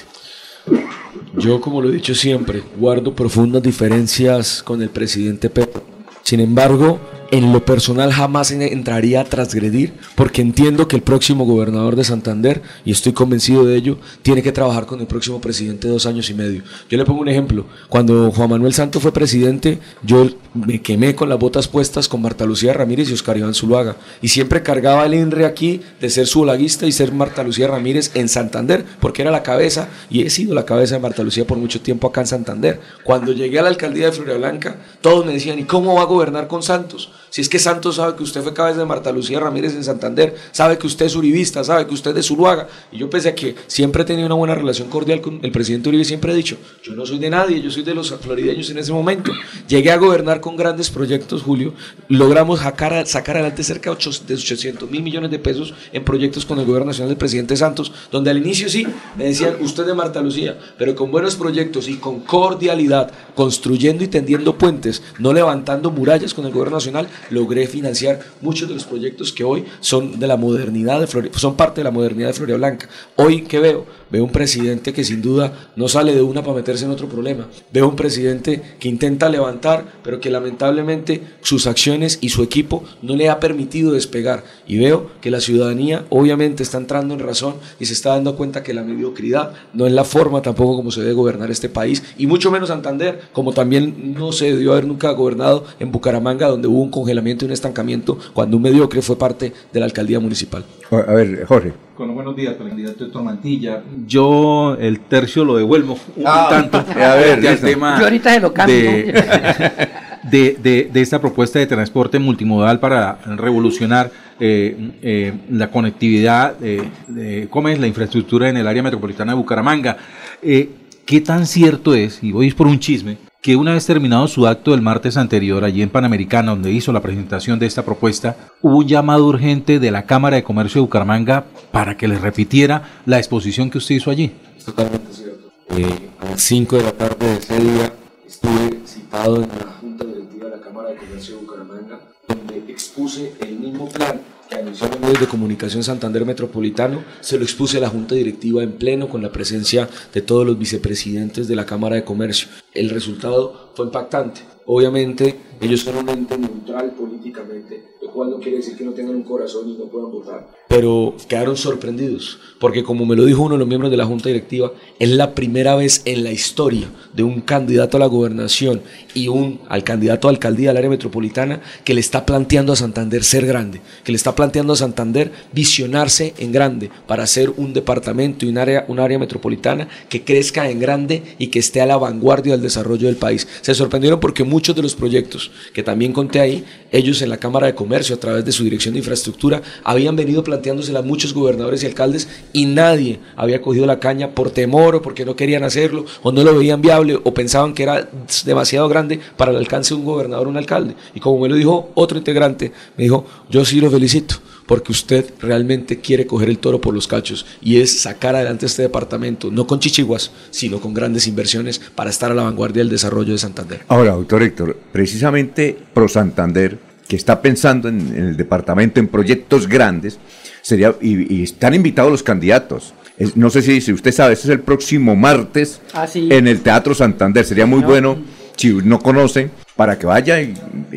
Yo, 1.38 1.60
como 1.60 1.80
lo 1.80 1.90
he 1.90 1.92
dicho 1.92 2.14
siempre, 2.14 2.62
guardo 2.78 3.14
profundas 3.14 3.62
diferencias 3.62 4.62
con 4.62 4.82
el 4.82 4.88
presidente 4.88 5.50
Petro. 5.50 5.82
Sin 6.22 6.40
embargo, 6.40 6.98
en 7.30 7.52
lo 7.52 7.64
personal 7.64 8.12
jamás 8.12 8.50
entraría 8.50 9.20
a 9.20 9.24
transgredir 9.24 9.94
porque 10.14 10.42
entiendo 10.42 10.88
que 10.88 10.96
el 10.96 11.02
próximo 11.02 11.44
gobernador 11.44 11.96
de 11.96 12.04
Santander, 12.04 12.62
y 12.84 12.92
estoy 12.92 13.12
convencido 13.12 13.64
de 13.64 13.76
ello, 13.76 13.98
tiene 14.22 14.42
que 14.42 14.52
trabajar 14.52 14.86
con 14.86 15.00
el 15.00 15.06
próximo 15.06 15.40
presidente 15.40 15.88
dos 15.88 16.06
años 16.06 16.30
y 16.30 16.34
medio. 16.34 16.62
Yo 16.88 16.98
le 16.98 17.04
pongo 17.04 17.20
un 17.20 17.28
ejemplo. 17.28 17.66
Cuando 17.88 18.30
Juan 18.30 18.50
Manuel 18.50 18.74
Santos 18.74 19.02
fue 19.02 19.12
presidente, 19.12 19.78
yo 20.02 20.28
me 20.54 20.80
quemé 20.80 21.14
con 21.14 21.28
las 21.28 21.38
botas 21.38 21.68
puestas 21.68 22.08
con 22.08 22.22
Marta 22.22 22.44
Lucía 22.44 22.72
Ramírez 22.72 23.10
y 23.10 23.14
Oscar 23.14 23.36
Iván 23.36 23.54
Zuluaga. 23.54 23.96
Y 24.22 24.28
siempre 24.28 24.62
cargaba 24.62 25.06
el 25.06 25.14
INRE 25.14 25.44
aquí 25.44 25.80
de 26.00 26.10
ser 26.10 26.26
su 26.26 26.42
olaguista 26.42 26.86
y 26.86 26.92
ser 26.92 27.12
Marta 27.12 27.42
Lucía 27.42 27.68
Ramírez 27.68 28.10
en 28.14 28.28
Santander, 28.28 28.84
porque 29.00 29.22
era 29.22 29.30
la 29.30 29.42
cabeza, 29.42 29.88
y 30.10 30.22
he 30.22 30.30
sido 30.30 30.54
la 30.54 30.64
cabeza 30.64 30.96
de 30.96 31.00
Marta 31.00 31.22
Lucía 31.22 31.46
por 31.46 31.58
mucho 31.58 31.80
tiempo 31.80 32.08
acá 32.08 32.22
en 32.22 32.26
Santander. 32.26 32.80
Cuando 33.04 33.32
llegué 33.32 33.58
a 33.58 33.62
la 33.62 33.68
alcaldía 33.68 34.06
de 34.06 34.12
Florida 34.12 34.36
Blanca, 34.36 34.76
todos 35.00 35.26
me 35.26 35.32
decían, 35.32 35.58
¿y 35.58 35.64
cómo 35.64 35.94
va 35.94 36.02
a 36.02 36.06
gobernar 36.06 36.48
con 36.48 36.62
Santos? 36.62 37.10
Si 37.36 37.42
es 37.42 37.50
que 37.50 37.58
Santos 37.58 37.96
sabe 37.96 38.16
que 38.16 38.22
usted 38.22 38.40
fue 38.42 38.54
cabeza 38.54 38.78
de 38.78 38.86
Marta 38.86 39.12
Lucía 39.12 39.38
Ramírez 39.38 39.74
en 39.74 39.84
Santander, 39.84 40.34
sabe 40.52 40.78
que 40.78 40.86
usted 40.86 41.04
es 41.04 41.14
uribista, 41.14 41.62
sabe 41.62 41.86
que 41.86 41.92
usted 41.92 42.16
es 42.16 42.30
Uruaga. 42.30 42.66
Y 42.90 42.96
yo 42.96 43.10
pese 43.10 43.28
a 43.28 43.34
que 43.34 43.54
siempre 43.66 44.04
he 44.04 44.06
tenido 44.06 44.24
una 44.24 44.36
buena 44.36 44.54
relación 44.54 44.88
cordial 44.88 45.20
con 45.20 45.40
el 45.42 45.52
presidente 45.52 45.90
Uribe, 45.90 46.06
siempre 46.06 46.32
he 46.32 46.34
dicho, 46.34 46.56
yo 46.82 46.94
no 46.94 47.04
soy 47.04 47.18
de 47.18 47.28
nadie, 47.28 47.60
yo 47.60 47.70
soy 47.70 47.82
de 47.82 47.94
los 47.94 48.10
florideños 48.10 48.70
en 48.70 48.78
ese 48.78 48.90
momento. 48.90 49.32
Llegué 49.68 49.90
a 49.90 49.98
gobernar 49.98 50.40
con 50.40 50.56
grandes 50.56 50.88
proyectos, 50.88 51.42
Julio. 51.42 51.74
Logramos 52.08 52.60
sacar, 52.60 53.06
sacar 53.06 53.36
adelante 53.36 53.62
cerca 53.64 53.90
de 53.90 53.96
800 53.96 54.90
mil 54.90 55.02
millones 55.02 55.30
de 55.30 55.38
pesos 55.38 55.74
en 55.92 56.04
proyectos 56.04 56.46
con 56.46 56.58
el 56.58 56.64
gobierno 56.64 56.86
nacional 56.86 57.10
del 57.10 57.18
presidente 57.18 57.54
Santos, 57.54 57.92
donde 58.10 58.30
al 58.30 58.38
inicio 58.38 58.70
sí 58.70 58.86
me 59.14 59.24
decían, 59.24 59.56
usted 59.60 59.84
de 59.84 59.92
Marta 59.92 60.22
Lucía, 60.22 60.58
pero 60.78 60.94
con 60.94 61.10
buenos 61.10 61.36
proyectos 61.36 61.86
y 61.86 61.96
con 61.96 62.20
cordialidad, 62.20 63.12
construyendo 63.34 64.02
y 64.04 64.08
tendiendo 64.08 64.56
puentes, 64.56 65.02
no 65.18 65.34
levantando 65.34 65.90
murallas 65.90 66.32
con 66.32 66.46
el 66.46 66.52
gobierno 66.52 66.78
nacional, 66.78 67.06
logré 67.30 67.66
financiar 67.66 68.20
muchos 68.40 68.68
de 68.68 68.74
los 68.74 68.84
proyectos 68.84 69.32
que 69.32 69.44
hoy 69.44 69.64
son 69.80 70.18
de 70.18 70.26
la 70.26 70.36
modernidad 70.36 71.00
de 71.00 71.06
Florida, 71.06 71.32
son 71.38 71.56
parte 71.56 71.80
de 71.80 71.84
la 71.84 71.90
modernidad 71.90 72.28
de 72.28 72.34
Florida 72.34 72.56
Blanca. 72.56 72.88
Hoy, 73.16 73.42
¿qué 73.42 73.58
veo? 73.58 73.86
Veo 74.10 74.24
un 74.24 74.30
presidente 74.30 74.92
que 74.92 75.02
sin 75.02 75.20
duda 75.20 75.70
no 75.74 75.88
sale 75.88 76.14
de 76.14 76.22
una 76.22 76.42
para 76.42 76.56
meterse 76.56 76.84
en 76.84 76.92
otro 76.92 77.08
problema. 77.08 77.48
Veo 77.72 77.88
un 77.88 77.96
presidente 77.96 78.62
que 78.78 78.88
intenta 78.88 79.28
levantar, 79.28 79.84
pero 80.04 80.20
que 80.20 80.30
lamentablemente 80.30 81.22
sus 81.40 81.66
acciones 81.66 82.18
y 82.20 82.28
su 82.28 82.42
equipo 82.42 82.84
no 83.02 83.16
le 83.16 83.28
ha 83.28 83.40
permitido 83.40 83.92
despegar. 83.92 84.44
Y 84.68 84.78
veo 84.78 85.10
que 85.20 85.30
la 85.30 85.40
ciudadanía 85.40 86.04
obviamente 86.10 86.62
está 86.62 86.78
entrando 86.78 87.14
en 87.14 87.20
razón 87.20 87.54
y 87.80 87.86
se 87.86 87.94
está 87.94 88.10
dando 88.10 88.36
cuenta 88.36 88.62
que 88.62 88.74
la 88.74 88.84
mediocridad 88.84 89.52
no 89.72 89.86
es 89.86 89.92
la 89.92 90.04
forma 90.04 90.42
tampoco 90.42 90.76
como 90.76 90.90
se 90.90 91.00
debe 91.00 91.14
gobernar 91.14 91.50
este 91.50 91.68
país, 91.68 92.02
y 92.18 92.26
mucho 92.26 92.50
menos 92.50 92.68
Santander, 92.68 93.20
como 93.32 93.52
también 93.52 94.14
no 94.16 94.32
se 94.32 94.52
debió 94.52 94.72
haber 94.72 94.86
nunca 94.86 95.10
gobernado 95.12 95.64
en 95.78 95.92
Bucaramanga, 95.92 96.48
donde 96.48 96.68
hubo 96.68 96.82
un 96.82 96.90
congelamiento 97.06 97.44
y 97.44 97.46
un 97.46 97.52
estancamiento 97.52 98.18
cuando 98.32 98.56
un 98.56 98.64
mediocre 98.64 99.00
fue 99.00 99.16
parte 99.16 99.52
de 99.72 99.80
la 99.80 99.86
alcaldía 99.86 100.18
municipal. 100.18 100.64
A 100.90 101.12
ver, 101.12 101.46
Jorge. 101.46 101.72
Con 101.96 102.12
buenos 102.14 102.34
días, 102.34 102.56
candidato 102.56 103.04
Héctor 103.04 103.22
Mantilla. 103.22 103.82
Yo 104.06 104.76
el 104.78 105.00
tercio 105.00 105.44
lo 105.44 105.56
devuelvo 105.56 105.96
un 106.16 106.24
ah, 106.26 106.48
tanto 106.50 106.78
a 107.00 107.14
ver, 107.14 107.60
tema 107.60 107.98
Yo 107.98 108.04
ahorita 108.04 108.34
se 108.34 108.40
lo 108.40 108.52
cambio. 108.52 108.90
de, 110.30 110.90
esta 110.94 111.20
propuesta 111.20 111.60
de 111.60 111.66
transporte 111.66 112.18
multimodal 112.18 112.80
para 112.80 113.18
revolucionar 113.36 114.10
eh, 114.40 114.90
eh, 115.00 115.32
la 115.50 115.70
conectividad, 115.70 116.58
de, 116.58 117.46
¿cómo 117.48 117.68
es? 117.68 117.78
La 117.78 117.86
infraestructura 117.86 118.48
en 118.48 118.56
el 118.56 118.66
área 118.66 118.82
metropolitana 118.82 119.32
de 119.32 119.36
Bucaramanga. 119.36 119.96
¿Qué 120.42 121.20
tan 121.20 121.46
cierto 121.46 121.94
es, 121.94 122.20
y 122.22 122.32
voy 122.32 122.50
por 122.50 122.66
un 122.66 122.80
chisme, 122.80 123.16
que 123.46 123.54
una 123.54 123.74
vez 123.74 123.86
terminado 123.86 124.26
su 124.26 124.44
acto 124.48 124.74
el 124.74 124.82
martes 124.82 125.16
anterior 125.16 125.62
allí 125.62 125.80
en 125.80 125.88
Panamericana, 125.88 126.50
donde 126.50 126.72
hizo 126.72 126.92
la 126.92 127.00
presentación 127.00 127.60
de 127.60 127.66
esta 127.66 127.84
propuesta, 127.84 128.36
hubo 128.60 128.78
un 128.78 128.88
llamado 128.88 129.24
urgente 129.24 129.78
de 129.78 129.92
la 129.92 130.04
Cámara 130.04 130.34
de 130.34 130.42
Comercio 130.42 130.80
de 130.80 130.86
Bucaramanga 130.86 131.44
para 131.70 131.96
que 131.96 132.08
le 132.08 132.18
repitiera 132.18 132.82
la 133.06 133.18
exposición 133.18 133.70
que 133.70 133.78
usted 133.78 133.94
hizo 133.94 134.10
allí? 134.10 134.32
Totalmente 134.64 135.12
cierto. 135.12 135.52
Eh, 135.68 136.08
a 136.18 136.24
las 136.30 136.40
5 136.40 136.76
de 136.76 136.82
la 136.82 136.90
tarde 136.90 137.24
de 137.24 137.36
ese 137.36 137.60
día 137.60 137.92
estuve 138.26 138.80
citado 138.84 139.36
en 139.36 139.48
la 139.48 139.72
Junta 139.80 140.04
Directiva 140.04 140.46
de 140.46 140.56
la 140.56 140.62
Cámara 140.62 140.88
de 140.88 140.96
Comercio 140.96 141.36
de 141.36 141.40
Bucaramanga, 141.42 142.00
donde 142.28 142.70
expuse 142.70 143.32
el 143.40 143.58
mismo 143.58 143.88
plan 143.88 144.20
que 144.48 144.56
anunció 144.56 144.86
en 144.86 145.00
medios 145.00 145.20
de 145.20 145.26
comunicación 145.26 145.82
Santander 145.82 146.24
Metropolitano, 146.24 147.04
se 147.20 147.38
lo 147.38 147.44
expuse 147.44 147.78
a 147.78 147.80
la 147.80 147.88
Junta 147.88 148.14
Directiva 148.14 148.62
en 148.62 148.72
pleno 148.72 149.08
con 149.08 149.22
la 149.22 149.32
presencia 149.32 149.88
de 150.12 150.22
todos 150.22 150.46
los 150.46 150.58
vicepresidentes 150.58 151.48
de 151.48 151.56
la 151.56 151.66
Cámara 151.66 151.96
de 151.96 152.04
Comercio. 152.04 152.48
El 152.72 152.90
resultado 152.90 153.72
fue 153.74 153.86
impactante. 153.86 154.42
Obviamente, 154.66 155.36
ellos 155.60 155.80
son 155.80 155.96
un 155.96 156.08
ente 156.08 156.36
neutral 156.38 156.92
políticamente, 156.92 157.95
lo 158.06 158.12
cual 158.12 158.30
no 158.30 158.38
quiere 158.38 158.58
decir 158.58 158.76
que 158.76 158.84
no 158.84 158.92
tengan 158.92 159.16
un 159.16 159.24
corazón 159.24 159.68
y 159.68 159.74
no 159.74 159.86
puedan 159.86 160.10
votar. 160.10 160.48
Pero 160.68 161.14
quedaron 161.28 161.56
sorprendidos, 161.56 162.38
porque 162.58 162.82
como 162.82 163.06
me 163.06 163.16
lo 163.16 163.24
dijo 163.24 163.42
uno 163.42 163.54
de 163.54 163.60
los 163.60 163.68
miembros 163.68 163.90
de 163.90 163.96
la 163.96 164.04
Junta 164.04 164.28
Directiva, 164.28 164.72
es 164.98 165.08
la 165.10 165.34
primera 165.34 165.76
vez 165.76 166.02
en 166.04 166.24
la 166.24 166.32
historia 166.32 166.88
de 167.14 167.22
un 167.22 167.40
candidato 167.40 167.96
a 167.96 168.00
la 168.00 168.06
gobernación 168.06 168.82
y 169.14 169.28
un 169.28 169.60
al 169.68 169.84
candidato 169.84 170.28
a 170.28 170.30
alcaldía 170.30 170.70
del 170.70 170.78
área 170.78 170.90
metropolitana 170.90 171.60
que 171.84 171.94
le 171.94 172.00
está 172.00 172.26
planteando 172.26 172.72
a 172.72 172.76
Santander 172.76 173.24
ser 173.24 173.46
grande, 173.46 173.80
que 174.04 174.12
le 174.12 174.16
está 174.16 174.34
planteando 174.34 174.72
a 174.72 174.76
Santander 174.76 175.32
visionarse 175.52 176.34
en 176.38 176.52
grande 176.52 176.90
para 177.06 177.22
hacer 177.22 177.50
un 177.56 177.72
departamento 177.72 178.44
y 178.44 178.48
un 178.48 178.58
área, 178.58 178.84
un 178.88 178.98
área 178.98 179.18
metropolitana 179.18 179.88
que 180.08 180.24
crezca 180.24 180.68
en 180.68 180.80
grande 180.80 181.22
y 181.38 181.48
que 181.48 181.60
esté 181.60 181.80
a 181.80 181.86
la 181.86 181.96
vanguardia 181.96 182.52
del 182.52 182.62
desarrollo 182.62 183.06
del 183.06 183.16
país. 183.16 183.46
Se 183.62 183.74
sorprendieron 183.74 184.20
porque 184.20 184.44
muchos 184.44 184.76
de 184.76 184.82
los 184.82 184.94
proyectos 184.94 185.50
que 185.72 185.82
también 185.82 186.12
conté 186.12 186.40
ahí, 186.40 186.64
ellos 186.92 187.22
en 187.22 187.28
la 187.28 187.36
Cámara 187.36 187.66
de 187.66 187.74
Comercio, 187.74 188.16
a 188.16 188.20
través 188.20 188.44
de 188.44 188.52
su 188.52 188.64
dirección 188.64 188.94
de 188.94 189.00
infraestructura, 189.00 189.62
habían 189.84 190.16
venido 190.16 190.42
planteándosela 190.44 191.00
a 191.00 191.02
muchos 191.02 191.34
gobernadores 191.34 191.82
y 191.82 191.86
alcaldes 191.86 192.28
y 192.52 192.66
nadie 192.66 193.20
había 193.36 193.62
cogido 193.62 193.86
la 193.86 194.00
caña 194.00 194.30
por 194.30 194.50
temor 194.50 194.96
o 194.96 195.02
porque 195.02 195.24
no 195.24 195.36
querían 195.36 195.64
hacerlo 195.64 196.04
o 196.22 196.32
no 196.32 196.42
lo 196.44 196.56
veían 196.56 196.80
viable 196.80 197.18
o 197.22 197.34
pensaban 197.34 197.74
que 197.74 197.82
era 197.82 198.08
demasiado 198.44 198.88
grande 198.88 199.20
para 199.36 199.50
el 199.50 199.58
alcance 199.58 199.94
de 199.94 200.00
un 200.00 200.06
gobernador 200.06 200.46
o 200.46 200.50
un 200.50 200.56
alcalde. 200.56 200.94
Y 201.14 201.20
como 201.20 201.40
me 201.40 201.48
lo 201.48 201.56
dijo 201.56 201.90
otro 201.94 202.18
integrante, 202.18 202.72
me 202.96 203.04
dijo, 203.04 203.26
yo 203.50 203.64
sí 203.64 203.80
lo 203.80 203.90
felicito 203.90 204.36
porque 204.66 204.92
usted 204.92 205.32
realmente 205.40 206.00
quiere 206.00 206.26
coger 206.26 206.50
el 206.50 206.58
toro 206.58 206.80
por 206.80 206.94
los 206.94 207.06
cachos 207.06 207.46
y 207.60 207.80
es 207.80 208.00
sacar 208.00 208.34
adelante 208.34 208.66
este 208.66 208.82
departamento, 208.82 209.50
no 209.50 209.66
con 209.66 209.80
chichiguas, 209.80 210.32
sino 210.50 210.80
con 210.80 210.92
grandes 210.92 211.26
inversiones 211.26 211.80
para 211.94 212.10
estar 212.10 212.30
a 212.30 212.34
la 212.34 212.42
vanguardia 212.42 212.80
del 212.80 212.90
desarrollo 212.90 213.32
de 213.32 213.38
Santander. 213.38 213.80
Ahora, 213.88 214.12
doctor 214.12 214.42
Héctor, 214.42 214.76
precisamente 214.92 215.76
Pro 215.94 216.08
Santander, 216.08 216.78
que 217.08 217.16
está 217.16 217.40
pensando 217.40 217.88
en, 217.88 218.14
el 218.14 218.36
departamento, 218.36 219.00
en 219.00 219.08
proyectos 219.08 219.68
grandes, 219.68 220.18
sería 220.62 220.94
y, 221.00 221.42
están 221.42 221.74
invitados 221.74 222.10
los 222.10 222.22
candidatos. 222.22 222.94
no 223.34 223.50
sé 223.50 223.62
si, 223.62 223.80
si, 223.80 223.92
usted 223.92 224.12
sabe, 224.12 224.34
este 224.34 224.48
es 224.48 224.52
el 224.52 224.60
próximo 224.60 225.14
martes 225.14 225.80
ah, 225.94 226.06
en 226.14 226.48
el 226.48 226.60
Teatro 226.60 226.94
Santander. 226.94 227.44
Sería 227.44 227.66
muy 227.66 227.82
bueno, 227.82 228.18
si 228.56 228.72
no 228.72 228.98
conocen, 228.98 229.50
para 229.76 229.98
que 229.98 230.06
vaya 230.06 230.40
y 230.40 230.54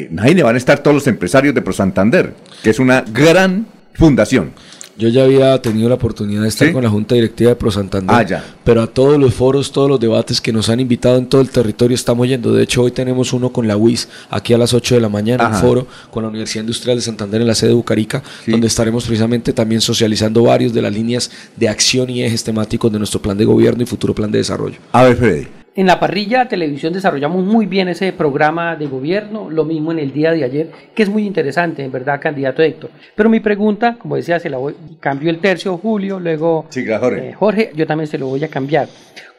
imagine, 0.10 0.44
van 0.44 0.56
a 0.56 0.58
estar 0.58 0.80
todos 0.80 0.96
los 0.96 1.08
empresarios 1.08 1.54
de 1.54 1.62
Pro 1.62 1.74
Santander, 1.74 2.34
que 2.64 2.70
es 2.70 2.80
una 2.80 3.02
gran 3.02 3.68
fundación. 3.94 4.52
Yo 5.00 5.08
ya 5.08 5.24
había 5.24 5.62
tenido 5.62 5.88
la 5.88 5.96
oportunidad 5.96 6.42
de 6.42 6.50
estar 6.50 6.74
con 6.74 6.84
la 6.84 6.90
Junta 6.90 7.16
Directiva 7.16 7.52
de 7.52 7.56
Pro 7.56 7.72
Santander, 7.72 8.36
ah, 8.36 8.44
pero 8.66 8.82
a 8.82 8.88
todos 8.88 9.18
los 9.18 9.34
foros, 9.34 9.72
todos 9.72 9.88
los 9.88 9.98
debates 9.98 10.42
que 10.42 10.52
nos 10.52 10.68
han 10.68 10.82
invitado 10.82 11.18
en 11.18 11.28
todo 11.28 11.40
el 11.40 11.50
territorio 11.50 11.96
estamos 11.96 12.28
yendo. 12.28 12.52
De 12.52 12.64
hecho, 12.64 12.84
hoy 12.84 12.92
tenemos 12.92 13.32
uno 13.32 13.50
con 13.54 13.66
la 13.66 13.78
UIS, 13.78 14.10
aquí 14.30 14.54
a 14.54 14.58
las 14.58 14.74
8 14.74 14.96
de 14.96 15.02
la 15.02 15.08
mañana, 15.08 15.48
un 15.48 15.54
foro 15.54 15.88
con 16.12 16.24
la 16.24 16.30
Universidad 16.30 16.64
Industrial 16.64 16.98
de 16.98 17.02
Santander 17.02 17.40
en 17.40 17.48
la 17.48 17.56
sede 17.56 17.70
de 17.70 17.76
Bucarica, 17.76 18.22
donde 18.46 18.68
estaremos 18.68 19.06
precisamente 19.06 19.54
también 19.54 19.80
socializando 19.80 20.44
varios 20.44 20.74
de 20.74 20.82
las 20.82 20.92
líneas 20.92 21.32
de 21.56 21.70
acción 21.70 22.10
y 22.10 22.22
ejes 22.22 22.44
temáticos 22.44 22.92
de 22.92 22.98
nuestro 22.98 23.22
plan 23.22 23.38
de 23.38 23.46
gobierno 23.46 23.82
y 23.82 23.86
futuro 23.86 24.14
plan 24.14 24.30
de 24.30 24.40
desarrollo. 24.40 24.80
A 24.92 25.04
ver, 25.04 25.16
Freddy. 25.16 25.59
En 25.76 25.86
la 25.86 26.00
parrilla 26.00 26.48
televisión 26.48 26.94
desarrollamos 26.94 27.44
muy 27.44 27.66
bien 27.66 27.88
ese 27.88 28.12
programa 28.12 28.76
de 28.76 28.88
gobierno, 28.88 29.50
lo 29.50 29.66
mismo 29.66 29.92
en 29.92 30.00
el 30.00 30.12
día 30.12 30.32
de 30.32 30.44
ayer, 30.44 30.72
que 30.96 31.04
es 31.04 31.10
muy 31.10 31.26
interesante, 31.26 31.84
en 31.84 31.92
verdad, 31.92 32.20
candidato 32.20 32.62
Héctor. 32.62 32.90
Pero 33.16 33.30
mi 33.30 33.40
pregunta, 33.40 33.98
como 34.00 34.16
decía, 34.16 34.40
se 34.40 34.50
la 34.50 34.58
voy, 34.58 34.76
cambio 35.00 35.30
el 35.30 35.40
tercio, 35.40 35.78
Julio, 35.78 36.20
luego 36.20 36.66
Jorge. 37.00 37.30
Eh, 37.30 37.34
Jorge, 37.34 37.72
yo 37.76 37.86
también 37.86 38.08
se 38.08 38.18
lo 38.18 38.28
voy 38.28 38.44
a 38.44 38.48
cambiar. 38.48 38.90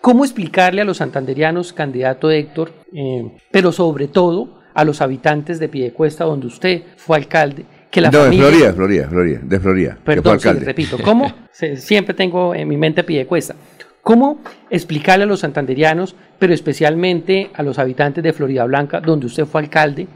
¿Cómo 0.01 0.25
explicarle 0.25 0.81
a 0.81 0.85
los 0.85 0.99
santanderianos, 0.99 1.73
candidato 1.73 2.31
Héctor, 2.31 2.73
eh, 2.95 3.31
pero 3.51 3.73
sobre 3.73 4.09
todo 4.09 4.61
a 4.73 4.85
los 4.85 5.03
habitantes 5.03 5.59
de 5.59 5.69
Piedecuesta, 5.69 6.25
donde 6.25 6.47
usted 6.47 6.83
fue 6.97 7.19
alcalde, 7.19 7.65
que 7.91 8.01
la 8.01 8.11
no, 8.11 8.21
familia... 8.21 8.47
de 8.47 8.51
Florida, 8.51 8.73
Florida, 8.73 9.09
Florida, 9.09 9.41
de 9.43 9.61
Florida. 9.61 9.99
Perdón, 10.03 10.41
sí, 10.41 10.49
repito, 10.49 10.97
¿cómo? 11.05 11.31
siempre 11.77 12.15
tengo 12.15 12.55
en 12.55 12.69
mi 12.69 12.77
mente 12.77 13.05
Piedecuesta. 13.05 13.55
¿Cómo 14.11 14.41
explicarle 14.71 15.23
a 15.23 15.27
los 15.29 15.39
santanderianos, 15.39 16.17
pero 16.41 16.53
especialmente 16.53 17.53
a 17.55 17.63
los 17.63 17.79
habitantes 17.79 18.25
de 18.25 18.33
Florida 18.33 18.65
Blanca, 18.65 19.01
donde 19.01 19.27
usted 19.27 19.47
fue 19.47 19.61
alcalde, 19.61 20.09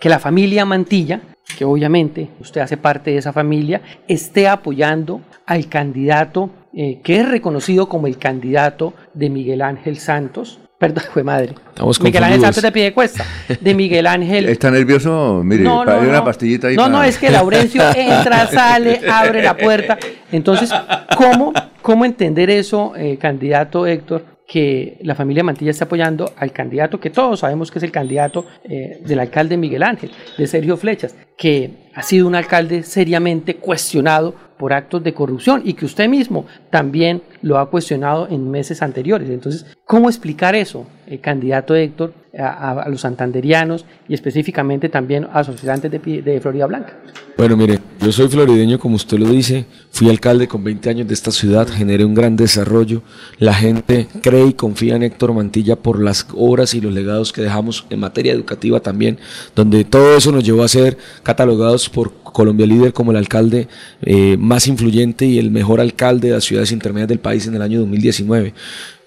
que 0.00 0.08
la 0.08 0.18
familia 0.18 0.64
Mantilla, 0.64 1.20
que 1.56 1.64
obviamente 1.64 2.28
usted 2.40 2.60
hace 2.60 2.76
parte 2.76 3.12
de 3.12 3.18
esa 3.18 3.32
familia, 3.32 3.82
esté 4.08 4.48
apoyando 4.48 5.20
al 5.46 5.68
candidato 5.68 6.50
eh, 6.74 6.98
que 7.04 7.20
es 7.20 7.28
reconocido 7.28 7.88
como 7.88 8.08
el 8.08 8.18
candidato 8.18 8.94
de 9.14 9.30
Miguel 9.30 9.62
Ángel 9.62 9.98
Santos, 9.98 10.58
Perdón, 10.78 11.04
fue 11.12 11.22
madre. 11.22 11.54
Miguel 12.00 12.24
Ángel 12.24 12.40
Santos 12.40 12.62
de 12.62 12.72
pie 12.72 12.92
cuesta. 12.92 13.24
De 13.60 13.74
Miguel 13.74 14.06
Ángel. 14.06 14.48
¿Está 14.48 14.70
nervioso? 14.70 15.42
Mire, 15.44 15.64
no, 15.64 15.82
una 15.82 16.24
pastillita 16.24 16.68
ahí. 16.68 16.76
No, 16.76 16.88
no, 16.88 17.02
es 17.02 17.18
que 17.18 17.30
Laurencio 17.30 17.82
entra, 17.94 18.46
sale, 18.46 19.00
abre 19.10 19.42
la 19.42 19.56
puerta. 19.56 19.98
Entonces, 20.32 20.70
¿cómo, 21.16 21.52
cómo 21.82 22.04
entender 22.04 22.50
eso, 22.50 22.94
eh, 22.96 23.16
candidato 23.18 23.86
Héctor? 23.86 24.36
que 24.46 24.98
la 25.02 25.16
familia 25.16 25.42
Mantilla 25.42 25.72
está 25.72 25.86
apoyando 25.86 26.32
al 26.36 26.52
candidato 26.52 27.00
que 27.00 27.10
todos 27.10 27.40
sabemos 27.40 27.70
que 27.70 27.80
es 27.80 27.82
el 27.82 27.90
candidato 27.90 28.46
eh, 28.62 29.00
del 29.04 29.18
alcalde 29.18 29.56
Miguel 29.56 29.82
Ángel, 29.82 30.12
de 30.38 30.46
Sergio 30.46 30.76
Flechas, 30.76 31.16
que 31.36 31.90
ha 31.94 32.02
sido 32.02 32.26
un 32.26 32.34
alcalde 32.34 32.82
seriamente 32.82 33.56
cuestionado 33.56 34.34
por 34.58 34.72
actos 34.72 35.02
de 35.04 35.14
corrupción 35.14 35.62
y 35.64 35.74
que 35.74 35.84
usted 35.84 36.08
mismo 36.08 36.46
también 36.70 37.22
lo 37.42 37.58
ha 37.58 37.70
cuestionado 37.70 38.28
en 38.28 38.50
meses 38.50 38.82
anteriores. 38.82 39.28
Entonces, 39.28 39.66
¿cómo 39.84 40.08
explicar 40.08 40.54
eso, 40.54 40.86
el 41.06 41.20
candidato 41.20 41.74
Héctor, 41.74 42.14
a, 42.38 42.86
los 42.88 43.00
santanderianos 43.00 43.84
y 44.08 44.14
específicamente 44.14 44.88
también 44.88 45.26
a 45.32 45.38
los 45.38 45.48
habitantes 45.48 45.90
de, 45.90 46.22
de, 46.22 46.40
Florida 46.40 46.66
Blanca? 46.66 46.94
Bueno, 47.36 47.56
mire, 47.56 47.78
yo 48.00 48.12
soy 48.12 48.28
florideño, 48.28 48.78
como 48.78 48.96
usted 48.96 49.18
lo 49.18 49.26
dice, 49.26 49.66
fui 49.90 50.08
alcalde 50.08 50.48
con 50.48 50.64
20 50.64 50.90
años 50.90 51.08
de 51.08 51.14
esta 51.14 51.30
ciudad, 51.30 51.68
generé 51.68 52.04
un 52.04 52.14
gran 52.14 52.36
desarrollo, 52.36 53.02
la 53.38 53.54
gente 53.54 54.08
cree 54.22 54.46
y 54.46 54.52
confía 54.54 54.96
en 54.96 55.02
Héctor 55.02 55.34
Mantilla 55.34 55.76
por 55.76 56.02
las 56.02 56.26
obras 56.34 56.74
y 56.74 56.80
los 56.80 56.92
legados 56.92 57.32
que 57.32 57.42
dejamos 57.42 57.86
en 57.90 58.00
materia 58.00 58.32
educativa 58.32 58.80
también, 58.80 59.18
donde 59.54 59.84
todo 59.84 60.16
eso 60.16 60.32
nos 60.32 60.44
llevó 60.44 60.62
a 60.62 60.68
ser 60.68 60.96
catalogados 61.26 61.90
por 61.90 62.12
Colombia 62.22 62.68
Líder 62.68 62.92
como 62.92 63.10
el 63.10 63.16
alcalde 63.16 63.66
eh, 64.02 64.36
más 64.38 64.68
influyente 64.68 65.26
y 65.26 65.40
el 65.40 65.50
mejor 65.50 65.80
alcalde 65.80 66.28
de 66.28 66.34
las 66.34 66.44
ciudades 66.44 66.70
intermedias 66.70 67.08
del 67.08 67.18
país 67.18 67.48
en 67.48 67.56
el 67.56 67.62
año 67.62 67.80
2019. 67.80 68.54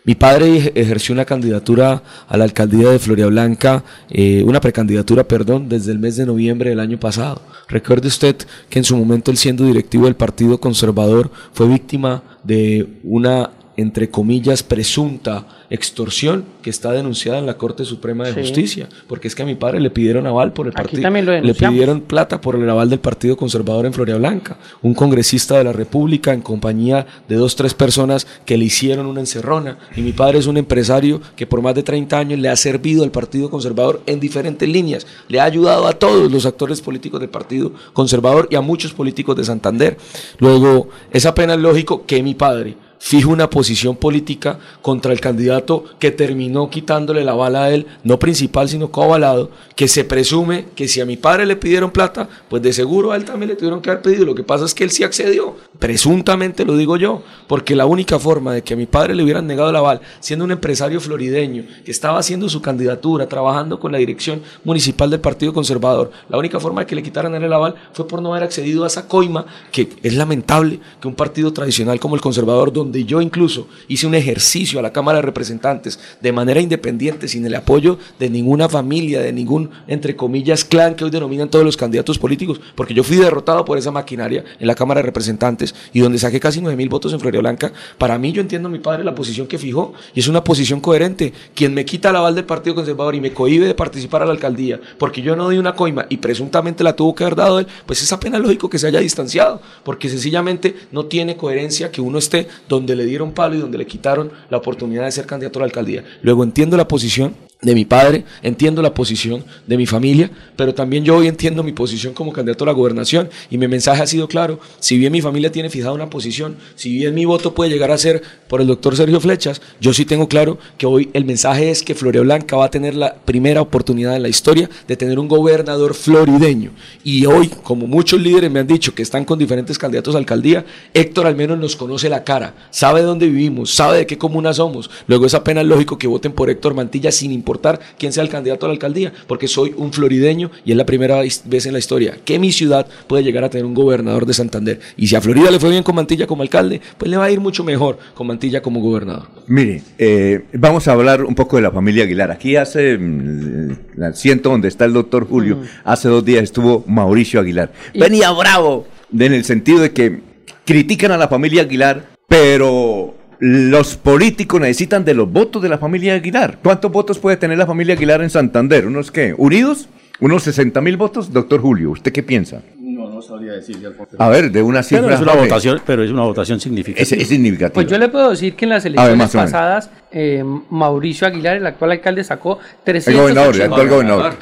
Mi 0.03 0.15
padre 0.15 0.73
ejerció 0.75 1.13
una 1.13 1.23
candidatura 1.23 2.03
a 2.27 2.35
la 2.35 2.43
alcaldía 2.43 2.89
de 2.89 2.99
Floria 2.99 3.27
Blanca, 3.27 3.85
eh, 4.09 4.43
una 4.45 4.59
precandidatura, 4.59 5.23
perdón, 5.23 5.69
desde 5.69 5.93
el 5.93 5.99
mes 5.99 6.17
de 6.17 6.25
noviembre 6.25 6.71
del 6.71 6.81
año 6.81 6.99
pasado. 6.99 7.41
Recuerde 7.69 8.09
usted 8.09 8.35
que 8.69 8.79
en 8.79 8.85
su 8.85 8.97
momento 8.97 9.31
él 9.31 9.37
siendo 9.37 9.63
directivo 9.65 10.05
del 10.05 10.15
Partido 10.15 10.59
Conservador 10.59 11.31
fue 11.53 11.69
víctima 11.69 12.23
de 12.43 12.99
una, 13.03 13.51
entre 13.79 14.09
comillas, 14.09 14.61
presunta 14.61 15.45
extorsión 15.69 16.43
que 16.61 16.69
está 16.69 16.91
denunciada 16.91 17.39
en 17.39 17.45
la 17.45 17.57
Corte 17.57 17.85
Suprema 17.85 18.25
de 18.25 18.33
Justicia, 18.33 18.89
porque 19.07 19.27
es 19.27 19.35
que 19.35 19.43
a 19.43 19.45
mi 19.45 19.55
padre 19.55 19.79
le 19.79 19.89
pidieron 19.89 20.27
aval 20.27 20.51
por 20.51 20.67
el 20.67 20.73
partido, 20.73 21.09
le 21.09 21.53
pidieron 21.53 22.01
plata 22.01 22.41
por 22.41 22.55
el 22.55 22.69
aval 22.69 22.89
del 22.89 22.99
Partido 22.99 23.37
Conservador 23.37 23.85
en 23.85 23.93
Floria 23.93 24.17
Blanca, 24.17 24.57
un 24.81 24.93
congresista 24.93 25.57
de 25.57 25.63
la 25.63 25.71
República 25.71 26.33
en 26.33 26.41
compañía 26.41 27.05
de 27.27 27.35
dos 27.35 27.55
tres 27.55 27.73
personas 27.73 28.27
que 28.45 28.57
le 28.57 28.65
hicieron 28.65 29.05
una 29.05 29.21
encerrona. 29.21 29.77
Y 29.95 30.01
mi 30.01 30.11
padre 30.11 30.39
es 30.39 30.47
un 30.47 30.57
empresario 30.57 31.21
que 31.35 31.47
por 31.47 31.61
más 31.61 31.75
de 31.75 31.83
30 31.83 32.17
años 32.17 32.39
le 32.39 32.49
ha 32.49 32.55
servido 32.55 33.03
al 33.03 33.11
Partido 33.11 33.49
Conservador 33.49 34.01
en 34.07 34.19
diferentes 34.19 34.67
líneas, 34.67 35.07
le 35.27 35.39
ha 35.39 35.45
ayudado 35.45 35.87
a 35.87 35.93
todos 35.93 36.31
los 36.31 36.45
actores 36.45 36.81
políticos 36.81 37.19
del 37.19 37.29
Partido 37.29 37.71
Conservador 37.93 38.47
y 38.51 38.55
a 38.55 38.61
muchos 38.61 38.91
políticos 38.91 39.37
de 39.37 39.45
Santander. 39.45 39.97
Luego, 40.39 40.89
es 41.11 41.25
apenas 41.25 41.59
lógico 41.59 42.05
que 42.05 42.21
mi 42.23 42.33
padre 42.33 42.88
fijo 42.99 43.31
una 43.31 43.49
posición 43.49 43.95
política 43.95 44.59
contra 44.81 45.13
el 45.13 45.21
candidato 45.21 45.85
que 45.97 46.11
terminó 46.11 46.69
quitándole 46.69 47.23
la 47.23 47.33
bala 47.33 47.63
a 47.63 47.71
él, 47.71 47.87
no 48.03 48.19
principal, 48.19 48.67
sino 48.67 48.91
coavalado, 48.91 49.49
que 49.75 49.87
se 49.87 50.03
presume 50.03 50.65
que 50.75 50.87
si 50.87 50.99
a 51.01 51.05
mi 51.05 51.17
padre 51.17 51.45
le 51.45 51.55
pidieron 51.55 51.91
plata, 51.91 52.27
pues 52.49 52.61
de 52.61 52.73
seguro 52.73 53.11
a 53.11 53.15
él 53.15 53.25
también 53.25 53.49
le 53.49 53.55
tuvieron 53.55 53.81
que 53.81 53.89
haber 53.89 54.03
pedido. 54.03 54.25
Lo 54.25 54.35
que 54.35 54.43
pasa 54.43 54.65
es 54.65 54.73
que 54.73 54.83
él 54.83 54.91
sí 54.91 55.03
accedió, 55.03 55.55
presuntamente 55.79 56.65
lo 56.65 56.75
digo 56.75 56.97
yo, 56.97 57.23
porque 57.47 57.75
la 57.75 57.85
única 57.85 58.19
forma 58.19 58.53
de 58.53 58.63
que 58.63 58.73
a 58.73 58.77
mi 58.77 58.85
padre 58.85 59.15
le 59.15 59.23
hubieran 59.23 59.47
negado 59.47 59.71
la 59.71 59.81
bala, 59.81 60.01
siendo 60.19 60.43
un 60.45 60.51
empresario 60.51 60.99
florideño 60.99 61.63
que 61.85 61.91
estaba 61.91 62.19
haciendo 62.19 62.49
su 62.49 62.61
candidatura, 62.61 63.27
trabajando 63.27 63.79
con 63.79 63.93
la 63.93 63.97
dirección 63.97 64.41
municipal 64.65 65.09
del 65.09 65.21
Partido 65.21 65.53
Conservador, 65.53 66.11
la 66.27 66.37
única 66.37 66.59
forma 66.59 66.81
de 66.81 66.87
que 66.87 66.95
le 66.95 67.03
quitaran 67.03 67.33
el 67.33 67.53
aval 67.53 67.75
fue 67.93 68.07
por 68.07 68.21
no 68.21 68.31
haber 68.31 68.43
accedido 68.43 68.83
a 68.83 68.87
esa 68.87 69.07
coima, 69.07 69.45
que 69.71 69.89
es 70.03 70.13
lamentable 70.15 70.79
que 70.99 71.07
un 71.07 71.15
partido 71.15 71.53
tradicional 71.53 71.99
como 71.99 72.15
el 72.15 72.21
Conservador, 72.21 72.73
donde 72.73 72.88
donde 72.89 73.05
yo 73.05 73.21
incluso 73.21 73.67
hice 73.87 74.07
un 74.07 74.15
ejercicio 74.15 74.79
a 74.79 74.81
la 74.81 74.91
Cámara 74.91 75.19
de 75.19 75.21
Representantes 75.21 75.99
de 76.21 76.31
manera 76.31 76.59
independiente, 76.59 77.27
sin 77.27 77.45
el 77.45 77.53
apoyo 77.53 77.99
de 78.17 78.31
ninguna 78.31 78.67
familia, 78.67 79.21
de 79.21 79.31
ningún, 79.31 79.69
entre 79.87 80.15
comillas, 80.15 80.65
clan 80.65 80.95
que 80.95 81.03
hoy 81.03 81.11
denominan 81.11 81.49
todos 81.49 81.63
los 81.63 81.77
candidatos 81.77 82.17
políticos, 82.17 82.59
porque 82.73 82.95
yo 82.95 83.03
fui 83.03 83.17
derrotado 83.17 83.63
por 83.63 83.77
esa 83.77 83.91
maquinaria 83.91 84.43
en 84.59 84.65
la 84.65 84.73
Cámara 84.73 85.01
de 85.01 85.05
Representantes 85.05 85.75
y 85.93 85.99
donde 85.99 86.17
saqué 86.17 86.39
casi 86.39 86.61
9 86.61 86.75
mil 86.75 86.89
votos 86.89 87.13
en 87.13 87.19
Blanca. 87.19 87.71
Para 87.99 88.17
mí, 88.17 88.31
yo 88.31 88.41
entiendo 88.41 88.69
a 88.69 88.71
mi 88.71 88.79
padre 88.79 89.03
la 89.03 89.13
posición 89.13 89.45
que 89.45 89.59
fijó 89.59 89.93
y 90.15 90.19
es 90.19 90.27
una 90.27 90.43
posición 90.43 90.79
coherente. 90.81 91.31
Quien 91.53 91.75
me 91.75 91.85
quita 91.85 92.11
la 92.11 92.19
aval 92.19 92.33
del 92.33 92.45
Partido 92.45 92.75
Conservador 92.75 93.13
y 93.13 93.21
me 93.21 93.33
cohibe 93.33 93.67
de 93.67 93.75
participar 93.75 94.23
a 94.23 94.25
la 94.25 94.31
alcaldía 94.31 94.79
porque 94.97 95.21
yo 95.21 95.35
no 95.35 95.49
di 95.49 95.57
una 95.57 95.75
coima 95.75 96.07
y 96.09 96.17
presuntamente 96.17 96.83
la 96.83 96.95
tuvo 96.95 97.13
que 97.13 97.23
haber 97.23 97.35
dado 97.35 97.59
él, 97.59 97.67
pues 97.85 98.01
es 98.01 98.11
apenas 98.11 98.41
lógico 98.41 98.67
que 98.67 98.79
se 98.79 98.87
haya 98.87 98.99
distanciado, 98.99 99.61
porque 99.83 100.09
sencillamente 100.09 100.75
no 100.91 101.05
tiene 101.05 101.37
coherencia 101.37 101.91
que 101.91 102.01
uno 102.01 102.17
esté 102.17 102.47
donde 102.67 102.78
donde 102.79 102.95
le 102.95 103.05
dieron 103.05 103.33
palo 103.33 103.55
y 103.55 103.59
donde 103.59 103.77
le 103.77 103.85
quitaron 103.85 104.31
la 104.49 104.57
oportunidad 104.57 105.05
de 105.05 105.11
ser 105.11 105.25
candidato 105.25 105.59
a 105.59 105.61
la 105.61 105.65
alcaldía. 105.65 106.03
Luego 106.21 106.43
entiendo 106.43 106.77
la 106.77 106.87
posición 106.87 107.35
de 107.61 107.75
mi 107.75 107.83
padre, 107.83 108.23
entiendo 108.41 108.81
la 108.81 108.93
posición 108.93 109.43
de 109.67 109.75
mi 109.75 109.85
familia, 109.85 110.31
pero 110.55 110.73
también 110.73 111.03
yo 111.03 111.17
hoy 111.17 111.27
entiendo 111.27 111.61
mi 111.61 111.73
posición 111.73 112.13
como 112.13 112.31
candidato 112.31 112.63
a 112.63 112.67
la 112.67 112.73
gobernación 112.73 113.29
y 113.49 113.57
mi 113.57 113.67
mensaje 113.67 114.01
ha 114.01 114.07
sido 114.07 114.29
claro, 114.29 114.61
si 114.79 114.97
bien 114.97 115.11
mi 115.11 115.19
familia 115.19 115.51
tiene 115.51 115.69
fijada 115.69 115.91
una 115.91 116.09
posición, 116.09 116.55
si 116.75 116.93
bien 116.93 117.13
mi 117.13 117.25
voto 117.25 117.53
puede 117.53 117.69
llegar 117.69 117.91
a 117.91 117.97
ser 117.97 118.21
por 118.47 118.61
el 118.61 118.67
doctor 118.67 118.95
Sergio 118.95 119.19
Flechas, 119.19 119.61
yo 119.81 119.91
sí 119.91 120.05
tengo 120.05 120.29
claro 120.29 120.57
que 120.77 120.85
hoy 120.85 121.09
el 121.11 121.25
mensaje 121.25 121.69
es 121.69 121.83
que 121.83 121.95
Florea 121.95 122.21
Blanca 122.21 122.55
va 122.55 122.63
a 122.63 122.71
tener 122.71 122.95
la 122.95 123.15
primera 123.15 123.59
oportunidad 123.59 124.15
en 124.15 124.23
la 124.23 124.29
historia 124.29 124.69
de 124.87 124.95
tener 124.95 125.19
un 125.19 125.27
gobernador 125.27 125.95
florideño. 125.95 126.71
Y 127.03 127.25
hoy, 127.25 127.49
como 127.49 127.87
muchos 127.87 128.21
líderes 128.21 128.49
me 128.49 128.61
han 128.61 128.67
dicho 128.67 128.95
que 128.95 129.01
están 129.01 129.25
con 129.25 129.37
diferentes 129.37 129.77
candidatos 129.77 130.15
a 130.15 130.17
alcaldía, 130.17 130.65
Héctor 130.93 131.27
al 131.27 131.35
menos 131.35 131.59
nos 131.59 131.75
conoce 131.75 132.07
la 132.07 132.23
cara, 132.23 132.55
sabe 132.69 133.01
dónde 133.01 133.25
vivimos, 133.25 133.71
sabe 133.71 133.97
de 133.97 134.07
qué 134.07 134.17
comuna 134.17 134.53
somos, 134.53 134.89
luego 135.07 135.25
es 135.25 135.33
apenas 135.33 135.65
lógico 135.65 135.97
que 135.97 136.07
voten 136.07 136.31
por 136.31 136.49
Héctor 136.49 136.73
Mantilla 136.73 137.11
sin 137.11 137.33
importar 137.33 137.48
importar 137.49 137.79
quién 137.97 138.13
sea 138.13 138.21
el 138.21 138.29
candidato 138.29 138.65
a 138.65 138.69
la 138.69 138.73
alcaldía, 138.73 139.11
porque 139.27 139.47
soy 139.47 139.73
un 139.75 139.91
florideño 139.91 140.51
y 140.65 140.71
es 140.71 140.77
la 140.77 140.85
primera 140.85 141.21
vez 141.21 141.65
en 141.65 141.73
la 141.73 141.79
historia 141.79 142.17
que 142.23 142.37
mi 142.37 142.51
ciudad 142.51 142.85
puede 143.07 143.23
llegar 143.23 143.43
a 143.43 143.49
tener 143.49 143.65
un 143.65 143.73
gobernador 143.73 144.25
de 144.27 144.33
Santander. 144.33 144.79
Y 144.97 145.07
si 145.07 145.15
a 145.15 145.21
Florida 145.21 145.49
le 145.49 145.59
fue 145.59 145.71
bien 145.71 145.81
con 145.81 145.95
Mantilla 145.95 146.27
como 146.27 146.43
alcalde, 146.43 146.79
pues 146.97 147.09
le 147.09 147.17
va 147.17 147.25
a 147.25 147.31
ir 147.31 147.39
mucho 147.39 147.63
mejor 147.63 147.97
con 148.13 148.27
Mantilla 148.27 148.61
como 148.61 148.81
gobernador. 148.81 149.27
Mire, 149.47 149.81
eh, 149.97 150.45
vamos 150.53 150.87
a 150.87 150.91
hablar 150.91 151.23
un 151.23 151.33
poco 151.33 151.55
de 151.55 151.63
la 151.63 151.71
familia 151.71 152.03
Aguilar. 152.03 152.29
Aquí 152.29 152.55
hace, 152.55 152.97
mm, 152.97 153.71
el 153.97 154.03
asiento 154.03 154.51
donde 154.51 154.67
está 154.67 154.85
el 154.85 154.93
doctor 154.93 155.27
Julio, 155.27 155.57
mm. 155.57 155.63
hace 155.85 156.07
dos 156.07 156.23
días 156.23 156.43
estuvo 156.43 156.83
Mauricio 156.87 157.39
Aguilar. 157.39 157.71
Venía 157.95 158.31
bravo, 158.31 158.85
en 159.11 159.33
el 159.33 159.43
sentido 159.43 159.79
de 159.79 159.91
que 159.91 160.19
critican 160.65 161.11
a 161.11 161.17
la 161.17 161.27
familia 161.27 161.63
Aguilar, 161.63 162.09
pero 162.27 163.15
los 163.39 163.95
políticos 163.95 164.59
necesitan 164.59 165.05
de 165.05 165.13
los 165.13 165.31
votos 165.31 165.61
de 165.61 165.69
la 165.69 165.77
familia 165.77 166.13
Aguilar. 166.13 166.59
¿Cuántos 166.61 166.91
votos 166.91 167.19
puede 167.19 167.37
tener 167.37 167.57
la 167.57 167.65
familia 167.65 167.95
Aguilar 167.95 168.21
en 168.21 168.29
Santander? 168.29 168.85
¿Unos 168.85 169.11
qué? 169.11 169.33
¿Unidos? 169.37 169.87
¿Unos 170.19 170.43
60 170.43 170.81
mil 170.81 170.97
votos? 170.97 171.31
Doctor 171.31 171.61
Julio, 171.61 171.91
¿usted 171.91 172.11
qué 172.11 172.21
piensa? 172.21 172.61
No, 172.99 173.09
no 173.09 173.21
sabría 173.21 173.53
decir. 173.53 173.77
A 174.17 174.27
ver, 174.27 174.51
de 174.51 174.61
una 174.61 174.83
cifra. 174.83 175.03
Pero 175.03 175.15
es 175.15 175.21
una, 175.21 175.33
votación, 175.33 175.81
pero 175.85 176.03
es 176.03 176.11
una 176.11 176.23
votación 176.23 176.59
significativa. 176.59 177.01
Es, 177.01 177.27
significativa. 177.29 177.73
Pues 177.73 177.87
yo 177.87 177.97
le 177.97 178.09
puedo 178.09 178.31
decir 178.31 178.57
que 178.57 178.65
en 178.65 178.71
las 178.71 178.83
elecciones 178.83 179.31
pasadas, 179.31 179.89
eh, 180.11 180.43
Mauricio 180.69 181.25
Aguilar, 181.25 181.55
el 181.55 181.65
actual 181.65 181.91
alcalde, 181.91 182.25
sacó 182.25 182.59
300. 182.83 183.07
El 183.07 183.21
gobernador, 183.21 183.55
el 183.55 183.61
actual 183.61 183.87
gobernador. 183.89 184.33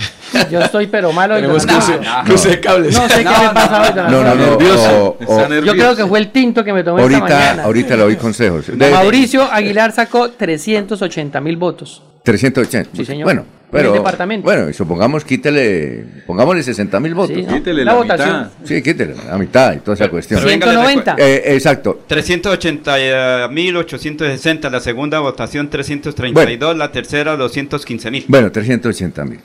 Yo 0.52 0.60
estoy, 0.60 0.88
pero 0.88 1.14
malo. 1.14 1.36
Tenemos 1.36 1.68
cruce, 1.68 2.00
cruce 2.26 2.50
de 2.50 2.60
cables. 2.60 2.96
No 2.96 3.08
sé 3.08 3.18
qué 3.24 3.30
me 3.30 3.54
pasa 3.54 3.82
hoy. 3.84 4.12
No, 4.12 4.24
no, 4.24 4.36
nervioso. 4.36 5.18
Yo 5.64 5.74
creo 5.74 5.96
que 5.96 6.08
fue 6.08 6.18
el 6.18 6.32
tinto 6.32 6.64
que 6.64 6.74
me 6.74 6.84
tomé 6.84 7.04
ahorita, 7.04 7.28
esta 7.28 7.38
mañana. 7.38 7.64
Ahorita 7.64 7.96
le 7.96 8.02
doy 8.02 8.16
consejos. 8.16 8.66
Mauricio 8.76 9.44
Aguilar 9.44 9.92
sacó 9.92 10.32
380 10.32 11.40
mil 11.42 11.58
votos. 11.58 12.02
380. 12.32 12.90
Sí, 12.96 13.06
señor. 13.06 13.24
Bueno, 13.26 13.46
pero, 13.72 13.92
el 13.94 14.00
departamento. 14.00 14.44
Bueno, 14.46 14.70
y 14.70 14.74
supongamos, 14.74 15.24
quítele, 15.24 16.04
pongámosle 16.28 16.62
60 16.64 17.00
mil 17.00 17.14
votos. 17.16 17.36
Sí, 17.38 17.44
¿no? 17.44 17.54
Quítele 17.54 17.86
la, 17.86 17.92
la 17.94 17.98
votación. 17.98 18.30
mitad. 18.40 18.52
Sí, 18.66 18.82
quítele 18.82 19.16
la 19.28 19.38
mitad 19.38 19.74
y 19.74 19.78
toda 19.80 19.96
esa 19.96 20.10
cuestión. 20.10 20.40
Pero 20.42 20.50
venga, 20.52 20.66
190. 20.68 21.16
Eh, 21.20 21.54
exacto. 21.56 22.04
380.860, 22.10 24.70
la 24.70 24.80
segunda 24.80 25.20
votación 25.20 25.70
332, 25.70 26.78
la 26.78 26.92
tercera 26.92 27.36
215.000. 27.38 28.26
Bueno, 28.28 28.52
380 28.52 29.26
mil. 29.26 29.40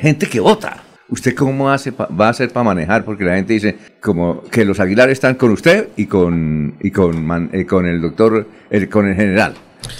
Gente 0.00 0.26
que 0.26 0.40
vota. 0.40 0.82
¿Usted 1.08 1.36
cómo 1.36 1.70
hace 1.70 1.92
pa- 1.92 2.08
va 2.08 2.26
a 2.26 2.30
hacer 2.30 2.50
para 2.50 2.64
manejar? 2.64 3.04
Porque 3.04 3.22
la 3.24 3.36
gente 3.36 3.52
dice 3.52 3.76
como 4.00 4.42
que 4.42 4.64
los 4.64 4.80
Aguilar 4.80 5.08
están 5.08 5.36
con 5.36 5.52
usted 5.52 5.90
y 5.96 6.06
con 6.06 6.74
y 6.80 6.90
con, 6.90 7.24
Man- 7.24 7.48
eh, 7.52 7.64
con 7.64 7.86
el 7.86 8.00
doctor, 8.02 8.48
el- 8.70 8.88
con 8.88 9.06
el 9.08 9.14
general. 9.14 9.54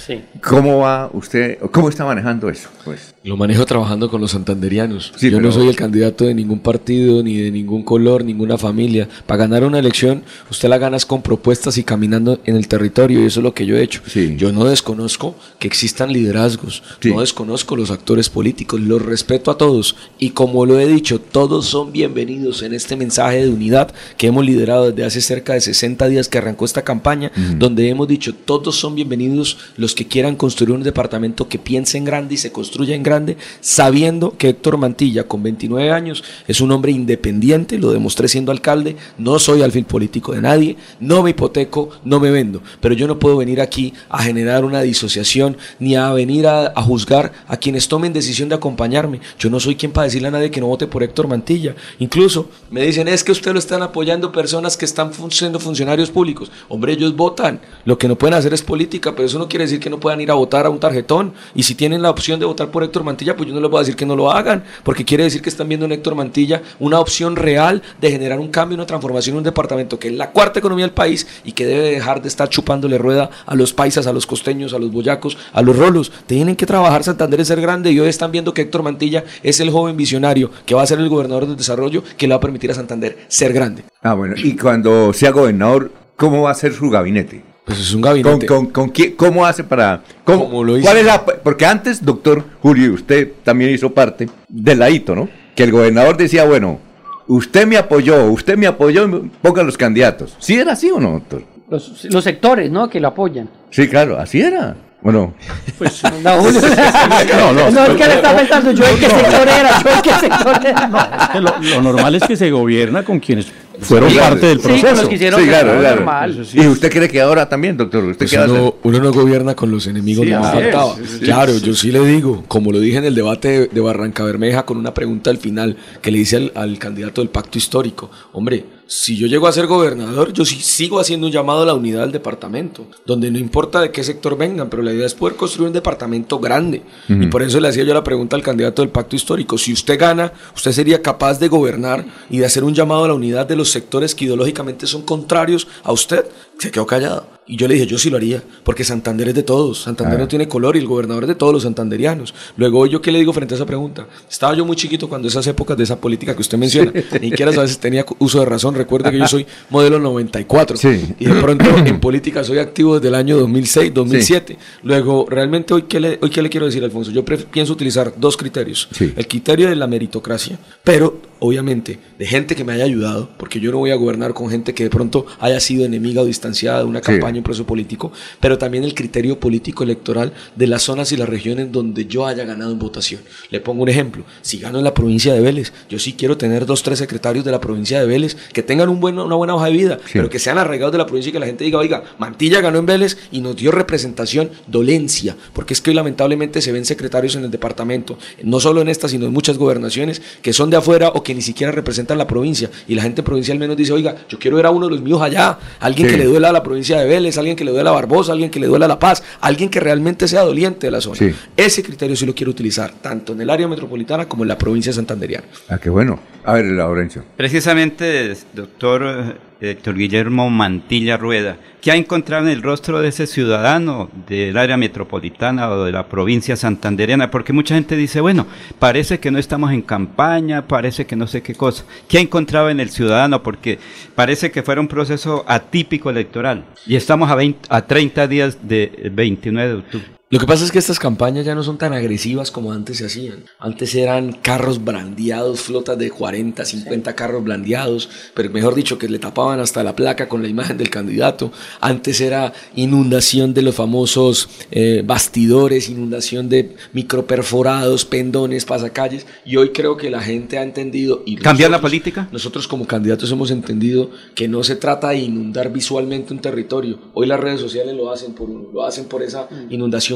Sí. 0.07 0.23
¿Cómo 0.41 0.79
va 0.79 1.09
usted? 1.11 1.59
¿Cómo 1.71 1.89
está 1.89 2.05
manejando 2.05 2.49
eso? 2.49 2.69
Pues 2.85 3.13
Lo 3.27 3.35
manejo 3.35 3.65
trabajando 3.65 4.09
con 4.09 4.21
los 4.21 4.31
santanderianos. 4.31 5.11
Sí, 5.17 5.29
Yo 5.29 5.41
no 5.41 5.51
soy 5.51 5.67
el 5.67 5.75
candidato 5.75 6.23
de 6.23 6.33
ningún 6.33 6.59
partido, 6.59 7.21
ni 7.21 7.35
de 7.35 7.51
ningún 7.51 7.83
color, 7.83 8.23
ninguna 8.23 8.57
familia. 8.57 9.09
Para 9.25 9.39
ganar 9.39 9.65
una 9.65 9.79
elección, 9.79 10.23
usted 10.49 10.69
la 10.69 10.77
gana 10.77 10.95
es 10.95 11.05
con 11.05 11.21
propuestas 11.21 11.77
y 11.77 11.83
caminando 11.83 12.39
en 12.45 12.55
el 12.55 12.69
territorio, 12.69 13.21
y 13.21 13.25
eso 13.25 13.41
es 13.41 13.43
lo 13.43 13.53
que 13.53 13.65
yo 13.65 13.75
he 13.75 13.83
hecho. 13.83 14.01
Yo 14.37 14.53
no 14.53 14.63
desconozco 14.63 15.35
que 15.59 15.67
existan 15.67 16.13
liderazgos, 16.13 16.83
no 17.03 17.19
desconozco 17.19 17.75
los 17.75 17.91
actores 17.91 18.29
políticos, 18.29 18.79
los 18.79 19.01
respeto 19.01 19.51
a 19.51 19.57
todos. 19.57 19.97
Y 20.19 20.29
como 20.29 20.65
lo 20.65 20.79
he 20.79 20.87
dicho, 20.87 21.19
todos 21.19 21.65
son 21.65 21.91
bienvenidos 21.91 22.61
en 22.61 22.73
este 22.73 22.95
mensaje 22.95 23.43
de 23.43 23.49
unidad 23.49 23.93
que 24.15 24.27
hemos 24.27 24.45
liderado 24.45 24.89
desde 24.91 25.03
hace 25.03 25.19
cerca 25.19 25.51
de 25.51 25.59
60 25.59 26.07
días 26.07 26.29
que 26.29 26.37
arrancó 26.37 26.63
esta 26.63 26.85
campaña, 26.85 27.33
donde 27.57 27.89
hemos 27.89 28.07
dicho, 28.07 28.33
todos 28.33 28.77
son 28.77 28.95
bienvenidos 28.95 29.57
los 29.75 29.95
que 29.95 30.07
quieran 30.07 30.37
construir 30.37 30.73
un 30.73 30.83
departamento 30.83 31.49
que 31.49 31.59
piense 31.59 31.97
en 31.97 32.05
grande 32.05 32.35
y 32.35 32.37
se 32.37 32.53
construya 32.53 32.95
en 32.95 33.03
grande, 33.03 33.16
sabiendo 33.61 34.35
que 34.37 34.49
Héctor 34.49 34.77
Mantilla, 34.77 35.23
con 35.27 35.43
29 35.43 35.91
años, 35.91 36.23
es 36.47 36.61
un 36.61 36.71
hombre 36.71 36.91
independiente, 36.91 37.77
lo 37.79 37.91
demostré 37.91 38.27
siendo 38.27 38.51
alcalde, 38.51 38.95
no 39.17 39.39
soy 39.39 39.61
alfil 39.61 39.85
político 39.85 40.33
de 40.33 40.41
nadie, 40.41 40.77
no 40.99 41.23
me 41.23 41.31
hipoteco, 41.31 41.89
no 42.03 42.19
me 42.19 42.31
vendo, 42.31 42.61
pero 42.79 42.93
yo 42.95 43.07
no 43.07 43.19
puedo 43.19 43.37
venir 43.37 43.61
aquí 43.61 43.93
a 44.09 44.23
generar 44.23 44.63
una 44.63 44.81
disociación 44.81 45.57
ni 45.79 45.95
a 45.95 46.11
venir 46.13 46.47
a, 46.47 46.73
juzgar 46.81 47.33
a 47.47 47.57
quienes 47.57 47.87
tomen 47.87 48.13
decisión 48.13 48.47
de 48.49 48.55
acompañarme. 48.55 49.19
Yo 49.39 49.49
no 49.49 49.59
soy 49.59 49.75
quien 49.75 49.91
para 49.91 50.05
decirle 50.05 50.29
a 50.29 50.31
nadie 50.31 50.51
que 50.51 50.61
no 50.61 50.67
vote 50.67 50.87
por 50.87 51.03
Héctor 51.03 51.27
Mantilla. 51.27 51.75
Incluso 51.99 52.49
me 52.71 52.83
dicen, 52.85 53.07
es 53.07 53.23
que 53.23 53.31
usted 53.31 53.51
lo 53.53 53.59
están 53.59 53.81
apoyando 53.81 54.31
personas 54.31 54.77
que 54.77 54.85
están 54.85 55.11
fun- 55.13 55.31
siendo 55.31 55.59
funcionarios 55.59 56.09
públicos. 56.11 56.51
Hombre, 56.69 56.93
ellos 56.93 57.15
votan. 57.15 57.59
Lo 57.85 57.97
que 57.97 58.07
no 58.07 58.17
pueden 58.17 58.35
hacer 58.35 58.53
es 58.53 58.61
política, 58.61 59.13
pero 59.15 59.25
eso 59.25 59.39
no 59.39 59.47
quiere 59.47 59.65
decir 59.65 59.79
que 59.79 59.89
no 59.89 59.99
puedan 59.99 60.21
ir 60.21 60.31
a 60.31 60.35
votar 60.35 60.65
a 60.65 60.69
un 60.69 60.79
tarjetón. 60.79 61.33
Y 61.55 61.63
si 61.63 61.75
tienen 61.75 62.01
la 62.01 62.09
opción 62.09 62.39
de 62.39 62.45
votar 62.45 62.71
por 62.71 62.83
Héctor 62.83 63.03
Mantilla, 63.07 63.35
pues 63.35 63.49
yo 63.49 63.55
no 63.55 63.61
les 63.61 63.71
voy 63.71 63.79
a 63.79 63.81
decir 63.81 63.95
que 63.95 64.05
no 64.05 64.15
lo 64.15 64.31
hagan, 64.31 64.63
porque 64.83 65.03
quiere 65.03 65.23
decir 65.23 65.41
que 65.41 65.49
están 65.49 65.67
viendo 65.67 65.87
en 65.87 65.93
Héctor 65.93 66.13
Mantilla 66.13 66.61
una 66.79 66.99
opción 66.99 67.35
real 67.35 67.81
de 67.99 68.11
generar 68.11 68.39
un 68.39 68.49
cambio, 68.49 68.75
una 68.75 68.85
transformación 68.85 69.33
en 69.33 69.37
un 69.39 69.43
departamento 69.43 69.97
que 69.97 70.09
es 70.09 70.13
la 70.13 70.31
cuarta 70.31 70.59
economía 70.59 70.85
del 70.85 70.93
país 70.93 71.25
y 71.43 71.53
que 71.53 71.65
debe 71.65 71.89
dejar 71.89 72.21
de 72.21 72.27
estar 72.27 72.49
chupándole 72.49 72.99
rueda 72.99 73.31
a 73.45 73.55
los 73.55 73.73
paisas, 73.73 74.05
a 74.05 74.13
los 74.13 74.27
costeños, 74.27 74.73
a 74.73 74.79
los 74.79 74.91
boyacos, 74.91 75.37
a 75.53 75.61
los 75.63 75.75
rolos. 75.75 76.11
Tienen 76.27 76.55
que 76.55 76.65
trabajar 76.65 77.03
Santander 77.03 77.41
es 77.41 77.47
ser 77.47 77.61
grande 77.61 77.91
y 77.91 77.99
hoy 77.99 78.09
están 78.09 78.31
viendo 78.31 78.53
que 78.53 78.61
Héctor 78.61 78.83
Mantilla 78.83 79.23
es 79.41 79.59
el 79.59 79.71
joven 79.71 79.97
visionario 79.97 80.51
que 80.65 80.75
va 80.75 80.83
a 80.83 80.87
ser 80.87 80.99
el 80.99 81.09
gobernador 81.09 81.47
del 81.47 81.57
desarrollo 81.57 82.03
que 82.17 82.27
le 82.27 82.33
va 82.33 82.37
a 82.37 82.41
permitir 82.41 82.71
a 82.71 82.73
Santander 82.73 83.17
ser 83.27 83.53
grande. 83.53 83.83
Ah, 84.01 84.13
bueno, 84.13 84.35
y 84.37 84.55
cuando 84.55 85.13
sea 85.13 85.31
gobernador, 85.31 85.91
¿cómo 86.15 86.43
va 86.43 86.51
a 86.51 86.55
ser 86.55 86.73
su 86.73 86.89
gabinete? 86.89 87.56
Pues 87.67 87.79
es 87.79 87.93
un 87.93 88.01
gabinete. 88.01 88.45
¿Con, 88.47 88.65
con, 88.65 88.71
con 88.71 88.89
quién- 88.89 89.15
¿Cómo 89.17 89.45
hace 89.45 89.63
para...? 89.63 90.01
Cómo, 90.23 90.63
lo 90.63 90.77
hizo. 90.77 90.85
¿Cuál 90.87 90.97
es 90.99 91.05
la...? 91.05 91.23
Porque 91.25 91.65
antes, 91.65 92.03
doctor 92.03 92.43
Julio, 92.61 92.93
usted 92.93 93.33
también 93.43 93.71
hizo 93.71 93.91
parte 93.93 94.29
del 94.47 94.79
ladito, 94.79 95.13
¿no? 95.13 95.27
Que 95.53 95.63
el 95.63 95.71
gobernador 95.73 96.15
decía, 96.15 96.45
bueno, 96.45 96.79
usted 97.27 97.67
me 97.67 97.75
apoyó, 97.77 98.25
usted 98.31 98.57
me 98.57 98.67
apoyó, 98.67 99.05
pongan 99.41 99.65
los 99.65 99.77
candidatos. 99.77 100.35
¿Sí 100.39 100.55
era 100.57 100.71
así 100.71 100.89
o 100.89 100.99
no, 100.99 101.11
doctor? 101.11 101.43
Los, 101.69 102.05
los 102.05 102.23
sectores, 102.23 102.71
¿no? 102.71 102.89
Que 102.89 103.01
lo 103.01 103.09
apoyan. 103.09 103.49
Sí, 103.69 103.89
claro, 103.89 104.17
así 104.17 104.39
era. 104.39 104.75
Bueno, 105.01 105.33
Pues, 105.77 106.01
No. 106.23 106.41
No, 106.41 107.53
no, 107.53 107.71
no, 107.71 107.83
es 107.85 107.95
que 107.95 108.07
le 108.07 108.13
está 108.15 108.35
pensando 108.35 108.71
yo 108.71 108.85
en 108.87 108.97
qué 108.99 109.09
sector 109.09 109.47
era, 109.47 109.83
yo 109.83 109.89
en 109.91 110.01
qué 110.01 110.09
sector 110.13 110.59
era. 110.65 111.19
Es 111.21 111.29
que 111.29 111.39
lo, 111.41 111.53
lo 111.75 111.81
normal 111.81 112.15
es 112.15 112.23
que 112.23 112.35
se 112.37 112.49
gobierna 112.49 113.03
con 113.03 113.19
quienes 113.19 113.47
fueron 113.79 114.13
parte 114.13 114.47
del 114.47 114.59
proceso. 114.59 115.09
Sí, 115.09 115.17
claro, 115.17 115.79
claro. 115.79 116.33
¿Y 116.53 116.67
usted 116.67 116.91
cree 116.91 117.09
que 117.09 117.21
ahora 117.21 117.47
también, 117.47 117.77
doctor? 117.77 118.03
¿Usted 118.03 118.27
pues 118.29 118.49
uno, 118.83 118.99
no 118.99 119.11
gobierna 119.11 119.55
con 119.55 119.71
los 119.71 119.87
enemigos, 119.87 120.25
no 120.25 120.41
faltaba. 120.43 120.95
claro, 121.21 121.57
yo 121.57 121.73
sí 121.73 121.91
le 121.91 122.03
digo, 122.05 122.43
como 122.47 122.71
lo 122.71 122.79
dije 122.79 122.97
en 122.97 123.05
el 123.05 123.15
debate 123.15 123.67
de, 123.71 123.81
Barranca 123.87 124.23
Bermeja 124.23 124.65
con 124.65 124.77
una 124.77 124.93
pregunta 124.93 125.29
al 125.29 125.37
final 125.37 125.77
que 126.01 126.11
le 126.11 126.17
hice 126.17 126.51
al 126.53 126.77
candidato 126.77 127.21
del 127.21 127.29
pacto 127.29 127.57
histórico, 127.57 128.11
hombre, 128.33 128.65
si 128.87 129.17
yo 129.17 129.27
llego 129.27 129.47
a 129.47 129.51
ser 129.51 129.67
gobernador, 129.67 130.31
yo 130.31 130.45
sí 130.45 130.55
sigo 130.61 130.99
haciendo 130.99 131.27
un 131.27 131.33
llamado 131.33 131.63
a 131.63 131.65
la 131.65 131.73
unidad 131.73 132.01
del 132.01 132.13
departamento, 132.13 132.87
donde 133.05 133.29
no 133.29 133.37
importa 133.37 133.81
de 133.81 133.91
qué 133.91 134.03
sector 134.03 134.37
vengan, 134.37 134.69
pero 134.69 134.81
la 134.81 134.93
idea 134.93 135.05
es 135.05 135.13
poder 135.13 135.35
construir 135.35 135.67
un 135.67 135.73
departamento 135.73 136.39
grande. 136.39 136.81
Y 137.09 137.27
por 137.27 137.43
eso 137.43 137.59
le 137.59 137.67
hacía 137.67 137.83
yo 137.83 137.93
la 137.93 138.03
pregunta 138.03 138.35
al 138.35 138.43
candidato 138.43 138.81
del 138.81 138.89
pacto 138.89 139.15
histórico, 139.15 139.57
si 139.57 139.73
usted 139.73 139.99
gana, 139.99 140.31
usted 140.55 140.71
sería 140.71 141.01
capaz 141.01 141.39
de 141.39 141.49
gobernar 141.49 142.05
y 142.29 142.37
de 142.37 142.45
hacer 142.45 142.63
un 142.63 142.73
llamado 142.73 143.03
a 143.03 143.07
la 143.09 143.13
unidad 143.13 143.45
de 143.45 143.57
los 143.57 143.69
sectores 143.69 144.15
que 144.15 144.25
ideológicamente 144.25 144.87
son 144.87 145.01
contrarios 145.01 145.67
a 145.83 145.91
usted. 145.91 146.25
Se 146.57 146.71
quedó 146.71 146.85
callado. 146.85 147.37
Y 147.49 147.55
yo 147.55 147.67
le 147.67 147.75
dije, 147.75 147.87
yo 147.87 147.97
sí 147.97 148.09
lo 148.09 148.17
haría, 148.17 148.43
porque 148.65 148.83
Santander 148.83 149.29
es 149.29 149.35
de 149.35 149.43
todos. 149.43 149.81
Santander 149.81 150.19
no 150.19 150.27
tiene 150.27 150.49
color 150.49 150.75
y 150.75 150.79
el 150.79 150.85
gobernador 150.85 151.23
es 151.23 151.29
de 151.29 151.35
todos 151.35 151.53
los 151.53 151.63
santanderianos. 151.63 152.33
Luego, 152.57 152.85
¿yo 152.87 153.01
qué 153.01 153.09
le 153.09 153.19
digo 153.19 153.31
frente 153.31 153.53
a 153.53 153.55
esa 153.55 153.65
pregunta? 153.65 154.05
Estaba 154.29 154.53
yo 154.53 154.65
muy 154.65 154.75
chiquito 154.75 155.07
cuando 155.07 155.29
esas 155.29 155.47
épocas 155.47 155.77
de 155.77 155.85
esa 155.85 155.95
política 155.95 156.35
que 156.35 156.41
usted 156.41 156.57
menciona. 156.57 156.91
Ni 157.21 157.29
siquiera 157.29 157.53
a 157.53 157.61
veces 157.61 157.79
tenía 157.79 158.05
uso 158.19 158.41
de 158.41 158.45
razón. 158.45 158.75
Recuerde 158.75 159.11
que 159.11 159.19
yo 159.19 159.27
soy 159.29 159.45
modelo 159.69 159.97
94. 159.97 160.77
Y 161.19 161.25
de 161.25 161.41
pronto 161.41 161.65
en 161.85 162.01
política 162.01 162.43
soy 162.43 162.59
activo 162.59 162.95
desde 162.95 163.07
el 163.07 163.15
año 163.15 163.37
2006, 163.37 163.93
2007. 163.93 164.57
Luego, 164.83 165.25
realmente, 165.29 165.73
hoy 165.73 165.83
qué, 165.83 166.01
le, 166.01 166.19
hoy, 166.21 166.29
¿qué 166.29 166.41
le 166.41 166.49
quiero 166.49 166.65
decir, 166.65 166.83
Alfonso? 166.83 167.11
Yo 167.11 167.23
pienso 167.23 167.71
utilizar 167.71 168.13
dos 168.17 168.35
criterios. 168.35 168.89
El 168.99 169.25
criterio 169.25 169.69
de 169.69 169.77
la 169.77 169.87
meritocracia, 169.87 170.59
pero 170.83 171.21
obviamente, 171.39 171.99
de 172.17 172.25
gente 172.25 172.55
que 172.55 172.63
me 172.63 172.73
haya 172.73 172.85
ayudado, 172.85 173.29
porque 173.37 173.59
yo 173.59 173.71
no 173.71 173.77
voy 173.77 173.91
a 173.91 173.95
gobernar 173.95 174.33
con 174.33 174.49
gente 174.49 174.73
que 174.73 174.83
de 174.83 174.89
pronto 174.89 175.25
haya 175.39 175.59
sido 175.59 175.85
enemiga 175.85 176.21
o 176.21 176.25
distanciada 176.25 176.79
de 176.79 176.85
una 176.85 177.01
campaña, 177.01 177.37
un 177.37 177.43
proceso 177.43 177.65
político, 177.65 178.11
pero 178.39 178.57
también 178.57 178.83
el 178.83 178.93
criterio 178.93 179.39
político 179.39 179.83
electoral 179.83 180.33
de 180.55 180.67
las 180.67 180.83
zonas 180.83 181.11
y 181.11 181.17
las 181.17 181.29
regiones 181.29 181.71
donde 181.71 182.05
yo 182.05 182.25
haya 182.25 182.45
ganado 182.45 182.71
en 182.71 182.79
votación. 182.79 183.21
Le 183.49 183.59
pongo 183.59 183.83
un 183.83 183.89
ejemplo, 183.89 184.23
si 184.41 184.59
gano 184.59 184.77
en 184.79 184.83
la 184.83 184.93
provincia 184.93 185.33
de 185.33 185.41
Vélez, 185.41 185.73
yo 185.89 185.99
sí 185.99 186.13
quiero 186.13 186.37
tener 186.37 186.65
dos, 186.65 186.83
tres 186.83 186.99
secretarios 186.99 187.45
de 187.45 187.51
la 187.51 187.61
provincia 187.61 187.99
de 187.99 188.07
Vélez 188.07 188.35
que 188.53 188.63
tengan 188.63 188.89
un 188.89 188.99
buen, 188.99 189.17
una 189.19 189.35
buena 189.35 189.55
hoja 189.55 189.65
de 189.65 189.71
vida, 189.71 189.99
pero 190.13 190.29
que 190.29 190.39
sean 190.39 190.57
arraigados 190.57 190.91
de 190.91 190.97
la 190.97 191.05
provincia 191.05 191.29
y 191.29 191.33
que 191.33 191.39
la 191.39 191.45
gente 191.45 191.63
diga, 191.63 191.79
oiga, 191.79 192.03
Mantilla 192.17 192.61
ganó 192.61 192.79
en 192.79 192.85
Vélez 192.85 193.17
y 193.31 193.41
nos 193.41 193.55
dio 193.55 193.71
representación, 193.71 194.49
dolencia, 194.67 195.35
porque 195.53 195.73
es 195.73 195.81
que 195.81 195.91
hoy 195.91 195.95
lamentablemente 195.95 196.61
se 196.61 196.71
ven 196.71 196.85
secretarios 196.85 197.35
en 197.35 197.43
el 197.43 197.51
departamento, 197.51 198.17
no 198.43 198.59
solo 198.59 198.81
en 198.81 198.89
esta, 198.89 199.07
sino 199.07 199.25
en 199.25 199.33
muchas 199.33 199.57
gobernaciones, 199.57 200.21
que 200.41 200.53
son 200.53 200.69
de 200.69 200.77
afuera 200.77 201.09
o 201.09 201.23
que 201.27 201.35
ni 201.35 201.41
siquiera 201.41 201.73
representan 201.73 202.17
la 202.17 202.25
provincia. 202.25 202.69
Y 202.87 202.95
la 202.95 203.01
gente 203.01 203.21
provincial 203.21 203.59
menos 203.59 203.75
dice, 203.75 203.91
oiga, 203.91 204.15
yo 204.29 204.39
quiero 204.39 204.55
ver 204.55 204.65
a 204.65 204.71
uno 204.71 204.85
de 204.85 204.93
los 204.93 205.01
míos 205.01 205.21
allá, 205.21 205.59
alguien 205.81 206.07
que 206.07 206.15
le 206.15 206.23
duela 206.23 206.47
a 206.47 206.51
la 206.53 206.63
provincia 206.63 206.97
de 206.97 207.05
Vélez, 207.05 207.37
alguien 207.37 207.57
que 207.57 207.65
le 207.65 207.71
duela 207.71 207.89
a 207.89 207.93
Barbosa, 207.93 208.31
alguien 208.31 208.49
que 208.49 208.61
le 208.61 208.67
duela 208.67 208.85
a 208.85 208.87
La 208.87 208.97
Paz, 208.97 209.21
alguien 209.41 209.69
que 209.69 209.81
realmente 209.81 210.25
sea 210.29 210.43
doliente 210.43 210.87
de 210.87 210.91
la 210.91 211.01
zona. 211.01 211.19
Ese 211.57 211.83
criterio 211.83 212.15
sí 212.15 212.25
lo 212.25 212.33
quiero 212.33 212.51
utilizar, 212.51 212.93
tanto 213.01 213.33
en 213.33 213.41
el 213.41 213.49
área 213.49 213.67
metropolitana 213.67 214.25
como 214.25 214.45
en 214.45 214.47
la 214.47 214.57
provincia 214.57 214.93
santanderiana. 214.93 215.47
Ah, 215.67 215.79
qué 215.79 215.89
bueno. 215.89 216.17
A 216.45 216.53
ver, 216.53 216.63
Laurencio. 216.67 217.25
Precisamente, 217.35 218.33
doctor 218.53 219.35
Héctor 219.59 219.95
Guillermo 219.95 220.49
Mantilla 220.49 221.17
Rueda, 221.17 221.57
¿qué 221.81 221.91
ha 221.91 221.95
encontrado 221.95 222.45
en 222.45 222.51
el 222.51 222.61
rostro 222.61 223.01
de 223.01 223.09
ese 223.09 223.27
ciudadano 223.27 224.09
del 224.27 224.57
área 224.57 224.77
metropolitana 224.77 225.69
o 225.69 225.83
de 225.83 225.91
la 225.91 226.07
provincia 226.07 226.55
santandereana? 226.55 227.31
Porque 227.31 227.53
mucha 227.53 227.75
gente 227.75 227.95
dice, 227.95 228.21
bueno, 228.21 228.45
parece 228.79 229.19
que 229.19 229.31
no 229.31 229.39
estamos 229.39 229.71
en 229.71 229.81
campaña, 229.81 230.67
parece 230.67 231.05
que 231.05 231.15
no 231.15 231.27
sé 231.27 231.41
qué 231.41 231.55
cosa. 231.55 231.85
¿Qué 232.07 232.19
ha 232.19 232.21
encontrado 232.21 232.69
en 232.69 232.79
el 232.79 232.89
ciudadano? 232.89 233.41
Porque 233.41 233.79
parece 234.15 234.51
que 234.51 234.63
fuera 234.63 234.81
un 234.81 234.87
proceso 234.87 235.43
atípico 235.47 236.09
electoral 236.09 236.65
y 236.85 236.95
estamos 236.95 237.29
a, 237.29 237.37
a 237.69 237.81
30 237.87 238.27
días 238.27 238.67
de 238.67 239.11
29 239.13 239.69
de 239.69 239.75
octubre. 239.75 240.16
Lo 240.29 240.39
que 240.39 240.45
pasa 240.45 240.65
es 240.65 240.73
que 240.73 240.79
estas 240.79 240.99
campañas 240.99 241.45
ya 241.45 241.55
no 241.55 241.63
son 241.63 241.77
tan 241.77 241.93
agresivas 241.93 242.51
como 242.51 242.73
antes 242.73 242.97
se 242.97 243.05
hacían. 243.05 243.45
Antes 243.59 243.95
eran 243.95 244.33
carros 244.33 244.83
brandeados, 244.83 245.61
flotas 245.61 245.97
de 245.97 246.11
40, 246.11 246.65
50 246.65 247.15
carros 247.15 247.45
brandeados, 247.45 248.09
pero 248.33 248.49
mejor 248.49 248.75
dicho, 248.75 248.97
que 248.97 249.07
le 249.07 249.19
tapaban 249.19 249.61
hasta 249.61 249.85
la 249.85 249.95
placa 249.95 250.27
con 250.27 250.41
la 250.41 250.49
imagen 250.49 250.77
del 250.77 250.89
candidato. 250.89 251.53
Antes 251.79 252.19
era 252.19 252.51
inundación 252.75 253.53
de 253.53 253.61
los 253.61 253.75
famosos 253.75 254.49
eh, 254.69 255.01
bastidores, 255.05 255.87
inundación 255.87 256.49
de 256.49 256.75
microperforados, 256.91 258.03
pendones, 258.03 258.65
pasacalles. 258.65 259.25
Y 259.45 259.55
hoy 259.55 259.69
creo 259.69 259.95
que 259.95 260.09
la 260.09 260.19
gente 260.19 260.57
ha 260.57 260.63
entendido. 260.63 261.23
Y 261.25 261.37
¿Cambiar 261.37 261.71
la 261.71 261.79
política? 261.79 262.27
Nosotros 262.33 262.67
como 262.67 262.85
candidatos 262.85 263.31
hemos 263.31 263.49
entendido 263.49 264.11
que 264.35 264.49
no 264.49 264.61
se 264.65 264.75
trata 264.75 265.11
de 265.11 265.19
inundar 265.19 265.71
visualmente 265.71 266.33
un 266.33 266.41
territorio. 266.41 266.99
Hoy 267.13 267.27
las 267.27 267.39
redes 267.39 267.61
sociales 267.61 267.95
lo 267.95 268.11
hacen 268.11 268.33
por 268.33 268.49
lo 268.49 268.83
hacen 268.83 269.05
por 269.05 269.23
esa 269.23 269.47
mm. 269.49 269.71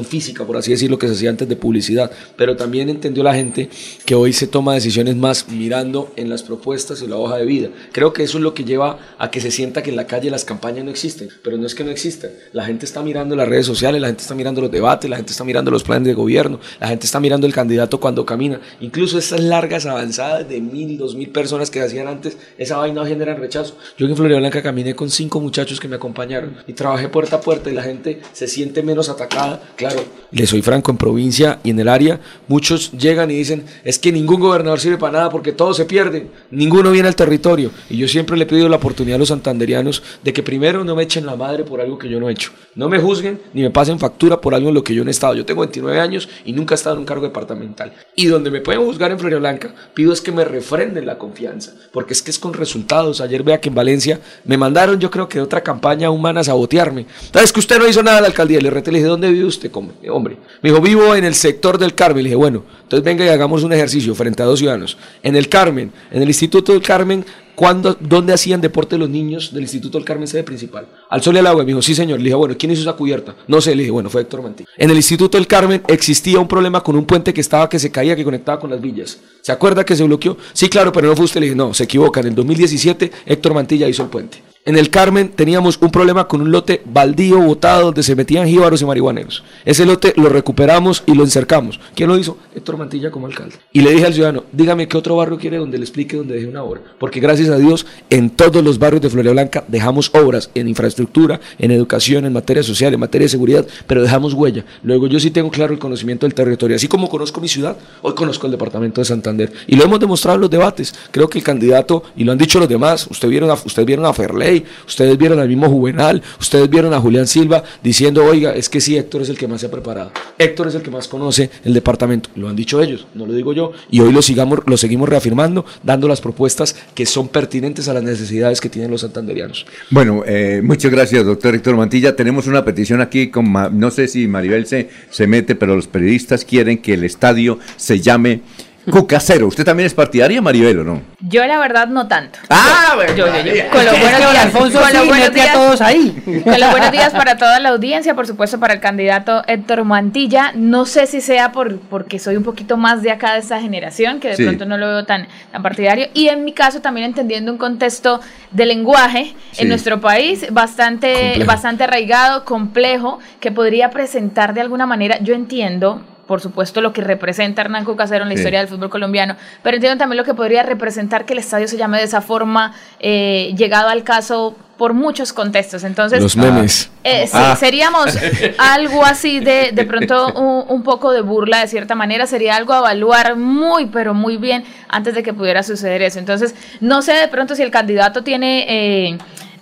Física, 0.06 0.46
por 0.46 0.58
así 0.58 0.72
decirlo, 0.72 0.98
que 0.98 1.08
se 1.08 1.14
hacía 1.14 1.30
antes 1.30 1.48
de 1.48 1.56
publicidad. 1.56 2.12
Pero 2.36 2.56
también 2.56 2.90
entendió 2.90 3.24
la 3.24 3.34
gente 3.34 3.70
que 4.06 4.16
hoy 4.16 4.34
se 4.34 4.48
toma 4.48 4.74
decisiones 4.74 5.16
más 5.16 5.50
mirando 5.50 6.12
en 6.16 6.30
las 6.30 6.44
propuestas 6.44 7.02
y 7.02 7.08
la 7.08 7.18
hoja 7.18 7.38
de 7.38 7.46
vida. 7.46 7.70
Creo 7.92 8.14
que 8.14 8.24
eso 8.24 8.38
es 8.38 8.44
lo 8.44 8.54
que 8.54 8.64
lleva 8.64 9.00
a 9.18 9.32
que 9.32 9.42
se 9.42 9.52
sienta 9.52 9.84
que 9.84 9.90
en 9.90 9.96
la 9.96 10.08
calle 10.08 10.30
las 10.30 10.46
campañas 10.46 10.86
no 10.86 10.92
existen, 10.92 11.30
pero 11.44 11.58
no 11.58 11.66
es 11.66 11.76
que 11.76 11.84
no 11.84 11.92
existan. 11.92 12.32
La 12.54 12.66
gente 12.66 12.86
está 12.86 13.02
mirando 13.02 13.36
las 13.36 13.48
redes 13.48 13.66
sociales, 13.66 14.02
la 14.02 14.08
gente 14.08 14.22
está 14.22 14.36
mirando 14.36 14.62
los 14.62 14.72
debates, 14.72 15.10
la 15.10 15.18
gente 15.18 15.32
está 15.32 15.44
mirando 15.44 15.72
los 15.72 15.84
planes 15.84 16.08
de 16.08 16.14
gobierno, 16.14 16.60
la 16.80 16.88
gente 16.88 17.06
está 17.06 17.20
mirando 17.20 17.48
el 17.48 17.54
candidato 17.54 18.00
cuando 18.00 18.26
camina. 18.26 18.60
Incluso 18.80 19.18
esas 19.18 19.40
largas 19.40 19.86
avanzadas 19.86 20.48
de 20.48 20.62
mil, 20.62 20.98
dos 20.98 21.16
mil 21.16 21.30
personas 21.30 21.70
que 21.70 21.82
hacían 21.82 22.08
antes, 22.08 22.38
esa 22.58 22.78
vaina 22.78 23.06
genera 23.06 23.36
rechazo. 23.36 23.78
Yo 23.98 24.08
en 24.08 24.16
Florida 24.16 24.38
Blanca 24.38 24.62
caminé 24.62 24.96
con 24.96 25.10
cinco 25.10 25.40
muchachos 25.40 25.80
que 25.80 25.88
me 25.88 25.96
acompañaron 25.96 26.58
y 26.68 26.74
trabajé 26.74 27.10
puerta 27.10 27.38
a 27.38 27.42
puerta 27.42 27.70
y 27.70 27.74
la 27.74 27.84
gente 27.84 28.22
se 28.34 28.48
siente 28.48 28.84
menos 28.84 29.10
atacada. 29.10 29.62
Claro, 29.76 29.91
le 30.32 30.48
soy 30.48 30.62
franco, 30.62 30.92
en 30.92 30.98
provincia 30.98 31.60
y 31.64 31.72
en 31.72 31.80
el 31.80 31.90
área, 31.90 32.20
muchos 32.48 32.92
llegan 32.94 33.30
y 33.32 33.36
dicen, 33.36 33.66
es 33.84 34.00
que 34.00 34.12
ningún 34.12 34.40
gobernador 34.40 34.80
sirve 34.80 34.98
para 34.98 35.14
nada 35.14 35.30
porque 35.30 35.52
todos 35.52 35.78
se 35.78 35.86
pierden, 35.86 36.32
ninguno 36.50 36.92
viene 36.92 37.10
al 37.10 37.16
territorio. 37.16 37.72
Y 37.90 37.98
yo 37.98 38.08
siempre 38.08 38.38
le 38.38 38.44
he 38.44 38.48
pedido 38.48 38.70
la 38.70 38.78
oportunidad 38.78 39.16
a 39.16 39.20
los 39.20 39.28
santanderianos 39.28 40.02
de 40.24 40.32
que 40.32 40.42
primero 40.42 40.84
no 40.84 40.96
me 40.96 41.04
echen 41.04 41.26
la 41.26 41.36
madre 41.36 41.64
por 41.64 41.82
algo 41.82 41.98
que 41.98 42.10
yo 42.10 42.20
no 42.20 42.30
he 42.30 42.32
hecho. 42.32 42.52
No 42.76 42.88
me 42.88 43.00
juzguen 43.00 43.42
ni 43.54 43.62
me 43.62 43.70
pasen 43.70 44.00
factura 44.00 44.40
por 44.40 44.56
algo 44.56 44.70
en 44.70 44.76
lo 44.76 44.84
que 44.84 44.96
yo 44.96 45.04
no 45.04 45.10
he 45.10 45.12
estado. 45.12 45.36
Yo 45.36 45.46
tengo 45.46 45.62
29 45.62 46.00
años 46.00 46.30
y 46.46 46.54
nunca 46.54 46.74
he 46.74 46.78
estado 46.78 46.96
en 46.96 47.02
un 47.02 47.06
cargo 47.06 47.26
departamental. 47.26 47.94
Y 48.16 48.28
donde 48.28 48.50
me 48.50 48.62
pueden 48.62 48.86
juzgar 48.86 49.12
en 49.12 49.20
Florida 49.20 49.40
Blanca, 49.40 49.76
pido 49.94 50.14
es 50.14 50.22
que 50.22 50.32
me 50.32 50.46
refrenden 50.46 51.06
la 51.06 51.18
confianza, 51.18 51.74
porque 51.92 52.14
es 52.14 52.22
que 52.22 52.32
es 52.32 52.40
con 52.40 52.54
resultados. 52.54 53.20
Ayer 53.20 53.44
vea 53.44 53.60
que 53.60 53.68
en 53.68 53.76
Valencia 53.76 54.22
me 54.46 54.58
mandaron, 54.58 55.00
yo 55.00 55.12
creo 55.12 55.28
que 55.28 55.40
de 55.40 55.44
otra 55.44 55.62
campaña 55.62 56.10
humana 56.10 56.40
a 56.40 56.44
sabotearme. 56.46 57.06
¿Sabes 57.34 57.52
que 57.52 57.60
usted 57.60 57.78
no 57.78 57.88
hizo 57.88 58.02
nada 58.02 58.18
en 58.18 58.24
la 58.24 58.28
alcaldía? 58.30 58.62
Le 58.62 58.70
reté, 58.70 58.92
le 58.92 59.00
dije, 59.00 59.10
¿dónde 59.10 59.30
vive 59.30 59.46
usted? 59.46 59.70
Hombre. 60.10 60.38
Me 60.62 60.70
dijo, 60.70 60.82
vivo 60.82 61.16
en 61.16 61.24
el 61.24 61.36
sector 61.36 61.78
del 61.78 61.94
Carmen. 61.96 62.24
Le 62.24 62.30
dije, 62.30 62.36
bueno, 62.36 62.64
entonces 62.84 63.04
venga 63.04 63.26
y 63.26 63.30
hagamos 63.30 63.64
un 63.64 63.74
ejercicio 63.74 64.14
frente 64.16 64.44
a 64.44 64.46
dos 64.46 64.60
ciudadanos. 64.60 64.98
En 65.24 65.36
el 65.36 65.50
Carmen, 65.50 65.92
en 66.12 66.22
el 66.22 66.28
Instituto 66.28 66.74
del 66.74 66.82
Carmen, 66.82 67.26
¿cuándo, 67.56 67.98
¿dónde 68.00 68.34
hacían 68.34 68.62
deporte 68.62 68.98
los 68.98 69.10
niños 69.10 69.54
del 69.54 69.64
Instituto 69.64 69.98
del 69.98 70.06
Carmen 70.06 70.28
sede 70.28 70.44
principal? 70.44 70.88
Al 71.10 71.22
sol 71.22 71.36
y 71.36 71.40
al 71.40 71.48
agua. 71.48 71.64
Me 71.64 71.68
dijo, 71.68 71.82
sí, 71.82 71.96
señor. 71.96 72.20
Le 72.20 72.26
dije, 72.26 72.36
bueno, 72.36 72.56
¿quién 72.58 72.72
hizo 72.72 72.82
esa 72.82 72.94
cubierta? 72.94 73.36
No 73.48 73.62
sé. 73.62 73.76
Le 73.76 73.84
dije, 73.84 73.92
bueno, 73.92 74.10
fue 74.10 74.22
Héctor 74.22 74.42
Mantilla. 74.42 74.70
En 74.78 74.90
el 74.90 74.96
Instituto 74.96 75.38
del 75.38 75.48
Carmen 75.48 75.82
existía 75.88 76.40
un 76.40 76.48
problema 76.48 76.82
con 76.82 76.96
un 76.96 77.06
puente 77.06 77.34
que 77.34 77.42
estaba, 77.42 77.70
que 77.70 77.80
se 77.80 77.92
caía, 77.92 78.16
que 78.16 78.24
conectaba 78.24 78.60
con 78.60 78.70
las 78.70 78.82
villas. 78.82 79.20
¿Se 79.42 79.52
acuerda 79.52 79.86
que 79.86 79.96
se 79.96 80.04
bloqueó? 80.04 80.38
Sí, 80.54 80.70
claro, 80.70 80.92
pero 80.92 81.08
no 81.08 81.16
fue 81.16 81.26
usted. 81.26 81.40
Le 81.40 81.48
dije, 81.48 81.56
no, 81.56 81.74
se 81.74 81.84
equivoca. 81.84 82.20
En 82.20 82.28
el 82.28 82.36
2017, 82.36 83.12
Héctor 83.26 83.54
Mantilla 83.54 83.88
hizo 83.88 84.04
el 84.04 84.10
puente. 84.10 84.52
En 84.64 84.78
el 84.78 84.92
Carmen 84.92 85.30
teníamos 85.30 85.80
un 85.82 85.90
problema 85.90 86.28
con 86.28 86.40
un 86.40 86.52
lote 86.52 86.84
baldío 86.86 87.40
botado 87.40 87.86
donde 87.86 88.04
se 88.04 88.16
metían 88.16 88.48
jíbaros 88.48 88.80
y 88.80 88.86
marihuaneros. 88.86 89.44
Ese 89.66 89.88
lote 89.88 90.14
lo 90.18 90.30
recuperamos 90.30 91.02
y 91.08 91.16
lo 91.16 91.24
encercamos. 91.24 91.80
¿Quién 91.96 92.10
lo 92.10 92.18
hizo? 92.18 92.38
Héctor 92.54 92.78
Mantilla 92.78 93.10
como 93.10 93.26
alcalde. 93.26 93.56
Y 93.74 93.82
le 93.82 93.90
dije 93.90 94.06
al 94.06 94.14
ciudadano, 94.14 94.44
dígame 94.52 94.88
qué 94.88 94.98
otro 94.98 95.16
barrio 95.16 95.40
quiere 95.40 95.58
donde 95.58 95.80
le 95.80 95.84
explique 95.84 96.16
dónde 96.16 96.36
deje 96.36 96.46
una 96.46 96.62
obra. 96.62 96.80
Porque 97.00 97.20
gracias 97.20 97.41
a 97.50 97.58
Dios, 97.58 97.86
en 98.10 98.30
todos 98.30 98.64
los 98.64 98.80
barrios 98.80 99.02
de 99.02 99.10
Florida 99.10 99.32
Blanca 99.32 99.64
dejamos 99.68 100.12
obras 100.14 100.50
en 100.56 100.68
infraestructura, 100.68 101.40
en 101.58 101.72
educación, 101.72 102.26
en 102.26 102.34
materia 102.34 102.64
social, 102.64 102.94
en 102.94 103.00
materia 103.00 103.26
de 103.26 103.30
seguridad, 103.30 103.66
pero 103.88 104.02
dejamos 104.02 104.34
huella. 104.34 104.66
Luego 104.84 105.08
yo 105.08 105.20
sí 105.20 105.32
tengo 105.32 105.50
claro 105.50 105.74
el 105.74 105.80
conocimiento 105.80 106.26
del 106.26 106.34
territorio. 106.34 106.76
Así 106.76 106.88
como 106.88 107.10
conozco 107.10 107.42
mi 107.42 107.48
ciudad, 107.48 107.78
hoy 108.02 108.14
conozco 108.14 108.48
el 108.48 108.52
departamento 108.52 109.02
de 109.02 109.06
Santander. 109.06 109.52
Y 109.68 109.76
lo 109.76 109.84
hemos 109.84 110.00
demostrado 110.00 110.36
en 110.36 110.42
los 110.42 110.50
debates. 110.50 110.94
Creo 111.12 111.30
que 111.30 111.40
el 111.40 111.44
candidato, 111.44 112.04
y 112.16 112.24
lo 112.24 112.32
han 112.32 112.38
dicho 112.38 112.60
los 112.60 112.70
demás, 112.70 113.08
ustedes 113.10 113.32
vieron 113.32 113.50
a, 113.50 113.54
usted 113.54 113.86
vieron 113.86 114.06
a 114.06 114.14
Ferley, 114.14 114.66
ustedes 114.86 115.18
vieron 115.18 115.40
al 115.40 115.48
mismo 115.48 115.70
Juvenal, 115.70 116.22
ustedes 116.40 116.70
vieron 116.70 116.94
a 116.94 117.00
Julián 117.00 117.28
Silva 117.28 117.64
diciendo, 117.84 118.24
oiga, 118.26 118.54
es 118.54 118.70
que 118.70 118.82
sí, 118.82 118.98
Héctor 118.98 119.22
es 119.22 119.30
el 119.30 119.38
que 119.38 119.48
más 119.48 119.62
se 119.62 119.68
ha 119.68 119.72
preparado, 119.72 120.12
Héctor 120.38 120.68
es 120.68 120.76
el 120.76 120.82
que 120.82 120.92
más 120.92 121.08
conoce 121.08 121.50
el 121.64 121.74
departamento, 121.74 122.30
lo 122.36 122.50
han 122.50 122.56
dicho 122.56 122.82
ellos, 122.82 123.06
no 123.14 123.26
lo 123.26 123.34
digo 123.34 123.54
yo, 123.54 123.72
y 123.90 124.00
hoy 124.00 124.12
lo, 124.12 124.22
sigamos, 124.22 124.60
lo 124.66 124.78
seguimos 124.78 125.10
reafirmando, 125.10 125.66
dando 125.84 126.08
las 126.08 126.22
propuestas 126.22 126.76
que 126.94 127.06
son 127.06 127.28
pertinentes 127.32 127.88
a 127.88 127.94
las 127.94 128.04
necesidades 128.04 128.62
que 128.62 128.70
tienen 128.70 128.92
los 128.92 129.02
santanderianos. 129.02 129.66
Bueno, 129.90 130.24
eh, 130.26 130.62
muchas 130.64 130.92
gracias, 130.92 131.26
doctor 131.26 131.56
Héctor 131.56 131.76
Mantilla. 131.76 132.16
Tenemos 132.16 132.48
una 132.48 132.64
petición 132.64 133.02
aquí, 133.02 133.30
con, 133.30 133.52
no 133.52 133.92
sé 133.92 134.08
si 134.08 134.28
Maribel 134.28 134.66
se, 134.66 134.90
se 135.10 135.28
mete, 135.28 135.56
pero 135.56 135.76
los 135.76 135.88
periodistas 135.88 136.46
quieren 136.46 136.78
que 136.78 136.94
el 136.94 137.04
estadio 137.04 137.60
se 137.78 138.00
llame 138.00 138.42
Cucasero, 138.90 139.48
¿usted 139.48 139.64
también 139.64 139.86
es 139.88 139.94
partidaria, 139.94 140.42
Maribel, 140.42 140.80
o 140.80 140.84
no? 140.84 141.02
Yo 141.20 141.46
la 141.46 141.60
verdad 141.60 141.88
no 141.88 142.08
tanto. 142.08 142.40
Ah, 142.50 142.94
bueno. 142.96 143.16
Yo, 143.16 143.28
yo, 143.28 143.54
yo. 143.54 143.70
Con 143.72 143.86
los 143.86 144.00
buenos 144.00 144.20
días, 144.20 144.46
Alfonso 144.46 144.80
con 144.82 144.94
los 144.94 145.02
sí, 145.04 145.08
buenos 145.08 145.28
mete 145.30 145.42
a 145.42 145.44
días, 145.44 145.54
todos 145.54 145.82
ahí. 145.82 146.42
con 146.44 146.60
los 146.60 146.72
buenos 146.72 146.92
días 146.92 147.14
para 147.14 147.38
toda 147.38 147.60
la 147.60 147.70
audiencia, 147.70 148.16
por 148.16 148.26
supuesto 148.26 148.60
para 148.60 148.74
el 148.74 148.80
candidato 148.80 149.44
Héctor 149.48 149.84
Mantilla. 149.84 150.52
No 150.56 150.86
sé 150.88 151.06
si 151.06 151.22
sea 151.22 151.52
por 151.52 151.80
porque 151.80 152.18
soy 152.18 152.38
un 152.38 152.44
poquito 152.44 152.76
más 152.76 153.04
de 153.04 153.12
acá 153.12 153.34
de 153.34 153.40
esta 153.40 153.60
generación, 153.62 154.20
que 154.20 154.30
de 154.30 154.36
Sí. 154.36 154.44
pronto 154.46 154.66
no 154.66 154.78
lo 154.78 154.88
veo 154.88 155.06
tan, 155.06 155.28
tan 155.52 155.62
partidario. 155.62 156.08
Y 156.16 156.30
en 156.30 156.44
mi 156.44 156.54
caso 156.54 156.82
también 156.82 157.06
entendiendo 157.06 157.52
un 157.52 157.60
contexto 157.60 158.20
de 158.52 158.66
lenguaje 158.66 159.36
Sí. 159.52 159.62
en 159.62 159.70
nuestro 159.70 160.02
país 160.02 160.48
bastante, 160.52 161.14
Complejo. 161.14 161.46
bastante 161.48 161.84
arraigado, 161.84 162.46
complejo, 162.46 163.20
que 163.40 163.52
podría 163.52 163.92
presentar 163.92 164.54
de 164.56 164.62
alguna 164.62 164.86
manera, 164.88 165.20
yo 165.22 165.36
entiendo, 165.36 166.02
por 166.32 166.40
supuesto, 166.40 166.80
lo 166.80 166.94
que 166.94 167.02
representa 167.02 167.62
Hernán 167.62 167.84
Cucasero 167.84 168.24
en 168.24 168.30
la 168.30 168.36
Sí. 168.36 168.40
historia 168.40 168.60
del 168.60 168.70
fútbol 168.70 168.90
colombiano, 168.90 169.36
pero 169.64 169.76
entiendo 169.76 169.98
también 169.98 170.16
lo 170.16 170.24
que 170.24 170.34
podría 170.34 170.64
representar 170.64 171.26
que 171.26 171.34
el 171.34 171.40
estadio 171.40 171.68
se 171.68 171.76
llame 171.76 171.98
de 171.98 172.06
esa 172.06 172.22
forma, 172.22 172.72
eh, 173.02 173.54
llegado 173.58 173.90
al 173.90 174.06
caso 174.06 174.56
por 174.78 174.94
muchos 174.94 175.34
contextos. 175.34 175.84
Entonces, 175.84 176.22
Los 176.24 176.38
memes. 176.38 176.90
eh, 177.04 177.26
sí, 177.28 177.34
Ah. 177.36 177.58
seríamos 177.60 178.06
algo 178.58 179.06
así 179.06 179.42
de, 179.42 179.72
de 179.74 179.84
pronto 179.84 180.32
un, 180.34 180.64
un 180.74 180.84
poco 180.84 181.12
de 181.12 181.20
burla 181.20 181.60
de 181.60 181.68
cierta 181.68 181.96
manera, 181.96 182.26
sería 182.28 182.56
algo 182.56 182.72
a 182.74 182.78
evaluar 182.78 183.36
muy, 183.36 183.88
pero 183.88 184.14
muy 184.14 184.38
bien 184.38 184.64
antes 184.88 185.14
de 185.14 185.24
que 185.24 185.34
pudiera 185.34 185.64
suceder 185.64 186.02
eso. 186.02 186.18
Entonces, 186.18 186.56
no 186.80 187.02
sé 187.02 187.12
de 187.12 187.28
pronto 187.28 187.56
si 187.56 187.62
el 187.62 187.72
candidato 187.72 188.24
tiene... 188.24 188.66
eh, 188.70 189.18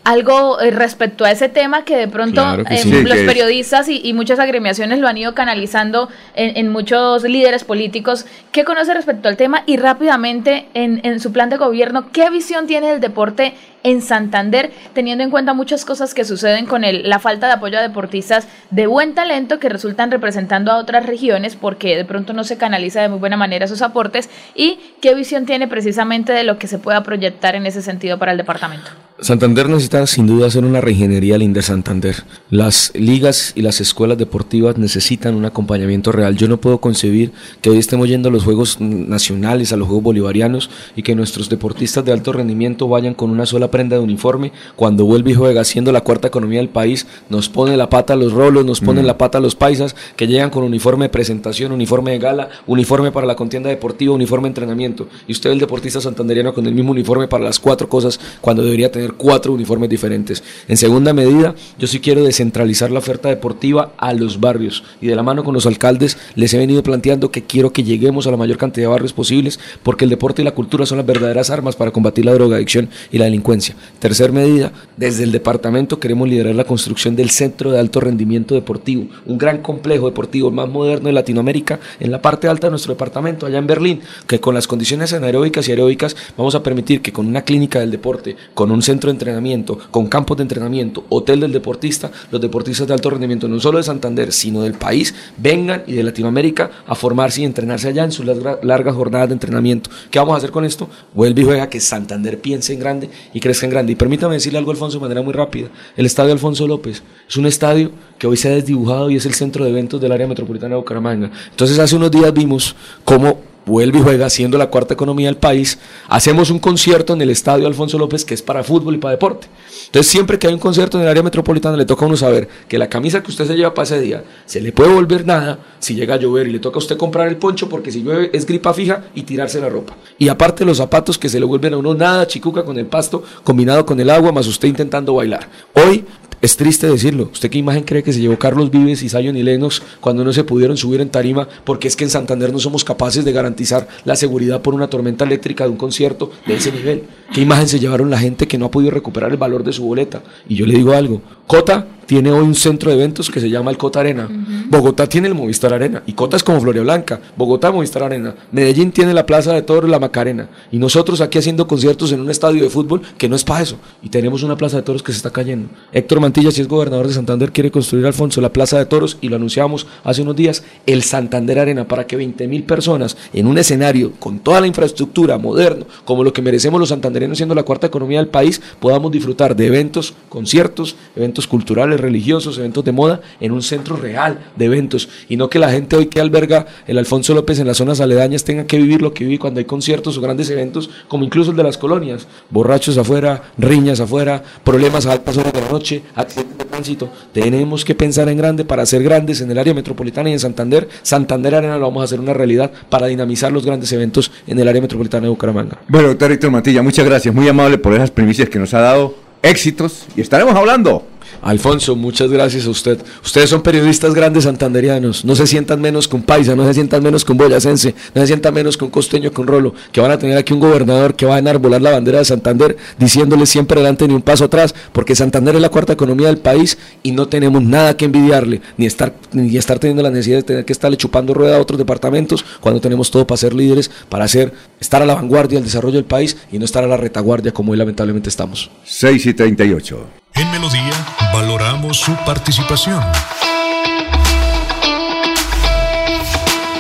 algo 0.06 0.60
eh, 0.60 0.72
respecto 0.72 1.26
a 1.26 1.32
ese 1.32 1.50
tema 1.50 1.84
que 1.86 1.96
de 1.98 2.08
pronto 2.08 2.42
Claro 2.42 2.64
que 2.64 2.74
eh, 2.76 2.78
sí. 2.80 3.04
los 3.04 3.18
Que 3.18 3.26
periodistas 3.26 3.90
y, 3.90 4.02
y 4.04 4.14
muchas 4.14 4.40
agremiaciones 4.40 5.00
lo 5.00 5.08
han 5.08 5.18
ido 5.18 5.36
canalizando 5.36 6.10
en, 6.36 6.58
en 6.58 6.72
muchos 6.72 7.24
líderes 7.24 7.64
políticos. 7.64 8.26
¿Qué 8.52 8.64
conoce 8.64 8.94
respecto 8.94 9.28
al 9.30 9.38
tema? 9.38 9.64
Y 9.68 9.78
rápidamente, 9.78 10.68
en, 10.74 11.02
en 11.04 11.20
su 11.20 11.32
plan 11.32 11.50
de 11.50 11.58
gobierno, 11.58 12.12
¿qué 12.12 12.30
visión 12.30 12.66
tiene 12.66 12.88
del 12.88 13.02
deporte 13.02 13.54
en 13.84 14.02
Santander, 14.02 14.72
teniendo 14.94 15.24
en 15.24 15.30
cuenta 15.30 15.54
muchas 15.54 15.86
cosas 15.86 16.14
que 16.14 16.26
suceden 16.26 16.66
con 16.66 16.84
el- 16.84 17.08
la 17.10 17.20
falta 17.20 17.48
de 17.48 17.54
apoyo 17.54 17.78
a 17.78 17.82
deportistas 17.82 18.48
de 18.72 18.88
buen 18.88 19.14
talento 19.16 19.60
que 19.60 19.70
resultan 19.70 20.12
representando 20.12 20.72
a 20.72 20.78
otras 20.78 21.06
regiones 21.06 21.56
porque 21.56 21.96
de 21.96 22.04
pronto 22.06 22.34
no 22.34 22.44
se 22.44 22.58
canaliza 22.58 23.02
de 23.02 23.10
muy 23.10 23.20
buena 23.20 23.38
manera 23.38 23.68
sus 23.68 23.82
aportes? 23.82 24.30
¿Y 24.56 24.80
qué 25.02 25.14
visión 25.14 25.46
tiene 25.46 25.68
precisamente 25.68 26.34
de 26.34 26.44
lo 26.46 26.58
que 26.58 26.68
se 26.68 26.80
pueda 26.80 27.04
proyectar 27.04 27.56
en 27.56 27.66
ese 27.68 27.82
sentido 27.82 28.18
para 28.18 28.32
el 28.32 28.38
departamento? 28.38 28.90
Santander 29.22 29.68
necesita 29.68 30.08
sin 30.08 30.28
duda 30.28 30.48
hacer 30.48 30.64
una 30.64 30.80
reingeniería 30.80 31.36
al 31.36 31.44
Inder 31.44 31.62
Santander. 31.62 32.16
Las 32.50 32.94
ligas 32.96 33.52
y 33.54 33.62
las 33.62 33.82
escuelas 33.82 34.18
deportivas 34.18 34.78
necesitan 34.78 35.36
un 35.36 35.44
acompañamiento 35.44 36.14
real. 36.14 36.38
Yo 36.38 36.48
no 36.48 36.56
puedo 36.62 36.80
concebir 36.80 37.34
que 37.62 37.70
hoy 37.70 37.80
estemos 37.80 38.08
yendo 38.08 38.30
a 38.30 38.32
los 38.32 38.46
Juegos 38.46 38.80
Nacionales, 38.80 39.74
a 39.74 39.78
los 39.78 39.88
Juegos 39.90 40.06
Bolivarianos 40.06 40.70
y 40.96 41.04
que 41.04 41.16
nuestros 41.16 41.50
deportistas 41.50 42.06
de 42.06 42.14
alto 42.14 42.32
rendimiento 42.32 42.88
vayan 42.88 43.14
con 43.14 43.30
una 43.30 43.46
sola 43.46 43.70
prenda 43.70 43.98
de 43.98 44.02
uniforme. 44.02 44.54
Cuando 44.78 45.04
vuelve 45.04 45.32
y 45.32 45.36
juega 45.36 45.66
siendo 45.66 45.92
la 45.92 46.00
cuarta 46.02 46.30
economía 46.30 46.60
del 46.60 46.70
país, 46.70 47.06
nos 47.30 47.50
pone 47.50 47.76
la 47.76 47.90
pata 47.90 48.14
a 48.14 48.16
los 48.16 48.32
rolos, 48.32 48.66
nos 48.66 48.80
ponen 48.80 49.04
Mm. 49.04 49.08
la 49.08 49.18
pata 49.18 49.40
a 49.40 49.42
los 49.42 49.56
paisas 49.56 49.98
que 50.16 50.28
llegan 50.28 50.50
con 50.50 50.64
uniforme 50.64 51.06
de 51.06 51.10
presentación, 51.10 51.74
uniforme 51.74 52.12
de 52.12 52.20
gala, 52.20 52.50
uniforme 52.68 53.12
para 53.12 53.28
la 53.28 53.36
contienda 53.36 53.70
deportiva, 53.70 54.14
uniforme 54.14 54.46
de 54.46 54.52
entrenamiento. 54.52 55.10
Y 55.28 55.34
usted 55.34 55.52
el 55.52 55.60
deportista 55.60 56.00
santanderiano 56.00 56.54
con 56.54 56.66
el 56.66 56.74
mismo 56.74 56.92
uniforme 56.92 57.28
para 57.28 57.44
las 57.44 57.60
cuatro 57.60 57.90
cosas 57.90 58.18
cuando 58.40 58.64
debería 58.64 58.90
tener 58.90 59.09
cuatro 59.14 59.54
uniformes 59.54 59.90
diferentes. 59.90 60.44
En 60.68 60.78
segunda 60.78 61.14
medida, 61.14 61.56
yo 61.78 61.88
sí 61.88 62.00
quiero 62.00 62.24
descentralizar 62.24 62.92
la 62.92 63.00
oferta 63.00 63.30
deportiva 63.30 63.94
a 63.98 64.14
los 64.14 64.40
barrios 64.40 64.84
y 65.02 65.08
de 65.08 65.16
la 65.16 65.24
mano 65.24 65.44
con 65.44 65.54
los 65.54 65.66
alcaldes 65.66 66.18
les 66.36 66.54
he 66.54 66.58
venido 66.58 66.84
planteando 66.84 67.32
que 67.32 67.44
quiero 67.44 67.74
que 67.74 67.84
lleguemos 67.84 68.28
a 68.28 68.32
la 68.32 68.38
mayor 68.38 68.58
cantidad 68.58 68.86
de 68.88 68.92
barrios 68.92 69.14
posibles 69.14 69.60
porque 69.84 70.06
el 70.06 70.10
deporte 70.10 70.42
y 70.42 70.46
la 70.46 70.52
cultura 70.52 70.86
son 70.86 70.98
las 70.98 71.08
verdaderas 71.08 71.50
armas 71.50 71.76
para 71.76 71.92
combatir 71.92 72.26
la 72.26 72.34
drogadicción 72.34 72.90
y 73.12 73.18
la 73.18 73.26
delincuencia. 73.26 73.76
Tercer 74.00 74.32
medida, 74.32 74.72
desde 74.98 75.24
el 75.24 75.32
departamento 75.32 76.00
queremos 76.00 76.28
liderar 76.28 76.56
la 76.56 76.64
construcción 76.64 77.16
del 77.16 77.30
Centro 77.30 77.72
de 77.72 77.80
Alto 77.80 78.00
Rendimiento 78.00 78.56
Deportivo, 78.56 79.08
un 79.26 79.38
gran 79.38 79.60
complejo 79.62 80.08
deportivo 80.08 80.52
más 80.52 80.70
moderno 80.70 81.08
de 81.08 81.14
Latinoamérica 81.14 81.80
en 82.00 82.12
la 82.12 82.22
parte 82.22 82.48
alta 82.48 82.68
de 82.68 82.72
nuestro 82.72 82.94
departamento, 82.94 83.46
allá 83.46 83.58
en 83.58 83.68
Berlín, 83.68 84.02
que 84.28 84.40
con 84.40 84.54
las 84.56 84.68
condiciones 84.68 85.14
anaeróbicas 85.14 85.68
y 85.68 85.72
aeróbicas 85.72 86.16
vamos 86.38 86.56
a 86.56 86.64
permitir 86.64 87.02
que 87.02 87.14
con 87.14 87.28
una 87.28 87.44
clínica 87.44 87.80
del 87.80 87.92
deporte, 87.92 88.36
con 88.54 88.72
un 88.72 88.82
centro 88.82 88.99
de 89.08 89.14
entrenamiento, 89.14 89.80
con 89.90 90.08
campos 90.08 90.38
de 90.38 90.44
entrenamiento, 90.44 91.06
hotel 91.10 91.40
del 91.40 91.52
deportista, 91.52 92.12
los 92.32 92.42
deportistas 92.42 92.88
de 92.88 92.94
alto 92.94 93.10
rendimiento, 93.10 93.48
no 93.48 93.60
solo 93.60 93.78
de 93.78 93.84
Santander, 93.84 94.32
sino 94.32 94.62
del 94.62 94.74
país, 94.74 95.16
vengan 95.38 95.84
y 95.88 95.94
de 95.94 96.04
Latinoamérica 96.04 96.70
a 96.86 96.96
formarse 96.96 97.42
y 97.42 97.46
entrenarse 97.46 97.88
allá 97.88 98.04
en 98.04 98.12
sus 98.12 98.26
larga- 98.26 98.60
largas 98.64 98.96
jornadas 98.96 99.30
de 99.30 99.34
entrenamiento. 99.34 99.90
¿Qué 100.12 100.20
vamos 100.20 100.34
a 100.34 100.38
hacer 100.38 100.52
con 100.52 100.66
esto? 100.66 100.90
Vuelve 101.14 101.42
y 101.42 101.46
juega 101.46 101.70
que 101.70 101.80
Santander 101.80 102.40
piense 102.40 102.74
en 102.74 102.80
grande 102.80 103.10
y 103.34 103.40
crezca 103.40 103.66
en 103.66 103.72
grande. 103.72 103.94
Y 103.94 103.96
permítame 103.96 104.36
decirle 104.36 104.60
algo, 104.60 104.72
Alfonso, 104.72 104.98
de 104.98 105.02
manera 105.02 105.22
muy 105.22 105.34
rápida. 105.34 105.70
El 105.96 106.06
estadio 106.06 106.34
Alfonso 106.34 106.68
López 106.68 107.02
es 107.28 107.38
un 107.38 107.46
estadio 107.46 107.92
que 108.18 108.28
hoy 108.28 108.38
se 108.38 108.50
ha 108.50 108.52
desdibujado 108.52 109.10
y 109.10 109.16
es 109.16 109.26
el 109.26 109.34
centro 109.34 109.64
de 109.64 109.72
eventos 109.72 110.02
del 110.02 110.12
área 110.12 110.28
metropolitana 110.28 110.76
de 110.76 110.82
Bucaramanga. 110.82 111.32
Entonces, 111.52 111.80
hace 111.80 111.96
unos 111.96 112.12
días 112.12 112.34
vimos 112.34 112.76
cómo 113.06 113.49
vuelve 113.66 114.00
y 114.00 114.02
juega 114.02 114.30
siendo 114.30 114.58
la 114.58 114.70
cuarta 114.70 114.94
economía 114.94 115.28
del 115.28 115.38
país, 115.38 115.80
hacemos 116.08 116.50
un 116.50 116.60
concierto 116.60 117.14
en 117.14 117.22
el 117.22 117.30
estadio 117.30 117.68
Alfonso 117.68 117.98
López 117.98 118.26
que 118.26 118.34
es 118.34 118.42
para 118.42 118.64
fútbol 118.64 118.96
y 118.96 118.98
para 118.98 119.12
deporte. 119.12 119.48
Entonces 119.86 120.12
siempre 120.12 120.40
que 120.40 120.48
hay 120.48 120.54
un 120.54 120.60
concierto 120.60 120.98
en 120.98 121.04
el 121.04 121.10
área 121.10 121.24
metropolitana 121.24 121.78
le 121.78 121.86
toca 121.86 122.06
a 122.06 122.08
uno 122.08 122.18
saber 122.18 122.48
que 122.68 122.78
la 122.78 122.90
camisa 122.90 123.22
que 123.24 123.32
usted 123.32 123.46
se 123.46 123.56
lleva 123.56 123.74
para 123.74 123.84
ese 123.84 124.00
día 124.02 124.24
se 124.46 124.62
le 124.62 124.72
puede 124.72 124.94
volver 124.94 125.26
nada 125.26 125.60
si 125.80 125.96
llega 125.96 126.16
a 126.16 126.18
llover 126.18 126.48
y 126.48 126.52
le 126.52 126.60
toca 126.60 126.78
a 126.78 126.80
usted 126.80 126.98
comprar 126.98 127.28
el 127.28 127.38
poncho 127.38 127.70
porque 127.70 127.92
si 127.92 128.04
llueve 128.04 128.30
es 128.34 128.46
gripa 128.46 128.74
fija 128.74 129.06
y 129.16 129.24
tirarse 129.24 129.60
la 129.62 129.70
ropa. 129.70 129.96
Y 130.18 130.30
aparte 130.30 130.66
los 130.66 130.78
zapatos 130.78 131.18
que 131.18 131.30
se 131.30 131.40
le 131.40 131.46
vuelven 131.46 131.74
a 131.74 131.78
uno 131.78 131.94
nada 131.94 132.28
chicuca 132.28 132.64
con 132.64 132.78
el 132.78 132.86
pasto 132.86 133.24
combinado 133.44 133.86
con 133.86 134.00
el 134.00 134.10
agua 134.10 134.32
más 134.32 134.48
usted 134.48 134.68
intentando 134.68 135.14
bailar. 135.14 135.48
Hoy 135.74 136.06
es 136.42 136.58
triste 136.58 136.88
decirlo. 136.88 137.30
¿Usted 137.32 137.50
qué 137.50 137.58
imagen 137.58 137.84
cree 137.84 138.04
que 138.04 138.14
se 138.14 138.22
llevó 138.22 138.38
Carlos 138.38 138.72
Vives 138.72 139.04
y 139.04 139.10
Zion 139.10 139.36
y 139.36 139.44
Lennox 139.44 139.82
cuando 140.00 140.24
no 140.24 140.32
se 140.32 140.44
pudieron 140.44 140.78
subir 140.78 141.02
en 141.02 141.10
tarima? 141.10 141.48
Porque 141.64 141.88
es 141.88 141.96
que 141.96 142.06
en 142.06 142.10
Santander 142.10 142.52
no 142.52 142.60
somos 142.60 142.84
capaces 142.84 143.26
de 143.26 143.32
garantizar 143.32 143.88
la 144.06 144.16
seguridad 144.16 144.62
por 144.62 144.74
una 144.74 144.90
tormenta 144.90 145.26
eléctrica 145.26 145.66
de 145.66 145.72
un 145.72 145.78
concierto 145.78 146.32
de 146.48 146.56
ese 146.56 146.72
nivel. 146.72 147.04
¿Qué 147.34 147.42
imagen 147.42 147.68
se 147.68 147.80
llevaron 147.80 148.10
la 148.10 148.20
gente 148.20 148.48
que 148.48 148.58
no 148.58 148.66
ha 148.66 148.72
podido 148.72 148.92
recuperar 148.92 149.32
el 149.32 149.38
valor 149.38 149.64
de 149.64 149.74
su 149.74 149.84
boleta? 149.84 150.24
Y 150.48 150.56
yo 150.56 150.66
le 150.66 150.76
digo 150.76 150.94
algo. 150.94 151.22
Cota 151.46 151.88
tiene 152.10 152.32
hoy 152.32 152.42
un 152.42 152.56
centro 152.56 152.90
de 152.90 152.98
eventos 152.98 153.30
que 153.30 153.40
se 153.40 153.52
llama 153.52 153.70
el 153.70 153.78
Cota 153.78 154.00
Arena. 154.00 154.28
Bogotá 154.68 155.06
tiene 155.06 155.28
el 155.28 155.36
Movistar 155.36 155.76
Arena. 155.76 156.02
Y 156.08 156.14
Cota 156.14 156.38
es 156.38 156.44
como 156.44 156.60
Floria 156.60 156.82
Blanca. 156.82 157.22
Bogotá, 157.38 157.72
Movistar 157.72 158.02
Arena. 158.02 158.34
Medellín 158.52 158.92
tiene 158.92 159.14
la 159.14 159.28
Plaza 159.28 159.54
de 159.54 159.62
Toros, 159.62 159.88
la 159.88 160.00
Macarena. 160.00 160.50
Y 160.72 160.80
nosotros 160.80 161.22
aquí 161.22 161.38
haciendo 161.38 161.68
conciertos 161.68 162.12
en 162.12 162.22
un 162.22 162.32
estadio 162.32 162.64
de 162.64 162.72
fútbol 162.72 163.04
que 163.20 163.30
no 163.30 163.36
es 163.36 163.44
para 163.44 163.62
eso. 163.62 163.78
Y 164.02 164.10
tenemos 164.10 164.42
una 164.42 164.58
Plaza 164.58 164.78
de 164.78 164.82
Toros 164.82 165.04
que 165.04 165.12
se 165.12 165.18
está 165.18 165.30
cayendo. 165.30 165.70
Héctor 165.92 166.20
Mantilla, 166.20 166.50
si 166.50 166.62
es 166.62 166.68
gobernador 166.68 167.06
de 167.06 167.14
Santander, 167.14 167.52
quiere 167.52 167.70
construir, 167.70 168.08
Alfonso, 168.08 168.42
la 168.42 168.52
Plaza 168.52 168.80
de 168.80 168.88
Toros. 168.88 169.20
Y 169.22 169.30
lo 169.30 169.36
anunciamos 169.36 169.86
hace 170.04 170.24
unos 170.24 170.36
días, 170.36 170.64
el 170.88 171.04
Santander 171.04 171.60
Arena, 171.60 171.88
para 171.88 172.08
que 172.08 172.16
20 172.16 172.48
mil 172.48 172.64
personas 172.64 173.18
en 173.34 173.46
un 173.46 173.60
escenario 173.60 174.14
con 174.18 174.40
toda 174.40 174.62
la 174.62 174.66
infraestructura 174.66 175.38
moderno, 175.38 175.86
como 176.06 176.24
lo 176.24 176.34
que 176.34 176.42
merecemos 176.42 176.80
los 176.80 176.90
santandereanos 176.90 177.38
siendo 177.38 177.54
la 177.54 177.62
cuarta 177.62 177.86
economía 177.86 178.18
del 178.18 178.30
país, 178.30 178.60
podamos 178.80 179.12
disfrutar 179.12 179.56
de 179.56 179.68
eventos, 179.68 180.16
conciertos, 180.28 180.96
eventos 181.16 181.46
culturales, 181.46 181.99
religiosos, 182.00 182.58
eventos 182.58 182.84
de 182.84 182.92
moda, 182.92 183.22
en 183.40 183.52
un 183.52 183.62
centro 183.62 183.96
real 183.96 184.40
de 184.56 184.66
eventos. 184.66 185.10
Y 185.28 185.38
no 185.38 185.50
que 185.50 185.60
la 185.60 185.72
gente 185.72 185.96
hoy 185.96 186.08
que 186.08 186.20
alberga 186.20 186.66
el 186.88 186.98
Alfonso 186.98 187.34
López 187.34 187.60
en 187.60 187.68
las 187.68 187.78
zonas 187.78 188.02
aledañas 188.02 188.44
tenga 188.44 188.66
que 188.66 188.78
vivir 188.78 189.02
lo 189.02 189.14
que 189.14 189.24
vive 189.24 189.40
cuando 189.40 189.60
hay 189.60 189.66
conciertos 189.66 190.18
o 190.18 190.22
grandes 190.22 190.50
eventos, 190.50 190.90
como 191.08 191.24
incluso 191.24 191.52
el 191.52 191.58
de 191.58 191.64
las 191.64 191.78
colonias. 191.78 192.28
Borrachos 192.50 192.98
afuera, 192.98 193.44
riñas 193.58 194.00
afuera, 194.00 194.44
problemas 194.64 195.06
a 195.06 195.14
altas 195.14 195.38
horas 195.38 195.54
de 195.54 195.62
la 195.62 195.70
noche, 195.70 196.04
accidentes 196.16 196.58
de 196.58 196.66
tránsito. 196.66 197.10
Tenemos 197.34 197.86
que 197.86 197.96
pensar 197.96 198.30
en 198.30 198.38
grande 198.38 198.66
para 198.66 198.86
ser 198.86 199.04
grandes 199.04 199.42
en 199.42 199.52
el 199.52 199.58
área 199.58 199.74
metropolitana 199.74 200.30
y 200.30 200.34
en 200.34 200.40
Santander. 200.40 200.88
Santander 201.02 201.56
Arena 201.56 201.78
lo 201.78 201.88
vamos 201.88 202.02
a 202.02 202.06
hacer 202.06 202.20
una 202.20 202.34
realidad 202.34 202.72
para 202.90 203.08
dinamizar 203.08 203.52
los 203.52 203.66
grandes 203.66 203.92
eventos 203.92 204.32
en 204.48 204.60
el 204.60 204.68
área 204.68 204.82
metropolitana 204.82 205.24
de 205.24 205.30
Bucaramanga. 205.30 205.80
Bueno, 205.88 206.10
doctor 206.10 206.32
Héctor 206.32 206.52
Mantilla, 206.52 206.82
muchas 206.82 207.06
gracias. 207.06 207.34
Muy 207.34 207.48
amable 207.48 207.78
por 207.78 207.94
esas 207.94 208.12
primicias 208.12 208.50
que 208.50 208.60
nos 208.60 208.74
ha 208.74 208.82
dado. 208.82 209.16
Éxitos. 209.42 210.06
Y 210.16 210.22
estaremos 210.22 210.56
hablando. 210.56 211.06
Alfonso, 211.42 211.96
muchas 211.96 212.30
gracias 212.30 212.66
a 212.66 212.70
usted. 212.70 213.00
Ustedes 213.24 213.50
son 213.50 213.62
periodistas 213.62 214.14
grandes 214.14 214.44
santanderianos. 214.44 215.24
No 215.26 215.36
se 215.36 215.48
sientan 215.48 215.82
menos 215.82 216.08
con 216.08 216.22
Paisa, 216.24 216.56
no 216.56 216.66
se 216.66 216.74
sientan 216.74 217.04
menos 217.04 217.24
con 217.24 217.38
Boyacense, 217.38 217.96
no 218.14 218.22
se 218.22 218.28
sientan 218.28 218.54
menos 218.54 218.78
con 218.78 218.90
Costeño, 218.90 219.32
con 219.32 219.48
Rolo, 219.48 219.74
que 219.92 220.02
van 220.02 220.12
a 220.12 220.20
tener 220.20 220.38
aquí 220.38 220.54
un 220.54 220.60
gobernador 220.60 221.16
que 221.16 221.26
va 221.26 221.36
a 221.36 221.40
enarbolar 221.40 221.82
la 221.82 221.92
bandera 221.92 222.20
de 222.20 222.26
Santander, 222.26 222.78
diciéndole 222.98 223.46
siempre 223.46 223.80
adelante 223.80 224.08
ni 224.08 224.14
un 224.14 224.22
paso 224.22 224.46
atrás, 224.46 224.76
porque 224.92 225.16
Santander 225.16 225.56
es 225.56 225.62
la 225.62 225.70
cuarta 225.70 225.94
economía 225.94 226.28
del 226.28 226.38
país 226.38 226.78
y 227.04 227.12
no 227.12 227.28
tenemos 227.28 227.64
nada 227.64 227.96
que 227.96 228.06
envidiarle, 228.06 228.62
ni 228.78 228.86
estar, 228.86 229.14
ni 229.32 229.56
estar 229.58 229.80
teniendo 229.80 230.04
la 230.04 230.10
necesidad 230.10 230.38
de 230.38 230.44
tener 230.44 230.66
que 230.66 230.74
estarle 230.74 230.98
chupando 230.98 231.34
rueda 231.34 231.58
a 231.58 231.60
otros 231.60 231.78
departamentos, 231.78 232.46
cuando 232.60 232.82
tenemos 232.82 233.12
todo 233.12 233.26
para 233.26 233.38
ser 233.38 233.54
líderes, 233.54 233.90
para 234.10 234.26
hacer, 234.26 234.54
estar 234.80 235.02
a 235.02 235.06
la 235.06 235.16
vanguardia 235.16 235.58
del 235.58 235.66
desarrollo 235.66 235.96
del 235.96 236.06
país 236.06 236.38
y 236.52 236.60
no 236.60 236.66
estar 236.66 236.84
a 236.84 236.88
la 236.88 236.98
retaguardia 236.98 237.52
como 237.52 237.72
hoy 237.72 237.78
lamentablemente 237.78 238.30
estamos. 238.30 238.70
6 238.86 239.26
y 239.28 239.34
38. 239.34 240.19
En 240.40 240.50
Melodía 240.52 240.94
valoramos 241.34 242.00
su 242.00 242.16
participación. 242.24 243.04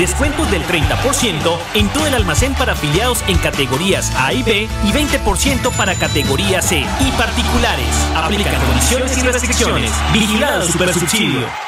Descuentos 0.00 0.50
del 0.50 0.64
30% 0.64 1.58
en 1.74 1.88
todo 1.90 2.08
el 2.08 2.14
almacén 2.14 2.54
para 2.54 2.72
afiliados 2.72 3.22
en 3.28 3.38
categorías 3.38 4.10
A 4.16 4.32
y 4.32 4.42
B 4.42 4.66
y 4.84 4.90
20% 4.90 5.70
para 5.76 5.94
categoría 5.94 6.60
C 6.60 6.78
y 6.78 7.10
particulares. 7.12 7.86
Aplica 8.16 8.58
condiciones 8.58 9.16
y 9.16 9.20
restricciones. 9.20 9.92
Vigilado 10.12 10.66
Supersubsidio. 10.66 11.67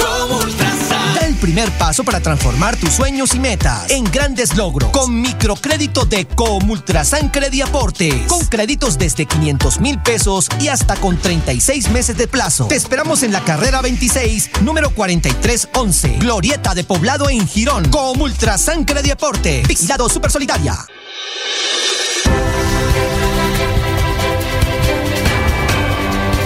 Da 1.15 1.27
el 1.27 1.35
primer 1.35 1.69
paso 1.73 2.03
para 2.03 2.19
transformar 2.19 2.75
tus 2.75 2.91
sueños 2.91 3.35
y 3.35 3.39
metas 3.39 3.89
en 3.89 4.03
grandes 4.05 4.55
logros 4.55 4.89
con 4.91 5.21
microcrédito 5.21 6.05
de 6.05 6.25
Comultrasan 6.25 7.29
Crediaporte. 7.29 8.25
Con 8.27 8.45
créditos 8.47 8.97
desde 8.97 9.25
500 9.25 9.79
mil 9.79 10.01
pesos 10.01 10.47
y 10.59 10.69
hasta 10.69 10.95
con 10.95 11.17
36 11.17 11.91
meses 11.91 12.17
de 12.17 12.27
plazo. 12.27 12.67
Te 12.67 12.75
esperamos 12.75 13.23
en 13.23 13.31
la 13.31 13.41
carrera 13.41 13.81
26, 13.81 14.49
número 14.61 14.89
4311, 14.89 16.17
Glorieta 16.19 16.73
de 16.73 16.83
Poblado 16.83 17.29
en 17.29 17.47
Girón. 17.47 17.89
Comultrasan 17.89 18.85
Crediaporte. 18.85 19.63
Vigilado 19.67 20.09
Super 20.09 20.31
Solidaria. 20.31 20.75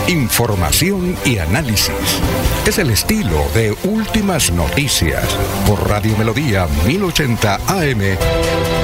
Información 0.07 1.17
y 1.25 1.39
análisis. 1.39 1.93
Es 2.65 2.79
el 2.79 2.89
estilo 2.89 3.45
de 3.53 3.75
Últimas 3.83 4.51
Noticias 4.51 5.23
por 5.67 5.87
Radio 5.87 6.17
Melodía 6.17 6.67
1080 6.87 7.59
AM. 7.67 8.74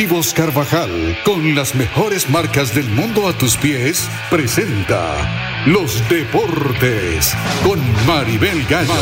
Deportivos 0.00 0.32
Carvajal, 0.32 1.18
con 1.26 1.54
las 1.54 1.74
mejores 1.74 2.30
marcas 2.30 2.74
del 2.74 2.88
mundo 2.88 3.28
a 3.28 3.34
tus 3.34 3.58
pies, 3.58 4.08
presenta 4.30 5.62
Los 5.66 6.02
Deportes 6.08 7.34
con 7.62 7.78
Maribel 8.06 8.64
Gallo. 8.66 8.94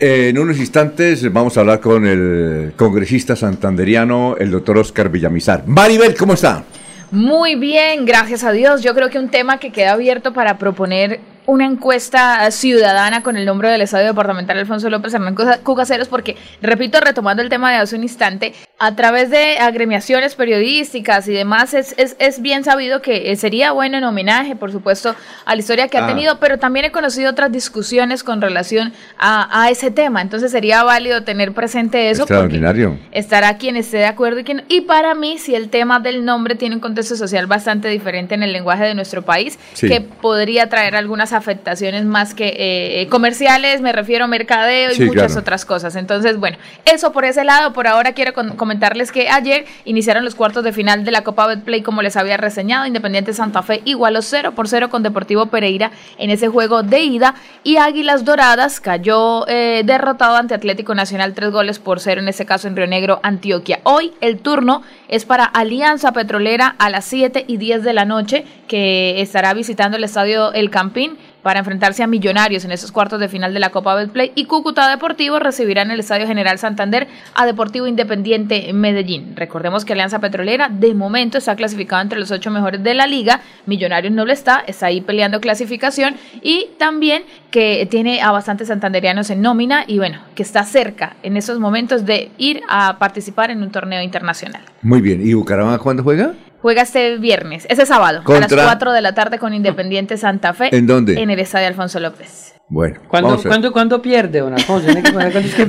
En 0.00 0.36
unos 0.36 0.58
instantes 0.58 1.32
vamos 1.32 1.56
a 1.56 1.60
hablar 1.60 1.78
con 1.78 2.04
el 2.08 2.72
congresista 2.74 3.36
santanderiano, 3.36 4.34
el 4.36 4.50
doctor 4.50 4.78
Oscar 4.78 5.08
Villamizar. 5.08 5.62
Maribel, 5.64 6.16
¿cómo 6.16 6.32
está? 6.32 6.64
Muy 7.12 7.54
bien, 7.54 8.04
gracias 8.04 8.42
a 8.42 8.50
Dios. 8.50 8.82
Yo 8.82 8.96
creo 8.96 9.10
que 9.10 9.20
un 9.20 9.28
tema 9.28 9.60
que 9.60 9.70
queda 9.70 9.92
abierto 9.92 10.32
para 10.32 10.58
proponer 10.58 11.20
una 11.46 11.66
encuesta 11.66 12.50
ciudadana 12.50 13.22
con 13.22 13.36
el 13.36 13.44
nombre 13.44 13.68
del 13.68 13.82
Estadio 13.82 14.06
Departamental 14.06 14.58
Alfonso 14.58 14.88
López 14.88 15.12
Hernán 15.14 15.36
Cucaseros, 15.62 16.08
porque, 16.08 16.36
repito, 16.62 17.00
retomando 17.00 17.42
el 17.42 17.48
tema 17.48 17.70
de 17.70 17.78
hace 17.78 17.96
un 17.96 18.02
instante, 18.02 18.54
a 18.78 18.96
través 18.96 19.30
de 19.30 19.58
agremiaciones 19.58 20.34
periodísticas 20.34 21.28
y 21.28 21.32
demás, 21.32 21.74
es, 21.74 21.94
es, 21.98 22.16
es 22.18 22.40
bien 22.40 22.64
sabido 22.64 23.02
que 23.02 23.30
eh, 23.30 23.36
sería 23.36 23.72
bueno 23.72 23.98
en 23.98 24.04
homenaje, 24.04 24.56
por 24.56 24.72
supuesto, 24.72 25.14
a 25.44 25.54
la 25.54 25.60
historia 25.60 25.88
que 25.88 25.98
ha 25.98 26.04
ah. 26.04 26.08
tenido, 26.08 26.38
pero 26.40 26.58
también 26.58 26.86
he 26.86 26.92
conocido 26.92 27.30
otras 27.30 27.52
discusiones 27.52 28.24
con 28.24 28.40
relación 28.40 28.92
a, 29.18 29.62
a 29.62 29.70
ese 29.70 29.90
tema, 29.90 30.22
entonces 30.22 30.50
sería 30.50 30.82
válido 30.82 31.24
tener 31.24 31.52
presente 31.52 32.10
eso. 32.10 32.22
Extraordinario. 32.22 32.98
Estará 33.12 33.58
quien 33.58 33.76
esté 33.76 33.98
de 33.98 34.06
acuerdo 34.06 34.40
y 34.40 34.44
quien... 34.44 34.64
Y 34.68 34.82
para 34.82 35.14
mí, 35.14 35.38
si 35.38 35.54
el 35.54 35.68
tema 35.68 36.00
del 36.00 36.24
nombre 36.24 36.54
tiene 36.54 36.74
un 36.74 36.80
contexto 36.80 37.16
social 37.16 37.46
bastante 37.46 37.88
diferente 37.88 38.34
en 38.34 38.42
el 38.42 38.52
lenguaje 38.52 38.84
de 38.84 38.94
nuestro 38.94 39.22
país, 39.22 39.58
que 39.78 40.00
podría 40.00 40.68
traer 40.68 40.96
algunas 40.96 41.33
afectaciones 41.34 42.04
más 42.04 42.34
que 42.34 42.54
eh, 42.56 43.06
comerciales, 43.08 43.80
me 43.80 43.92
refiero 43.92 44.24
a 44.24 44.28
mercadeo 44.28 44.92
y 44.92 45.00
muchas 45.04 45.36
otras 45.36 45.64
cosas. 45.64 45.96
Entonces, 45.96 46.38
bueno, 46.38 46.56
eso 46.84 47.12
por 47.12 47.24
ese 47.24 47.44
lado. 47.44 47.72
Por 47.72 47.86
ahora 47.86 48.12
quiero 48.12 48.32
comentarles 48.32 49.12
que 49.12 49.28
ayer 49.28 49.66
iniciaron 49.84 50.24
los 50.24 50.34
cuartos 50.34 50.64
de 50.64 50.72
final 50.72 51.04
de 51.04 51.10
la 51.10 51.22
Copa 51.22 51.46
Betplay, 51.46 51.82
como 51.82 52.02
les 52.02 52.16
había 52.16 52.36
reseñado. 52.36 52.86
Independiente 52.86 53.32
Santa 53.34 53.62
Fe 53.62 53.82
igualó 53.84 54.22
0 54.22 54.52
por 54.54 54.68
0 54.68 54.88
con 54.88 55.02
Deportivo 55.02 55.46
Pereira 55.46 55.90
en 56.18 56.30
ese 56.30 56.48
juego 56.48 56.82
de 56.82 57.00
ida. 57.00 57.34
Y 57.62 57.76
Águilas 57.76 58.24
Doradas 58.24 58.80
cayó 58.80 59.46
eh, 59.48 59.82
derrotado 59.84 60.36
ante 60.36 60.54
Atlético 60.54 60.94
Nacional, 60.94 61.34
tres 61.34 61.50
goles 61.50 61.78
por 61.78 62.00
cero, 62.00 62.20
en 62.20 62.28
ese 62.28 62.46
caso 62.46 62.68
en 62.68 62.76
Río 62.76 62.86
Negro, 62.86 63.20
Antioquia. 63.22 63.80
Hoy 63.84 64.12
el 64.20 64.38
turno 64.38 64.82
es 65.08 65.24
para 65.24 65.44
Alianza 65.44 66.12
Petrolera 66.12 66.74
a 66.78 66.90
las 66.90 67.04
7 67.04 67.44
y 67.46 67.56
10 67.56 67.82
de 67.82 67.92
la 67.92 68.04
noche, 68.04 68.44
que 68.68 69.20
estará 69.20 69.54
visitando 69.54 69.96
el 69.96 70.04
estadio 70.04 70.52
El 70.52 70.70
Campín 70.70 71.16
para 71.44 71.60
enfrentarse 71.60 72.02
a 72.02 72.08
Millonarios 72.08 72.64
en 72.64 72.72
esos 72.72 72.90
cuartos 72.90 73.20
de 73.20 73.28
final 73.28 73.54
de 73.54 73.60
la 73.60 73.70
Copa 73.70 73.94
Betplay 73.94 74.32
y 74.34 74.46
Cúcuta 74.46 74.88
Deportivo 74.90 75.38
recibirá 75.38 75.82
en 75.82 75.92
el 75.92 76.00
Estadio 76.00 76.26
General 76.26 76.58
Santander 76.58 77.06
a 77.34 77.46
Deportivo 77.46 77.86
Independiente 77.86 78.72
Medellín. 78.72 79.36
Recordemos 79.36 79.84
que 79.84 79.92
Alianza 79.92 80.18
Petrolera 80.18 80.68
de 80.68 80.94
momento 80.94 81.38
está 81.38 81.54
clasificado 81.54 82.02
entre 82.02 82.18
los 82.18 82.30
ocho 82.30 82.50
mejores 82.50 82.82
de 82.82 82.94
la 82.94 83.06
liga, 83.06 83.42
Millonarios 83.66 84.12
no 84.12 84.24
lo 84.24 84.32
está, 84.32 84.64
está 84.66 84.86
ahí 84.86 85.02
peleando 85.02 85.40
clasificación 85.40 86.16
y 86.42 86.70
también 86.78 87.24
que 87.50 87.86
tiene 87.90 88.22
a 88.22 88.32
bastantes 88.32 88.68
santanderianos 88.68 89.28
en 89.28 89.42
nómina 89.42 89.84
y 89.86 89.98
bueno, 89.98 90.20
que 90.34 90.42
está 90.42 90.64
cerca 90.64 91.16
en 91.22 91.36
esos 91.36 91.60
momentos 91.60 92.06
de 92.06 92.30
ir 92.38 92.62
a 92.68 92.98
participar 92.98 93.50
en 93.50 93.62
un 93.62 93.70
torneo 93.70 94.02
internacional. 94.02 94.62
Muy 94.80 95.02
bien, 95.02 95.24
¿y 95.24 95.34
Bucaramanga 95.34 95.78
cuándo 95.78 96.02
juega? 96.02 96.32
Juega 96.64 96.80
este 96.80 97.18
viernes, 97.18 97.66
ese 97.68 97.84
sábado, 97.84 98.22
a 98.24 98.40
las 98.40 98.50
4 98.50 98.92
de 98.92 99.02
la 99.02 99.14
tarde 99.14 99.38
con 99.38 99.52
Independiente 99.52 100.16
Santa 100.16 100.54
Fe. 100.54 100.74
¿En 100.74 100.86
dónde? 100.86 101.20
En 101.20 101.28
el 101.28 101.38
estadio 101.38 101.66
Alfonso 101.66 102.00
López. 102.00 102.54
Bueno. 102.70 103.00
¿Cuándo, 103.06 103.38
¿cuándo, 103.42 103.70
¿cuándo 103.70 104.00
pierde, 104.00 104.38
don 104.38 104.54
Alfonso? 104.54 104.88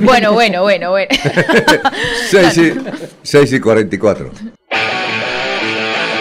bueno, 0.00 0.32
bueno, 0.32 0.62
bueno, 0.62 0.92
bueno. 0.92 1.08
6 2.30 2.56
y, 2.56 2.74
6 3.20 3.52
y 3.52 3.60
44. 3.60 4.30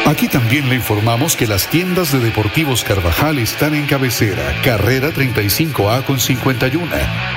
Aquí 0.07 0.27
también 0.27 0.67
le 0.67 0.75
informamos 0.75 1.37
que 1.37 1.47
las 1.47 1.67
tiendas 1.67 2.11
de 2.11 2.19
Deportivos 2.19 2.83
Carvajal 2.83 3.39
están 3.39 3.73
en 3.75 3.87
cabecera, 3.87 4.43
carrera 4.61 5.07
35A 5.07 6.05
con 6.05 6.19
51, 6.19 6.85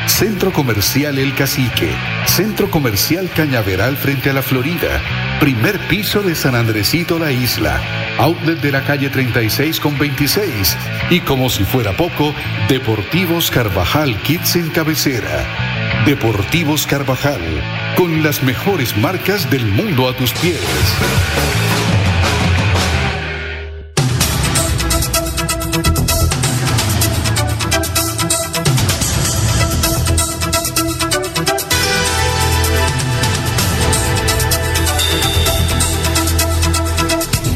Centro 0.07 0.53
Comercial 0.53 1.19
El 1.19 1.35
Cacique, 1.37 1.93
Centro 2.27 2.69
Comercial 2.71 3.31
Cañaveral 3.35 3.97
frente 3.97 4.29
a 4.29 4.35
la 4.35 4.43
Florida, 4.43 5.01
primer 5.41 5.79
piso 5.89 6.23
de 6.23 6.35
San 6.35 6.55
Andresito 6.55 7.19
La 7.19 7.31
Isla, 7.31 7.81
outlet 8.19 8.61
de 8.61 8.73
la 8.73 8.85
calle 8.85 9.09
36 9.09 9.79
con 9.81 9.97
26 9.99 10.77
y 11.11 11.21
como 11.21 11.49
si 11.49 11.65
fuera 11.65 11.93
poco, 11.97 12.35
Deportivos 12.69 13.51
Carvajal 13.51 14.21
Kids 14.23 14.57
en 14.57 14.71
cabecera. 14.71 16.05
Deportivos 16.07 16.87
Carvajal, 16.87 17.41
con 17.97 18.23
las 18.23 18.43
mejores 18.43 18.97
marcas 18.97 19.51
del 19.51 19.67
mundo 19.67 20.09
a 20.09 20.17
tus 20.17 20.33
pies. 20.33 20.61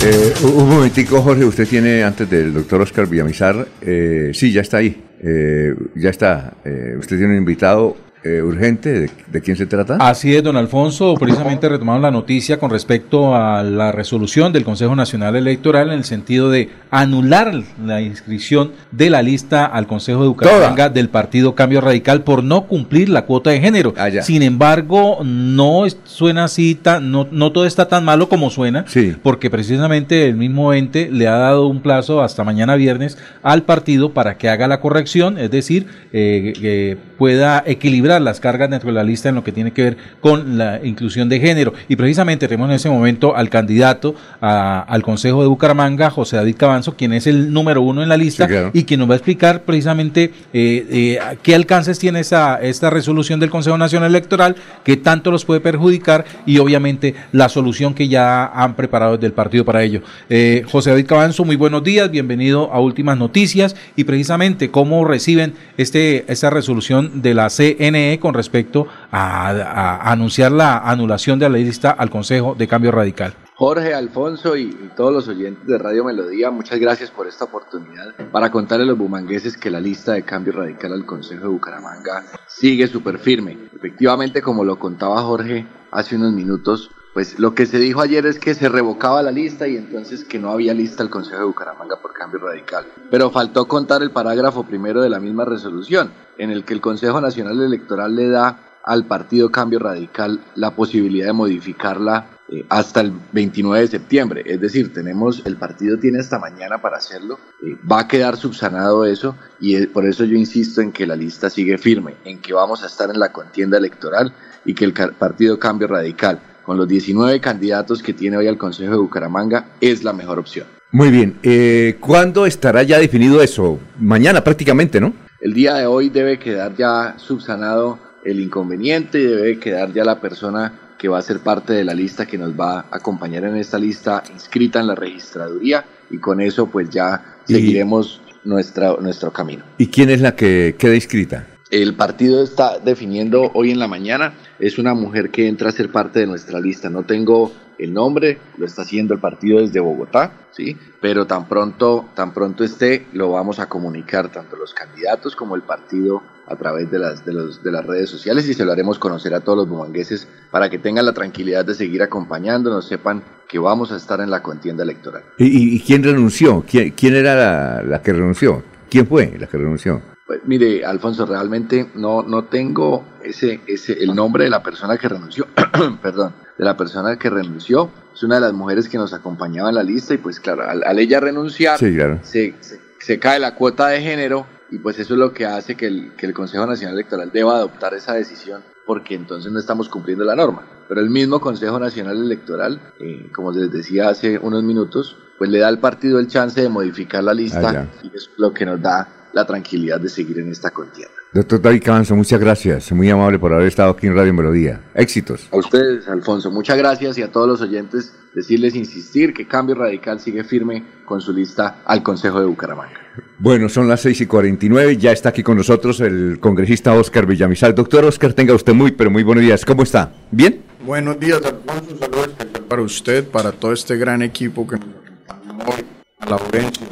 Eh, 0.05 0.35
un 0.43 0.69
momentico, 0.69 1.23
Jorge, 1.23 1.45
usted 1.45 1.69
tiene 1.69 2.03
antes 2.03 2.29
del 2.29 2.53
doctor 2.53 2.81
Oscar 2.81 3.07
Villamizar, 3.07 3.69
eh, 3.81 4.33
sí, 4.35 4.51
ya 4.51 4.63
está 4.63 4.79
ahí, 4.79 5.01
eh, 5.23 5.73
ya 5.95 6.11
está, 6.11 6.55
eh, 6.65 6.97
usted 6.99 7.19
tiene 7.19 7.35
un 7.35 7.39
invitado 7.39 7.97
eh, 8.25 8.41
urgente. 8.41 9.11
¿De, 9.27 9.41
quién 9.41 9.57
se 9.57 9.67
trata? 9.67 9.97
Así 9.99 10.35
es, 10.37 10.45
don 10.45 10.57
Alfonso. 10.57 11.15
Precisamente 11.15 11.69
retomamos 11.69 12.03
la 12.03 12.13
noticia 12.13 12.59
con 12.59 12.71
respecto 12.71 13.35
a 13.35 13.65
la 13.65 13.91
resolución 13.91 14.53
del 14.53 14.63
Consejo 14.63 14.95
Nacional 14.95 15.35
Electoral 15.35 15.89
en 15.89 15.95
el 15.95 16.05
sentido 16.05 16.49
de 16.49 16.71
anular 16.91 17.53
la 17.85 18.01
inscripción 18.01 18.73
de 18.93 19.11
la 19.11 19.23
lista 19.23 19.67
al 19.67 19.89
Consejo 19.89 20.23
de 20.23 20.29
Bucaramanga 20.29 20.89
del 20.89 21.09
Partido 21.09 21.57
Cambio 21.57 21.81
Radical 21.81 22.23
por 22.23 22.45
no 22.45 22.69
cumplir 22.69 23.09
la 23.09 23.25
cuota 23.25 23.51
de 23.51 23.61
género. 23.61 23.93
Ah, 23.97 24.09
Sin 24.23 24.43
embargo, 24.43 25.19
no 25.25 25.85
suena 26.05 26.45
así, 26.45 26.77
tan, 26.77 27.11
no, 27.11 27.27
no 27.31 27.51
todo 27.51 27.67
está 27.67 27.89
tan 27.89 28.05
malo 28.05 28.29
como 28.29 28.51
suena, 28.51 28.85
porque 29.23 29.51
precisamente 29.51 30.29
el 30.29 30.37
mismo 30.37 30.73
ente 30.73 31.09
le 31.11 31.27
ha 31.27 31.37
dado 31.37 31.67
un 31.67 31.81
plazo 31.81 32.23
hasta 32.23 32.45
mañana 32.45 32.77
viernes 32.77 33.19
al 33.43 33.65
partido 33.65 34.13
para 34.13 34.39
que 34.39 34.49
haga 34.49 34.69
la 34.69 34.81
corrección, 34.81 35.39
es 35.39 35.51
decir, 35.51 35.87
eh, 36.13 36.53
que 36.61 36.99
pueda 37.19 37.63
equilibrar 37.67 38.12
las 38.21 38.41
cargas 38.41 38.71
dentro 38.71 38.89
de 38.89 38.95
la 38.95 39.05
lista 39.05 39.29
en 39.29 39.35
lo 39.35 39.45
que 39.45 39.53
tiene 39.53 39.73
que 39.73 39.83
ver 39.83 39.97
con 40.21 40.59
la 40.59 40.81
inclusión 40.85 41.29
de 41.29 41.41
género. 41.41 41.73
Y 41.89 41.97
precisamente 41.97 42.49
tenemos 42.49 42.71
en 42.71 42.77
ese 42.77 42.91
momento 42.91 43.37
al 43.37 43.49
candidato 43.49 44.15
al 44.41 45.03
Consejo 45.03 45.43
de 45.43 45.49
Bucaramanga, 45.49 46.11
José 46.11 46.37
David 46.37 46.57
Cabanzo, 46.57 46.97
quien 46.97 47.13
es 47.13 47.27
el 47.27 47.53
número 47.53 47.83
uno 47.83 48.03
en 48.03 48.09
la 48.09 48.17
lista 48.17 48.49
y 48.73 48.85
quien 48.85 49.01
nos 49.01 49.09
va 49.09 49.15
a 49.15 49.17
explicar 49.17 49.63
precisamente 49.63 50.33
eh, 50.53 50.87
eh, 50.91 51.19
qué 51.43 51.55
alcances 51.55 51.99
tiene 51.99 52.21
esa, 52.21 52.61
esta 52.61 52.91
resolución 52.91 53.41
del 53.41 53.51
Consejo 53.51 53.79
Nacional 53.79 54.11
Electoral, 54.11 54.57
qué 54.85 54.97
tanto 54.97 55.31
los 55.31 55.45
puede 55.45 55.61
perjudicar 55.61 56.25
y 56.47 56.59
obviamente 56.59 57.15
la 57.33 57.49
solución 57.49 57.95
que 57.95 58.09
ya 58.09 58.47
han 58.47 58.75
preparado 58.75 59.17
desde 59.17 59.27
el 59.27 59.33
partido 59.33 59.65
para 59.65 59.83
ello. 59.83 60.03
Eh, 60.29 60.65
José 60.71 60.91
David 60.91 61.07
Cabanzo, 61.07 61.45
muy 61.45 61.57
buenos 61.57 61.85
días, 61.85 62.11
bienvenido 62.11 62.73
a 62.73 62.81
Últimas 62.81 63.19
Noticias 63.19 63.77
y 63.97 64.05
precisamente 64.05 64.71
cómo 64.71 65.05
reciben 65.05 65.55
este, 65.77 66.25
esta 66.29 66.51
resolución 66.51 67.23
de 67.23 67.35
la 67.35 67.49
CNE 67.49 68.02
con 68.21 68.35
respecto 68.35 68.87
a, 69.11 70.11
anunciar 70.11 70.53
la 70.53 70.79
anulación 70.79 71.39
de 71.39 71.49
la 71.49 71.57
lista 71.57 71.91
al 71.91 72.11
Consejo 72.11 72.55
de 72.55 72.67
Cambio 72.69 72.91
Radical. 72.91 73.35
Jorge, 73.55 73.95
Alfonso 73.95 74.57
y, 74.57 74.91
todos 74.97 75.13
los 75.13 75.29
oyentes 75.29 75.67
de 75.67 75.79
Radio 75.79 76.05
Melodía, 76.05 76.51
muchas 76.51 76.79
gracias 76.79 77.11
por 77.11 77.27
esta 77.27 77.45
oportunidad 77.45 78.15
para 78.33 78.51
contarle 78.51 78.85
a 78.85 78.89
los 78.89 78.99
bumangueses 78.99 79.57
que 79.57 79.71
la 79.71 79.81
lista 79.81 80.13
de 80.13 80.23
cambio 80.23 80.53
radical 80.55 80.93
al 80.93 81.07
Consejo 81.07 81.43
de 81.43 81.49
Bucaramanga 81.49 82.25
sigue 82.49 82.87
súper 82.89 83.19
firme. 83.19 83.57
Efectivamente, 83.75 84.43
como 84.43 84.65
lo 84.65 84.79
contaba 84.79 85.23
Jorge 85.23 85.67
hace 85.91 86.17
unos 86.17 86.33
minutos, 86.33 86.91
pues 87.13 87.39
lo 87.39 87.55
que 87.55 87.67
se 87.67 87.79
dijo 87.79 88.01
ayer 88.01 88.25
es 88.27 88.39
que 88.39 88.55
se 88.55 88.69
revocaba 88.69 89.23
la 89.23 89.31
lista 89.31 89.69
y 89.69 89.77
entonces 89.77 90.25
que 90.25 90.39
no 90.39 90.51
había 90.51 90.73
lista 90.73 91.03
al 91.03 91.11
Consejo 91.11 91.39
de 91.39 91.45
Bucaramanga 91.45 91.97
por 91.97 92.13
cambio 92.13 92.41
radical. 92.41 92.87
Pero 93.11 93.31
faltó 93.31 93.67
contar 93.67 94.03
el 94.03 94.11
parágrafo 94.11 94.65
primero 94.65 95.03
de 95.03 95.11
la 95.11 95.21
misma 95.21 95.45
resolución, 95.45 96.11
en 96.39 96.51
el 96.51 96.65
que 96.65 96.75
el 96.75 96.81
Consejo 96.81 97.21
Nacional 97.21 97.61
Electoral 97.61 98.17
le 98.17 98.29
da 98.29 98.59
al 98.85 99.07
partido 99.07 99.51
Cambio 99.51 99.79
Radical 99.79 100.41
la 100.57 100.73
posibilidad 100.75 101.27
de 101.27 101.33
modificarla 101.33 102.27
eh, 102.49 102.65
hasta 102.69 103.01
el 103.01 103.13
29 103.33 103.81
de 103.81 103.87
septiembre. 103.87 104.43
Es 104.45 104.61
decir, 104.61 104.93
tenemos, 104.93 105.43
el 105.45 105.57
partido 105.57 105.99
tiene 105.99 106.19
hasta 106.19 106.39
mañana 106.39 106.79
para 106.79 106.97
hacerlo. 106.97 107.39
Eh, 107.63 107.77
va 107.91 108.01
a 108.01 108.09
quedar 108.09 108.37
subsanado 108.37 109.05
eso 109.05 109.37
y 109.61 109.87
por 109.87 110.07
eso 110.07 110.25
yo 110.25 110.37
insisto 110.37 110.81
en 110.81 110.91
que 110.91 111.07
la 111.07 111.15
lista 111.15 111.49
sigue 111.49 111.79
firme, 111.79 112.17
en 112.25 112.41
que 112.41 112.55
vamos 112.55 112.83
a 112.83 112.87
estar 112.87 113.11
en 113.11 113.21
la 113.21 113.33
contienda 113.33 113.79
electoral 113.79 114.35
y 114.65 114.75
que 114.75 114.85
el 114.85 114.93
partido 114.93 115.59
Cambio 115.59 115.89
Radical 115.89 116.41
con 116.65 116.77
los 116.77 116.89
19 116.89 117.41
candidatos 117.41 118.03
que 118.03 118.13
tiene 118.13 118.37
hoy 118.37 118.47
al 118.47 118.59
Consejo 118.59 118.93
de 118.93 118.99
Bucaramanga, 118.99 119.67
es 119.81 120.05
la 120.05 120.13
mejor 120.13 120.39
opción. 120.39 120.67
Muy 120.91 121.11
bien, 121.11 121.39
eh, 121.43 121.97
¿cuándo 122.01 122.45
estará 122.45 122.83
ya 122.83 122.99
definido 122.99 123.43
eso? 123.43 123.79
Mañana 123.99 124.45
prácticamente, 124.45 125.01
¿no? 125.01 125.15
El 125.41 125.55
día 125.55 125.75
de 125.75 125.87
hoy 125.87 126.11
debe 126.11 126.39
quedar 126.39 126.77
ya 126.77 127.15
subsanado 127.17 127.99
el 128.25 128.41
inconveniente 128.41 129.19
y 129.19 129.25
debe 129.25 129.59
quedar 129.59 129.93
ya 129.93 130.05
la 130.05 130.21
persona 130.21 130.95
que 130.99 131.09
va 131.09 131.19
a 131.19 131.23
ser 131.23 131.41
parte 131.41 131.73
de 131.73 131.85
la 131.85 131.95
lista 131.95 132.27
que 132.27 132.39
nos 132.39 132.53
va 132.53 132.81
a 132.81 132.87
acompañar 132.93 133.43
en 133.45 133.57
esta 133.57 133.77
lista 133.79 134.23
inscrita 134.33 134.79
en 134.79 134.87
la 134.87 134.95
registraduría 134.95 135.85
y 136.11 136.19
con 136.19 136.41
eso 136.41 136.67
pues 136.67 136.91
ya 136.91 137.39
seguiremos 137.45 138.21
nuestra, 138.45 138.95
nuestro 139.01 139.33
camino. 139.33 139.65
¿Y 139.79 139.89
quién 139.89 140.11
es 140.11 140.21
la 140.21 140.37
que 140.37 140.77
queda 140.79 140.95
inscrita? 140.95 141.47
El 141.71 141.95
partido 141.95 142.45
está 142.45 142.79
definiendo 142.79 143.51
hoy 143.55 143.71
en 143.71 143.79
la 143.79 143.89
mañana, 143.89 144.35
es 144.59 144.79
una 144.79 144.95
mujer 144.95 145.31
que 145.31 145.49
entra 145.49 145.69
a 145.69 145.73
ser 145.73 145.91
parte 145.91 146.21
de 146.21 146.27
nuestra 146.27 146.61
lista. 146.61 146.91
No 146.91 147.03
tengo 147.03 147.53
el 147.79 147.93
nombre, 147.93 148.39
lo 148.59 148.67
está 148.67 148.83
haciendo 148.83 149.15
el 149.15 149.21
partido 149.21 149.61
desde 149.61 149.81
Bogotá, 149.81 150.33
¿sí? 150.53 150.77
Pero 151.01 151.27
tan 151.27 151.49
pronto, 151.49 152.09
tan 152.15 152.33
pronto 152.33 152.65
esté, 152.65 153.07
lo 153.13 153.33
vamos 153.33 153.59
a 153.59 153.69
comunicar 153.69 154.31
tanto 154.31 154.57
los 154.57 154.75
candidatos 154.75 155.35
como 155.35 155.57
el 155.57 155.63
partido 155.63 156.23
a 156.47 156.57
través 156.57 156.91
de 156.91 156.99
las, 156.99 157.25
de, 157.25 157.33
los, 157.33 157.63
de 157.63 157.73
las 157.73 157.87
redes 157.87 158.11
sociales 158.11 158.49
y 158.49 158.55
se 158.55 158.65
lo 158.65 158.73
haremos 158.73 158.99
conocer 158.99 159.35
a 159.35 159.41
todos 159.41 159.59
los 159.59 159.69
bumangueses 159.69 160.29
para 160.51 160.69
que 160.69 160.79
tengan 160.79 161.07
la 161.07 161.13
tranquilidad 161.13 161.65
de 161.65 161.75
seguir 161.75 162.03
acompañándonos, 162.03 162.87
sepan 162.87 163.23
que 163.49 163.59
vamos 163.59 163.91
a 163.93 163.97
estar 163.97 164.21
en 164.21 164.31
la 164.31 164.43
contienda 164.43 164.83
electoral. 164.83 165.23
¿Y, 165.39 165.81
quién 165.81 166.03
renunció? 166.03 166.65
¿Quién, 166.67 167.15
era 167.15 167.83
la 167.83 168.03
que 168.03 168.13
renunció? 168.13 168.63
¿Quién 168.91 169.07
fue 169.07 169.35
la 169.39 169.47
que 169.47 169.57
renunció? 169.57 170.12
Pues, 170.27 170.41
mire, 170.45 170.85
Alfonso, 170.85 171.27
realmente 171.27 171.91
no, 171.95 172.23
no 172.23 172.45
tengo 172.45 173.05
ese, 173.23 173.61
ese, 173.67 174.03
el 174.03 174.15
nombre 174.15 174.45
de 174.45 174.51
la 174.51 174.63
persona 174.63 174.97
que 174.97 175.09
renunció, 175.09 175.47
perdón, 176.03 176.35
de 176.57 176.65
la 176.65 176.77
persona 176.77 177.19
que 177.19 177.29
renunció. 177.29 177.91
Es 178.15 178.23
una 178.23 178.37
de 178.37 178.43
las 178.43 178.53
mujeres 178.53 178.89
que 178.89 178.99
nos 178.99 179.13
acompañaba 179.13 179.71
en 179.71 179.75
la 179.75 179.83
lista 179.83 180.15
y 180.15 180.19
pues 180.19 180.39
claro, 180.39 180.63
al, 180.69 180.99
ella 180.99 181.21
renunciar, 181.21 181.79
se, 181.79 182.55
se, 182.99 183.19
cae 183.19 183.41
la 183.41 183.55
cuota 183.55 183.89
de 183.89 184.01
género 184.01 184.47
y 184.71 184.79
pues 184.79 184.99
eso 184.99 185.15
es 185.15 185.19
lo 185.19 185.33
que 185.33 185.45
hace 185.47 185.75
que 185.75 185.87
el, 185.87 186.13
que 186.17 186.27
el 186.27 186.35
Consejo 186.35 186.67
Nacional 186.67 186.95
Electoral 186.95 187.31
deba 187.33 187.57
adoptar 187.57 187.95
esa 187.95 188.15
decisión 188.15 188.63
porque 188.87 189.15
entonces 189.15 189.51
no 189.53 189.59
estamos 189.59 189.89
cumpliendo 189.89 190.25
la 190.25 190.37
norma. 190.37 190.67
Pero 190.89 191.01
el 191.01 191.11
mismo 191.11 191.41
Consejo 191.41 191.79
Nacional 191.79 192.19
Electoral, 192.19 192.81
eh, 193.01 193.31
como 193.35 193.53
les 193.53 193.73
decía 193.73 194.09
hace 194.09 194.39
unos 194.39 194.63
minutos, 194.63 195.17
pues 195.39 195.51
le 195.51 195.59
da 195.59 195.69
al 195.69 195.79
partido 195.79 196.19
el 196.19 196.29
chance 196.29 196.61
de 196.61 196.69
modificar 196.69 197.25
la 197.25 197.35
lista 197.35 197.71
ah, 197.71 197.87
y 198.03 198.15
es 198.15 198.31
lo 198.37 198.53
que 198.53 198.67
nos 198.67 198.81
da 198.81 199.09
la 199.33 199.47
tranquilidad 199.47 200.01
de 200.01 200.09
seguir 200.09 200.39
en 200.39 200.51
esta 200.51 200.71
contienda. 200.71 201.13
Doctor 201.33 201.63
David 201.63 201.83
Cabanzo, 201.83 202.15
muchas 202.15 202.39
gracias. 202.39 202.93
Muy 202.93 203.09
amable 203.09 203.39
por 203.39 203.53
haber 203.53 203.67
estado 203.67 203.91
aquí 203.91 204.07
en 204.07 204.15
Radio 204.15 204.35
Melodía. 204.35 204.83
Éxitos. 204.95 205.49
A 205.51 205.57
ustedes, 205.57 206.07
Alfonso, 206.09 206.51
muchas 206.51 206.77
gracias 206.77 207.17
y 207.17 207.23
a 207.23 207.33
todos 207.33 207.49
los 207.49 207.61
oyentes 207.63 208.15
decirles, 208.35 208.75
insistir 208.75 209.33
que 209.35 209.47
Cambio 209.47 209.75
Radical 209.75 210.21
sigue 210.21 210.45
firme 210.45 210.85
con 211.05 211.21
su 211.21 211.33
lista 211.33 211.83
al 211.85 212.03
Consejo 212.03 212.41
de 212.41 212.47
Bucaramanga. 212.47 213.01
Bueno, 213.39 213.69
son 213.69 213.89
las 213.89 214.01
6 214.01 214.23
y 214.23 214.27
49. 214.27 214.97
Ya 214.97 215.13
está 215.13 215.31
aquí 215.31 215.43
con 215.43 215.57
nosotros 215.57 216.01
el 216.01 216.39
congresista 216.41 216.95
Oscar 216.95 217.27
Villamizar. 217.27 217.75
Doctor 217.75 218.05
Oscar, 218.05 218.33
tenga 218.33 218.55
usted 218.55 218.73
muy, 218.73 218.93
pero 218.93 219.11
muy 219.11 219.23
buenos 219.23 219.45
días. 219.45 219.65
¿Cómo 219.65 219.83
está? 219.83 220.13
¿Bien? 220.31 220.63
Buenos 220.85 221.19
días, 221.19 221.41
Alfonso. 221.45 221.93
Un 221.93 221.99
saludo 221.99 222.25
especial 222.25 222.65
para 222.69 222.83
usted, 222.83 223.29
para 223.29 223.53
todo 223.53 223.73
este 223.73 223.97
gran 223.97 224.23
equipo 224.23 224.67
que 224.67 224.77
nos 224.77 224.89
acompaña 225.29 225.75
hoy. 225.75 225.85
A 226.21 226.27
Laurencio, 226.27 226.87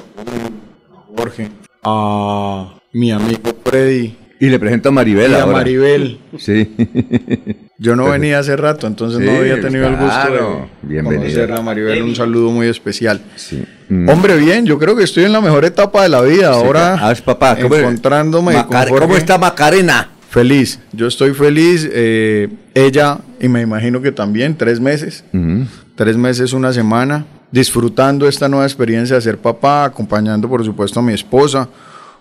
a 0.93 1.17
Jorge, 1.17 1.51
a 1.83 2.75
mi 2.93 3.11
amigo 3.13 3.53
Freddy. 3.65 4.17
Y 4.43 4.49
le 4.49 4.59
presento 4.59 4.89
a 4.89 4.93
Maribel. 4.93 5.33
Y 5.33 5.35
a 5.35 5.43
ahora. 5.43 5.59
Maribel. 5.59 6.19
Sí. 6.39 6.75
Yo 7.79 7.97
no 7.97 8.09
venía 8.11 8.39
hace 8.39 8.57
rato, 8.57 8.87
entonces 8.87 9.21
no 9.21 9.31
Sí, 9.33 9.37
había 9.39 9.61
tenido 9.61 9.87
el 9.87 9.97
gusto 9.97 10.31
de 10.33 10.41
Bienvenida. 10.83 11.21
conocer 11.23 11.53
a 11.53 11.63
Maribel. 11.63 12.03
Un 12.03 12.15
saludo 12.15 12.51
muy 12.51 12.67
especial. 12.67 13.21
Mm. 13.89 14.09
Hombre, 14.09 14.37
bien, 14.37 14.67
yo 14.67 14.79
creo 14.79 14.95
que 14.97 15.05
estoy 15.05 15.25
en 15.25 15.33
la 15.33 15.41
mejor 15.41 15.65
etapa 15.65 16.03
de 16.03 16.11
la 16.11 16.21
vida. 16.21 16.53
Ahora, 16.53 16.99
Ah, 17.01 17.11
es 17.13 17.23
papá. 17.23 17.57
¿Cómo- 17.57 17.75
encontrándome 17.77 18.53
Macar-. 18.55 18.89
¿Cómo 18.91 19.17
está 19.17 19.39
Macarena? 19.39 20.11
Feliz, 20.29 20.79
yo 20.93 21.07
estoy 21.07 21.33
feliz. 21.33 21.89
eh, 21.91 22.49
ella, 22.75 23.19
y 23.41 23.49
me 23.49 23.63
imagino 23.63 24.01
que 24.03 24.13
también, 24.13 24.57
tres 24.57 24.79
meses, 24.79 25.25
tres 25.97 26.17
meses, 26.19 26.53
una 26.53 26.73
semana, 26.75 27.25
disfrutando 27.53 28.29
esta 28.29 28.49
nueva 28.49 28.67
experiencia 28.67 29.17
de 29.17 29.23
ser 29.23 29.39
papá, 29.39 29.85
acompañando 29.85 30.49
por 30.49 30.65
supuesto 30.65 31.01
a 31.01 31.03
mi 31.03 31.13
esposa. 31.13 31.69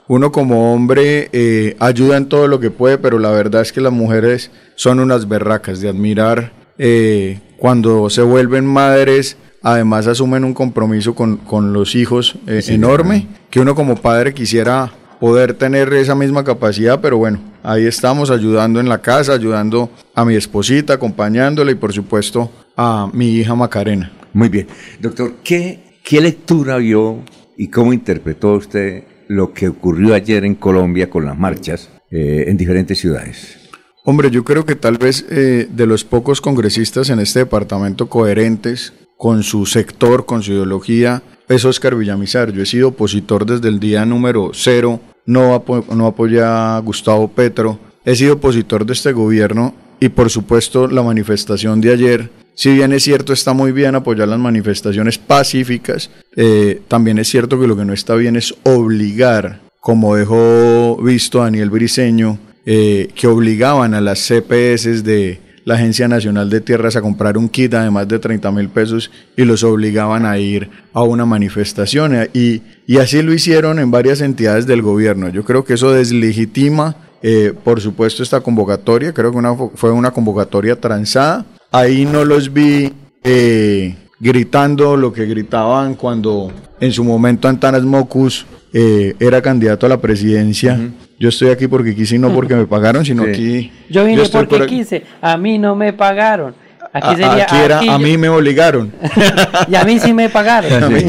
Uno 0.08 0.32
como 0.32 0.74
hombre 0.74 1.30
eh, 1.34 1.76
ayuda 1.80 2.18
en 2.18 2.28
todo 2.28 2.48
lo 2.48 2.60
que 2.60 2.72
puede, 2.72 2.98
pero 2.98 3.20
la 3.20 3.30
verdad 3.30 3.62
es 3.62 3.72
que 3.72 3.80
las 3.80 3.94
mujeres 3.94 4.50
son 4.76 5.00
unas 5.00 5.28
berracas 5.28 5.82
de 5.82 5.90
admirar 5.90 6.52
eh, 6.80 7.40
cuando 7.58 8.10
se 8.10 8.24
vuelven 8.24 8.66
madres. 8.66 9.38
Además 9.62 10.08
asumen 10.08 10.46
un 10.46 10.54
compromiso 10.54 11.14
con, 11.14 11.38
con 11.38 11.74
los 11.74 11.94
hijos 11.94 12.38
eh, 12.48 12.62
Sí, 12.62 12.74
enorme, 12.74 13.28
que 13.52 13.60
uno 13.60 13.76
como 13.76 13.98
padre 13.98 14.34
quisiera 14.34 14.92
poder 15.20 15.54
tener 15.54 15.94
esa 15.94 16.16
misma 16.16 16.44
capacidad, 16.44 17.02
pero 17.02 17.18
bueno, 17.18 17.40
ahí 17.62 17.86
estamos 17.86 18.32
ayudando 18.32 18.80
en 18.80 18.88
la 18.90 19.00
casa, 19.00 19.34
ayudando 19.34 19.92
a 20.16 20.26
mi 20.26 20.36
esposita, 20.36 20.94
acompañándola 20.94 21.72
y 21.72 21.76
por 21.76 21.94
supuesto 21.94 22.50
a 22.76 23.10
mi 23.14 23.36
hija 23.36 23.54
Macarena. 23.54 24.12
Muy 24.34 24.50
bien. 24.50 24.68
Doctor, 25.00 25.36
¿qué, 25.44 26.00
qué 26.04 26.22
lectura 26.22 26.78
vio 26.78 27.24
y 27.58 27.68
cómo 27.68 27.94
interpretó 27.94 28.54
usted 28.54 29.04
lo 29.28 29.54
que 29.54 29.70
ocurrió 29.70 30.14
ayer 30.14 30.46
en 30.46 30.56
Colombia 30.56 31.10
con 31.10 31.26
las 31.26 31.38
marchas 31.38 31.90
eh, 32.12 32.46
en 32.48 32.58
diferentes 32.58 33.00
ciudades? 33.00 33.58
Hombre, 34.06 34.32
yo 34.32 34.44
creo 34.44 34.66
que 34.66 34.76
tal 34.76 34.98
vez 34.98 35.26
eh, 35.30 35.68
de 35.70 35.86
los 35.86 36.04
pocos 36.04 36.42
congresistas 36.42 37.10
en 37.10 37.20
este 37.20 37.40
departamento 37.40 38.08
coherentes 38.08 38.94
con 39.18 39.44
su 39.44 39.66
sector, 39.66 40.26
con 40.26 40.42
su 40.42 40.54
ideología, 40.54 41.22
es 41.50 41.66
Oscar 41.66 41.96
Villamizar. 41.96 42.52
Yo 42.52 42.64
he 42.64 42.66
sido 42.66 42.90
opositor 42.90 43.46
desde 43.46 43.68
el 43.68 43.80
día 43.80 44.06
número 44.06 44.52
cero, 44.54 45.02
no, 45.26 45.54
apo 45.54 45.84
no 45.94 46.08
apoyé 46.08 46.42
a 46.42 46.82
Gustavo 46.84 47.28
Petro, 47.28 47.80
he 48.06 48.16
sido 48.16 48.36
opositor 48.36 48.86
de 48.86 48.94
este 48.94 49.12
gobierno 49.12 49.76
y 50.00 50.10
por 50.10 50.30
supuesto 50.30 50.88
la 50.88 51.04
manifestación 51.04 51.82
de 51.82 51.92
ayer, 51.92 52.32
si 52.56 52.74
bien 52.74 52.92
es 52.94 53.04
cierto 53.04 53.34
está 53.34 53.54
muy 53.54 53.72
bien 53.72 53.96
apoyar 53.96 54.28
las 54.28 54.40
manifestaciones 54.40 55.18
pacíficas, 55.18 56.10
eh, 56.36 56.82
también 56.88 57.18
es 57.18 57.30
cierto 57.30 57.60
que 57.60 57.68
lo 57.68 57.78
que 57.78 57.86
no 57.86 57.94
está 57.94 58.16
bien 58.16 58.36
es 58.36 58.54
obligar, 58.64 59.62
como 59.80 60.16
dejó 60.16 60.98
visto 61.02 61.40
Daniel 61.40 61.70
Briceño, 61.70 62.38
eh, 62.66 63.10
que 63.16 63.28
obligaban 63.28 63.94
a 63.94 64.02
las 64.02 64.20
CPS 64.20 65.04
de 65.04 65.40
la 65.66 65.76
Agencia 65.76 66.08
Nacional 66.08 66.50
de 66.50 66.62
Tierras 66.62 66.96
a 66.96 67.02
comprar 67.02 67.38
un 67.38 67.48
kit 67.48 67.72
de 67.72 67.92
más 67.92 68.08
de 68.08 68.20
30 68.20 68.52
mil 68.52 68.70
pesos 68.70 69.12
y 69.38 69.46
los 69.46 69.64
obligaban 69.64 70.26
a 70.26 70.38
ir 70.38 70.70
a 70.94 71.04
una 71.04 71.26
manifestación. 71.26 72.16
eh, 72.16 72.30
Y, 72.34 72.62
y 72.88 72.98
así 72.98 73.22
lo 73.22 73.34
hicieron 73.34 73.80
en 73.80 73.92
varias 73.92 74.22
entidades 74.22 74.66
del 74.66 74.82
gobierno. 74.82 75.30
Yo 75.30 75.44
creo 75.44 75.64
que 75.64 75.76
eso 75.76 75.92
deslegitima, 75.92 76.96
eh, 77.22 77.54
por 77.64 77.82
supuesto, 77.82 78.24
esta 78.24 78.42
convocatoria. 78.42 79.14
Creo 79.14 79.32
que 79.32 79.70
fue 79.76 79.92
una 79.92 80.12
convocatoria 80.12 80.76
transada. 80.76 81.46
Ahí 81.72 82.06
no 82.06 82.26
los 82.26 82.52
vi 82.52 82.92
eh, 83.24 83.96
gritando 84.20 84.98
lo 84.98 85.14
que 85.14 85.26
gritaban 85.26 85.96
cuando 85.96 86.52
en 86.80 86.92
su 86.92 87.04
momento 87.04 87.48
Antanas 87.48 87.84
Mocus 87.84 88.46
eh, 88.74 89.16
era 89.20 89.42
candidato 89.42 89.86
a 89.86 89.90
la 89.90 90.02
presidencia. 90.02 90.80
Yo 91.20 91.30
estoy 91.30 91.50
aquí 91.50 91.68
porque 91.68 91.94
quise 91.96 92.16
y 92.16 92.20
no 92.20 92.34
porque 92.34 92.56
me 92.56 92.66
pagaron, 92.66 93.06
sino 93.06 93.24
Sí. 93.26 93.30
aquí. 93.30 93.72
Yo 93.90 94.06
vine 94.06 94.24
porque 94.32 94.48
por 94.48 94.62
aquí. 94.64 94.78
quise, 94.80 95.04
a 95.22 95.38
mí 95.38 95.58
no 95.58 95.76
me 95.76 95.94
pagaron. 95.94 96.56
Aquí 96.92 97.08
A- 97.08 97.12
sería, 97.12 97.44
aquí 97.44 97.56
era, 97.56 97.78
aquí 97.78 97.90
a 97.90 97.98
yo- 97.98 98.00
mí 98.00 98.18
me 98.18 98.30
obligaron. 98.30 98.92
y 99.70 99.76
a 99.76 99.84
mí 99.84 100.00
sí 100.00 100.12
me 100.14 100.28
pagaron. 100.30 100.92
Mí. 100.94 101.02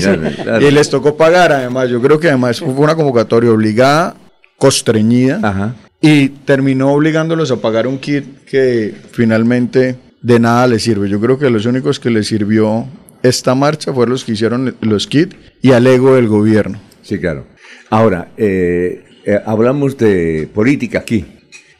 Y 0.61 0.71
les 0.73 0.91
tocó 0.91 1.17
pagar, 1.17 1.53
además. 1.53 1.89
Yo 1.89 2.03
creo 2.03 2.21
que 2.21 2.29
además 2.29 2.59
fue 2.59 2.69
una 2.75 2.95
convocatoria 2.95 3.51
obligada, 3.51 4.15
constreñida, 4.59 5.75
y 6.03 6.29
terminó 6.29 6.93
obligándolos 6.93 7.51
a 7.51 7.57
pagar 7.57 7.87
un 7.87 7.99
kit 7.99 8.45
que 8.45 8.95
finalmente 9.13 9.97
de 10.23 10.39
nada 10.39 10.67
les 10.67 10.83
sirve. 10.83 11.09
Yo 11.09 11.21
creo 11.21 11.39
que 11.39 11.51
los 11.51 11.67
únicos 11.67 11.99
que 12.01 12.11
les 12.11 12.27
sirvió 12.27 12.87
esta 13.23 13.55
marcha 13.55 13.93
fueron 13.93 14.13
los 14.13 14.25
que 14.25 14.33
hicieron 14.33 14.75
los 14.81 15.07
kits 15.07 15.37
y 15.63 15.73
al 15.73 15.87
ego 15.87 16.15
del 16.15 16.29
gobierno. 16.29 16.81
Sí, 17.03 17.19
claro. 17.19 17.47
Ahora, 17.91 18.33
eh, 18.37 19.05
eh, 19.25 19.39
hablamos 19.45 19.97
de 19.99 20.49
política 20.55 21.01
aquí. 21.01 21.25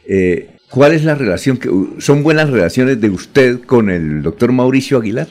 Eh, 0.07 0.49
¿Cuál 0.69 0.93
es 0.93 1.03
la 1.03 1.15
relación? 1.15 1.57
que 1.57 1.69
¿Son 1.99 2.23
buenas 2.23 2.49
relaciones 2.49 2.99
de 3.01 3.09
usted 3.09 3.59
con 3.61 3.89
el 3.89 4.21
doctor 4.21 4.51
Mauricio 4.51 4.97
Aguilar? 4.97 5.27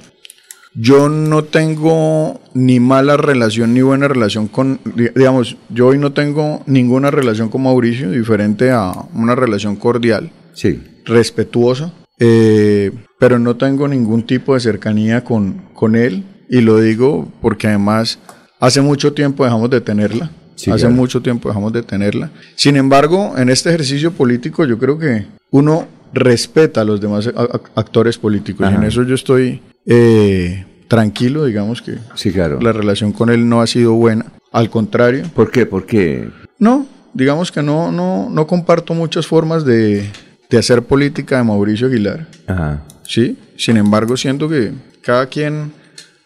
Yo 0.74 1.09
no 1.09 1.43
tengo 1.45 2.41
ni 2.55 2.78
mala 2.78 3.16
relación 3.16 3.74
ni 3.74 3.81
buena 3.82 4.07
relación 4.07 4.47
con, 4.47 4.78
di- 4.95 5.09
digamos, 5.16 5.57
yo 5.69 5.89
hoy 5.89 5.99
no 5.99 6.12
tengo 6.12 6.62
ninguna 6.66 7.11
relación 7.11 7.49
con 7.49 7.62
Mauricio, 7.65 8.11
diferente 8.11 8.70
a 8.70 8.93
una 9.15 9.35
relación 9.35 9.74
cordial, 9.74 10.31
sí. 10.53 10.81
respetuosa, 11.07 11.93
eh, 12.21 12.93
pero 13.19 13.39
no 13.39 13.57
tengo 13.57 13.89
ningún 13.89 14.23
tipo 14.25 14.55
de 14.55 14.61
cercanía 14.61 15.25
con, 15.25 15.63
con 15.75 15.97
él 15.97 16.25
y 16.49 16.61
lo 16.61 16.79
digo 16.81 17.29
porque 17.41 17.67
además 17.69 18.19
hace 18.61 18.81
mucho 18.81 19.13
tiempo 19.13 19.45
dejamos 19.45 19.71
de 19.71 19.81
tenerla. 19.81 20.31
Sí, 20.55 20.71
hace 20.71 20.81
claro. 20.81 20.95
mucho 20.95 21.23
tiempo 21.23 21.49
dejamos 21.49 21.73
de 21.73 21.83
tenerla. 21.83 22.31
Sin 22.55 22.77
embargo, 22.77 23.35
en 23.39 23.49
este 23.49 23.71
ejercicio 23.71 24.13
político 24.13 24.65
yo 24.67 24.79
creo 24.79 24.99
que 24.99 25.25
uno 25.51 25.89
respeta 26.13 26.83
a 26.83 26.85
los 26.85 27.01
demás 27.01 27.31
actores 27.75 28.19
políticos 28.19 28.69
y 28.71 28.75
en 28.75 28.83
eso 28.83 29.03
yo 29.05 29.15
estoy 29.15 29.63
eh, 29.87 30.67
tranquilo, 30.89 31.45
digamos 31.47 31.81
que 31.81 31.95
Sí, 32.15 32.31
claro. 32.33 32.61
la 32.61 32.73
relación 32.73 33.13
con 33.13 33.31
él 33.31 33.49
no 33.49 33.63
ha 33.63 33.67
sido 33.67 33.95
buena. 33.95 34.27
Al 34.53 34.69
contrario. 34.69 35.25
¿Por 35.35 35.51
qué? 35.51 35.65
Porque 35.65 36.29
No, 36.59 36.87
digamos 37.15 37.51
que 37.53 37.63
no, 37.63 37.91
no, 37.93 38.29
no 38.29 38.47
comparto 38.47 38.93
muchas 38.93 39.27
formas 39.27 39.65
de, 39.65 40.11
de 40.51 40.59
hacer 40.59 40.83
política 40.83 41.39
de 41.39 41.45
Mauricio 41.45 41.87
Aguilar. 41.87 42.27
Ajá. 42.47 42.83
Sí, 43.07 43.39
sin 43.57 43.77
embargo 43.77 44.17
siento 44.17 44.49
que 44.49 44.73
cada 45.03 45.27
quien 45.27 45.73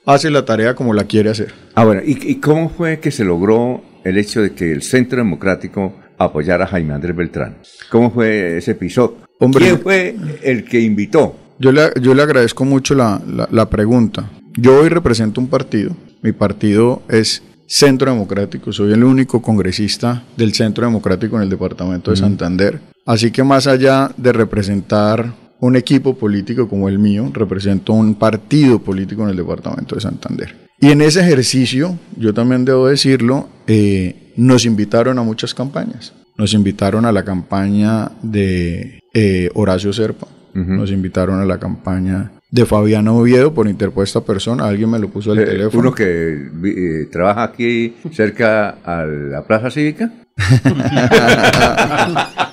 hace 0.06 0.30
la 0.30 0.44
tarea 0.44 0.74
como 0.74 0.92
la 0.94 1.04
quiere 1.04 1.30
hacer. 1.30 1.52
Ah, 1.74 1.84
bueno, 1.84 2.02
¿y, 2.04 2.18
y 2.30 2.36
cómo 2.36 2.68
fue 2.68 3.00
que 3.00 3.10
se 3.10 3.24
logró 3.24 3.82
el 4.04 4.18
hecho 4.18 4.42
de 4.42 4.52
que 4.52 4.72
el 4.72 4.82
Centro 4.82 5.18
Democrático 5.18 5.94
apoyara 6.18 6.64
a 6.64 6.68
Jaime 6.68 6.94
Andrés 6.94 7.16
Beltrán? 7.16 7.56
¿Cómo 7.90 8.10
fue 8.10 8.58
ese 8.58 8.72
episodio? 8.72 9.16
Hombre, 9.40 9.64
¿Quién 9.66 9.80
fue 9.80 10.16
el 10.42 10.64
que 10.64 10.80
invitó? 10.80 11.36
Yo 11.58 11.72
le, 11.72 11.90
yo 12.00 12.14
le 12.14 12.22
agradezco 12.22 12.64
mucho 12.64 12.94
la, 12.94 13.20
la- 13.26 13.48
la 13.50 13.68
pregunta. 13.70 14.30
Yo 14.56 14.80
hoy 14.80 14.88
represento 14.88 15.40
un 15.40 15.48
partido. 15.48 15.96
Mi 16.22 16.32
partido 16.32 17.02
es 17.08 17.42
Centro 17.66 18.10
Democrático. 18.12 18.72
Soy 18.72 18.92
el 18.92 19.02
único 19.04 19.40
congresista 19.42 20.22
del 20.36 20.52
Centro 20.54 20.84
Democrático 20.86 21.36
en 21.36 21.42
el 21.42 21.48
departamento 21.50 22.10
de. 22.10 22.16
Santander. 22.16 22.80
Así 23.06 23.30
que 23.30 23.44
más 23.44 23.66
allá 23.66 24.10
de 24.16 24.32
representar 24.32 25.32
un 25.60 25.76
equipo 25.76 26.16
político 26.16 26.68
como 26.68 26.88
el 26.88 26.98
mío, 26.98 27.30
represento 27.32 27.92
un 27.92 28.14
partido 28.14 28.78
político 28.80 29.22
en 29.24 29.30
el 29.30 29.36
departamento 29.36 29.94
de 29.94 30.00
Santander. 30.00 30.54
Y 30.80 30.90
en 30.90 31.00
ese 31.02 31.20
ejercicio, 31.20 31.98
yo 32.16 32.34
también 32.34 32.64
debo 32.64 32.88
decirlo, 32.88 33.48
eh, 33.66 34.32
nos 34.36 34.66
invitaron 34.66 35.18
a 35.18 35.22
muchas 35.22 35.54
campañas. 35.54 36.12
Nos 36.36 36.52
invitaron 36.52 37.06
a 37.06 37.12
la 37.12 37.24
campaña 37.24 38.10
de 38.22 39.00
eh, 39.14 39.50
Horacio 39.54 39.92
Serpa, 39.92 40.26
nos 40.54 40.90
invitaron 40.90 41.40
a 41.40 41.44
la 41.44 41.58
campaña 41.58 42.32
de 42.50 42.66
Fabiano 42.66 43.16
Oviedo 43.16 43.54
por 43.54 43.68
interpuesta 43.68 44.20
persona, 44.20 44.66
alguien 44.66 44.90
me 44.90 44.98
lo 44.98 45.08
puso 45.08 45.32
al 45.32 45.38
Eh, 45.40 45.44
teléfono. 45.46 45.80
Uno 45.80 45.94
que 45.94 46.48
vi- 46.54 46.74
eh, 46.76 47.08
trabaja 47.10 47.44
aquí 47.44 47.94
cerca 48.12 48.70
a 48.84 49.04
la 49.04 49.44
Plaza 49.46 49.70
Cívica. 49.70 50.10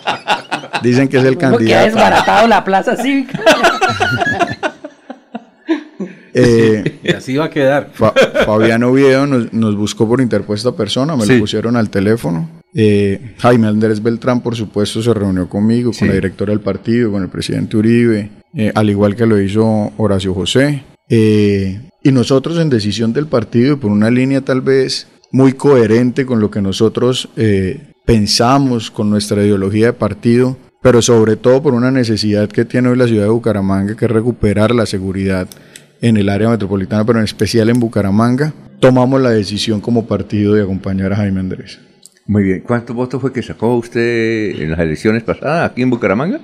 Dicen 0.84 1.08
que 1.08 1.18
es 1.18 1.24
el 1.24 1.34
Porque 1.38 1.46
ha 1.46 1.52
candidato. 1.52 1.86
desbaratado 1.86 2.48
la 2.48 2.64
plaza 2.64 2.96
cívica. 2.96 3.40
Eh, 6.34 7.00
Y 7.04 7.12
así 7.12 7.36
va 7.36 7.46
a 7.46 7.50
quedar. 7.50 7.90
Fa- 7.94 8.14
Fabiano 8.46 8.88
Oviedo 8.90 9.28
nos, 9.28 9.52
nos 9.52 9.76
buscó 9.76 10.08
por 10.08 10.22
interpuesta 10.22 10.72
persona, 10.74 11.16
me 11.18 11.26
Sí. 11.26 11.34
lo 11.34 11.40
pusieron 11.42 11.76
al 11.76 11.90
teléfono. 11.90 12.50
Eh, 12.74 13.36
Jaime 13.40 13.68
Andrés 13.68 14.02
Beltrán, 14.02 14.40
por 14.40 14.56
supuesto, 14.56 15.04
se 15.04 15.14
reunió 15.14 15.50
conmigo, 15.50 15.92
con 15.98 16.08
la 16.08 16.14
directora 16.14 16.52
del 16.52 16.62
partido, 16.62 17.12
con 17.12 17.22
el 17.24 17.28
presidente 17.30 17.76
Uribe, 17.76 18.30
eh, 18.56 18.72
al 18.74 18.90
igual 18.90 19.16
que 19.18 19.26
lo 19.26 19.42
hizo 19.42 19.92
Horacio 19.98 20.34
José. 20.34 20.84
Eh, 21.10 21.82
y 22.02 22.12
nosotros 22.14 22.58
en 22.60 22.70
decisión 22.70 23.12
del 23.12 23.28
partido, 23.28 23.78
por 23.78 23.92
una 23.92 24.10
línea 24.10 24.40
tal 24.40 24.62
vez 24.62 25.08
muy 25.34 25.52
coherente 25.52 26.26
con 26.26 26.40
lo 26.40 26.50
que 26.50 26.62
nosotros 26.62 27.28
pensamos, 28.06 28.90
con 28.90 29.10
nuestra 29.10 29.44
ideología 29.44 29.88
de 29.88 29.94
partido, 29.94 30.58
pero 30.82 31.02
sobre 31.02 31.36
todo 31.36 31.62
por 31.62 31.74
una 31.74 31.92
necesidad 31.92 32.50
que 32.50 32.66
tiene 32.66 32.90
hoy 32.90 32.98
la 32.98 33.08
ciudad 33.08 33.24
de 33.24 33.30
Bucaramanga, 33.30 33.96
que 33.96 34.06
es 34.06 34.12
recuperar 34.12 34.74
la 34.74 34.86
seguridad 34.86 35.48
en 36.02 36.18
el 36.18 36.30
área 36.30 36.50
metropolitana, 36.50 37.06
pero 37.06 37.20
en 37.20 37.26
especial 37.26 37.70
en 37.70 37.80
Bucaramanga, 37.80 38.54
tomamos 38.80 39.22
la 39.22 39.30
decisión 39.30 39.80
como 39.80 40.08
partido 40.08 40.56
de 40.56 40.64
acompañar 40.64 41.14
a 41.14 41.18
Jaime 41.18 41.40
Andrés. 41.40 41.80
Muy 42.26 42.44
bien. 42.44 42.62
¿Cuántos 42.62 42.96
votos 42.96 43.22
fue 43.22 43.32
que 43.32 43.44
sacó 43.44 43.76
usted 43.76 44.60
en 44.60 44.72
las 44.72 44.80
elecciones 44.80 45.24
pasadas 45.24 45.70
aquí 45.70 45.82
en 45.82 45.90
Bucaramanga? 45.90 46.40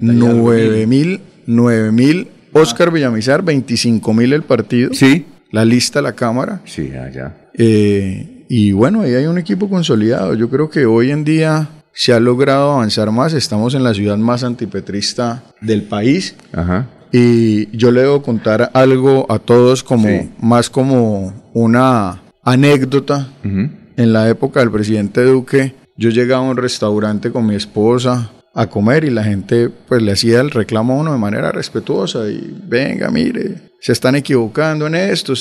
9 0.00 0.86
mil, 0.86 1.20
9 1.46 1.92
mil. 1.92 2.28
Oscar 2.52 2.90
Villamizar, 2.90 3.42
25 3.42 4.14
mil 4.14 4.32
el 4.32 4.42
partido. 4.42 4.94
Sí. 4.94 5.26
La 5.50 5.64
lista, 5.64 6.00
la 6.00 6.14
Cámara. 6.14 6.62
Sí, 6.64 6.90
allá. 6.92 7.50
Eh, 7.54 8.44
y 8.48 8.72
bueno, 8.72 9.02
ahí 9.02 9.14
hay 9.14 9.26
un 9.26 9.38
equipo 9.38 9.68
consolidado. 9.68 10.34
Yo 10.34 10.48
creo 10.48 10.70
que 10.70 10.86
hoy 10.86 11.10
en 11.10 11.24
día 11.24 11.68
se 11.96 12.12
ha 12.12 12.20
logrado 12.20 12.72
avanzar 12.72 13.10
más. 13.10 13.32
Estamos 13.32 13.74
en 13.74 13.82
la 13.82 13.94
ciudad 13.94 14.18
más 14.18 14.44
antipetrista 14.44 15.42
del 15.62 15.82
país. 15.82 16.36
Ajá. 16.52 16.86
Y 17.10 17.74
yo 17.76 17.90
le 17.90 18.02
debo 18.02 18.22
contar 18.22 18.70
algo 18.74 19.26
a 19.30 19.38
todos 19.38 19.82
como 19.82 20.30
más 20.38 20.68
como 20.68 21.32
una 21.54 22.20
anécdota. 22.44 23.28
En 23.42 24.12
la 24.12 24.28
época 24.28 24.60
del 24.60 24.70
presidente 24.70 25.24
Duque, 25.24 25.74
yo 25.96 26.10
llegaba 26.10 26.46
a 26.46 26.50
un 26.50 26.58
restaurante 26.58 27.32
con 27.32 27.46
mi 27.46 27.54
esposa 27.54 28.30
a 28.52 28.66
comer 28.66 29.04
y 29.04 29.10
la 29.10 29.24
gente 29.24 29.70
pues 29.70 30.02
le 30.02 30.12
hacía 30.12 30.40
el 30.40 30.50
reclamo 30.50 30.94
a 30.94 30.96
uno 30.96 31.12
de 31.12 31.18
manera 31.18 31.50
respetuosa 31.50 32.28
y 32.28 32.58
venga, 32.66 33.10
mire, 33.10 33.70
se 33.80 33.92
están 33.92 34.16
equivocando 34.16 34.86
en 34.86 34.96
esto. 34.96 35.32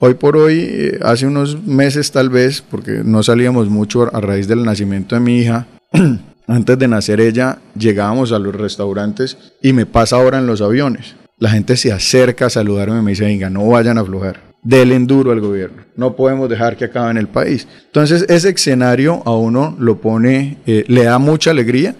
Hoy 0.00 0.14
por 0.14 0.36
hoy, 0.36 0.66
eh, 0.68 0.98
hace 1.02 1.26
unos 1.26 1.62
meses 1.64 2.10
tal 2.10 2.30
vez, 2.30 2.62
porque 2.62 3.02
no 3.04 3.22
salíamos 3.22 3.68
mucho 3.68 4.12
a 4.14 4.20
raíz 4.20 4.48
del 4.48 4.64
nacimiento 4.64 5.14
de 5.14 5.20
mi 5.20 5.38
hija, 5.38 5.66
antes 6.46 6.78
de 6.78 6.88
nacer 6.88 7.20
ella, 7.20 7.58
llegábamos 7.76 8.32
a 8.32 8.38
los 8.38 8.54
restaurantes 8.54 9.36
y 9.62 9.72
me 9.72 9.86
pasa 9.86 10.16
ahora 10.16 10.38
en 10.38 10.46
los 10.46 10.60
aviones. 10.60 11.16
La 11.38 11.50
gente 11.50 11.76
se 11.76 11.92
acerca 11.92 12.46
a 12.46 12.50
saludarme 12.50 12.98
y 12.98 13.02
me 13.02 13.10
dice, 13.12 13.24
venga, 13.24 13.48
no 13.48 13.66
vayan 13.66 13.98
a 13.98 14.02
aflojar. 14.02 14.50
Del 14.62 14.92
enduro 14.92 15.32
al 15.32 15.40
gobierno. 15.40 15.84
No 15.96 16.14
podemos 16.14 16.50
dejar 16.50 16.76
que 16.76 16.84
acabe 16.84 17.10
en 17.10 17.16
el 17.16 17.28
país. 17.28 17.66
Entonces, 17.86 18.26
ese 18.28 18.50
escenario 18.50 19.22
a 19.24 19.34
uno 19.34 19.74
lo 19.78 20.02
pone, 20.02 20.58
eh, 20.66 20.84
le 20.86 21.04
da 21.04 21.18
mucha 21.18 21.52
alegría 21.52 21.94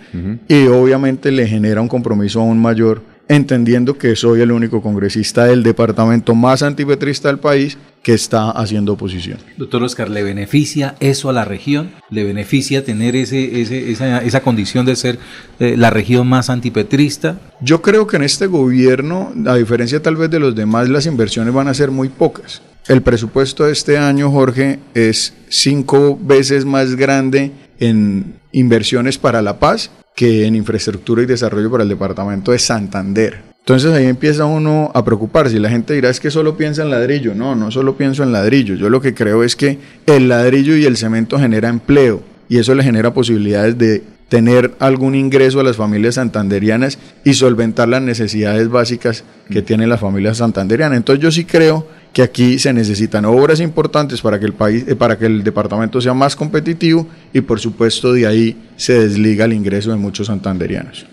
y 0.47 0.67
obviamente 0.67 1.31
le 1.33 1.47
genera 1.47 1.81
un 1.81 1.89
compromiso 1.89 2.41
aún 2.41 2.61
mayor 2.61 3.01
entendiendo 3.31 3.97
que 3.97 4.16
soy 4.16 4.40
el 4.40 4.51
único 4.51 4.82
congresista 4.82 5.44
del 5.44 5.62
departamento 5.62 6.35
más 6.35 6.65
antipetrista 6.65 7.28
del 7.28 7.39
país 7.39 7.78
que 8.02 8.12
está 8.12 8.51
haciendo 8.51 8.94
oposición. 8.94 9.39
Doctor 9.57 9.85
Oscar, 9.85 10.11
¿le 10.11 10.24
beneficia 10.24 10.97
eso 10.98 11.31
a 11.31 11.32
la 11.32 11.44
región? 11.44 11.93
¿Le 12.11 12.24
beneficia 12.24 12.85
tener 12.85 13.15
ese, 13.15 13.61
esa, 13.93 14.40
condición 14.40 14.85
de 14.85 14.97
ser 14.97 15.20
eh, 15.61 15.77
la 15.77 15.90
región 15.90 16.27
más 16.27 16.51
antipetrista? 16.51 17.39
Yo 17.61 17.82
creo 17.82 18.09
que 18.09 18.16
en 18.16 18.24
este 18.24 18.48
gobierno, 18.48 19.32
a 19.47 19.55
diferencia 19.55 20.02
tal 20.02 20.16
vez 20.16 20.28
de 20.28 20.40
los 20.40 20.57
demás, 20.57 20.89
las 20.89 21.07
inversiones 21.07 21.55
van 21.55 21.69
a 21.69 21.74
ser 21.74 21.93
muy 21.93 22.09
pocas. 22.09 22.62
El 22.89 23.02
presupuesto 23.02 23.65
de 23.65 23.73
este 23.73 23.97
año, 23.97 24.32
Jorge, 24.32 24.81
es 24.94 25.35
cinco 25.48 26.19
veces 26.20 26.65
más 26.65 26.97
grande 26.97 27.52
en 27.78 28.40
inversiones 28.51 29.19
para 29.19 29.40
la 29.40 29.61
paz 29.61 29.93
que 30.20 30.44
en 30.44 30.55
infraestructura 30.55 31.22
y 31.22 31.24
desarrollo 31.24 31.70
para 31.70 31.82
el 31.82 31.88
departamento 31.88 32.52
de 32.52 32.59
Santander. 32.59 33.40
Entonces 33.60 33.90
ahí 33.90 34.05
empieza 34.05 34.44
uno 34.44 34.90
a 34.92 35.02
preocuparse 35.02 35.56
y 35.56 35.59
la 35.59 35.70
gente 35.70 35.94
dirá 35.94 36.10
es 36.10 36.20
que 36.20 36.30
solo 36.30 36.59
piensa 36.59 36.82
en 36.82 36.90
ladrillo. 36.90 37.34
No, 37.34 37.55
no 37.55 37.70
solo 37.70 37.97
pienso 37.97 38.22
en 38.22 38.30
ladrillo. 38.30 38.74
Yo 38.74 38.90
lo 38.90 39.01
que 39.01 39.14
creo 39.14 39.42
es 39.44 39.56
que 39.56 39.78
el 40.05 40.28
ladrillo 40.28 40.76
y 40.76 40.84
el 40.84 40.98
cemento 40.98 41.38
genera 41.38 41.70
empleo 41.70 42.22
y 42.51 42.59
eso 42.59 42.74
le 42.74 42.82
genera 42.82 43.14
posibilidades 43.14 43.78
de 43.78 44.02
tener 44.31 44.77
algún 44.78 45.16
ingreso 45.16 45.59
a 45.59 45.65
las 45.65 45.77
familias 45.77 46.15
santanderianas 46.15 46.98
y 47.24 47.35
solventar 47.35 47.89
las 47.89 48.01
necesidades 48.01 48.69
básicas 48.69 49.24
que 49.51 49.61
tienen 49.61 49.89
las 49.89 49.98
familias 49.98 50.39
santanderianas. 50.39 50.98
Entonces 50.98 51.20
yo 51.20 51.32
sí 51.32 51.44
creo 51.44 51.86
que 52.12 52.23
aquí 52.23 52.61
se 52.61 52.73
necesitan 52.73 53.24
obras 53.24 53.59
importantes 53.59 54.20
para 54.20 54.39
que 54.39 54.47
el 54.47 54.52
país, 54.52 54.85
eh, 54.86 54.94
para 54.94 55.19
que 55.19 55.27
el 55.27 55.43
departamento 55.43 56.01
sea 56.01 56.15
más 56.15 56.36
competitivo 56.36 57.09
y 57.32 57.40
por 57.40 57.59
supuesto 57.59 58.12
de 58.12 58.28
ahí 58.28 58.57
se 58.77 59.01
desliga 59.01 59.47
el 59.47 59.52
ingreso 59.52 59.90
de 59.90 59.97
muchos 59.97 60.28
santanderianos. 60.28 61.07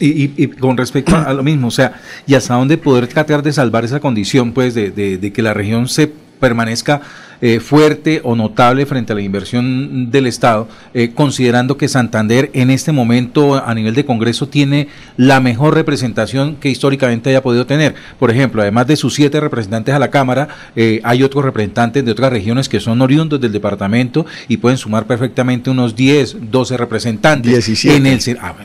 y, 0.00 0.48
con 0.48 0.76
respecto 0.76 1.14
a 1.14 1.32
lo 1.34 1.42
mismo, 1.42 1.68
o 1.68 1.70
sea, 1.70 2.00
y 2.26 2.34
hasta 2.34 2.54
dónde 2.54 2.78
poder 2.78 3.06
tratar 3.06 3.42
de 3.42 3.52
salvar 3.52 3.84
esa 3.84 4.00
condición, 4.00 4.52
pues, 4.52 4.74
de, 4.74 4.90
de 4.90 5.32
que 5.32 5.42
la 5.42 5.52
región 5.54 5.88
se 5.88 6.10
permanezca 6.40 7.02
eh, 7.42 7.58
fuerte 7.58 8.20
o 8.22 8.36
notable 8.36 8.86
frente 8.86 9.12
a 9.12 9.16
la 9.16 9.22
inversión 9.22 10.12
del 10.12 10.28
Estado, 10.28 10.68
eh, 10.94 11.10
considerando 11.12 11.76
que 11.76 11.88
Santander 11.88 12.50
en 12.54 12.70
este 12.70 12.92
momento 12.92 13.56
a 13.56 13.74
nivel 13.74 13.96
de 13.96 14.04
Congreso 14.04 14.46
tiene 14.48 14.86
la 15.16 15.40
mejor 15.40 15.74
representación 15.74 16.54
que 16.54 16.68
históricamente 16.70 17.30
haya 17.30 17.42
podido 17.42 17.66
tener. 17.66 17.96
Por 18.20 18.30
ejemplo, 18.30 18.62
además 18.62 18.86
de 18.86 18.94
sus 18.94 19.14
siete 19.14 19.40
representantes 19.40 19.92
a 19.92 19.98
la 19.98 20.08
Cámara, 20.10 20.48
eh, 20.76 21.00
hay 21.02 21.24
otros 21.24 21.44
representantes 21.44 22.04
de 22.04 22.12
otras 22.12 22.32
regiones 22.32 22.68
que 22.68 22.78
son 22.78 23.02
oriundos 23.02 23.40
del 23.40 23.50
departamento 23.50 24.24
y 24.46 24.58
pueden 24.58 24.78
sumar 24.78 25.08
perfectamente 25.08 25.68
unos 25.68 25.96
10, 25.96 26.36
12 26.48 26.76
representantes. 26.76 27.50
17. 27.50 27.96
En 27.96 28.06
el, 28.06 28.20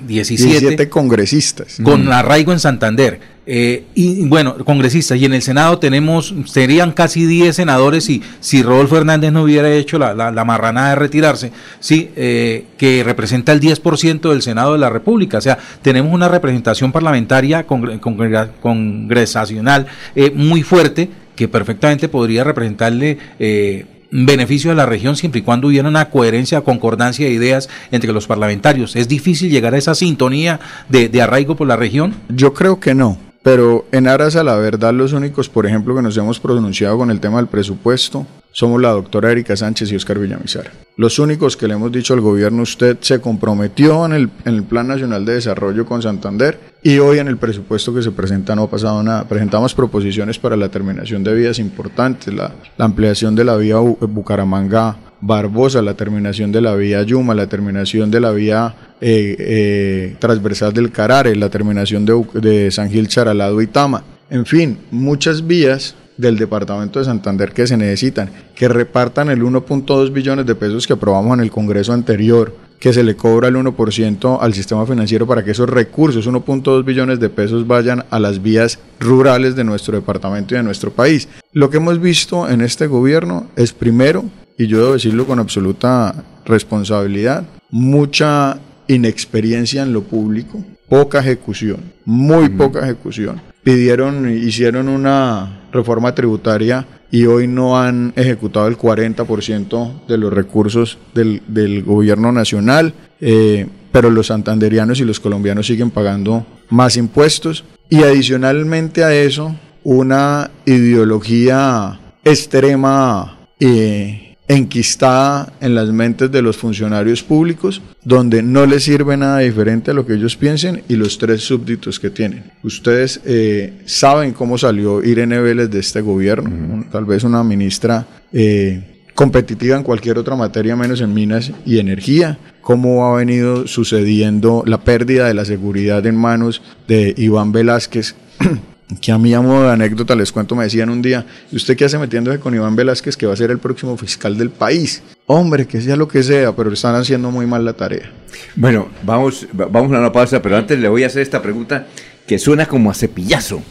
17, 0.08 0.84
ah, 0.84 0.90
congresistas. 0.90 1.80
Con 1.82 2.06
mm. 2.06 2.12
arraigo 2.12 2.52
en 2.54 2.60
Santander. 2.60 3.37
Y 3.50 4.28
bueno, 4.28 4.56
congresistas, 4.66 5.18
y 5.18 5.26
en 5.26 5.34
el 5.34 5.42
Senado 5.42 5.80
tenemos, 5.80 6.34
serían 6.46 6.92
casi 6.92 7.26
10 7.26 7.56
senadores 7.56 8.10
y 8.10 8.22
si 8.42 8.62
Rodolfo 8.62 8.98
Hernández 8.98 9.32
no 9.32 9.44
hubiera 9.44 9.72
hecho 9.72 9.98
la, 9.98 10.14
la, 10.14 10.46
marranada 10.46 10.90
de 10.90 10.96
retirarse, 10.96 11.52
sí, 11.80 12.12
eh, 12.16 12.66
que 12.78 13.04
representa 13.04 13.54
el 13.54 13.62
10% 13.62 14.30
del 14.30 14.42
Senado 14.42 14.74
de 14.74 14.80
la 14.80 14.90
República. 14.90 15.38
O 15.38 15.42
sea, 15.42 15.58
tenemos 15.82 16.14
una 16.14 16.28
representación 16.28 16.92
parlamentaria 16.92 17.66
congresacional 17.66 19.88
eh, 20.16 20.32
muy 20.32 20.64
fuerte 20.64 21.10
que 21.36 21.48
perfectamente 21.48 22.10
podría 22.10 22.44
representarle 22.44 23.18
eh, 23.40 23.86
beneficio 24.10 24.72
a 24.72 24.76
la 24.76 24.86
región 24.86 25.16
siempre 25.16 25.40
y 25.40 25.44
cuando 25.44 25.68
hubiera 25.68 25.88
una 25.88 26.10
coherencia, 26.10 26.62
concordancia 26.62 27.28
de 27.28 27.34
ideas 27.34 27.70
entre 27.92 28.12
los 28.12 28.28
parlamentarios. 28.28 28.96
¿Es 28.96 29.08
difícil 29.08 29.52
llegar 29.52 29.74
a 29.74 29.78
esa 29.78 29.96
sintonía 29.96 30.60
de, 30.90 31.10
de 31.10 31.22
arraigo 31.22 31.56
por 31.56 31.68
la 31.68 31.76
región? 31.76 32.16
Yo 32.30 32.54
creo 32.54 32.80
que 32.80 32.96
no. 32.96 33.27
Pero 33.48 33.86
en 33.94 34.10
aras 34.10 34.36
a 34.36 34.44
la 34.44 34.58
verdad, 34.58 34.94
los 34.94 35.14
únicos, 35.14 35.48
por 35.48 35.66
ejemplo, 35.66 35.96
que 35.96 36.02
nos 36.02 36.18
hemos 36.18 36.38
pronunciado 36.38 36.98
con 36.98 37.10
el 37.10 37.22
tema 37.22 37.38
del 37.38 37.48
presupuesto 37.48 38.28
somos 38.52 38.82
la 38.82 38.90
doctora 38.90 39.32
Erika 39.32 39.56
Sánchez 39.56 39.90
y 39.90 39.96
Oscar 39.96 40.20
Villamizar. 40.20 40.70
Los 40.98 41.18
únicos 41.18 41.56
que 41.56 41.66
le 41.66 41.76
hemos 41.76 41.90
dicho 41.90 42.14
al 42.14 42.20
gobierno, 42.20 42.64
usted 42.64 42.98
se 43.00 43.22
comprometió 43.22 44.06
en 44.06 44.30
el, 44.44 44.64
Plan 44.64 44.90
Nacional 44.90 45.24
de 45.24 45.36
Desarrollo 45.36 45.86
con 45.86 46.02
Santander 46.02 46.60
y 46.84 46.98
hoy 46.98 47.20
en 47.20 47.30
el 47.30 47.38
presupuesto 47.38 47.94
que 47.94 48.02
se 48.02 48.12
presenta 48.12 48.54
no 48.54 48.64
ha 48.64 48.70
pasado 48.70 49.02
nada. 49.02 49.26
Presentamos 49.30 49.74
proposiciones 49.74 50.38
para 50.38 50.58
la 50.58 50.68
terminación 50.68 51.24
de 51.24 51.34
vías 51.34 51.58
importantes, 51.58 52.34
la, 52.34 52.52
la 52.76 52.84
ampliación 52.84 53.34
de 53.34 53.46
la 53.46 53.56
vía 53.56 53.78
Bucaramanga. 53.78 54.98
Barbosa, 55.22 55.82
la 55.82 55.96
terminación 55.96 56.52
de 56.52 56.62
la 56.62 56.76
vía 56.76 57.02
Yuma, 57.04 57.34
la 57.34 57.48
terminación 57.48 58.12
de 58.12 58.20
la 58.20 58.32
vía 58.32 58.76
eh, 59.02 59.36
eh, 59.40 60.16
transversal 60.20 60.74
del 60.74 60.92
Carare, 60.92 61.36
la 61.36 61.50
terminación 61.50 62.06
de, 62.06 62.24
de 62.34 62.72
San 62.72 62.90
Gil 62.90 63.08
Charalado 63.08 63.62
y 63.62 63.68
Tama. 63.68 64.04
En 64.30 64.46
fin, 64.46 64.78
muchas 64.92 65.46
vías 65.46 65.96
del 66.18 66.38
departamento 66.38 67.00
de 67.00 67.06
Santander 67.06 67.52
que 67.52 67.68
se 67.68 67.78
necesitan, 67.78 68.30
que 68.56 68.68
repartan 68.68 69.30
el 69.30 69.42
1.2 69.44 70.12
billones 70.12 70.46
de 70.46 70.56
pesos 70.56 70.88
que 70.88 70.94
aprobamos 70.94 71.38
en 71.38 71.44
el 71.44 71.52
Congreso 71.52 71.94
anterior, 71.94 72.56
que 72.80 72.94
se 72.94 73.04
le 73.04 73.16
cobra 73.16 73.48
el 73.48 73.56
1% 73.56 74.38
al 74.40 74.54
sistema 74.54 74.86
financiero 74.86 75.26
para 75.26 75.44
que 75.44 75.52
esos 75.52 75.70
recursos, 75.70 76.28
1.2 76.28 76.86
billones 76.86 77.20
de 77.20 77.30
pesos, 77.30 77.68
vayan 77.68 78.06
a 78.10 78.20
las 78.20 78.42
vías 78.42 78.80
rurales 79.00 79.56
de 79.56 79.64
nuestro 79.64 79.98
departamento 79.98 80.54
y 80.54 80.58
de 80.58 80.64
nuestro 80.64 80.92
país. 80.92 81.28
Lo 81.54 81.70
que 81.70 81.78
hemos 81.78 82.00
visto 82.00 82.48
en 82.48 82.62
este 82.62 82.88
gobierno 82.88 83.48
es 83.56 83.74
primero, 83.74 84.26
y 84.58 84.68
yo 84.68 84.80
debo 84.80 84.94
decirlo 84.94 85.26
con 85.26 85.40
absoluta 85.40 86.24
responsabilidad, 86.46 87.46
mucha 87.70 88.60
inexperiencia 88.88 89.84
en 89.84 89.94
lo 89.94 90.04
público, 90.04 90.64
poca 90.88 91.20
ejecución, 91.20 91.92
muy 92.06 92.50
poca 92.50 92.80
ejecución. 92.84 93.42
Pidieron, 93.68 94.30
hicieron 94.30 94.88
una 94.88 95.60
reforma 95.74 96.16
tributaria 96.16 96.88
y 97.12 97.26
hoy 97.26 97.50
no 97.50 97.78
han 97.78 98.14
ejecutado 98.16 98.66
el 98.68 98.78
40% 98.78 100.06
de 100.08 100.18
los 100.18 100.32
recursos 100.32 100.98
del, 101.14 101.42
del 101.50 101.84
gobierno 101.84 102.32
nacional, 102.32 102.94
eh, 103.20 103.68
pero 103.92 104.10
los 104.10 104.28
santanderianos 104.28 105.02
y 105.02 105.04
los 105.04 105.20
colombianos 105.20 105.68
siguen 105.68 105.92
pagando 105.92 106.46
más 106.70 106.96
impuestos. 106.96 107.66
Y 107.90 108.04
adicionalmente 108.04 109.04
a 109.04 109.14
eso 109.14 109.54
una 109.84 110.50
ideología 110.66 112.00
extrema 112.24 113.38
eh, 113.60 114.27
enquistada 114.48 115.54
en 115.60 115.76
las 115.76 115.90
mentes 115.90 116.32
de 116.32 116.42
los 116.42 116.58
funcionarios 116.58 117.22
públicos, 117.22 117.82
donde 118.04 118.42
no 118.42 118.66
les 118.66 118.84
sirve 118.84 119.18
nada 119.18 119.40
diferente 119.40 119.92
a 119.92 119.94
lo 119.94 120.06
que 120.06 120.14
ellos 120.14 120.38
piensen 120.38 120.84
y 120.88 120.96
los 120.96 121.18
tres 121.18 121.42
súbditos 121.42 122.00
que 122.00 122.10
tienen. 122.10 122.52
Ustedes 122.64 123.20
eh, 123.26 123.82
saben 123.86 124.34
cómo 124.34 124.58
salió 124.58 125.04
Irene 125.04 125.40
Vélez 125.40 125.70
de 125.70 125.80
este 125.80 126.02
gobierno, 126.02 126.86
tal 126.92 127.06
vez 127.06 127.24
una 127.24 127.44
ministra 127.44 128.08
eh, 128.32 129.04
competitiva 129.14 129.76
en 129.76 129.84
cualquier 129.84 130.18
otra 130.18 130.36
materia 130.36 130.76
menos 130.76 131.02
en 131.02 131.14
minas 131.14 131.52
y 131.66 131.80
energía, 131.80 132.38
cómo 132.62 133.06
ha 133.06 133.18
venido 133.18 133.68
sucediendo 133.68 134.64
la 134.66 134.80
pérdida 134.80 135.28
de 135.28 135.34
la 135.34 135.44
seguridad 135.44 136.06
en 136.06 136.16
manos 136.16 136.62
de 136.88 137.14
Iván 137.18 137.52
Velázquez 137.52 138.16
que 139.02 139.12
a 139.12 139.18
mí 139.18 139.34
a 139.34 139.42
modo 139.42 139.64
de 139.64 139.74
anécdota 139.74 140.16
les 140.16 140.32
cuento, 140.32 140.56
me 140.56 140.64
decían 140.64 140.90
un 140.90 141.02
día, 141.02 141.26
¿y 141.52 141.58
usted 141.58 141.76
qué 141.76 141.86
hace 141.86 141.98
metiéndose 141.98 142.40
con 142.40 142.56
Iván 142.56 142.76
Velázquez 142.76 143.18
que 143.18 143.26
va 143.26 143.34
a 143.34 143.36
ser 143.36 143.52
el 143.52 143.60
próximo 143.60 143.98
fiscal 143.98 144.38
del 144.38 144.50
país? 144.50 145.04
Hombre, 145.26 145.68
que 145.68 145.82
sea 145.82 145.98
lo 145.98 146.08
que 146.08 146.24
sea, 146.24 146.56
pero 146.56 146.72
están 146.72 146.96
haciendo 146.96 147.30
muy 147.30 147.46
mal 147.46 147.66
la 147.66 147.74
tarea. 147.74 148.10
Bueno, 148.56 148.88
vamos, 149.04 149.46
vamos 149.52 149.92
a 149.94 150.00
una 150.00 150.12
pausa, 150.12 150.42
pero 150.42 150.56
antes 150.56 150.80
le 150.80 150.88
voy 150.88 151.04
a 151.04 151.08
hacer 151.08 151.22
esta 151.22 151.42
pregunta 151.42 151.88
que 152.26 152.40
suena 152.40 152.66
como 152.66 152.90
a 152.90 152.94
cepillazo, 152.94 153.62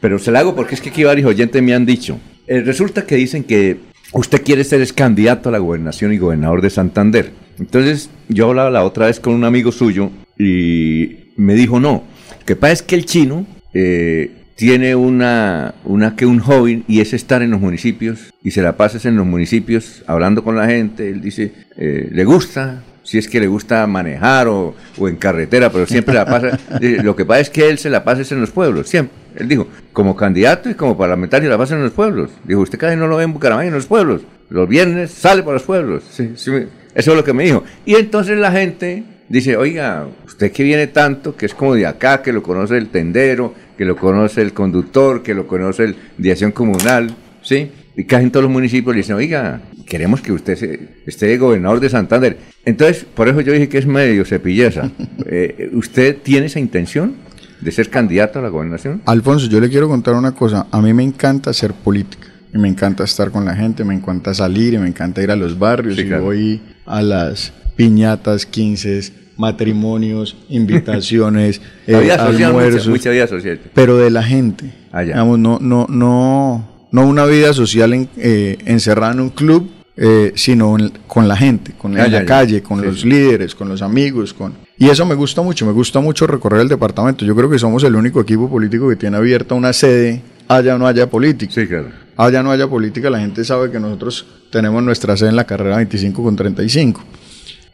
pero 0.00 0.18
se 0.18 0.30
la 0.30 0.40
hago 0.40 0.54
porque 0.54 0.74
es 0.74 0.80
que 0.82 0.90
aquí 0.90 1.04
varios 1.04 1.28
oyentes 1.28 1.62
me 1.62 1.74
han 1.74 1.86
dicho. 1.86 2.18
Eh, 2.46 2.60
resulta 2.60 3.06
que 3.06 3.16
dicen 3.16 3.44
que 3.44 3.78
usted 4.12 4.42
quiere 4.42 4.62
ser 4.62 4.86
candidato 4.94 5.48
a 5.48 5.52
la 5.52 5.58
gobernación 5.58 6.12
y 6.12 6.18
gobernador 6.18 6.60
de 6.60 6.70
Santander. 6.70 7.32
Entonces 7.58 8.10
yo 8.28 8.48
hablaba 8.48 8.70
la 8.70 8.84
otra 8.84 9.06
vez 9.06 9.20
con 9.20 9.32
un 9.32 9.44
amigo 9.44 9.72
suyo 9.72 10.10
y 10.38 11.30
me 11.36 11.54
dijo 11.54 11.80
no, 11.80 12.04
que 12.44 12.56
pasa 12.56 12.74
es 12.74 12.82
que 12.82 12.94
el 12.94 13.06
chino... 13.06 13.46
Eh, 13.72 14.42
tiene 14.56 14.96
una, 14.96 15.74
una 15.84 16.16
que 16.16 16.26
un 16.26 16.40
hobby 16.40 16.82
y 16.88 17.00
es 17.00 17.12
estar 17.12 17.42
en 17.42 17.50
los 17.50 17.60
municipios 17.60 18.32
y 18.42 18.50
se 18.50 18.62
la 18.62 18.76
pasa 18.76 19.06
en 19.06 19.16
los 19.16 19.26
municipios 19.26 20.02
hablando 20.06 20.42
con 20.42 20.56
la 20.56 20.66
gente. 20.66 21.10
Él 21.10 21.20
dice, 21.20 21.52
eh, 21.76 22.08
le 22.10 22.24
gusta, 22.24 22.82
si 23.02 23.18
es 23.18 23.28
que 23.28 23.38
le 23.38 23.46
gusta 23.46 23.86
manejar 23.86 24.48
o, 24.48 24.74
o 24.98 25.08
en 25.08 25.16
carretera, 25.16 25.70
pero 25.70 25.86
siempre 25.86 26.14
la 26.14 26.24
pasa. 26.24 26.58
Eh, 26.80 26.98
lo 27.02 27.14
que 27.14 27.24
pasa 27.24 27.40
es 27.40 27.50
que 27.50 27.68
él 27.68 27.78
se 27.78 27.90
la 27.90 28.02
pasa 28.04 28.34
en 28.34 28.40
los 28.40 28.50
pueblos, 28.50 28.88
siempre. 28.88 29.16
Él 29.36 29.48
dijo, 29.48 29.68
como 29.92 30.16
candidato 30.16 30.68
y 30.68 30.74
como 30.74 30.96
parlamentario 30.96 31.48
la 31.48 31.58
pasa 31.58 31.74
en 31.74 31.82
los 31.82 31.92
pueblos. 31.92 32.30
Dijo, 32.44 32.60
usted 32.60 32.78
casi 32.78 32.96
no 32.96 33.06
lo 33.06 33.16
ve 33.16 33.24
en 33.24 33.32
Bucaramanga 33.32 33.68
en 33.68 33.74
los 33.74 33.86
pueblos. 33.86 34.22
Los 34.48 34.68
viernes 34.68 35.10
sale 35.10 35.42
por 35.42 35.54
los 35.54 35.62
pueblos. 35.62 36.04
Sí, 36.10 36.32
sí, 36.36 36.50
eso 36.94 37.10
es 37.10 37.16
lo 37.16 37.24
que 37.24 37.32
me 37.32 37.44
dijo. 37.44 37.62
Y 37.84 37.94
entonces 37.94 38.38
la 38.38 38.52
gente 38.52 39.04
dice, 39.28 39.56
oiga, 39.56 40.06
usted 40.26 40.52
que 40.52 40.62
viene 40.62 40.86
tanto, 40.86 41.36
que 41.36 41.46
es 41.46 41.54
como 41.54 41.74
de 41.74 41.86
acá, 41.86 42.22
que 42.22 42.32
lo 42.32 42.42
conoce 42.42 42.76
el 42.76 42.88
tendero, 42.88 43.54
que 43.76 43.84
lo 43.84 43.96
conoce 43.96 44.42
el 44.42 44.52
conductor, 44.52 45.22
que 45.22 45.34
lo 45.34 45.46
conoce 45.46 45.84
el 45.84 45.96
de 46.18 46.32
acción 46.32 46.52
comunal, 46.52 47.14
¿sí? 47.42 47.70
Y 47.96 48.04
casi 48.04 48.24
en 48.24 48.30
todos 48.30 48.44
los 48.44 48.52
municipios 48.52 48.94
le 48.94 49.00
dicen, 49.00 49.16
oiga, 49.16 49.60
queremos 49.86 50.20
que 50.20 50.32
usted 50.32 50.80
esté 51.06 51.36
gobernador 51.38 51.80
de 51.80 51.88
Santander. 51.88 52.36
Entonces, 52.64 53.04
por 53.04 53.28
eso 53.28 53.40
yo 53.40 53.52
dije 53.52 53.68
que 53.68 53.78
es 53.78 53.86
medio 53.86 54.24
cepilleza. 54.24 54.90
Eh, 55.28 55.70
¿Usted 55.72 56.18
tiene 56.22 56.46
esa 56.46 56.60
intención 56.60 57.14
de 57.60 57.72
ser 57.72 57.90
candidato 57.90 58.38
a 58.38 58.42
la 58.42 58.48
gobernación? 58.48 59.02
Alfonso, 59.06 59.48
yo 59.48 59.60
le 59.60 59.68
quiero 59.68 59.88
contar 59.88 60.14
una 60.14 60.32
cosa. 60.32 60.68
A 60.70 60.80
mí 60.80 60.94
me 60.94 61.02
encanta 61.02 61.50
hacer 61.50 61.72
política. 61.72 62.28
Y 62.54 62.58
me 62.58 62.68
encanta 62.68 63.02
estar 63.02 63.32
con 63.32 63.44
la 63.44 63.56
gente, 63.56 63.82
me 63.82 63.94
encanta 63.94 64.32
salir, 64.34 64.74
y 64.74 64.78
me 64.78 64.86
encanta 64.86 65.20
ir 65.20 65.32
a 65.32 65.36
los 65.36 65.58
barrios. 65.58 65.98
y 65.98 66.04
voy 66.04 66.60
a 66.84 67.02
las 67.02 67.52
piñatas, 67.74 68.46
quinces, 68.46 69.12
matrimonios, 69.36 70.36
invitaciones, 70.48 71.60
eh, 71.86 72.12
almuerzos, 72.12 72.88
mucha, 72.88 73.10
vida 73.10 73.26
social. 73.26 73.60
pero 73.74 73.96
de 73.98 74.10
la 74.10 74.22
gente. 74.22 74.72
Allá. 74.92 75.20
Ah, 75.20 75.24
no, 75.24 75.58
no, 75.58 75.86
no, 75.88 76.68
no 76.90 77.06
una 77.06 77.26
vida 77.26 77.52
social 77.52 77.92
en, 77.92 78.08
eh, 78.16 78.58
encerrada 78.64 79.12
en 79.12 79.20
un 79.20 79.30
club, 79.30 79.70
eh, 79.96 80.32
sino 80.34 80.76
con 81.06 81.28
la 81.28 81.36
gente, 81.36 81.72
con 81.76 81.98
ah, 81.98 82.08
la 82.08 82.24
calle, 82.24 82.62
con 82.62 82.82
los 82.82 83.04
líderes, 83.04 83.54
con 83.54 83.68
los 83.68 83.82
amigos, 83.82 84.34
con 84.34 84.66
y 84.78 84.90
eso 84.90 85.06
me 85.06 85.14
gusta 85.14 85.40
mucho, 85.40 85.64
me 85.64 85.72
gusta 85.72 86.00
mucho 86.00 86.26
recorrer 86.26 86.60
el 86.60 86.68
departamento. 86.68 87.24
Yo 87.24 87.34
creo 87.34 87.48
que 87.48 87.58
somos 87.58 87.82
el 87.84 87.96
único 87.96 88.20
equipo 88.20 88.48
político 88.48 88.88
que 88.90 88.96
tiene 88.96 89.16
abierta 89.16 89.54
una 89.54 89.72
sede, 89.72 90.20
o 90.48 90.62
no 90.62 90.86
haya 90.86 91.08
política. 91.08 91.50
Sí, 91.54 91.66
claro. 91.66 91.88
O 92.16 92.30
no 92.30 92.50
haya 92.50 92.68
política, 92.68 93.08
la 93.08 93.20
gente 93.20 93.42
sabe 93.44 93.70
que 93.70 93.80
nosotros 93.80 94.26
tenemos 94.50 94.82
nuestra 94.82 95.16
sede 95.16 95.30
en 95.30 95.36
la 95.36 95.44
carrera 95.44 95.76
25 95.76 96.22
con 96.22 96.36
35. 96.36 97.02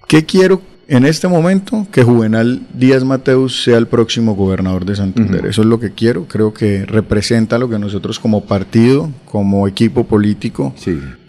¿Qué 0.06 0.24
quiero 0.24 0.62
en 0.92 1.06
este 1.06 1.26
momento 1.26 1.86
que 1.90 2.02
Juvenal 2.02 2.60
Díaz 2.74 3.02
Mateus 3.02 3.64
sea 3.64 3.78
el 3.78 3.86
próximo 3.86 4.34
gobernador 4.34 4.84
de 4.84 4.94
Santander. 4.94 5.46
Eso 5.46 5.62
es 5.62 5.66
lo 5.66 5.80
que 5.80 5.92
quiero. 5.92 6.26
Creo 6.28 6.52
que 6.52 6.84
representa 6.84 7.58
lo 7.58 7.70
que 7.70 7.78
nosotros 7.78 8.20
como 8.20 8.44
partido, 8.44 9.10
como 9.24 9.66
equipo 9.66 10.04
político, 10.04 10.74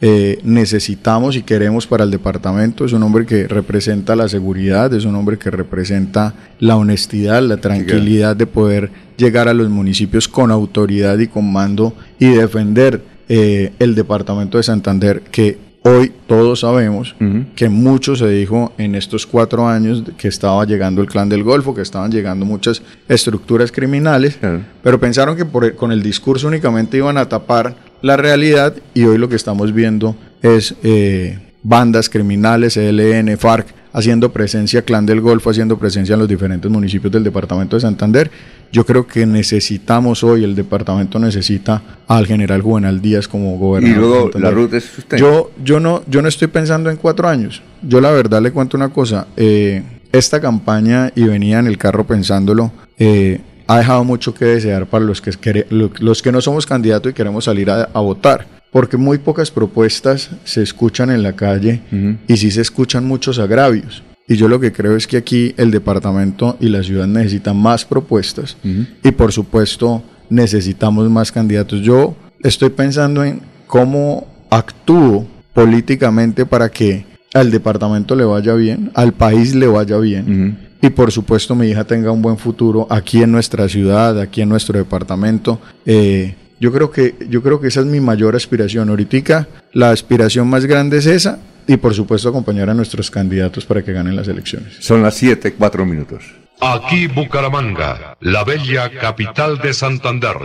eh, 0.01 0.39
necesitamos 0.43 1.37
y 1.37 1.43
queremos 1.43 1.87
para 1.87 2.03
el 2.03 2.11
departamento. 2.11 2.83
Es 2.83 2.91
un 2.91 3.03
hombre 3.03 3.25
que 3.25 3.47
representa 3.47 4.17
la 4.17 4.27
seguridad, 4.27 4.93
es 4.93 5.05
un 5.05 5.15
hombre 5.15 5.37
que 5.37 5.49
representa 5.49 6.33
la 6.59 6.75
honestidad, 6.75 7.41
la 7.41 7.55
tranquilidad 7.55 8.35
de 8.35 8.47
poder 8.47 8.91
llegar 9.15 9.47
a 9.47 9.53
los 9.53 9.69
municipios 9.69 10.27
con 10.27 10.51
autoridad 10.51 11.17
y 11.19 11.27
con 11.27 11.49
mando 11.53 11.95
y 12.19 12.27
defender 12.27 13.01
eh, 13.29 13.71
el 13.79 13.95
departamento 13.95 14.57
de 14.57 14.63
Santander 14.63 15.21
que 15.31 15.57
Hoy 15.85 16.13
todos 16.27 16.61
sabemos 16.61 17.13
que 17.55 17.67
mucho 17.67 18.15
se 18.15 18.29
dijo 18.29 18.71
en 18.77 18.95
estos 18.95 19.27
cuatro 19.27 19.67
años 19.67 20.01
que 20.17 20.29
estaba 20.29 20.65
llegando 20.65 21.01
el 21.01 21.07
clan 21.07 21.27
del 21.27 21.43
Golfo, 21.43 21.75
que 21.75 21.81
estaban 21.81 22.09
llegando 22.09 22.45
muchas 22.45 22.81
estructuras 23.09 23.69
criminales, 23.69 24.39
pero 24.81 24.99
pensaron 24.99 25.35
que 25.35 25.75
con 25.75 25.91
el 25.91 26.01
discurso 26.01 26.47
únicamente 26.47 26.97
iban 26.97 27.17
a 27.17 27.27
tapar 27.27 27.75
la 28.01 28.15
realidad 28.15 28.73
y 28.93 29.03
hoy 29.03 29.17
lo 29.17 29.27
que 29.27 29.35
estamos 29.35 29.73
viendo 29.73 30.15
es 30.41 30.75
eh, 30.83 31.39
bandas 31.63 32.09
criminales, 32.09 32.77
ELN, 32.77 33.37
FARC, 33.37 33.67
haciendo 33.93 34.33
presencia, 34.33 34.81
Clan 34.81 35.05
del 35.05 35.21
Golfo 35.21 35.49
haciendo 35.49 35.77
presencia 35.77 36.13
en 36.13 36.19
los 36.19 36.27
diferentes 36.27 36.69
municipios 36.69 37.11
del 37.13 37.23
departamento 37.23 37.77
de 37.77 37.81
Santander 37.81 38.31
yo 38.73 38.87
creo 38.87 39.05
que 39.05 39.27
necesitamos 39.27 40.23
hoy, 40.23 40.43
el 40.43 40.55
departamento 40.55 41.19
necesita 41.19 41.83
al 42.07 42.25
general 42.25 42.63
Juvenal 42.63 42.99
Díaz 43.01 43.27
como 43.27 43.55
gobernador. 43.59 43.95
Y 43.95 43.99
luego 43.99 44.31
la 44.39 44.49
ruta 44.49 44.77
es 44.77 44.97
usted. 44.97 45.17
Yo, 45.17 45.51
yo, 45.63 45.79
no, 45.79 46.01
yo 46.07 46.23
no 46.23 46.27
estoy 46.27 46.47
pensando 46.47 46.89
en 46.89 46.97
cuatro 46.97 47.29
años. 47.29 47.61
Yo 47.83 48.01
la 48.01 48.09
verdad 48.09 48.41
le 48.41 48.51
cuento 48.51 48.75
una 48.75 48.89
cosa. 48.89 49.27
Eh, 49.37 49.83
esta 50.11 50.41
campaña, 50.41 51.11
y 51.13 51.23
venía 51.25 51.59
en 51.59 51.67
el 51.67 51.77
carro 51.77 52.07
pensándolo, 52.07 52.71
eh, 52.97 53.41
ha 53.67 53.77
dejado 53.77 54.03
mucho 54.03 54.33
que 54.33 54.45
desear 54.45 54.87
para 54.87 55.05
los 55.05 55.21
que, 55.21 55.67
los 55.69 56.21
que 56.23 56.31
no 56.31 56.41
somos 56.41 56.65
candidatos 56.65 57.11
y 57.11 57.13
queremos 57.13 57.45
salir 57.45 57.69
a, 57.69 57.85
votar. 57.99 58.47
Porque 58.73 58.97
muy 58.97 59.19
pocas 59.19 59.51
propuestas 59.51 60.31
se 60.43 60.61
escuchan 60.61 61.09
en 61.11 61.23
la 61.23 61.33
calle 61.33 61.81
y 62.27 62.37
sí 62.37 62.51
se 62.51 62.61
escuchan 62.61 63.07
muchos 63.07 63.39
agravios. 63.39 64.03
Y 64.27 64.35
yo 64.35 64.47
lo 64.47 64.59
que 64.59 64.73
creo 64.73 64.97
es 64.97 65.07
que 65.07 65.17
aquí 65.17 65.53
el 65.57 65.71
departamento 65.71 66.57
y 66.59 66.69
la 66.69 66.83
ciudad 66.83 67.07
necesitan 67.07 67.55
más 67.55 67.85
propuestas 67.85 68.57
y 69.03 69.11
por 69.11 69.31
supuesto 69.31 70.03
necesitamos 70.29 71.09
más 71.09 71.31
candidatos. 71.31 71.81
Yo 71.81 72.15
estoy 72.41 72.71
pensando 72.71 73.23
en 73.23 73.41
cómo 73.67 74.27
actúo 74.49 75.27
políticamente 75.53 76.45
para 76.45 76.69
que 76.69 77.05
al 77.33 77.51
departamento 77.51 78.15
le 78.15 78.25
vaya 78.25 78.53
bien, 78.55 78.91
al 78.95 79.13
país 79.13 79.55
le 79.55 79.67
vaya 79.67 79.97
bien 79.97 80.57
y 80.83 80.89
por 80.89 81.13
supuesto 81.13 81.55
mi 81.55 81.67
hija 81.67 81.85
tenga 81.85 82.11
un 82.11 82.21
buen 82.21 82.37
futuro 82.37 82.87
aquí 82.89 83.23
en 83.23 83.31
nuestra 83.31 83.69
ciudad, 83.69 84.19
aquí 84.19 84.41
en 84.41 84.49
nuestro 84.49 84.77
departamento. 84.77 85.61
Eh, 85.85 86.35
yo 86.59 86.71
creo 86.71 86.91
que 86.91 87.15
yo 87.29 87.41
creo 87.41 87.59
que 87.59 87.67
esa 87.67 87.81
es 87.81 87.85
mi 87.85 87.99
mayor 87.99 88.35
aspiración. 88.35 88.89
Ahorita 88.89 89.47
la 89.73 89.91
aspiración 89.91 90.47
más 90.47 90.65
grande 90.65 90.97
es 90.97 91.05
esa 91.05 91.39
y 91.67 91.77
por 91.77 91.93
supuesto 91.93 92.29
acompañar 92.29 92.69
a 92.69 92.73
nuestros 92.73 93.09
candidatos 93.09 93.65
para 93.65 93.83
que 93.83 93.93
ganen 93.93 94.15
las 94.15 94.27
elecciones. 94.27 94.75
Son 94.79 95.01
las 95.01 95.15
7, 95.15 95.53
4 95.57 95.85
minutos. 95.85 96.23
Aquí 96.61 97.07
Bucaramanga, 97.07 98.15
la 98.21 98.43
bella 98.43 98.89
capital 98.89 99.59
de 99.59 99.73
Santander. 99.73 100.37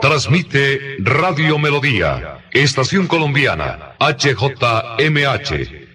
Transmite 0.00 0.96
Radio 1.00 1.58
Melodía, 1.58 2.38
Estación 2.52 3.06
Colombiana, 3.06 3.94
HJMH, 3.98 5.79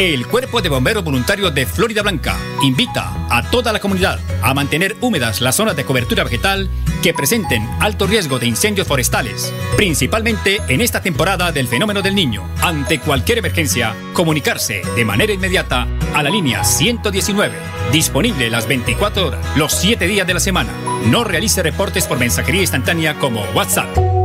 El 0.00 0.26
Cuerpo 0.26 0.62
de 0.62 0.70
Bomberos 0.70 1.04
Voluntarios 1.04 1.54
de 1.54 1.66
Florida 1.66 2.00
Blanca 2.00 2.34
invita 2.62 3.12
a 3.28 3.50
toda 3.50 3.70
la 3.70 3.80
comunidad 3.80 4.18
a 4.40 4.54
mantener 4.54 4.96
húmedas 5.02 5.42
las 5.42 5.56
zonas 5.56 5.76
de 5.76 5.84
cobertura 5.84 6.24
vegetal 6.24 6.70
que 7.02 7.12
presenten 7.12 7.68
alto 7.80 8.06
riesgo 8.06 8.38
de 8.38 8.46
incendios 8.46 8.88
forestales, 8.88 9.52
principalmente 9.76 10.58
en 10.68 10.80
esta 10.80 11.02
temporada 11.02 11.52
del 11.52 11.68
fenómeno 11.68 12.00
del 12.00 12.14
niño. 12.14 12.48
Ante 12.62 12.98
cualquier 12.98 13.36
emergencia, 13.40 13.94
comunicarse 14.14 14.80
de 14.96 15.04
manera 15.04 15.34
inmediata 15.34 15.86
a 16.14 16.22
la 16.22 16.30
línea 16.30 16.64
119 16.64 17.54
Disponible 17.92 18.48
las 18.48 18.68
24 18.68 19.26
horas, 19.26 19.44
los 19.54 19.72
7 19.74 20.06
días 20.06 20.26
de 20.26 20.32
la 20.32 20.40
semana. 20.40 20.72
No 21.10 21.24
realice 21.24 21.62
reportes 21.62 22.06
por 22.06 22.18
mensajería 22.18 22.62
instantánea 22.62 23.18
como 23.18 23.42
WhatsApp. 23.52 24.19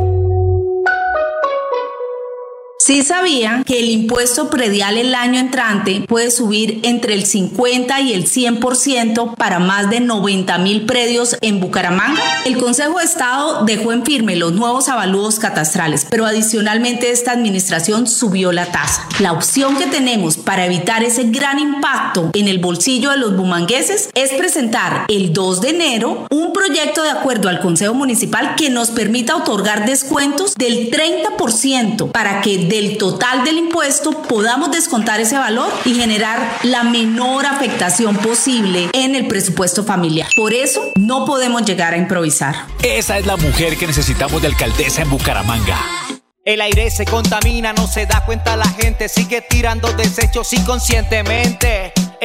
Sí 2.86 3.02
sabía 3.02 3.64
que 3.66 3.80
el 3.80 3.90
impuesto 3.90 4.52
predial 4.52 4.99
el 4.99 5.16
año 5.16 5.40
entrante 5.40 6.06
puede 6.07 6.30
subir 6.30 6.82
entre 6.84 7.16
el 7.16 7.26
50 7.26 7.99
y 8.02 8.14
el 8.14 8.28
100% 8.28 9.36
para 9.36 9.57
más 9.57 9.90
de 9.90 10.02
90 10.02 10.56
mil 10.60 10.86
predios 10.86 11.36
en 11.41 11.60
Bucaramanga. 11.60 12.22
El 12.45 12.60
Consejo 12.60 12.99
de 12.99 13.06
Estado 13.06 13.66
dejó 13.66 13.91
en 13.91 14.06
firme 14.06 14.36
los 14.36 14.53
nuevos 14.53 14.88
avalúos 14.88 15.40
catastrales, 15.40 16.06
pero 16.07 16.28
adicionalmente 16.28 17.10
esta 17.10 17.32
administración 17.32 18.06
subió 18.06 18.52
la 18.52 18.68
tasa. 18.68 19.10
La 19.18 19.32
opción 19.32 19.78
que 19.78 19.88
tenemos 19.88 20.38
para 20.38 20.68
evitar 20.68 21.03
ese 21.03 21.24
gran 21.24 21.57
impacto 21.57 22.30
en 22.34 22.48
el 22.48 22.60
bolsillo 22.60 23.10
de 23.10 23.18
los 23.18 23.36
bumangueses 23.36 24.12
es 24.14 24.30
presentar 24.34 25.06
el 25.07 25.34
2 25.34 25.62
de 25.62 25.70
enero 25.70 26.28
un 26.30 26.53
proyecto 26.53 27.02
de 27.02 27.10
acuerdo 27.10 27.49
al 27.49 27.62
Consejo 27.62 27.95
Municipal 27.95 28.53
que 28.56 28.70
nos 28.70 28.91
permita 28.91 29.36
otorgar 29.36 29.88
descuentos 29.88 30.53
del 30.53 30.91
30% 30.91 32.12
para 32.12 32.41
que 32.41 32.75
del 32.76 32.98
total 32.98 33.46
del 33.46 33.58
impuesto 33.58 34.12
podamos 34.24 34.70
descontar 34.70 35.22
ese 35.22 35.38
valor 35.38 35.72
y 35.86 35.96
generar 35.96 36.58
la 36.64 36.84
menor 36.84 37.46
afectación 37.46 38.18
posible 38.18 38.90
en 38.92 39.16
el 39.16 39.28
presupuesto 39.28 39.86
familiar. 39.86 40.28
Por 40.36 40.54
eso 40.54 40.92
no 40.96 41.26
podemos 41.26 41.64
llegar 41.64 41.94
a 41.94 41.98
improvisar. 41.98 42.68
Esa 42.84 43.18
es 43.18 43.26
la 43.26 43.38
mujer 43.38 43.78
que 43.78 43.88
necesitamos 43.88 44.42
de 44.42 44.50
alcaldesa 44.50 45.04
en 45.04 45.10
Bucaramanga. 45.10 45.80
El 46.44 46.60
aire 46.60 46.92
se 46.92 47.06
contamina, 47.06 47.72
no 47.72 47.88
se 47.88 48.06
da 48.06 48.26
cuenta 48.26 48.58
la 48.58 48.68
gente, 48.68 49.08
sigue 49.08 49.42
tirando 49.42 49.92
desechos 49.94 50.52
inconscientemente. 50.52 51.94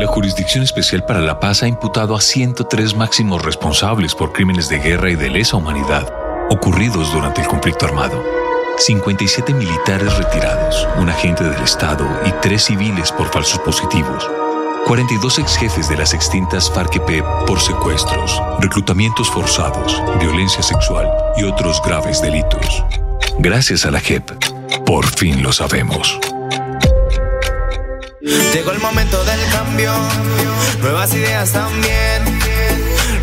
La 0.00 0.06
Jurisdicción 0.06 0.64
Especial 0.64 1.04
para 1.04 1.20
la 1.20 1.38
Paz 1.38 1.62
ha 1.62 1.68
imputado 1.68 2.16
a 2.16 2.22
103 2.22 2.96
máximos 2.96 3.44
responsables 3.44 4.14
por 4.14 4.32
crímenes 4.32 4.70
de 4.70 4.78
guerra 4.78 5.10
y 5.10 5.14
de 5.14 5.28
lesa 5.28 5.58
humanidad 5.58 6.10
ocurridos 6.48 7.12
durante 7.12 7.42
el 7.42 7.46
conflicto 7.46 7.84
armado. 7.84 8.24
57 8.78 9.52
militares 9.52 10.16
retirados, 10.16 10.88
un 10.98 11.10
agente 11.10 11.44
del 11.44 11.62
Estado 11.62 12.06
y 12.24 12.32
tres 12.40 12.64
civiles 12.64 13.12
por 13.12 13.30
falsos 13.30 13.58
positivos. 13.58 14.26
42 14.86 15.38
ex 15.38 15.58
jefes 15.58 15.90
de 15.90 15.98
las 15.98 16.14
extintas 16.14 16.72
FARC-EP 16.72 17.22
por 17.46 17.60
secuestros, 17.60 18.40
reclutamientos 18.58 19.28
forzados, 19.28 20.02
violencia 20.18 20.62
sexual 20.62 21.12
y 21.36 21.44
otros 21.44 21.82
graves 21.84 22.22
delitos. 22.22 22.82
Gracias 23.38 23.84
a 23.84 23.90
la 23.90 24.00
JEP, 24.00 24.30
por 24.86 25.06
fin 25.06 25.42
lo 25.42 25.52
sabemos. 25.52 26.18
Llegó 28.20 28.72
el 28.72 28.80
momento 28.80 29.24
del 29.24 29.40
cambio, 29.50 29.94
nuevas 30.82 31.14
ideas 31.14 31.52
también. 31.52 32.22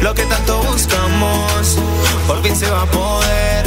Lo 0.02 0.16
que 0.16 0.24
tanto 0.24 0.64
buscamos, 0.64 1.78
por 2.26 2.42
fin 2.42 2.56
se 2.56 2.68
va 2.68 2.82
a 2.82 2.86
poder. 2.88 3.66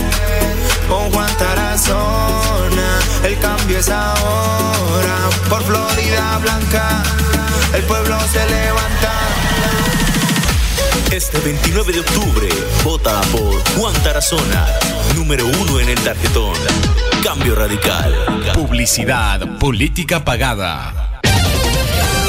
Con 0.89 1.09
Juan 1.13 1.33
Tarazona, 1.37 2.99
el 3.23 3.39
cambio 3.39 3.79
es 3.79 3.89
ahora. 3.91 5.31
Por 5.49 5.63
Florida 5.63 6.39
Blanca, 6.39 7.03
el 7.75 7.83
pueblo 7.85 8.19
se 8.33 8.45
levanta. 8.51 9.13
Este 11.13 11.39
29 11.39 11.93
de 11.93 12.01
octubre, 12.01 12.49
vota 12.83 13.21
por 13.31 13.63
Juan 13.77 13.95
Tarazona, 14.03 14.67
número 15.15 15.47
uno 15.47 15.79
en 15.79 15.91
el 15.91 16.01
tarjetón. 16.01 16.57
Cambio 17.23 17.55
radical. 17.55 18.53
Publicidad, 18.55 19.59
política 19.59 20.25
pagada. 20.25 21.10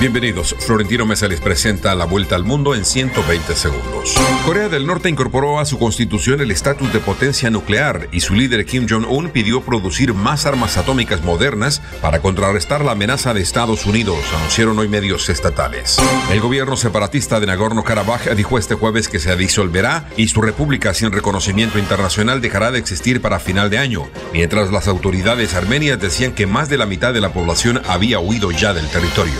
Bienvenidos. 0.00 0.56
Florentino 0.58 1.06
Mesa 1.06 1.28
les 1.28 1.40
presenta 1.40 1.94
la 1.94 2.04
vuelta 2.04 2.34
al 2.34 2.42
mundo 2.42 2.74
en 2.74 2.84
120 2.84 3.54
segundos. 3.54 4.14
Corea 4.44 4.68
del 4.68 4.86
Norte 4.86 5.08
incorporó 5.08 5.60
a 5.60 5.64
su 5.64 5.78
constitución 5.78 6.40
el 6.40 6.50
estatus 6.50 6.92
de 6.92 6.98
potencia 6.98 7.48
nuclear 7.48 8.08
y 8.10 8.20
su 8.20 8.34
líder 8.34 8.66
Kim 8.66 8.86
Jong-un 8.90 9.30
pidió 9.30 9.62
producir 9.62 10.12
más 10.12 10.46
armas 10.46 10.76
atómicas 10.76 11.22
modernas 11.22 11.80
para 12.02 12.20
contrarrestar 12.20 12.84
la 12.84 12.92
amenaza 12.92 13.32
de 13.32 13.40
Estados 13.40 13.86
Unidos, 13.86 14.18
anunciaron 14.36 14.78
hoy 14.78 14.88
medios 14.88 15.28
estatales. 15.28 15.96
El 16.30 16.40
gobierno 16.40 16.76
separatista 16.76 17.38
de 17.38 17.46
Nagorno-Karabaj 17.46 18.34
dijo 18.34 18.58
este 18.58 18.74
jueves 18.74 19.08
que 19.08 19.20
se 19.20 19.34
disolverá 19.36 20.08
y 20.16 20.26
su 20.28 20.42
república 20.42 20.92
sin 20.92 21.12
reconocimiento 21.12 21.78
internacional 21.78 22.40
dejará 22.40 22.72
de 22.72 22.80
existir 22.80 23.22
para 23.22 23.38
final 23.38 23.70
de 23.70 23.78
año, 23.78 24.08
mientras 24.32 24.70
las 24.72 24.88
autoridades 24.88 25.54
armenias 25.54 26.00
decían 26.00 26.32
que 26.32 26.46
más 26.46 26.68
de 26.68 26.78
la 26.78 26.86
mitad 26.86 27.14
de 27.14 27.20
la 27.20 27.32
población 27.32 27.80
había 27.86 28.18
huido 28.18 28.50
ya 28.50 28.74
del 28.74 28.88
territorio. 28.88 29.34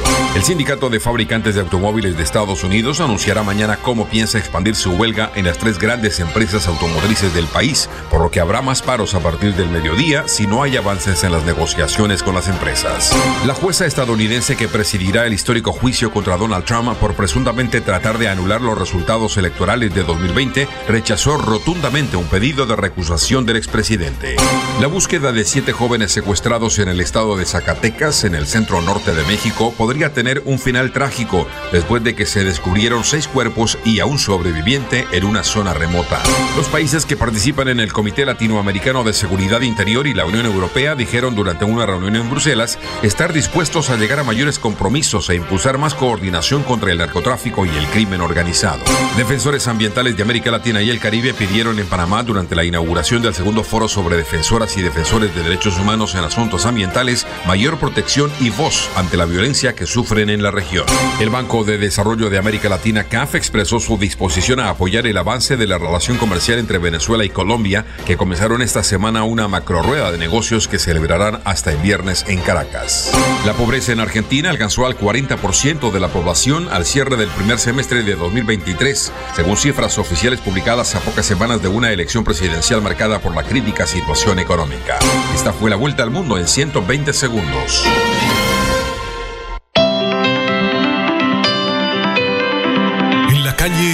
Sindicato 0.45 0.91
de 0.91 1.01
fabricantes 1.01 1.55
de 1.55 1.63
automóviles 1.63 2.19
de 2.19 2.23
Estados 2.23 2.65
Unidos 2.65 3.01
anunciará 3.01 3.43
mañana 3.43 3.79
cómo 3.79 4.07
piensa 4.07 4.39
expandir 4.39 4.77
su 4.77 4.93
huelga 4.93 5.33
en 5.35 5.47
las 5.47 5.57
tres 5.57 5.79
grandes 5.79 6.21
empresas 6.21 6.69
automotrices 6.69 7.33
del 7.35 7.47
país, 7.47 7.89
por 8.11 8.21
lo 8.21 8.31
que 8.31 8.41
habrá 8.41 8.61
más 8.61 8.83
paros 8.83 9.15
a 9.15 9.21
partir 9.21 9.55
del 9.55 9.71
mediodía 9.71 10.29
si 10.29 10.47
no 10.47 10.63
hay 10.63 10.77
avances 10.77 11.25
en 11.25 11.33
las 11.33 11.45
negociaciones 11.45 12.23
con 12.23 12.35
las 12.35 12.49
empresas. 12.49 13.17
La 13.47 13.55
jueza 13.55 13.87
estadounidense 13.87 14.55
que 14.55 14.69
presidirá 14.69 15.27
el 15.27 15.33
histórico 15.33 15.73
juicio 15.73 16.13
contra 16.13 16.37
Donald 16.37 16.67
Trump 16.67 16.95
por 16.99 17.15
presuntamente 17.15 17.81
tratar 17.81 18.19
de 18.19 18.29
anular 18.29 18.61
los 18.61 18.79
resultados 18.79 19.39
electorales 19.39 19.95
de 19.95 20.03
2020 20.03 20.69
rechazó 20.89 21.39
rotundamente 21.39 22.19
un 22.19 22.27
pedido 22.27 22.67
de 22.67 22.77
recusación 22.77 23.47
del 23.47 23.57
expresidente. 23.57 24.37
La 24.79 24.89
búsqueda 24.89 25.33
de 25.33 25.47
siete 25.47 25.73
jóvenes 25.73 26.13
secuestrados 26.13 26.79
en 26.81 26.89
el 26.89 27.01
estado 27.01 27.39
de 27.39 27.47
Zacatecas, 27.47 28.25
en 28.25 28.35
el 28.35 28.47
centro 28.47 28.83
norte 28.83 29.15
de 29.15 29.25
México, 29.25 29.73
podría 29.79 30.13
tener 30.13 30.34
un 30.45 30.59
final 30.59 30.93
trágico 30.93 31.47
después 31.73 32.03
de 32.03 32.15
que 32.15 32.27
se 32.27 32.45
descubrieron 32.45 33.05
seis 33.05 33.29
cuerpos 33.29 33.79
y 33.85 34.01
a 34.01 34.07
un 34.07 34.19
sobreviviente 34.19 35.07
en 35.13 35.25
una 35.25 35.45
zona 35.45 35.75
remota. 35.75 36.23
Los 36.57 36.69
países 36.69 37.07
que 37.07 37.17
participan 37.17 37.69
en 37.69 37.81
el 37.81 37.93
Comité 37.93 38.25
Latinoamericano 38.25 39.05
de 39.05 39.13
Seguridad 39.13 39.61
Interior 39.61 40.07
y 40.07 40.15
la 40.15 40.27
Unión 40.27 40.47
Europea 40.47 40.95
dijeron 40.95 41.35
durante 41.35 41.65
una 41.65 41.87
reunión 41.87 42.17
en 42.17 42.31
Bruselas 42.31 42.79
estar 43.03 43.33
dispuestos 43.33 43.91
a 43.91 43.97
llegar 43.97 44.19
a 44.19 44.25
mayores 44.25 44.59
compromisos 44.59 45.29
e 45.31 45.35
impulsar 45.35 45.79
más 45.79 45.95
coordinación 45.95 46.63
contra 46.63 46.93
el 46.93 46.99
narcotráfico 46.99 47.67
y 47.67 47.71
el 47.71 47.87
crimen 47.89 48.21
organizado. 48.21 48.83
Defensores 49.17 49.69
ambientales 49.69 50.17
de 50.17 50.23
América 50.23 50.51
Latina 50.51 50.83
y 50.83 50.91
el 50.91 51.01
Caribe 51.01 51.35
pidieron 51.35 51.79
en 51.79 51.87
Panamá 51.87 52.23
durante 52.23 52.55
la 52.55 52.65
inauguración 52.65 53.23
del 53.23 53.35
segundo 53.35 53.65
foro 53.65 53.89
sobre 53.89 54.17
defensoras 54.17 54.77
y 54.77 54.83
defensores 54.83 55.35
de 55.35 55.43
derechos 55.43 55.79
humanos 55.79 56.15
en 56.15 56.25
asuntos 56.25 56.67
ambientales 56.67 57.27
mayor 57.47 57.79
protección 57.79 58.31
y 58.41 58.51
voz 58.51 58.89
ante 58.97 59.17
la 59.17 59.25
violencia 59.25 59.75
que 59.75 59.87
sufre 60.25 60.35
en 60.35 60.43
la 60.43 60.51
región. 60.51 60.85
El 61.21 61.31
Banco 61.31 61.65
de 61.65 61.79
Desarrollo 61.79 62.31
de 62.31 62.39
América 62.39 62.69
Latina, 62.69 63.05
CAF, 63.05 63.35
expresó 63.35 63.81
su 63.81 63.99
disposición 63.99 64.61
a 64.61 64.71
apoyar 64.71 65.07
el 65.07 65.17
avance 65.17 65.57
de 65.57 65.67
la 65.67 65.79
relación 65.79 66.17
comercial 66.17 66.59
entre 66.59 66.79
Venezuela 66.79 67.25
y 67.25 67.31
Colombia, 67.31 67.85
que 68.07 68.17
comenzaron 68.17 68.63
esta 68.63 68.83
semana 68.83 69.25
una 69.25 69.49
macro 69.49 69.83
rueda 69.83 70.11
de 70.13 70.19
negocios 70.19 70.69
que 70.69 70.79
celebrarán 70.79 71.41
hasta 71.45 71.73
el 71.73 71.79
viernes 71.79 72.25
en 72.29 72.41
Caracas. 72.41 73.13
La 73.45 73.53
pobreza 73.55 73.93
en 73.93 74.01
Argentina 74.01 74.51
alcanzó 74.51 74.87
al 74.87 74.97
40% 74.97 75.91
de 75.91 76.01
la 76.01 76.09
población 76.09 76.69
al 76.71 76.85
cierre 76.85 77.17
del 77.17 77.29
primer 77.29 77.59
semestre 77.59 78.03
de 78.03 78.15
2023, 78.15 79.13
según 79.37 79.57
cifras 79.57 79.99
oficiales 79.99 80.41
publicadas 80.41 80.95
a 80.95 81.01
pocas 81.01 81.27
semanas 81.27 81.63
de 81.63 81.69
una 81.69 81.93
elección 81.93 82.25
presidencial 82.25 82.83
marcada 82.83 83.19
por 83.21 83.35
la 83.35 83.43
crítica 83.43 83.87
situación 83.87 84.39
económica. 84.39 84.99
Esta 85.35 85.53
fue 85.53 85.71
la 85.71 85.77
vuelta 85.77 86.03
al 86.03 86.11
mundo 86.11 86.39
en 86.39 86.49
120 86.49 87.13
segundos. 87.13 87.85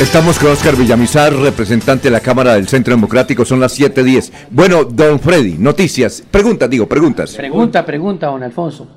Estamos 0.00 0.40
con 0.40 0.50
Oscar 0.50 0.74
Villamizar, 0.74 1.32
representante 1.32 2.08
de 2.08 2.10
la 2.10 2.18
Cámara 2.18 2.54
del 2.54 2.66
Centro 2.66 2.92
Democrático, 2.92 3.44
son 3.44 3.60
las 3.60 3.78
7.10. 3.78 4.48
Bueno, 4.50 4.82
don 4.82 5.20
Freddy, 5.20 5.56
noticias. 5.56 6.20
Preguntas, 6.28 6.68
digo, 6.68 6.88
preguntas. 6.88 7.36
Pregunta, 7.36 7.86
pregunta, 7.86 8.26
don 8.26 8.42
Alfonso. 8.42 8.88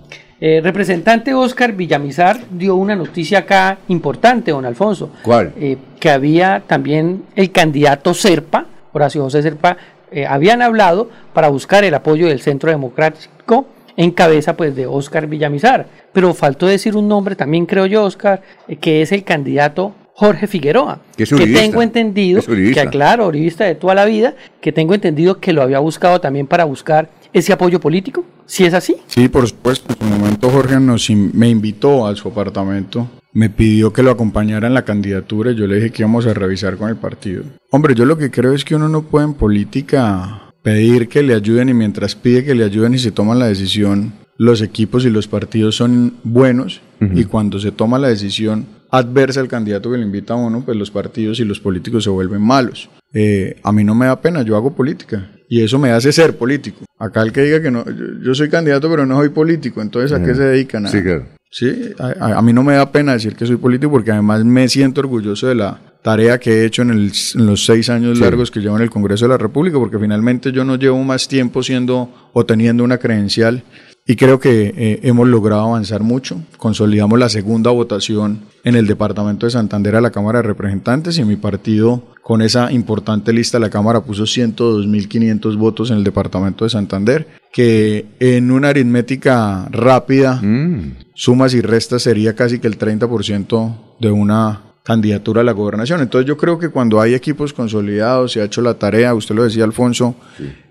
Eh, 0.42 0.60
representante 0.64 1.36
Oscar 1.36 1.74
Villamizar 1.74 2.40
dio 2.50 2.76
una 2.76 2.96
noticia 2.96 3.40
acá 3.40 3.78
importante, 3.90 4.50
don 4.50 4.66
Alfonso. 4.66 5.12
¿Cuál? 5.22 5.54
Eh, 5.60 5.78
que 6.00 6.10
había 6.10 6.64
también 6.66 7.26
el 7.36 7.52
candidato 7.52 8.16
Serpa, 8.16 8.66
Horacio 8.92 9.22
José 9.22 9.44
Serpa, 9.44 9.78
eh, 10.12 10.26
habían 10.26 10.64
hablado 10.64 11.12
para 11.32 11.50
buscar 11.50 11.84
el 11.84 11.94
apoyo 11.94 12.26
del 12.26 12.42
Centro 12.42 12.72
Democrático 12.72 13.68
en 13.98 14.10
cabeza 14.10 14.58
pues 14.58 14.76
de 14.76 14.88
Oscar 14.88 15.28
Villamizar. 15.28 15.86
Pero 16.12 16.34
faltó 16.34 16.66
decir 16.66 16.96
un 16.96 17.08
nombre 17.08 17.36
también, 17.36 17.68
creo 17.68 17.86
yo, 17.86 18.04
Oscar, 18.04 18.42
que 18.82 19.04
es 19.04 19.12
el 19.12 19.24
candidato 19.24 19.94
Jorge 20.20 20.48
Figueroa, 20.48 21.00
que, 21.16 21.28
tengo 21.28 21.84
entendido, 21.84 22.42
que 22.42 22.88
claro, 22.90 23.28
orivista 23.28 23.66
de 23.66 23.76
toda 23.76 23.94
la 23.94 24.06
vida, 24.06 24.34
que 24.60 24.72
tengo 24.72 24.96
entendido 24.96 25.40
que 25.40 25.54
lo 25.54 25.62
había 25.62 25.78
buscado 25.78 26.20
también 26.20 26.48
para 26.48 26.66
buscar 26.66 27.12
ese 27.34 27.54
apoyo 27.54 27.80
político, 27.80 28.26
si 28.48 28.66
es 28.66 28.74
así. 28.74 28.96
Sí, 29.06 29.30
por 29.30 29.48
supuesto. 29.48 29.94
En 29.94 30.10
su 30.10 30.18
momento 30.18 30.50
Jorge 30.50 30.80
nos, 30.80 31.08
me 31.12 31.50
invitó 31.50 32.08
a 32.08 32.16
su 32.16 32.30
apartamento, 32.30 33.08
me 33.32 33.52
pidió 33.52 33.94
que 33.94 34.02
lo 34.02 34.10
acompañara 34.10 34.66
en 34.66 34.74
la 34.74 34.86
candidatura 34.86 35.52
y 35.52 35.56
yo 35.56 35.68
le 35.68 35.76
dije 35.76 35.92
que 35.92 36.02
íbamos 36.02 36.26
a 36.26 36.34
revisar 36.34 36.78
con 36.78 36.90
el 36.90 36.96
partido. 36.96 37.44
Hombre, 37.70 37.94
yo 37.94 38.04
lo 38.06 38.18
que 38.18 38.32
creo 38.32 38.54
es 38.54 38.66
que 38.66 38.74
uno 38.74 38.90
no 38.90 39.04
puede 39.04 39.26
en 39.26 39.36
política 39.36 40.52
pedir 40.64 41.10
que 41.10 41.22
le 41.22 41.36
ayuden 41.36 41.70
y 41.70 41.76
mientras 41.76 42.16
pide 42.16 42.44
que 42.44 42.56
le 42.56 42.64
ayuden 42.64 42.96
y 42.96 42.98
se 42.98 43.12
toman 43.12 43.38
la 43.38 43.46
decisión, 43.46 44.14
los 44.36 44.64
equipos 44.64 45.06
y 45.06 45.12
los 45.12 45.28
partidos 45.28 45.76
son 45.76 46.16
buenos 46.24 46.82
y 47.00 47.26
cuando 47.26 47.60
se 47.60 47.72
toma 47.72 48.00
la 48.00 48.08
decisión 48.08 48.77
adversa 48.92 49.40
al 49.40 49.48
candidato 49.48 49.92
que 49.92 49.98
le 49.98 50.04
invita 50.04 50.34
a 50.34 50.38
uno, 50.38 50.64
pues 50.64 50.78
los 50.78 50.92
partidos 50.92 51.40
y 51.40 51.46
los 51.46 51.60
políticos 51.60 52.04
se 52.04 52.10
vuelven 52.10 52.42
malos. 52.42 52.90
Eh, 53.14 53.60
a 53.64 53.72
mí 53.72 53.84
no 53.84 53.96
me 53.96 54.06
da 54.06 54.22
pena, 54.22 54.42
yo 54.42 54.56
hago 54.56 54.76
política 54.76 55.32
y 55.50 55.62
eso 55.62 55.80
me 55.80 55.92
hace 55.92 56.12
ser 56.12 56.38
político. 56.38 56.86
Acá 57.00 57.22
el 57.22 57.32
que 57.32 57.42
diga 57.42 57.62
que 57.62 57.72
no, 57.72 57.86
yo, 58.22 58.36
soy 58.36 58.50
candidato 58.50 58.90
pero 58.90 59.06
no 59.06 59.18
soy 59.18 59.30
político, 59.30 59.82
entonces 59.82 60.12
¿a 60.12 60.24
qué 60.24 60.36
se 60.36 60.44
dedican? 60.44 60.86
A, 60.86 60.90
sí, 60.90 61.02
claro. 61.02 61.26
Sí, 61.50 61.94
a, 61.98 62.42
mí 62.42 62.52
no 62.52 62.62
me 62.62 62.74
da 62.74 62.92
pena 62.92 63.14
decir 63.14 63.36
que 63.36 63.46
soy 63.46 63.56
político 63.56 63.90
porque 63.90 64.12
además 64.12 64.44
me 64.44 64.68
siento 64.68 65.00
orgulloso 65.00 65.48
de 65.48 65.56
la 65.56 65.80
tarea 66.02 66.40
que 66.40 66.52
he 66.52 66.66
hecho 66.66 66.82
en, 66.82 67.10
los 67.36 67.66
seis 67.66 67.90
años 67.90 68.20
largos 68.20 68.52
que 68.52 68.60
llevo 68.60 68.76
en 68.76 68.84
el 68.84 68.90
Congreso 68.90 69.26
de 69.26 69.30
la 69.30 69.38
República, 69.38 69.78
porque 69.80 69.98
finalmente 69.98 70.52
yo 70.52 70.66
no 70.66 70.76
llevo 70.76 71.02
más 71.04 71.28
tiempo 71.28 71.64
siendo 71.64 72.30
o 72.34 72.46
teniendo 72.46 72.84
una 72.84 72.98
credencial 72.98 73.64
y 74.08 74.16
creo 74.16 74.40
que 74.40 74.74
eh, 74.78 75.00
hemos 75.04 75.28
logrado 75.28 75.64
avanzar 75.64 76.02
mucho. 76.02 76.42
Consolidamos 76.58 77.20
la 77.20 77.28
segunda 77.28 77.72
votación 77.72 78.40
en 78.64 78.76
el 78.76 78.88
departamento 78.88 79.46
de 79.46 79.52
Santander 79.52 79.98
a 79.98 80.02
la 80.02 80.12
Cámara 80.12 80.42
de 80.42 80.48
Representantes 80.48 81.18
y 81.18 81.26
mi 81.26 81.36
partido 81.36 82.04
con 82.24 82.42
esa 82.42 82.72
importante 82.72 83.34
lista 83.34 83.60
la 83.60 83.70
Cámara 83.70 84.02
puso 84.02 84.24
102.500 84.24 85.58
votos 85.58 85.92
en 85.92 85.98
el 85.98 86.06
departamento 86.06 86.64
de 86.64 86.70
Santander, 86.70 87.28
que 87.52 88.06
en 88.22 88.50
una 88.52 88.70
aritmética 88.70 89.68
rápida, 89.72 90.36
mm. 90.42 90.96
sumas 91.14 91.54
y 91.54 91.60
restas 91.60 92.04
sería 92.04 92.34
casi 92.34 92.60
que 92.60 92.68
el 92.68 92.78
30% 92.78 93.76
de 94.00 94.12
una 94.12 94.62
candidatura 94.84 95.42
a 95.42 95.44
la 95.44 95.52
gobernación. 95.52 96.00
Entonces 96.00 96.26
yo 96.26 96.38
creo 96.38 96.58
que 96.58 96.70
cuando 96.70 97.02
hay 97.02 97.14
equipos 97.14 97.52
consolidados, 97.52 98.32
se 98.32 98.42
ha 98.42 98.46
hecho 98.46 98.62
la 98.62 98.76
tarea, 98.76 99.14
usted 99.14 99.36
lo 99.36 99.44
decía 99.44 99.66
Alfonso, 99.66 100.16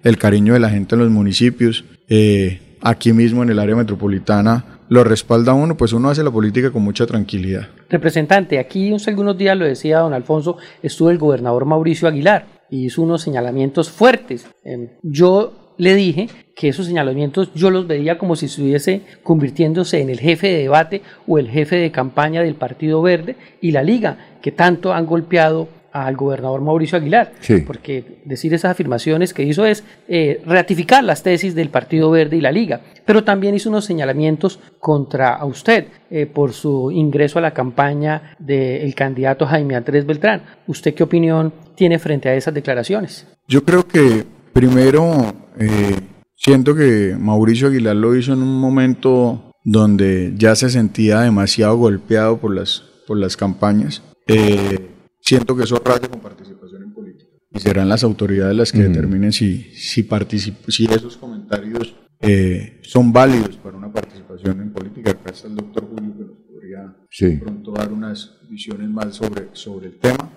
el 0.02 0.16
cariño 0.16 0.54
de 0.54 0.60
la 0.60 0.70
gente 0.70 0.94
en 0.94 1.02
los 1.02 1.10
municipios, 1.10 1.84
eh, 2.08 2.62
aquí 2.86 3.12
mismo 3.12 3.42
en 3.42 3.50
el 3.50 3.58
área 3.58 3.74
metropolitana 3.74 4.64
lo 4.88 5.02
respalda 5.02 5.52
uno, 5.52 5.76
pues 5.76 5.92
uno 5.92 6.08
hace 6.08 6.22
la 6.22 6.30
política 6.30 6.70
con 6.70 6.82
mucha 6.82 7.04
tranquilidad. 7.04 7.66
Representante, 7.90 8.60
aquí 8.60 8.94
hace 8.94 9.10
algunos 9.10 9.36
días 9.36 9.56
lo 9.56 9.64
decía 9.64 9.98
don 9.98 10.14
Alfonso, 10.14 10.58
estuvo 10.82 11.10
el 11.10 11.18
gobernador 11.18 11.64
Mauricio 11.64 12.06
Aguilar 12.06 12.46
y 12.70 12.86
hizo 12.86 13.02
unos 13.02 13.22
señalamientos 13.22 13.90
fuertes. 13.90 14.46
Em, 14.64 14.90
yo 15.02 15.74
le 15.78 15.96
dije 15.96 16.28
que 16.54 16.68
esos 16.68 16.86
señalamientos 16.86 17.52
yo 17.54 17.70
los 17.70 17.88
veía 17.88 18.18
como 18.18 18.36
si 18.36 18.46
estuviese 18.46 19.02
convirtiéndose 19.24 20.00
en 20.00 20.08
el 20.08 20.20
jefe 20.20 20.46
de 20.46 20.58
debate 20.58 21.02
o 21.26 21.38
el 21.38 21.50
jefe 21.50 21.76
de 21.76 21.90
campaña 21.90 22.42
del 22.42 22.54
Partido 22.54 23.02
Verde 23.02 23.36
y 23.60 23.72
la 23.72 23.82
Liga, 23.82 24.38
que 24.40 24.52
tanto 24.52 24.94
han 24.94 25.06
golpeado 25.06 25.68
al 26.04 26.16
gobernador 26.16 26.60
Mauricio 26.60 26.98
Aguilar, 26.98 27.32
porque 27.66 28.20
decir 28.24 28.52
esas 28.52 28.72
afirmaciones 28.72 29.32
que 29.32 29.44
hizo 29.44 29.64
es 29.64 29.82
eh, 30.08 30.42
ratificar 30.44 31.02
las 31.02 31.22
tesis 31.22 31.54
del 31.54 31.70
Partido 31.70 32.10
Verde 32.10 32.36
y 32.36 32.40
la 32.40 32.52
Liga, 32.52 32.82
pero 33.04 33.24
también 33.24 33.54
hizo 33.54 33.70
unos 33.70 33.86
señalamientos 33.86 34.60
contra 34.78 35.42
usted 35.44 35.86
eh, 36.10 36.26
por 36.26 36.52
su 36.52 36.90
ingreso 36.90 37.38
a 37.38 37.42
la 37.42 37.52
campaña 37.52 38.36
del 38.38 38.94
candidato 38.94 39.46
Jaime 39.46 39.74
Andrés 39.74 40.04
Beltrán. 40.04 40.42
¿Usted 40.66 40.94
qué 40.94 41.02
opinión 41.02 41.52
tiene 41.74 41.98
frente 41.98 42.28
a 42.28 42.34
esas 42.34 42.52
declaraciones? 42.52 43.26
Yo 43.48 43.64
creo 43.64 43.86
que 43.86 44.24
primero 44.52 45.34
eh, 45.58 45.96
siento 46.34 46.74
que 46.74 47.16
Mauricio 47.18 47.68
Aguilar 47.68 47.96
lo 47.96 48.14
hizo 48.14 48.32
en 48.32 48.42
un 48.42 48.60
momento 48.60 49.52
donde 49.64 50.34
ya 50.36 50.54
se 50.54 50.68
sentía 50.70 51.20
demasiado 51.20 51.76
golpeado 51.76 52.36
por 52.36 52.54
las, 52.54 52.82
por 53.06 53.16
las 53.16 53.36
campañas. 53.36 54.02
Eh, 54.26 54.95
siento 55.26 55.56
que 55.56 55.64
eso 55.64 55.82
raya 55.84 56.08
con 56.08 56.20
participación 56.20 56.84
en 56.84 56.94
política. 56.94 57.30
Y 57.50 57.58
serán 57.58 57.88
las 57.88 58.04
autoridades 58.04 58.56
las 58.56 58.72
que 58.72 58.82
determinen 58.82 59.32
si, 59.32 59.62
si, 59.74 60.06
si 60.68 60.84
esos 60.86 61.16
comentarios 61.16 61.96
eh, 62.20 62.80
son 62.82 63.12
válidos 63.12 63.56
para 63.56 63.76
una 63.76 63.92
participación 63.92 64.60
en 64.60 64.72
política. 64.72 65.10
Acá 65.10 65.30
está 65.30 65.48
el 65.48 65.56
doctor 65.56 65.88
Julio 65.88 66.14
que 66.16 66.24
nos 66.24 66.38
podría 66.38 67.40
pronto 67.40 67.72
dar 67.72 67.92
unas 67.92 68.38
visiones 68.48 68.88
más 68.88 69.14
sobre, 69.14 69.48
sobre 69.52 69.88
el 69.88 69.98
tema. 69.98 70.30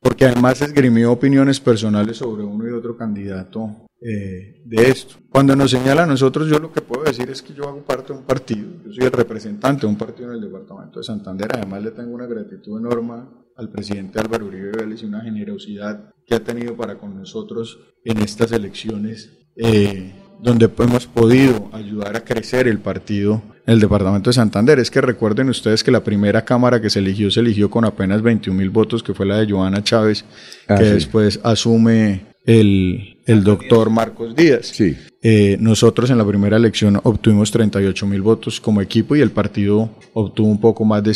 Porque 0.00 0.24
además 0.24 0.60
esgrimió 0.62 1.12
opiniones 1.12 1.60
personales 1.60 2.16
sobre 2.16 2.42
uno 2.42 2.68
y 2.68 2.72
otro 2.72 2.96
candidato 2.96 3.86
eh, 4.00 4.62
de 4.64 4.90
esto. 4.90 5.16
Cuando 5.30 5.54
nos 5.54 5.70
señala 5.70 6.02
a 6.02 6.06
nosotros, 6.06 6.48
yo 6.48 6.58
lo 6.58 6.72
que 6.72 6.80
puedo 6.80 7.04
decir 7.04 7.30
es 7.30 7.40
que 7.40 7.54
yo 7.54 7.68
hago 7.68 7.82
parte 7.82 8.12
de 8.12 8.18
un 8.18 8.24
partido, 8.24 8.68
yo 8.84 8.92
soy 8.92 9.04
el 9.04 9.12
representante 9.12 9.82
de 9.82 9.86
un 9.86 9.96
partido 9.96 10.30
en 10.30 10.34
el 10.34 10.40
departamento 10.40 10.98
de 10.98 11.04
Santander, 11.04 11.48
además 11.54 11.84
le 11.84 11.92
tengo 11.92 12.12
una 12.12 12.26
gratitud 12.26 12.80
enorme 12.80 13.41
al 13.62 13.70
presidente 13.70 14.18
Álvaro 14.20 14.46
Uribe 14.46 14.72
Vélez 14.72 15.02
y 15.02 15.06
una 15.06 15.22
generosidad 15.22 16.12
que 16.26 16.34
ha 16.34 16.40
tenido 16.40 16.76
para 16.76 16.96
con 16.96 17.16
nosotros 17.16 17.78
en 18.04 18.18
estas 18.18 18.52
elecciones, 18.52 19.30
eh, 19.56 20.12
donde 20.40 20.68
hemos 20.78 21.06
podido 21.06 21.70
ayudar 21.72 22.16
a 22.16 22.24
crecer 22.24 22.66
el 22.66 22.78
partido 22.78 23.42
en 23.66 23.74
el 23.74 23.80
departamento 23.80 24.30
de 24.30 24.34
Santander. 24.34 24.78
Es 24.78 24.90
que 24.90 25.00
recuerden 25.00 25.48
ustedes 25.48 25.84
que 25.84 25.90
la 25.90 26.02
primera 26.02 26.44
Cámara 26.44 26.80
que 26.80 26.90
se 26.90 26.98
eligió 26.98 27.30
se 27.30 27.40
eligió 27.40 27.70
con 27.70 27.84
apenas 27.84 28.22
21 28.22 28.58
mil 28.58 28.70
votos, 28.70 29.02
que 29.02 29.14
fue 29.14 29.26
la 29.26 29.38
de 29.38 29.50
Joana 29.50 29.84
Chávez, 29.84 30.24
ah, 30.68 30.76
que 30.76 30.84
después 30.84 31.38
asume 31.44 32.32
el, 32.44 33.18
el 33.26 33.44
doctor 33.44 33.90
Marcos 33.90 34.34
Díaz. 34.34 34.66
Sí. 34.66 34.96
Eh, 35.22 35.56
nosotros 35.60 36.10
en 36.10 36.18
la 36.18 36.26
primera 36.26 36.56
elección 36.56 37.00
obtuvimos 37.04 37.52
38 37.52 38.06
mil 38.06 38.22
votos 38.22 38.60
como 38.60 38.80
equipo 38.80 39.14
y 39.14 39.20
el 39.20 39.30
partido 39.30 39.90
obtuvo 40.14 40.48
un 40.48 40.60
poco 40.60 40.84
más 40.84 41.04
de 41.04 41.14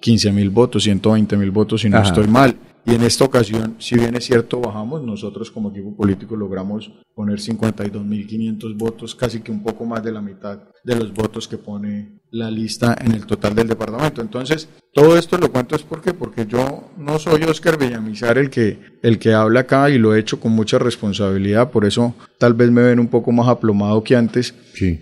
115 0.00 0.32
mil 0.32 0.50
votos, 0.50 0.84
120 0.84 1.36
mil 1.36 1.50
votos 1.50 1.80
si 1.80 1.90
no 1.90 2.02
estoy 2.02 2.26
mal. 2.28 2.56
Y 2.84 2.94
en 2.94 3.02
esta 3.02 3.24
ocasión, 3.24 3.76
si 3.78 3.96
bien 3.96 4.16
es 4.16 4.24
cierto, 4.24 4.60
bajamos, 4.60 5.02
nosotros 5.02 5.50
como 5.50 5.70
equipo 5.70 5.94
político 5.94 6.36
logramos 6.36 6.90
poner 7.14 7.38
52.500 7.38 8.78
votos, 8.78 9.14
casi 9.14 9.40
que 9.40 9.52
un 9.52 9.62
poco 9.62 9.84
más 9.84 10.02
de 10.02 10.12
la 10.12 10.22
mitad 10.22 10.60
de 10.88 10.96
los 10.96 11.12
votos 11.12 11.46
que 11.46 11.58
pone 11.58 12.18
la 12.30 12.50
lista 12.50 12.96
en 12.98 13.12
el 13.12 13.26
total 13.26 13.54
del 13.54 13.68
departamento. 13.68 14.22
Entonces, 14.22 14.68
todo 14.94 15.18
esto 15.18 15.36
lo 15.36 15.52
cuento 15.52 15.76
es 15.76 15.82
porque, 15.82 16.14
porque 16.14 16.46
yo 16.46 16.90
no 16.96 17.18
soy 17.18 17.42
Oscar 17.42 17.78
Villamizar 17.78 18.38
el 18.38 18.48
que, 18.48 18.78
el 19.02 19.18
que 19.18 19.34
habla 19.34 19.60
acá 19.60 19.90
y 19.90 19.98
lo 19.98 20.14
he 20.14 20.18
hecho 20.18 20.40
con 20.40 20.52
mucha 20.52 20.78
responsabilidad, 20.78 21.70
por 21.70 21.84
eso 21.84 22.14
tal 22.38 22.54
vez 22.54 22.70
me 22.70 22.82
ven 22.82 22.98
un 22.98 23.08
poco 23.08 23.32
más 23.32 23.48
aplomado 23.48 24.02
que 24.02 24.16
antes, 24.16 24.54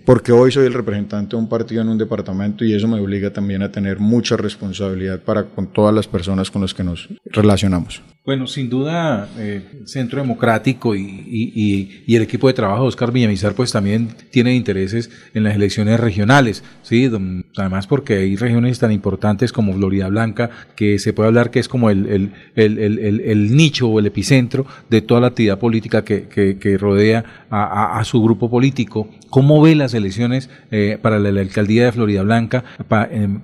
porque 0.05 0.33
hoy 0.33 0.51
soy 0.51 0.65
el 0.65 0.73
representante 0.73 1.35
de 1.35 1.41
un 1.41 1.47
partido 1.47 1.81
en 1.81 1.89
un 1.89 1.97
departamento 1.97 2.65
y 2.65 2.73
eso 2.73 2.87
me 2.87 2.99
obliga 2.99 3.31
también 3.31 3.63
a 3.63 3.71
tener 3.71 3.97
mucha 3.99 4.35
responsabilidad 4.35 5.21
para 5.21 5.45
con 5.45 5.67
todas 5.67 5.95
las 5.95 6.07
personas 6.07 6.51
con 6.51 6.61
las 6.61 6.73
que 6.73 6.83
nos 6.83 7.07
relacionamos. 7.25 8.01
Bueno, 8.27 8.45
sin 8.45 8.69
duda, 8.69 9.29
el 9.37 9.41
eh, 9.41 9.61
Centro 9.85 10.19
Democrático 10.19 10.93
y, 10.93 12.03
el 12.09 12.21
equipo 12.21 12.47
de 12.47 12.53
trabajo 12.53 12.81
de 12.81 12.89
Oscar 12.89 13.13
Villamizar, 13.13 13.53
pues 13.53 13.71
también 13.71 14.09
tiene 14.31 14.53
intereses 14.53 15.09
en 15.33 15.45
las 15.45 15.55
elecciones 15.55 15.97
regionales, 15.97 16.61
¿sí? 16.81 17.09
Además, 17.55 17.87
porque 17.87 18.15
hay 18.15 18.35
regiones 18.35 18.79
tan 18.79 18.91
importantes 18.91 19.53
como 19.53 19.71
Florida 19.71 20.09
Blanca, 20.09 20.49
que 20.75 20.99
se 20.99 21.13
puede 21.13 21.27
hablar 21.27 21.51
que 21.51 21.59
es 21.59 21.69
como 21.69 21.89
el, 21.89 22.33
el, 22.55 23.55
nicho 23.55 23.87
o 23.87 23.97
el 23.97 24.07
epicentro 24.07 24.65
de 24.89 25.01
toda 25.01 25.21
la 25.21 25.27
actividad 25.27 25.57
política 25.57 26.03
que, 26.03 26.77
rodea 26.77 27.45
a, 27.49 28.03
su 28.03 28.21
grupo 28.21 28.49
político. 28.49 29.07
¿Cómo 29.29 29.61
ve 29.61 29.73
las 29.73 29.93
elecciones 29.93 30.49
eh, 30.71 30.97
para 31.01 31.17
la, 31.19 31.29
alcaldía 31.39 31.85
de 31.85 31.91
Florida 31.93 32.23
Blanca 32.23 32.65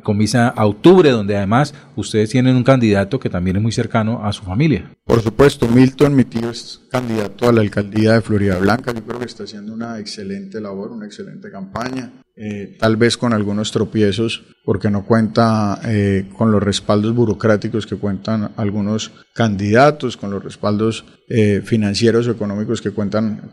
con 0.03 0.17
visa 0.17 0.49
a 0.49 0.65
octubre, 0.65 1.09
donde 1.09 1.37
además 1.37 1.73
ustedes 1.95 2.31
tienen 2.31 2.57
un 2.57 2.63
candidato 2.65 3.17
que 3.17 3.29
también 3.29 3.55
es 3.55 3.61
muy 3.61 3.71
cercano 3.71 4.25
a 4.25 4.33
su 4.33 4.43
familia? 4.43 4.72
Familia. 4.79 4.95
Por 5.05 5.21
supuesto, 5.21 5.67
Milton, 5.67 6.15
mi 6.15 6.23
tío, 6.23 6.49
es 6.49 6.81
candidato 6.89 7.49
a 7.49 7.51
la 7.51 7.61
alcaldía 7.61 8.13
de 8.13 8.21
Florida 8.21 8.57
Blanca. 8.57 8.93
Yo 8.93 9.03
creo 9.03 9.19
que 9.19 9.25
está 9.25 9.43
haciendo 9.43 9.73
una 9.73 9.99
excelente 9.99 10.61
labor, 10.61 10.91
una 10.91 11.05
excelente 11.05 11.51
campaña. 11.51 12.13
Eh, 12.35 12.77
tal 12.79 12.95
vez 12.95 13.15
con 13.15 13.31
algunos 13.31 13.71
tropiezos, 13.71 14.43
porque 14.65 14.89
no 14.89 15.05
cuenta 15.05 15.79
eh, 15.85 16.29
con 16.35 16.51
los 16.51 16.63
respaldos 16.63 17.13
burocráticos 17.13 17.85
que 17.85 17.97
cuentan 17.97 18.53
algunos 18.55 19.11
candidatos, 19.35 20.17
con 20.17 20.31
los 20.31 20.43
respaldos 20.43 21.05
eh, 21.29 21.61
financieros 21.63 22.27
o 22.27 22.31
económicos 22.31 22.81
que 22.81 22.89
cuentan 22.89 23.51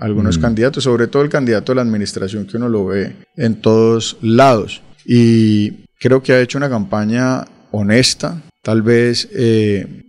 algunos 0.00 0.38
mm. 0.38 0.40
candidatos, 0.40 0.84
sobre 0.84 1.08
todo 1.08 1.22
el 1.22 1.28
candidato 1.28 1.72
de 1.72 1.76
la 1.76 1.82
administración 1.82 2.46
que 2.46 2.56
uno 2.56 2.68
lo 2.68 2.86
ve 2.86 3.16
en 3.36 3.60
todos 3.60 4.16
lados. 4.20 4.82
Y 5.04 5.86
creo 5.98 6.22
que 6.22 6.32
ha 6.32 6.40
hecho 6.40 6.58
una 6.58 6.68
campaña 6.68 7.44
honesta, 7.72 8.42
tal 8.62 8.82
vez 8.82 9.28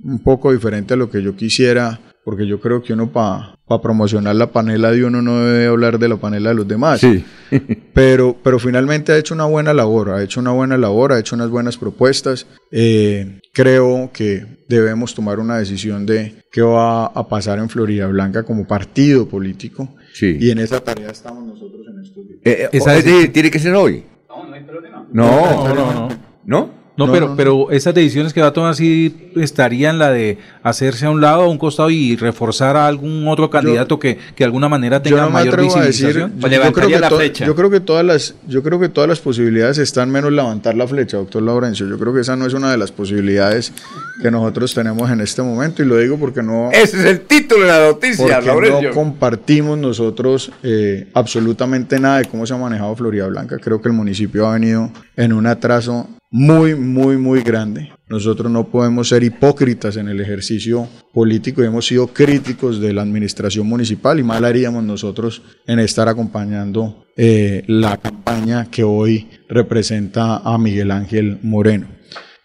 un 0.03 0.21
poco 0.23 0.51
diferente 0.51 0.93
a 0.93 0.97
lo 0.97 1.09
que 1.09 1.21
yo 1.21 1.35
quisiera 1.35 1.99
porque 2.23 2.45
yo 2.45 2.59
creo 2.59 2.83
que 2.83 2.93
uno 2.93 3.11
para 3.11 3.57
promocionar 3.81 4.35
la 4.35 4.51
panela 4.51 4.91
de 4.91 5.03
uno 5.03 5.21
no 5.21 5.43
debe 5.43 5.67
hablar 5.67 5.97
de 5.97 6.07
la 6.07 6.17
panela 6.17 6.49
de 6.49 6.55
los 6.55 6.67
demás. 6.67 6.99
Sí. 6.99 7.23
pero, 7.93 8.37
pero 8.43 8.59
finalmente 8.59 9.11
ha 9.11 9.17
hecho 9.17 9.33
una 9.33 9.45
buena 9.45 9.73
labor, 9.73 10.11
ha 10.11 10.23
hecho 10.23 10.39
una 10.39 10.51
buena 10.51 10.77
labor, 10.77 11.13
ha 11.13 11.19
hecho 11.19 11.35
unas 11.35 11.49
buenas 11.49 11.77
propuestas. 11.77 12.45
Eh, 12.71 13.39
creo 13.53 14.11
que 14.13 14.45
debemos 14.67 15.15
tomar 15.15 15.39
una 15.39 15.57
decisión 15.57 16.05
de 16.05 16.43
qué 16.51 16.61
va 16.61 17.05
a 17.07 17.27
pasar 17.27 17.57
en 17.59 17.69
Florida 17.69 18.07
Blanca 18.07 18.43
como 18.43 18.67
partido 18.67 19.27
político. 19.27 19.95
Sí. 20.13 20.37
Y 20.39 20.51
en 20.51 20.59
esa 20.59 20.79
tarea 20.79 21.09
estamos 21.09 21.45
nosotros 21.45 21.81
en 21.87 22.03
estos 22.03 22.27
días. 22.27 22.39
Eh, 22.43 22.63
eh, 22.63 22.69
¿Esa 22.71 23.01
tiene 23.31 23.49
que 23.49 23.59
ser 23.59 23.73
hoy? 23.73 24.03
No, 24.29 24.45
no 24.47 24.53
hay 24.53 24.63
problema. 24.63 25.07
No, 25.11 25.73
no, 25.73 25.93
no. 25.93 26.09
¿No? 26.43 26.80
¿No? 27.01 27.07
No, 27.07 27.13
pero, 27.13 27.35
pero 27.35 27.71
esas 27.71 27.93
decisiones 27.93 28.33
que 28.33 28.41
va 28.41 28.47
a 28.47 28.53
tomar 28.53 28.75
sí 28.75 29.31
estarían 29.35 29.97
la 29.97 30.11
de 30.11 30.37
hacerse 30.63 31.05
a 31.05 31.09
un 31.09 31.21
lado, 31.21 31.43
a 31.43 31.47
un 31.47 31.57
costado 31.57 31.89
y 31.89 32.15
reforzar 32.15 32.77
a 32.77 32.87
algún 32.87 33.27
otro 33.27 33.49
candidato 33.49 33.99
que, 33.99 34.17
que 34.17 34.39
de 34.39 34.45
alguna 34.45 34.69
manera 34.69 35.01
tenga 35.01 35.27
mayor 35.29 35.61
visibilización. 35.61 36.39
yo, 36.39 36.73
creo 36.73 36.87
que 36.89 36.99
la 36.99 37.09
flecha. 37.09 37.45
yo 37.45 37.55
creo 37.55 37.69
que 37.69 37.79
todas 37.79 38.05
las, 38.05 38.35
yo 38.47 38.63
creo 38.63 38.79
que 38.79 38.89
todas 38.89 39.09
las 39.09 39.19
posibilidades 39.19 39.77
están 39.77 40.11
menos 40.11 40.31
levantar 40.31 40.75
la 40.75 40.87
flecha, 40.87 41.17
doctor 41.17 41.41
Laurencio. 41.41 41.87
Yo 41.87 41.97
creo 41.97 42.13
que 42.13 42.21
esa 42.21 42.35
no 42.35 42.45
es 42.45 42.53
una 42.53 42.71
de 42.71 42.77
las 42.77 42.91
posibilidades 42.91 43.73
que 44.21 44.29
nosotros 44.29 44.73
tenemos 44.73 45.09
en 45.09 45.21
este 45.21 45.41
momento 45.41 45.81
y 45.81 45.85
lo 45.85 45.97
digo 45.97 46.17
porque 46.17 46.43
no. 46.43 46.69
Ese 46.71 46.99
es 46.99 47.05
el 47.05 47.21
título 47.21 47.61
de 47.61 47.67
la 47.67 47.87
noticia, 47.87 48.41
Laurencio. 48.41 48.89
No 48.89 48.95
compartimos 48.95 49.77
nosotros 49.77 50.51
eh, 50.63 51.07
absolutamente 51.13 51.99
nada 51.99 52.19
de 52.19 52.25
cómo 52.25 52.45
se 52.45 52.53
ha 52.53 52.57
manejado 52.57 52.95
Florida 52.95 53.27
Blanca. 53.27 53.57
Creo 53.57 53.81
que 53.81 53.89
el 53.89 53.93
municipio 53.93 54.47
ha 54.47 54.53
venido 54.53 54.91
en 55.15 55.33
un 55.33 55.47
atraso 55.47 56.07
muy, 56.31 56.75
muy, 56.75 57.17
muy 57.17 57.41
grande. 57.41 57.91
Nosotros 58.07 58.49
no 58.49 58.69
podemos 58.69 59.09
ser 59.09 59.23
hipócritas 59.23 59.97
en 59.97 60.07
el 60.07 60.21
ejercicio 60.21 60.87
político 61.13 61.61
y 61.61 61.65
hemos 61.67 61.85
sido 61.85 62.07
críticos 62.07 62.79
de 62.79 62.93
la 62.93 63.01
administración 63.01 63.67
municipal 63.67 64.19
y 64.19 64.23
mal 64.23 64.45
haríamos 64.45 64.83
nosotros 64.83 65.41
en 65.67 65.79
estar 65.79 66.07
acompañando 66.07 67.05
eh, 67.17 67.63
la 67.67 67.97
campaña 67.97 68.71
que 68.71 68.83
hoy 68.83 69.29
representa 69.49 70.37
a 70.37 70.57
Miguel 70.57 70.91
Ángel 70.91 71.39
Moreno. 71.43 71.87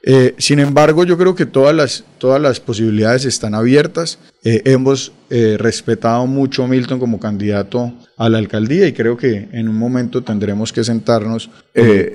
Eh, 0.09 0.37
sin 0.39 0.61
embargo, 0.61 1.03
yo 1.03 1.19
creo 1.19 1.35
que 1.35 1.47
todas 1.47 1.75
las, 1.75 2.05
todas 2.19 2.41
las 2.41 2.61
posibilidades 2.61 3.25
están 3.25 3.57
abiertas. 3.57 4.21
Eh, 4.45 4.63
hemos 4.65 5.13
eh, 5.31 5.57
respetado 5.59 6.25
mucho 6.29 6.63
a 6.63 6.69
Milton 6.69 7.01
como 7.01 7.19
candidato 7.19 7.93
a 8.17 8.29
la 8.29 8.39
alcaldía 8.39 8.87
y 8.87 8.93
creo 8.93 9.17
que 9.17 9.49
en 9.51 9.69
un 9.69 9.77
momento 9.77 10.23
tendremos 10.23 10.73
que 10.73 10.85
sentarnos 10.85 11.51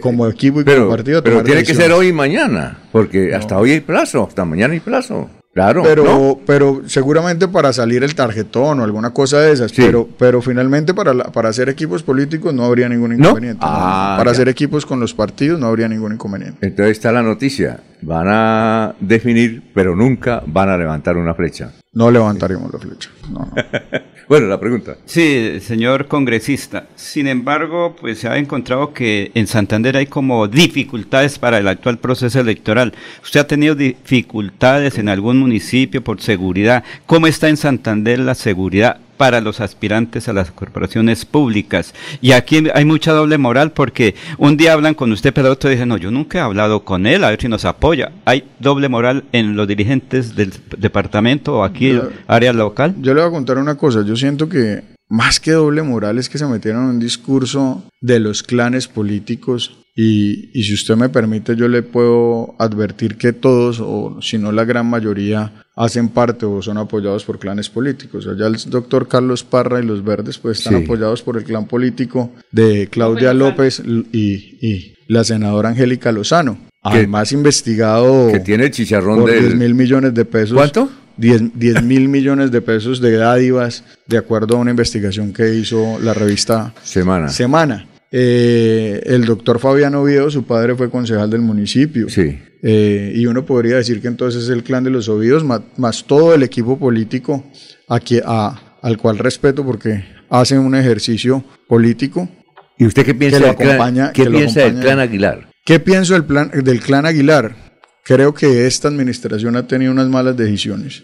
como 0.02 0.28
equipo 0.28 0.62
y 0.62 0.64
como 0.64 0.90
partido. 0.90 1.22
pero 1.22 1.44
tiene 1.44 1.64
que 1.64 1.76
ser 1.76 1.92
hoy 1.92 2.08
y 2.08 2.14
mañana, 2.14 2.80
porque 2.94 3.36
hasta 3.36 3.60
hoy 3.60 3.72
hay 3.72 3.82
plazo, 3.82 4.26
hasta 4.26 4.46
mañana 4.46 4.74
hay 4.74 4.80
plazo. 4.80 5.30
Claro. 5.54 5.84
Pero, 5.84 6.40
pero 6.46 6.82
seguramente 6.86 7.48
para 7.48 7.74
salir 7.74 8.04
el 8.04 8.16
tarjetón 8.16 8.80
o 8.80 8.84
alguna 8.84 9.12
cosa 9.12 9.40
de 9.40 9.52
esas. 9.52 9.74
Pero, 9.74 10.08
pero 10.18 10.42
finalmente 10.42 10.94
para, 10.94 11.14
para 11.14 11.50
hacer 11.50 11.68
equipos 11.68 12.04
políticos 12.04 12.54
no 12.54 12.64
habría 12.64 12.88
ningún 12.88 13.14
inconveniente. 13.14 13.60
Ah, 13.62 14.16
para 14.18 14.32
hacer 14.32 14.48
equipos 14.48 14.86
con 14.86 15.00
los 15.02 15.14
partidos 15.14 15.60
no 15.60 15.68
habría 15.68 15.90
ningún 15.90 16.14
inconveniente. 16.14 16.66
Entonces 16.66 16.92
está 16.92 17.12
la 17.12 17.22
noticia. 17.22 17.82
Van 18.02 18.28
a 18.30 18.96
definir, 19.00 19.72
pero 19.74 19.96
nunca 19.96 20.42
van 20.46 20.70
a 20.70 20.78
levantar 20.78 21.18
una 21.18 21.34
flecha. 21.34 21.74
No 21.94 22.10
levantaremos 22.10 22.72
la 22.72 22.80
flecha. 22.80 23.10
bueno, 24.32 24.48
la 24.48 24.62
pregunta. 24.62 24.96
Sí, 25.06 25.60
señor 25.60 26.08
congresista. 26.08 26.88
Sin 26.96 27.28
embargo, 27.28 27.98
pues 28.00 28.20
se 28.20 28.30
ha 28.30 28.38
encontrado 28.38 28.94
que 28.94 29.30
en 29.34 29.46
Santander 29.46 29.98
hay 29.98 30.06
como 30.06 30.48
dificultades 30.48 31.38
para 31.38 31.58
el 31.58 31.68
actual 31.68 31.98
proceso 31.98 32.40
electoral. 32.40 32.94
¿Usted 33.22 33.42
ha 33.42 33.48
tenido 33.48 33.76
dificultades 33.76 34.98
en 35.00 35.10
algún 35.10 35.38
municipio 35.38 36.02
por 36.02 36.22
seguridad? 36.22 36.86
¿Cómo 37.08 37.28
está 37.28 37.50
en 37.50 37.58
Santander 37.58 38.20
la 38.20 38.36
seguridad? 38.36 39.02
Para 39.22 39.40
los 39.40 39.62
aspirantes 39.62 40.28
a 40.28 40.34
las 40.34 40.50
corporaciones 40.50 41.26
públicas. 41.26 41.94
Y 42.22 42.32
aquí 42.32 42.64
hay 42.74 42.86
mucha 42.86 43.12
doble 43.12 43.38
moral 43.38 43.72
porque 43.72 44.16
un 44.40 44.58
día 44.58 44.74
hablan 44.74 44.96
con 44.96 45.12
usted, 45.12 45.32
pero 45.32 45.52
otro 45.52 45.70
dicen, 45.70 45.90
no, 45.90 45.98
yo 45.98 46.10
nunca 46.10 46.40
he 46.40 46.42
hablado 46.42 46.84
con 46.84 47.06
él, 47.06 47.24
a 47.24 47.30
ver 47.30 47.40
si 47.40 47.48
nos 47.48 47.64
apoya. 47.66 48.14
Hay 48.26 48.46
doble 48.58 48.90
moral 48.90 49.26
en 49.32 49.56
los 49.56 49.68
dirigentes 49.68 50.36
del 50.36 50.52
departamento 50.76 51.58
o 51.58 51.64
aquí, 51.64 52.00
área 52.26 52.52
local. 52.52 52.96
Yo 53.00 53.14
le 53.14 53.22
voy 53.22 53.30
a 53.30 53.32
contar 53.32 53.60
una 53.60 53.76
cosa, 53.76 54.04
yo 54.04 54.16
siento 54.16 54.50
que 54.50 54.82
más 55.08 55.40
que 55.40 55.52
doble 55.52 55.84
moral 55.84 56.18
es 56.18 56.28
que 56.28 56.40
se 56.40 56.48
metieron 56.48 56.86
en 56.86 56.90
un 56.90 57.00
discurso 57.00 57.84
de 58.02 58.20
los 58.20 58.42
clanes 58.42 58.88
políticos 58.88 59.78
y, 59.96 60.50
y, 60.60 60.64
si 60.64 60.74
usted 60.74 60.96
me 60.96 61.10
permite 61.10 61.56
yo 61.56 61.68
le 61.68 61.84
puedo 61.84 62.56
advertir 62.58 63.18
que 63.18 63.34
todos 63.34 63.82
o 63.82 64.20
si 64.22 64.40
no 64.40 64.52
la 64.52 64.64
gran 64.64 64.90
mayoría 64.90 65.61
hacen 65.76 66.10
parte 66.10 66.46
o 66.46 66.62
son 66.62 66.78
apoyados 66.78 67.24
por 67.26 67.40
clanes 67.40 67.70
políticos. 67.70 68.28
Allá 68.28 68.48
el 68.48 68.58
doctor 68.68 69.08
Carlos 69.08 69.44
Parra 69.44 69.80
y 69.80 69.86
los 69.86 70.04
Verdes 70.04 70.38
pues 70.38 70.60
están 70.60 70.84
apoyados 70.84 71.22
por 71.22 71.38
el 71.38 71.44
clan 71.44 71.66
político 71.66 72.32
de 72.52 72.88
Claudia 72.90 73.34
López 73.34 73.82
y, 73.86 74.94
la 75.08 75.24
senadora 75.24 75.70
Angélica 75.70 76.12
Lozano. 76.12 76.58
Además 76.84 77.32
investigado 77.32 78.32
que 78.32 78.40
tiene 78.40 78.66
el 78.66 78.72
chicharrón 78.72 79.20
por 79.20 79.30
de 79.30 79.40
10 79.40 79.56
mil 79.56 79.76
millones 79.76 80.14
de 80.14 80.26
pesos. 80.26 80.56
¿Cuánto? 80.56 80.90
10 81.18 81.84
mil 81.84 82.10
millones 82.10 82.52
de 82.52 82.62
pesos 82.62 83.00
de 83.00 83.18
dádivas, 83.18 83.84
de 84.08 84.18
acuerdo 84.18 84.56
a 84.56 84.60
una 84.60 84.72
investigación 84.72 85.34
que 85.34 85.54
hizo 85.54 86.00
la 86.00 86.14
revista 86.14 86.74
Semana. 86.82 87.30
Semana. 87.30 87.88
Eh, 88.12 89.02
el 89.06 89.26
doctor 89.26 89.60
Fabiano 89.60 90.02
Oviedo, 90.02 90.32
su 90.32 90.44
padre 90.44 90.76
fue 90.76 90.90
concejal 90.90 91.30
del 91.30 91.42
municipio. 91.42 92.10
Sí. 92.10 92.40
Eh, 92.64 93.14
y 93.16 93.26
uno 93.26 93.46
podría 93.46 93.78
decir 93.78 94.02
que 94.02 94.08
entonces 94.08 94.44
es 94.44 94.50
el 94.50 94.64
clan 94.64 94.84
de 94.84 94.92
los 94.92 95.10
Ovidos, 95.10 95.44
más, 95.44 96.04
todo 96.06 96.34
el 96.34 96.44
equipo 96.44 96.78
político 96.78 97.44
aquí, 97.88 98.20
a, 98.24 98.78
al 98.82 98.98
cual 98.98 99.18
respeto 99.18 99.66
porque 99.66 100.06
hacen 100.30 100.60
un 100.60 100.76
ejercicio 100.76 101.44
político. 101.68 102.30
¿Y 102.78 102.86
usted 102.86 103.06
qué 103.06 103.14
piensa, 103.14 103.40
del, 103.40 103.56
clan, 103.56 104.12
¿qué 104.14 104.26
piensa 104.26 104.62
del 104.62 104.80
clan 104.80 105.00
Aguilar? 105.00 105.50
¿Qué 105.66 105.80
pienso 105.80 106.14
del, 106.14 106.26
plan, 106.26 106.52
del 106.64 106.80
clan 106.80 107.06
Aguilar? 107.06 107.56
Creo 108.04 108.34
que 108.34 108.66
esta 108.66 108.88
administración 108.88 109.56
ha 109.56 109.68
tenido 109.68 109.92
unas 109.92 110.08
malas 110.08 110.36
decisiones 110.36 111.04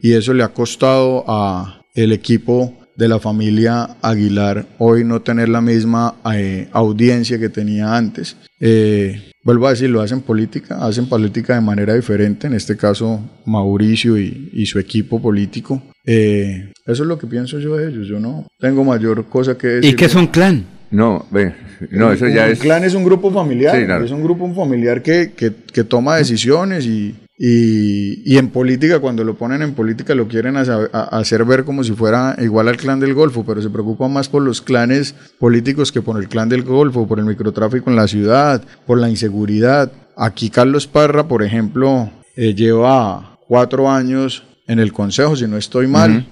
y 0.00 0.12
eso 0.12 0.32
le 0.32 0.42
ha 0.42 0.48
costado 0.48 1.24
a 1.28 1.84
el 1.94 2.12
equipo 2.12 2.81
de 2.96 3.08
la 3.08 3.18
familia 3.18 3.96
Aguilar 4.02 4.66
hoy 4.78 5.04
no 5.04 5.22
tener 5.22 5.48
la 5.48 5.60
misma 5.60 6.16
eh, 6.34 6.68
audiencia 6.72 7.38
que 7.38 7.48
tenía 7.48 7.96
antes. 7.96 8.36
Eh, 8.60 9.32
vuelvo 9.42 9.66
a 9.66 9.70
decir, 9.70 9.90
lo 9.90 10.00
hacen 10.00 10.20
política, 10.20 10.78
hacen 10.84 11.08
política 11.08 11.54
de 11.54 11.60
manera 11.60 11.94
diferente, 11.94 12.46
en 12.46 12.54
este 12.54 12.76
caso 12.76 13.20
Mauricio 13.44 14.18
y, 14.18 14.66
su 14.66 14.78
equipo 14.78 15.20
político. 15.20 15.82
Eh, 16.04 16.72
eso 16.86 17.02
es 17.02 17.08
lo 17.08 17.18
que 17.18 17.26
pienso 17.26 17.58
yo 17.58 17.76
de 17.76 17.88
ellos, 17.88 18.06
yo 18.06 18.18
no 18.18 18.46
tengo 18.58 18.84
mayor 18.84 19.26
cosa 19.26 19.56
que 19.56 19.66
decir. 19.68 19.90
¿Y 19.90 19.96
qué 19.96 20.06
es 20.06 20.14
un 20.14 20.26
clan? 20.26 20.64
No, 20.90 21.26
ve, 21.30 21.54
no, 21.90 22.12
eso 22.12 22.28
ya 22.28 22.44
un 22.44 22.50
es... 22.52 22.58
clan 22.58 22.84
es 22.84 22.94
un 22.94 23.02
grupo 23.02 23.30
familiar, 23.30 24.02
es 24.02 24.10
un 24.10 24.22
grupo 24.22 24.52
familiar 24.54 25.02
que, 25.02 25.32
que, 25.34 25.50
que 25.72 25.84
toma 25.84 26.16
decisiones 26.16 26.84
y, 26.84 27.14
y, 27.44 28.22
y, 28.24 28.38
en 28.38 28.50
política, 28.50 29.00
cuando 29.00 29.24
lo 29.24 29.34
ponen 29.34 29.62
en 29.62 29.74
política, 29.74 30.14
lo 30.14 30.28
quieren 30.28 30.56
hacer 30.56 31.44
ver 31.44 31.64
como 31.64 31.82
si 31.82 31.90
fuera 31.90 32.36
igual 32.38 32.68
al 32.68 32.76
clan 32.76 33.00
del 33.00 33.14
Golfo, 33.14 33.44
pero 33.44 33.60
se 33.60 33.68
preocupan 33.68 34.12
más 34.12 34.28
por 34.28 34.42
los 34.42 34.62
clanes 34.62 35.16
políticos 35.40 35.90
que 35.90 36.02
por 36.02 36.20
el 36.20 36.28
clan 36.28 36.48
del 36.48 36.62
Golfo, 36.62 37.08
por 37.08 37.18
el 37.18 37.24
microtráfico 37.24 37.90
en 37.90 37.96
la 37.96 38.06
ciudad, 38.06 38.62
por 38.86 38.98
la 38.98 39.10
inseguridad. 39.10 39.90
Aquí 40.16 40.50
Carlos 40.50 40.86
Parra, 40.86 41.26
por 41.26 41.42
ejemplo, 41.42 42.12
eh, 42.36 42.54
lleva 42.54 43.40
cuatro 43.48 43.90
años 43.90 44.44
en 44.68 44.78
el 44.78 44.92
Consejo, 44.92 45.34
si 45.34 45.48
no 45.48 45.56
estoy 45.56 45.88
mal, 45.88 46.24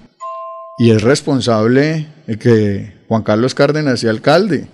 y 0.78 0.92
es 0.92 1.02
responsable 1.02 2.06
de 2.28 2.38
que 2.38 2.92
Juan 3.08 3.24
Carlos 3.24 3.56
Cárdenas 3.56 3.98
sea 3.98 4.10
alcalde. 4.10 4.68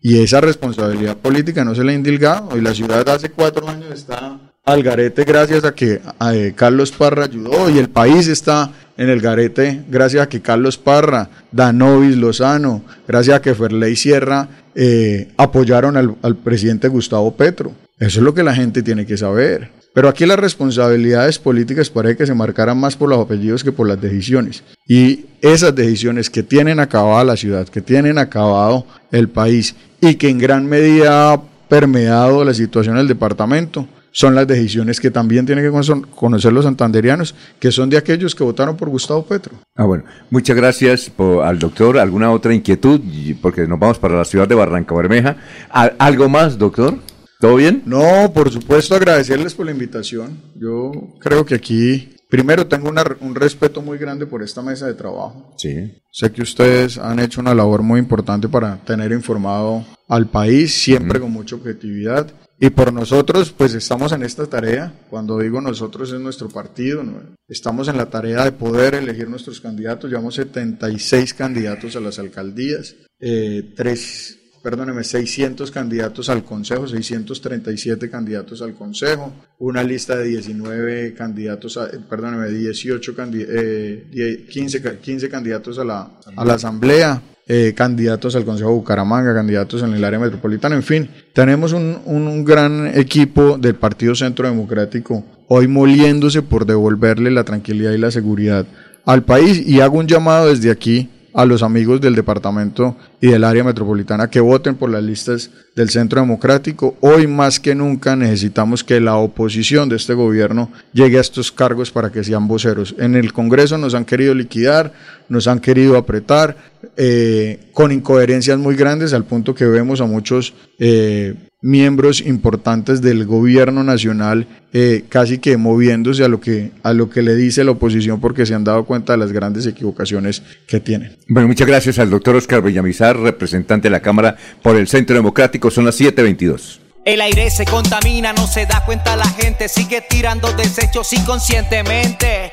Y 0.00 0.20
esa 0.20 0.40
responsabilidad 0.40 1.18
política 1.18 1.66
no 1.66 1.74
se 1.74 1.84
le 1.84 1.92
ha 1.92 1.96
indilgado, 1.96 2.56
y 2.56 2.62
la 2.62 2.72
ciudad 2.72 3.06
hace 3.10 3.28
cuatro 3.28 3.68
años 3.68 3.90
está 3.92 4.49
al 4.64 4.82
garete 4.82 5.24
gracias 5.24 5.64
a 5.64 5.74
que 5.74 6.00
eh, 6.32 6.52
Carlos 6.54 6.92
Parra 6.92 7.24
ayudó 7.24 7.70
y 7.70 7.78
el 7.78 7.88
país 7.88 8.28
está 8.28 8.70
en 8.96 9.08
el 9.08 9.20
garete 9.20 9.82
gracias 9.88 10.22
a 10.22 10.28
que 10.28 10.40
Carlos 10.40 10.76
Parra, 10.76 11.28
Danovis 11.50 12.16
Lozano, 12.16 12.82
gracias 13.08 13.36
a 13.36 13.42
que 13.42 13.54
Ferley 13.54 13.96
Sierra 13.96 14.48
eh, 14.74 15.28
apoyaron 15.36 15.96
al, 15.96 16.36
presidente 16.36 16.88
Gustavo 16.88 17.34
Petro. 17.34 17.72
Eso 17.98 18.20
es 18.20 18.24
lo 18.24 18.34
que 18.34 18.42
la 18.42 18.54
gente 18.54 18.82
tiene 18.82 19.06
que 19.06 19.16
saber. 19.16 19.70
Pero 19.92 20.08
aquí 20.08 20.24
las 20.24 20.38
responsabilidades 20.38 21.38
políticas 21.38 21.90
parece 21.90 22.18
que 22.18 22.26
se 22.26 22.34
marcaran 22.34 22.78
más 22.78 22.96
por 22.96 23.08
los 23.08 23.18
apellidos 23.18 23.64
que 23.64 23.72
por 23.72 23.88
las 23.88 24.00
decisiones. 24.00 24.62
Y 24.86 25.26
esas 25.40 25.74
decisiones 25.74 26.30
que 26.30 26.44
tienen 26.44 26.78
acabada 26.78 27.24
la 27.24 27.36
ciudad, 27.36 27.68
que 27.68 27.80
tienen 27.80 28.16
acabado 28.16 28.86
el 29.10 29.28
país 29.28 29.74
y 30.00 30.14
que 30.14 30.28
en 30.28 30.38
gran 30.38 30.66
medida 30.66 31.32
ha 31.32 31.42
permeado 31.68 32.44
la 32.44 32.54
situación 32.54 32.96
del 32.96 33.08
departamento, 33.08 33.88
son 34.12 34.34
las 34.34 34.46
decisiones 34.46 35.00
que 35.00 35.10
también 35.10 35.46
tienen 35.46 35.64
que 35.64 35.94
conocer 36.14 36.52
los 36.52 36.64
santanderianos, 36.64 37.34
que 37.58 37.70
son 37.70 37.90
de 37.90 37.96
aquellos 37.96 38.34
que 38.34 38.44
votaron 38.44 38.76
por 38.76 38.88
Gustavo 38.88 39.24
Petro. 39.24 39.54
Ah, 39.76 39.84
bueno, 39.84 40.04
muchas 40.30 40.56
gracias 40.56 41.10
al 41.18 41.58
doctor. 41.58 41.98
¿Alguna 41.98 42.32
otra 42.32 42.54
inquietud? 42.54 43.00
Porque 43.40 43.66
nos 43.66 43.78
vamos 43.78 43.98
para 43.98 44.16
la 44.16 44.24
ciudad 44.24 44.48
de 44.48 44.54
Barranca 44.54 44.94
Bermeja. 44.94 45.36
¿Algo 45.70 46.28
más, 46.28 46.58
doctor? 46.58 46.98
¿Todo 47.38 47.56
bien? 47.56 47.82
No, 47.86 48.32
por 48.34 48.50
supuesto, 48.50 48.94
agradecerles 48.94 49.54
por 49.54 49.64
la 49.64 49.72
invitación. 49.72 50.38
Yo 50.56 50.92
creo 51.20 51.46
que 51.46 51.54
aquí, 51.54 52.16
primero, 52.28 52.66
tengo 52.66 52.92
un 53.20 53.34
respeto 53.34 53.80
muy 53.80 53.96
grande 53.96 54.26
por 54.26 54.42
esta 54.42 54.60
mesa 54.60 54.86
de 54.86 54.92
trabajo. 54.92 55.54
Sí. 55.56 55.90
Sé 56.12 56.30
que 56.32 56.42
ustedes 56.42 56.98
han 56.98 57.18
hecho 57.18 57.40
una 57.40 57.54
labor 57.54 57.82
muy 57.82 57.98
importante 57.98 58.48
para 58.48 58.76
tener 58.84 59.12
informado 59.12 59.86
al 60.06 60.26
país, 60.26 60.74
siempre 60.74 61.18
con 61.18 61.32
mucha 61.32 61.56
objetividad. 61.56 62.30
Y 62.62 62.68
por 62.68 62.92
nosotros, 62.92 63.54
pues 63.56 63.72
estamos 63.72 64.12
en 64.12 64.22
esta 64.22 64.46
tarea. 64.46 64.92
Cuando 65.08 65.38
digo 65.38 65.62
nosotros 65.62 66.12
es 66.12 66.20
nuestro 66.20 66.50
partido. 66.50 67.02
Estamos 67.48 67.88
en 67.88 67.96
la 67.96 68.10
tarea 68.10 68.44
de 68.44 68.52
poder 68.52 68.94
elegir 68.94 69.30
nuestros 69.30 69.62
candidatos. 69.62 70.10
Llevamos 70.10 70.34
76 70.34 71.32
candidatos 71.32 71.96
a 71.96 72.00
las 72.00 72.18
alcaldías, 72.18 72.96
eh, 73.18 73.72
tres 73.74 74.36
perdóneme, 74.62 75.04
600 75.04 75.70
candidatos 75.70 76.28
al 76.28 76.44
Consejo, 76.44 76.86
637 76.86 78.10
candidatos 78.10 78.60
al 78.60 78.74
Consejo, 78.74 79.32
una 79.58 79.82
lista 79.82 80.16
de 80.16 80.26
19 80.26 81.14
candidatos, 81.14 81.78
a, 81.78 81.90
perdóneme, 81.90 82.50
18 82.50 83.14
eh, 83.32 84.46
15, 84.50 84.98
15, 84.98 85.28
candidatos 85.30 85.78
a 85.78 85.84
la, 85.84 86.10
a 86.36 86.44
la 86.44 86.54
Asamblea, 86.54 87.22
eh, 87.52 87.74
candidatos 87.74 88.36
al 88.36 88.44
Consejo 88.44 88.70
de 88.70 88.76
Bucaramanga, 88.76 89.34
candidatos 89.34 89.82
en 89.82 89.92
el 89.92 90.04
área 90.04 90.20
metropolitana, 90.20 90.76
en 90.76 90.84
fin, 90.84 91.10
tenemos 91.32 91.72
un, 91.72 91.98
un 92.04 92.44
gran 92.44 92.96
equipo 92.96 93.58
del 93.58 93.74
Partido 93.74 94.14
Centro 94.14 94.46
Democrático 94.46 95.24
hoy 95.48 95.66
moliéndose 95.66 96.42
por 96.42 96.64
devolverle 96.64 97.28
la 97.32 97.42
tranquilidad 97.42 97.90
y 97.90 97.98
la 97.98 98.12
seguridad 98.12 98.66
al 99.04 99.24
país 99.24 99.66
y 99.66 99.80
hago 99.80 99.98
un 99.98 100.06
llamado 100.06 100.46
desde 100.46 100.70
aquí 100.70 101.10
a 101.32 101.44
los 101.44 101.62
amigos 101.62 102.00
del 102.00 102.14
departamento 102.14 102.96
y 103.20 103.28
del 103.28 103.44
área 103.44 103.64
metropolitana 103.64 104.30
que 104.30 104.40
voten 104.40 104.74
por 104.74 104.90
las 104.90 105.02
listas 105.02 105.50
del 105.76 105.90
Centro 105.90 106.20
Democrático. 106.20 106.96
Hoy 107.00 107.26
más 107.26 107.60
que 107.60 107.74
nunca 107.74 108.16
necesitamos 108.16 108.84
que 108.84 109.00
la 109.00 109.16
oposición 109.16 109.88
de 109.88 109.96
este 109.96 110.14
gobierno 110.14 110.70
llegue 110.92 111.18
a 111.18 111.20
estos 111.20 111.52
cargos 111.52 111.90
para 111.90 112.10
que 112.10 112.24
sean 112.24 112.48
voceros. 112.48 112.94
En 112.98 113.14
el 113.14 113.32
Congreso 113.32 113.78
nos 113.78 113.94
han 113.94 114.04
querido 114.04 114.34
liquidar, 114.34 114.92
nos 115.28 115.46
han 115.46 115.60
querido 115.60 115.96
apretar 115.96 116.56
eh, 116.96 117.68
con 117.72 117.92
incoherencias 117.92 118.58
muy 118.58 118.74
grandes 118.74 119.12
al 119.12 119.24
punto 119.24 119.54
que 119.54 119.66
vemos 119.66 120.00
a 120.00 120.06
muchos 120.06 120.54
eh, 120.78 121.34
miembros 121.62 122.20
importantes 122.20 123.02
del 123.02 123.26
gobierno 123.26 123.84
nacional 123.84 124.46
eh, 124.72 125.04
casi 125.08 125.38
que 125.38 125.56
moviéndose 125.56 126.24
a 126.24 126.28
lo 126.28 126.40
que 126.40 126.70
a 126.82 126.92
lo 126.92 127.10
que 127.10 127.22
le 127.22 127.34
dice 127.34 127.64
la 127.64 127.72
oposición 127.72 128.20
porque 128.20 128.46
se 128.46 128.54
han 128.54 128.64
dado 128.64 128.84
cuenta 128.84 129.12
de 129.12 129.18
las 129.18 129.32
grandes 129.32 129.66
equivocaciones 129.66 130.42
que 130.66 130.80
tienen. 130.80 131.16
Bueno, 131.28 131.48
muchas 131.48 131.66
gracias 131.66 131.98
al 131.98 132.08
doctor 132.08 132.36
Oscar 132.36 132.62
Villamizar, 132.62 133.18
representante 133.18 133.88
de 133.88 133.92
la 133.92 134.00
Cámara 134.00 134.36
por 134.62 134.76
el 134.76 134.88
Centro 134.88 135.16
Democrático. 135.16 135.70
Son 135.70 135.84
las 135.84 136.00
7.22. 136.00 136.80
El 137.04 137.20
aire 137.20 137.50
se 137.50 137.64
contamina, 137.64 138.32
no 138.32 138.46
se 138.46 138.66
da 138.66 138.84
cuenta 138.84 139.16
la 139.16 139.26
gente, 139.26 139.68
sigue 139.68 140.02
tirando 140.08 140.52
desechos 140.52 141.12
inconscientemente. 141.12 142.52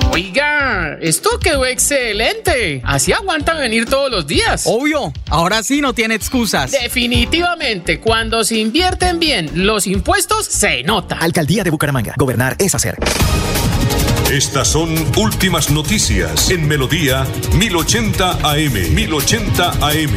Oiga, 0.13 0.97
esto 1.01 1.39
quedó 1.39 1.65
excelente. 1.65 2.81
Así 2.83 3.13
aguantan 3.13 3.59
venir 3.59 3.85
todos 3.85 4.11
los 4.11 4.27
días. 4.27 4.63
Obvio, 4.65 5.13
ahora 5.29 5.63
sí 5.63 5.79
no 5.79 5.93
tiene 5.93 6.15
excusas. 6.15 6.71
Definitivamente, 6.71 8.01
cuando 8.01 8.43
se 8.43 8.57
invierten 8.57 9.19
bien 9.19 9.49
los 9.53 9.87
impuestos, 9.87 10.45
se 10.47 10.83
nota. 10.83 11.17
Alcaldía 11.17 11.63
de 11.63 11.69
Bucaramanga. 11.69 12.13
Gobernar 12.17 12.57
es 12.59 12.75
hacer. 12.75 12.97
Estas 14.29 14.67
son 14.67 14.93
últimas 15.17 15.71
noticias 15.71 16.49
en 16.49 16.67
Melodía 16.67 17.25
1080 17.53 18.31
AM. 18.51 18.93
1080 18.93 19.71
AM. 19.71 20.11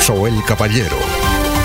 Soel 0.00 0.34
Caballero 0.46 1.09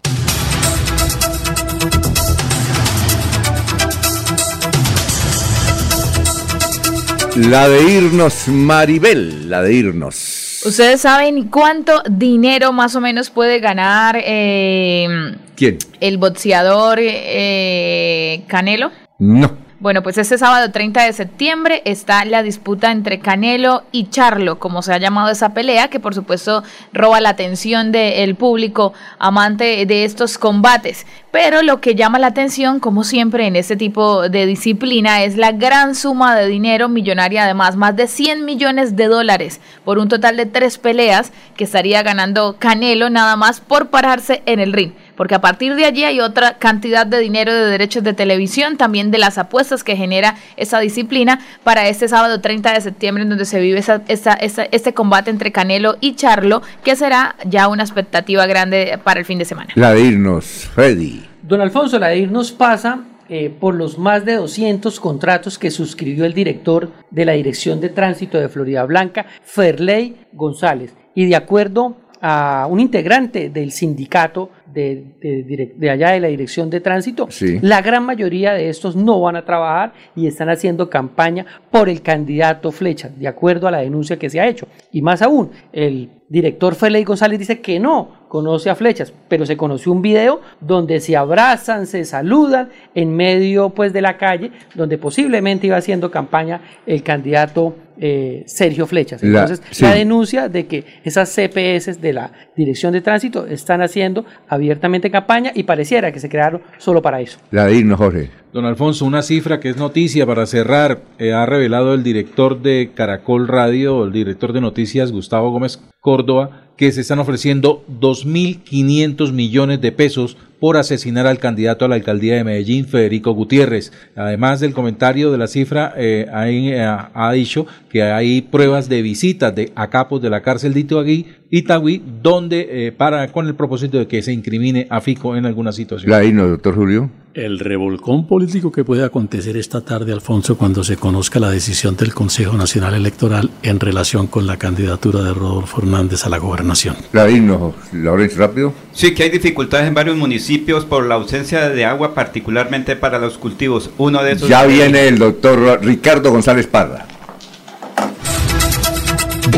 La 7.35 7.67
de 7.67 7.81
irnos, 7.91 8.47
Maribel, 8.47 9.49
la 9.49 9.63
de 9.63 9.73
irnos. 9.73 10.61
¿Ustedes 10.65 11.01
saben 11.01 11.45
cuánto 11.49 12.03
dinero 12.07 12.71
más 12.71 12.95
o 12.95 13.01
menos 13.01 13.31
puede 13.31 13.59
ganar 13.59 14.21
eh, 14.23 15.35
¿Quién? 15.55 15.79
el 15.99 16.17
boxeador 16.19 16.99
eh, 17.01 18.43
Canelo? 18.47 18.91
No. 19.17 19.57
Bueno, 19.83 20.01
pues 20.01 20.17
este 20.17 20.37
sábado 20.37 20.71
30 20.71 21.03
de 21.03 21.11
septiembre 21.11 21.81
está 21.83 22.23
la 22.23 22.41
disputa 22.41 22.89
entre 22.93 23.19
Canelo 23.19 23.83
y 23.91 24.09
Charlo, 24.09 24.57
como 24.57 24.81
se 24.81 24.93
ha 24.93 24.97
llamado 24.97 25.29
esa 25.29 25.53
pelea, 25.53 25.89
que 25.89 25.99
por 25.99 26.15
supuesto 26.15 26.63
roba 26.93 27.19
la 27.19 27.31
atención 27.31 27.91
del 27.91 28.35
público 28.35 28.93
amante 29.19 29.85
de 29.85 30.05
estos 30.05 30.37
combates. 30.37 31.05
Pero 31.31 31.63
lo 31.63 31.81
que 31.81 31.95
llama 31.95 32.17
la 32.17 32.27
atención, 32.27 32.79
como 32.79 33.03
siempre 33.03 33.45
en 33.45 33.57
este 33.57 33.75
tipo 33.75 34.29
de 34.29 34.45
disciplina, 34.45 35.23
es 35.23 35.35
la 35.35 35.51
gran 35.51 35.95
suma 35.95 36.33
de 36.33 36.47
dinero 36.47 36.87
millonaria, 36.87 37.43
además, 37.43 37.75
más 37.75 37.93
de 37.97 38.07
100 38.07 38.45
millones 38.45 38.95
de 38.95 39.07
dólares 39.07 39.59
por 39.83 39.99
un 39.99 40.07
total 40.07 40.37
de 40.37 40.45
tres 40.45 40.77
peleas 40.77 41.33
que 41.57 41.65
estaría 41.65 42.03
ganando 42.03 42.55
Canelo 42.57 43.09
nada 43.09 43.35
más 43.35 43.59
por 43.59 43.89
pararse 43.89 44.43
en 44.45 44.61
el 44.61 44.71
ring 44.71 44.93
porque 45.15 45.35
a 45.35 45.41
partir 45.41 45.75
de 45.75 45.85
allí 45.85 46.03
hay 46.03 46.19
otra 46.19 46.57
cantidad 46.57 47.05
de 47.05 47.19
dinero 47.19 47.53
de 47.53 47.65
derechos 47.65 48.03
de 48.03 48.13
televisión, 48.13 48.77
también 48.77 49.11
de 49.11 49.17
las 49.17 49.37
apuestas 49.37 49.83
que 49.83 49.95
genera 49.95 50.35
esa 50.57 50.79
disciplina 50.79 51.39
para 51.63 51.87
este 51.87 52.07
sábado 52.07 52.41
30 52.41 52.73
de 52.73 52.81
septiembre 52.81 53.23
en 53.23 53.29
donde 53.29 53.45
se 53.45 53.59
vive 53.59 53.79
esa, 53.79 54.33
este 54.33 54.93
combate 54.93 55.29
entre 55.29 55.51
Canelo 55.51 55.97
y 55.99 56.15
Charlo, 56.15 56.61
que 56.83 56.95
será 56.95 57.35
ya 57.45 57.67
una 57.67 57.83
expectativa 57.83 58.45
grande 58.45 58.99
para 59.03 59.19
el 59.19 59.25
fin 59.25 59.39
de 59.39 59.45
semana. 59.45 59.71
La 59.75 59.93
de 59.93 60.01
irnos, 60.01 60.69
Freddy. 60.73 61.23
Don 61.41 61.61
Alfonso, 61.61 61.99
la 61.99 62.07
de 62.07 62.19
irnos 62.19 62.51
pasa 62.51 63.03
eh, 63.29 63.49
por 63.49 63.75
los 63.75 63.97
más 63.97 64.25
de 64.25 64.35
200 64.35 64.99
contratos 64.99 65.57
que 65.57 65.71
suscribió 65.71 66.25
el 66.25 66.33
director 66.33 66.91
de 67.09 67.25
la 67.25 67.33
Dirección 67.33 67.79
de 67.79 67.89
Tránsito 67.89 68.37
de 68.37 68.49
Florida 68.49 68.85
Blanca, 68.85 69.25
Ferley 69.43 70.17
González. 70.33 70.93
Y 71.15 71.25
de 71.25 71.35
acuerdo 71.35 71.97
a 72.21 72.67
un 72.69 72.79
integrante 72.79 73.49
del 73.49 73.71
sindicato 73.71 74.49
de, 74.73 75.89
allá 75.89 76.11
de 76.11 76.19
la 76.19 76.27
dirección 76.27 76.69
de 76.69 76.81
tránsito, 76.81 77.27
la 77.61 77.81
gran 77.81 78.05
mayoría 78.05 78.53
de 78.53 78.69
estos 78.69 78.95
no 78.95 79.21
van 79.21 79.35
a 79.35 79.45
trabajar 79.45 79.93
y 80.15 80.27
están 80.27 80.49
haciendo 80.49 80.89
campaña 80.89 81.45
por 81.71 81.89
el 81.89 82.01
candidato 82.01 82.71
Flecha, 82.71 83.09
de 83.09 83.27
acuerdo 83.27 83.67
a 83.67 83.71
la 83.71 83.79
denuncia 83.79 84.17
que 84.17 84.29
se 84.29 84.39
ha 84.39 84.47
hecho. 84.47 84.67
Y 84.91 85.01
más 85.01 85.21
aún, 85.21 85.51
el 85.71 86.09
director 86.29 86.75
Félix 86.75 87.05
González 87.05 87.39
dice 87.39 87.61
que 87.61 87.79
no 87.79 88.23
conoce 88.27 88.69
a 88.71 88.75
Flechas, 88.75 89.13
pero 89.27 89.45
se 89.45 89.55
conoció 89.55 89.91
un 89.91 90.01
video 90.01 90.41
donde 90.59 90.99
se 90.99 91.15
abrazan, 91.15 91.85
se 91.85 92.03
saludan 92.05 92.69
en 92.95 93.15
medio 93.15 93.69
pues 93.69 93.93
de 93.93 94.01
la 94.01 94.17
calle, 94.17 94.51
donde 94.73 94.97
posiblemente 94.97 95.67
iba 95.67 95.77
haciendo 95.77 96.09
campaña 96.09 96.61
el 96.87 97.03
candidato 97.03 97.75
eh, 97.99 98.43
Sergio 98.45 98.87
Flechas. 98.87 99.23
Entonces, 99.23 99.61
la, 99.81 99.93
denuncia 99.93 100.49
de 100.49 100.65
que 100.65 100.83
esas 101.03 101.29
CPS 101.29 102.01
de 102.01 102.13
la 102.13 102.31
Dirección 102.55 102.93
de 102.93 103.01
Tránsito 103.01 103.45
están 103.45 103.81
haciendo 103.81 104.25
abiertamente 104.47 105.11
campaña 105.11 105.51
y 105.53 105.63
pareciera 105.63 106.11
que 106.11 106.19
se 106.19 106.29
crearon 106.29 106.61
solo 106.77 107.01
para 107.01 107.21
eso. 107.21 107.39
La 107.51 107.65
de 107.65 107.75
irnos, 107.75 107.97
Jorge. 107.97 108.29
Don 108.53 108.65
Alfonso, 108.65 109.05
una 109.05 109.23
cifra 109.23 109.59
que 109.59 109.69
es 109.69 109.77
noticia 109.77 110.27
para 110.27 110.45
cerrar, 110.45 111.01
eh, 111.17 111.33
ha 111.33 111.45
revelado 111.45 111.95
el 111.95 112.03
director 112.03 112.61
de 112.61 112.91
Caracol 112.93 113.47
Radio, 113.47 114.03
el 114.03 114.11
director 114.11 114.53
de 114.53 114.61
noticias, 114.61 115.11
Gustavo 115.11 115.49
Gómez 115.49 115.81
Córdoba, 115.99 116.67
que 116.77 116.91
se 116.91 117.01
están 117.01 117.19
ofreciendo 117.19 117.83
2.500 117.99 119.31
millones 119.31 119.81
de 119.81 119.91
pesos 119.91 120.37
por 120.63 120.77
asesinar 120.77 121.27
al 121.27 121.39
candidato 121.39 121.83
a 121.83 121.89
la 121.89 121.95
alcaldía 121.95 122.35
de 122.35 122.45
Medellín, 122.45 122.85
Federico 122.85 123.33
Gutiérrez. 123.33 123.91
Además 124.15 124.61
del 124.61 124.73
comentario 124.73 125.29
de 125.29 125.37
la 125.37 125.47
cifra, 125.47 125.93
eh, 125.97 126.25
eh, 126.25 126.79
ha 127.13 127.31
dicho 127.33 127.67
que 127.89 128.01
hay 128.01 128.43
pruebas 128.43 128.87
de 128.87 129.01
visitas 129.01 129.53
de, 129.53 129.73
a 129.75 129.89
capos 129.89 130.21
de 130.21 130.29
la 130.29 130.41
cárcel 130.41 130.73
de 130.73 131.25
Itagüí, 131.49 132.01
donde 132.21 132.87
eh, 132.87 132.91
para 132.93 133.29
con 133.29 133.47
el 133.47 133.55
propósito 133.55 133.97
de 133.97 134.07
que 134.07 134.21
se 134.21 134.31
incrimine 134.31 134.87
a 134.89 135.01
Fico 135.01 135.35
en 135.35 135.45
alguna 135.45 135.73
situación. 135.73 136.09
La 136.09 136.23
doctor 136.47 136.75
Julio 136.75 137.09
el 137.33 137.59
revolcón 137.59 138.27
político 138.27 138.71
que 138.71 138.83
puede 138.83 139.03
acontecer 139.03 139.57
esta 139.57 139.81
tarde, 139.81 140.13
Alfonso, 140.13 140.57
cuando 140.57 140.83
se 140.83 140.97
conozca 140.97 141.39
la 141.39 141.49
decisión 141.49 141.95
del 141.95 142.13
Consejo 142.13 142.55
Nacional 142.57 142.93
Electoral 142.93 143.49
en 143.63 143.79
relación 143.79 144.27
con 144.27 144.45
la 144.45 144.57
candidatura 144.57 145.23
de 145.23 145.33
Rodolfo 145.33 145.81
Hernández 145.81 146.25
a 146.25 146.29
la 146.29 146.37
gobernación. 146.37 146.95
Claro, 147.11 147.73
Laurencio, 147.91 148.39
rápido. 148.39 148.73
Sí, 148.91 149.13
que 149.13 149.23
hay 149.23 149.29
dificultades 149.29 149.87
en 149.87 149.93
varios 149.93 150.17
municipios 150.17 150.85
por 150.85 151.05
la 151.05 151.15
ausencia 151.15 151.69
de 151.69 151.85
agua, 151.85 152.13
particularmente 152.13 152.95
para 152.95 153.17
los 153.17 153.37
cultivos. 153.37 153.89
Uno 153.97 154.23
de 154.23 154.33
esos. 154.33 154.49
Ya 154.49 154.65
viene 154.65 155.07
el 155.07 155.17
doctor 155.17 155.79
Ricardo 155.81 156.31
González 156.31 156.67
Parra. 156.67 157.07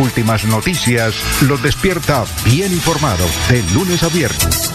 Últimas 0.02 0.46
noticias 0.46 1.16
los 1.48 1.62
despierta 1.64 2.26
bien 2.46 2.72
informado 2.72 3.26
de 3.50 3.64
lunes 3.74 4.04
a 4.04 4.10
viernes. 4.10 4.75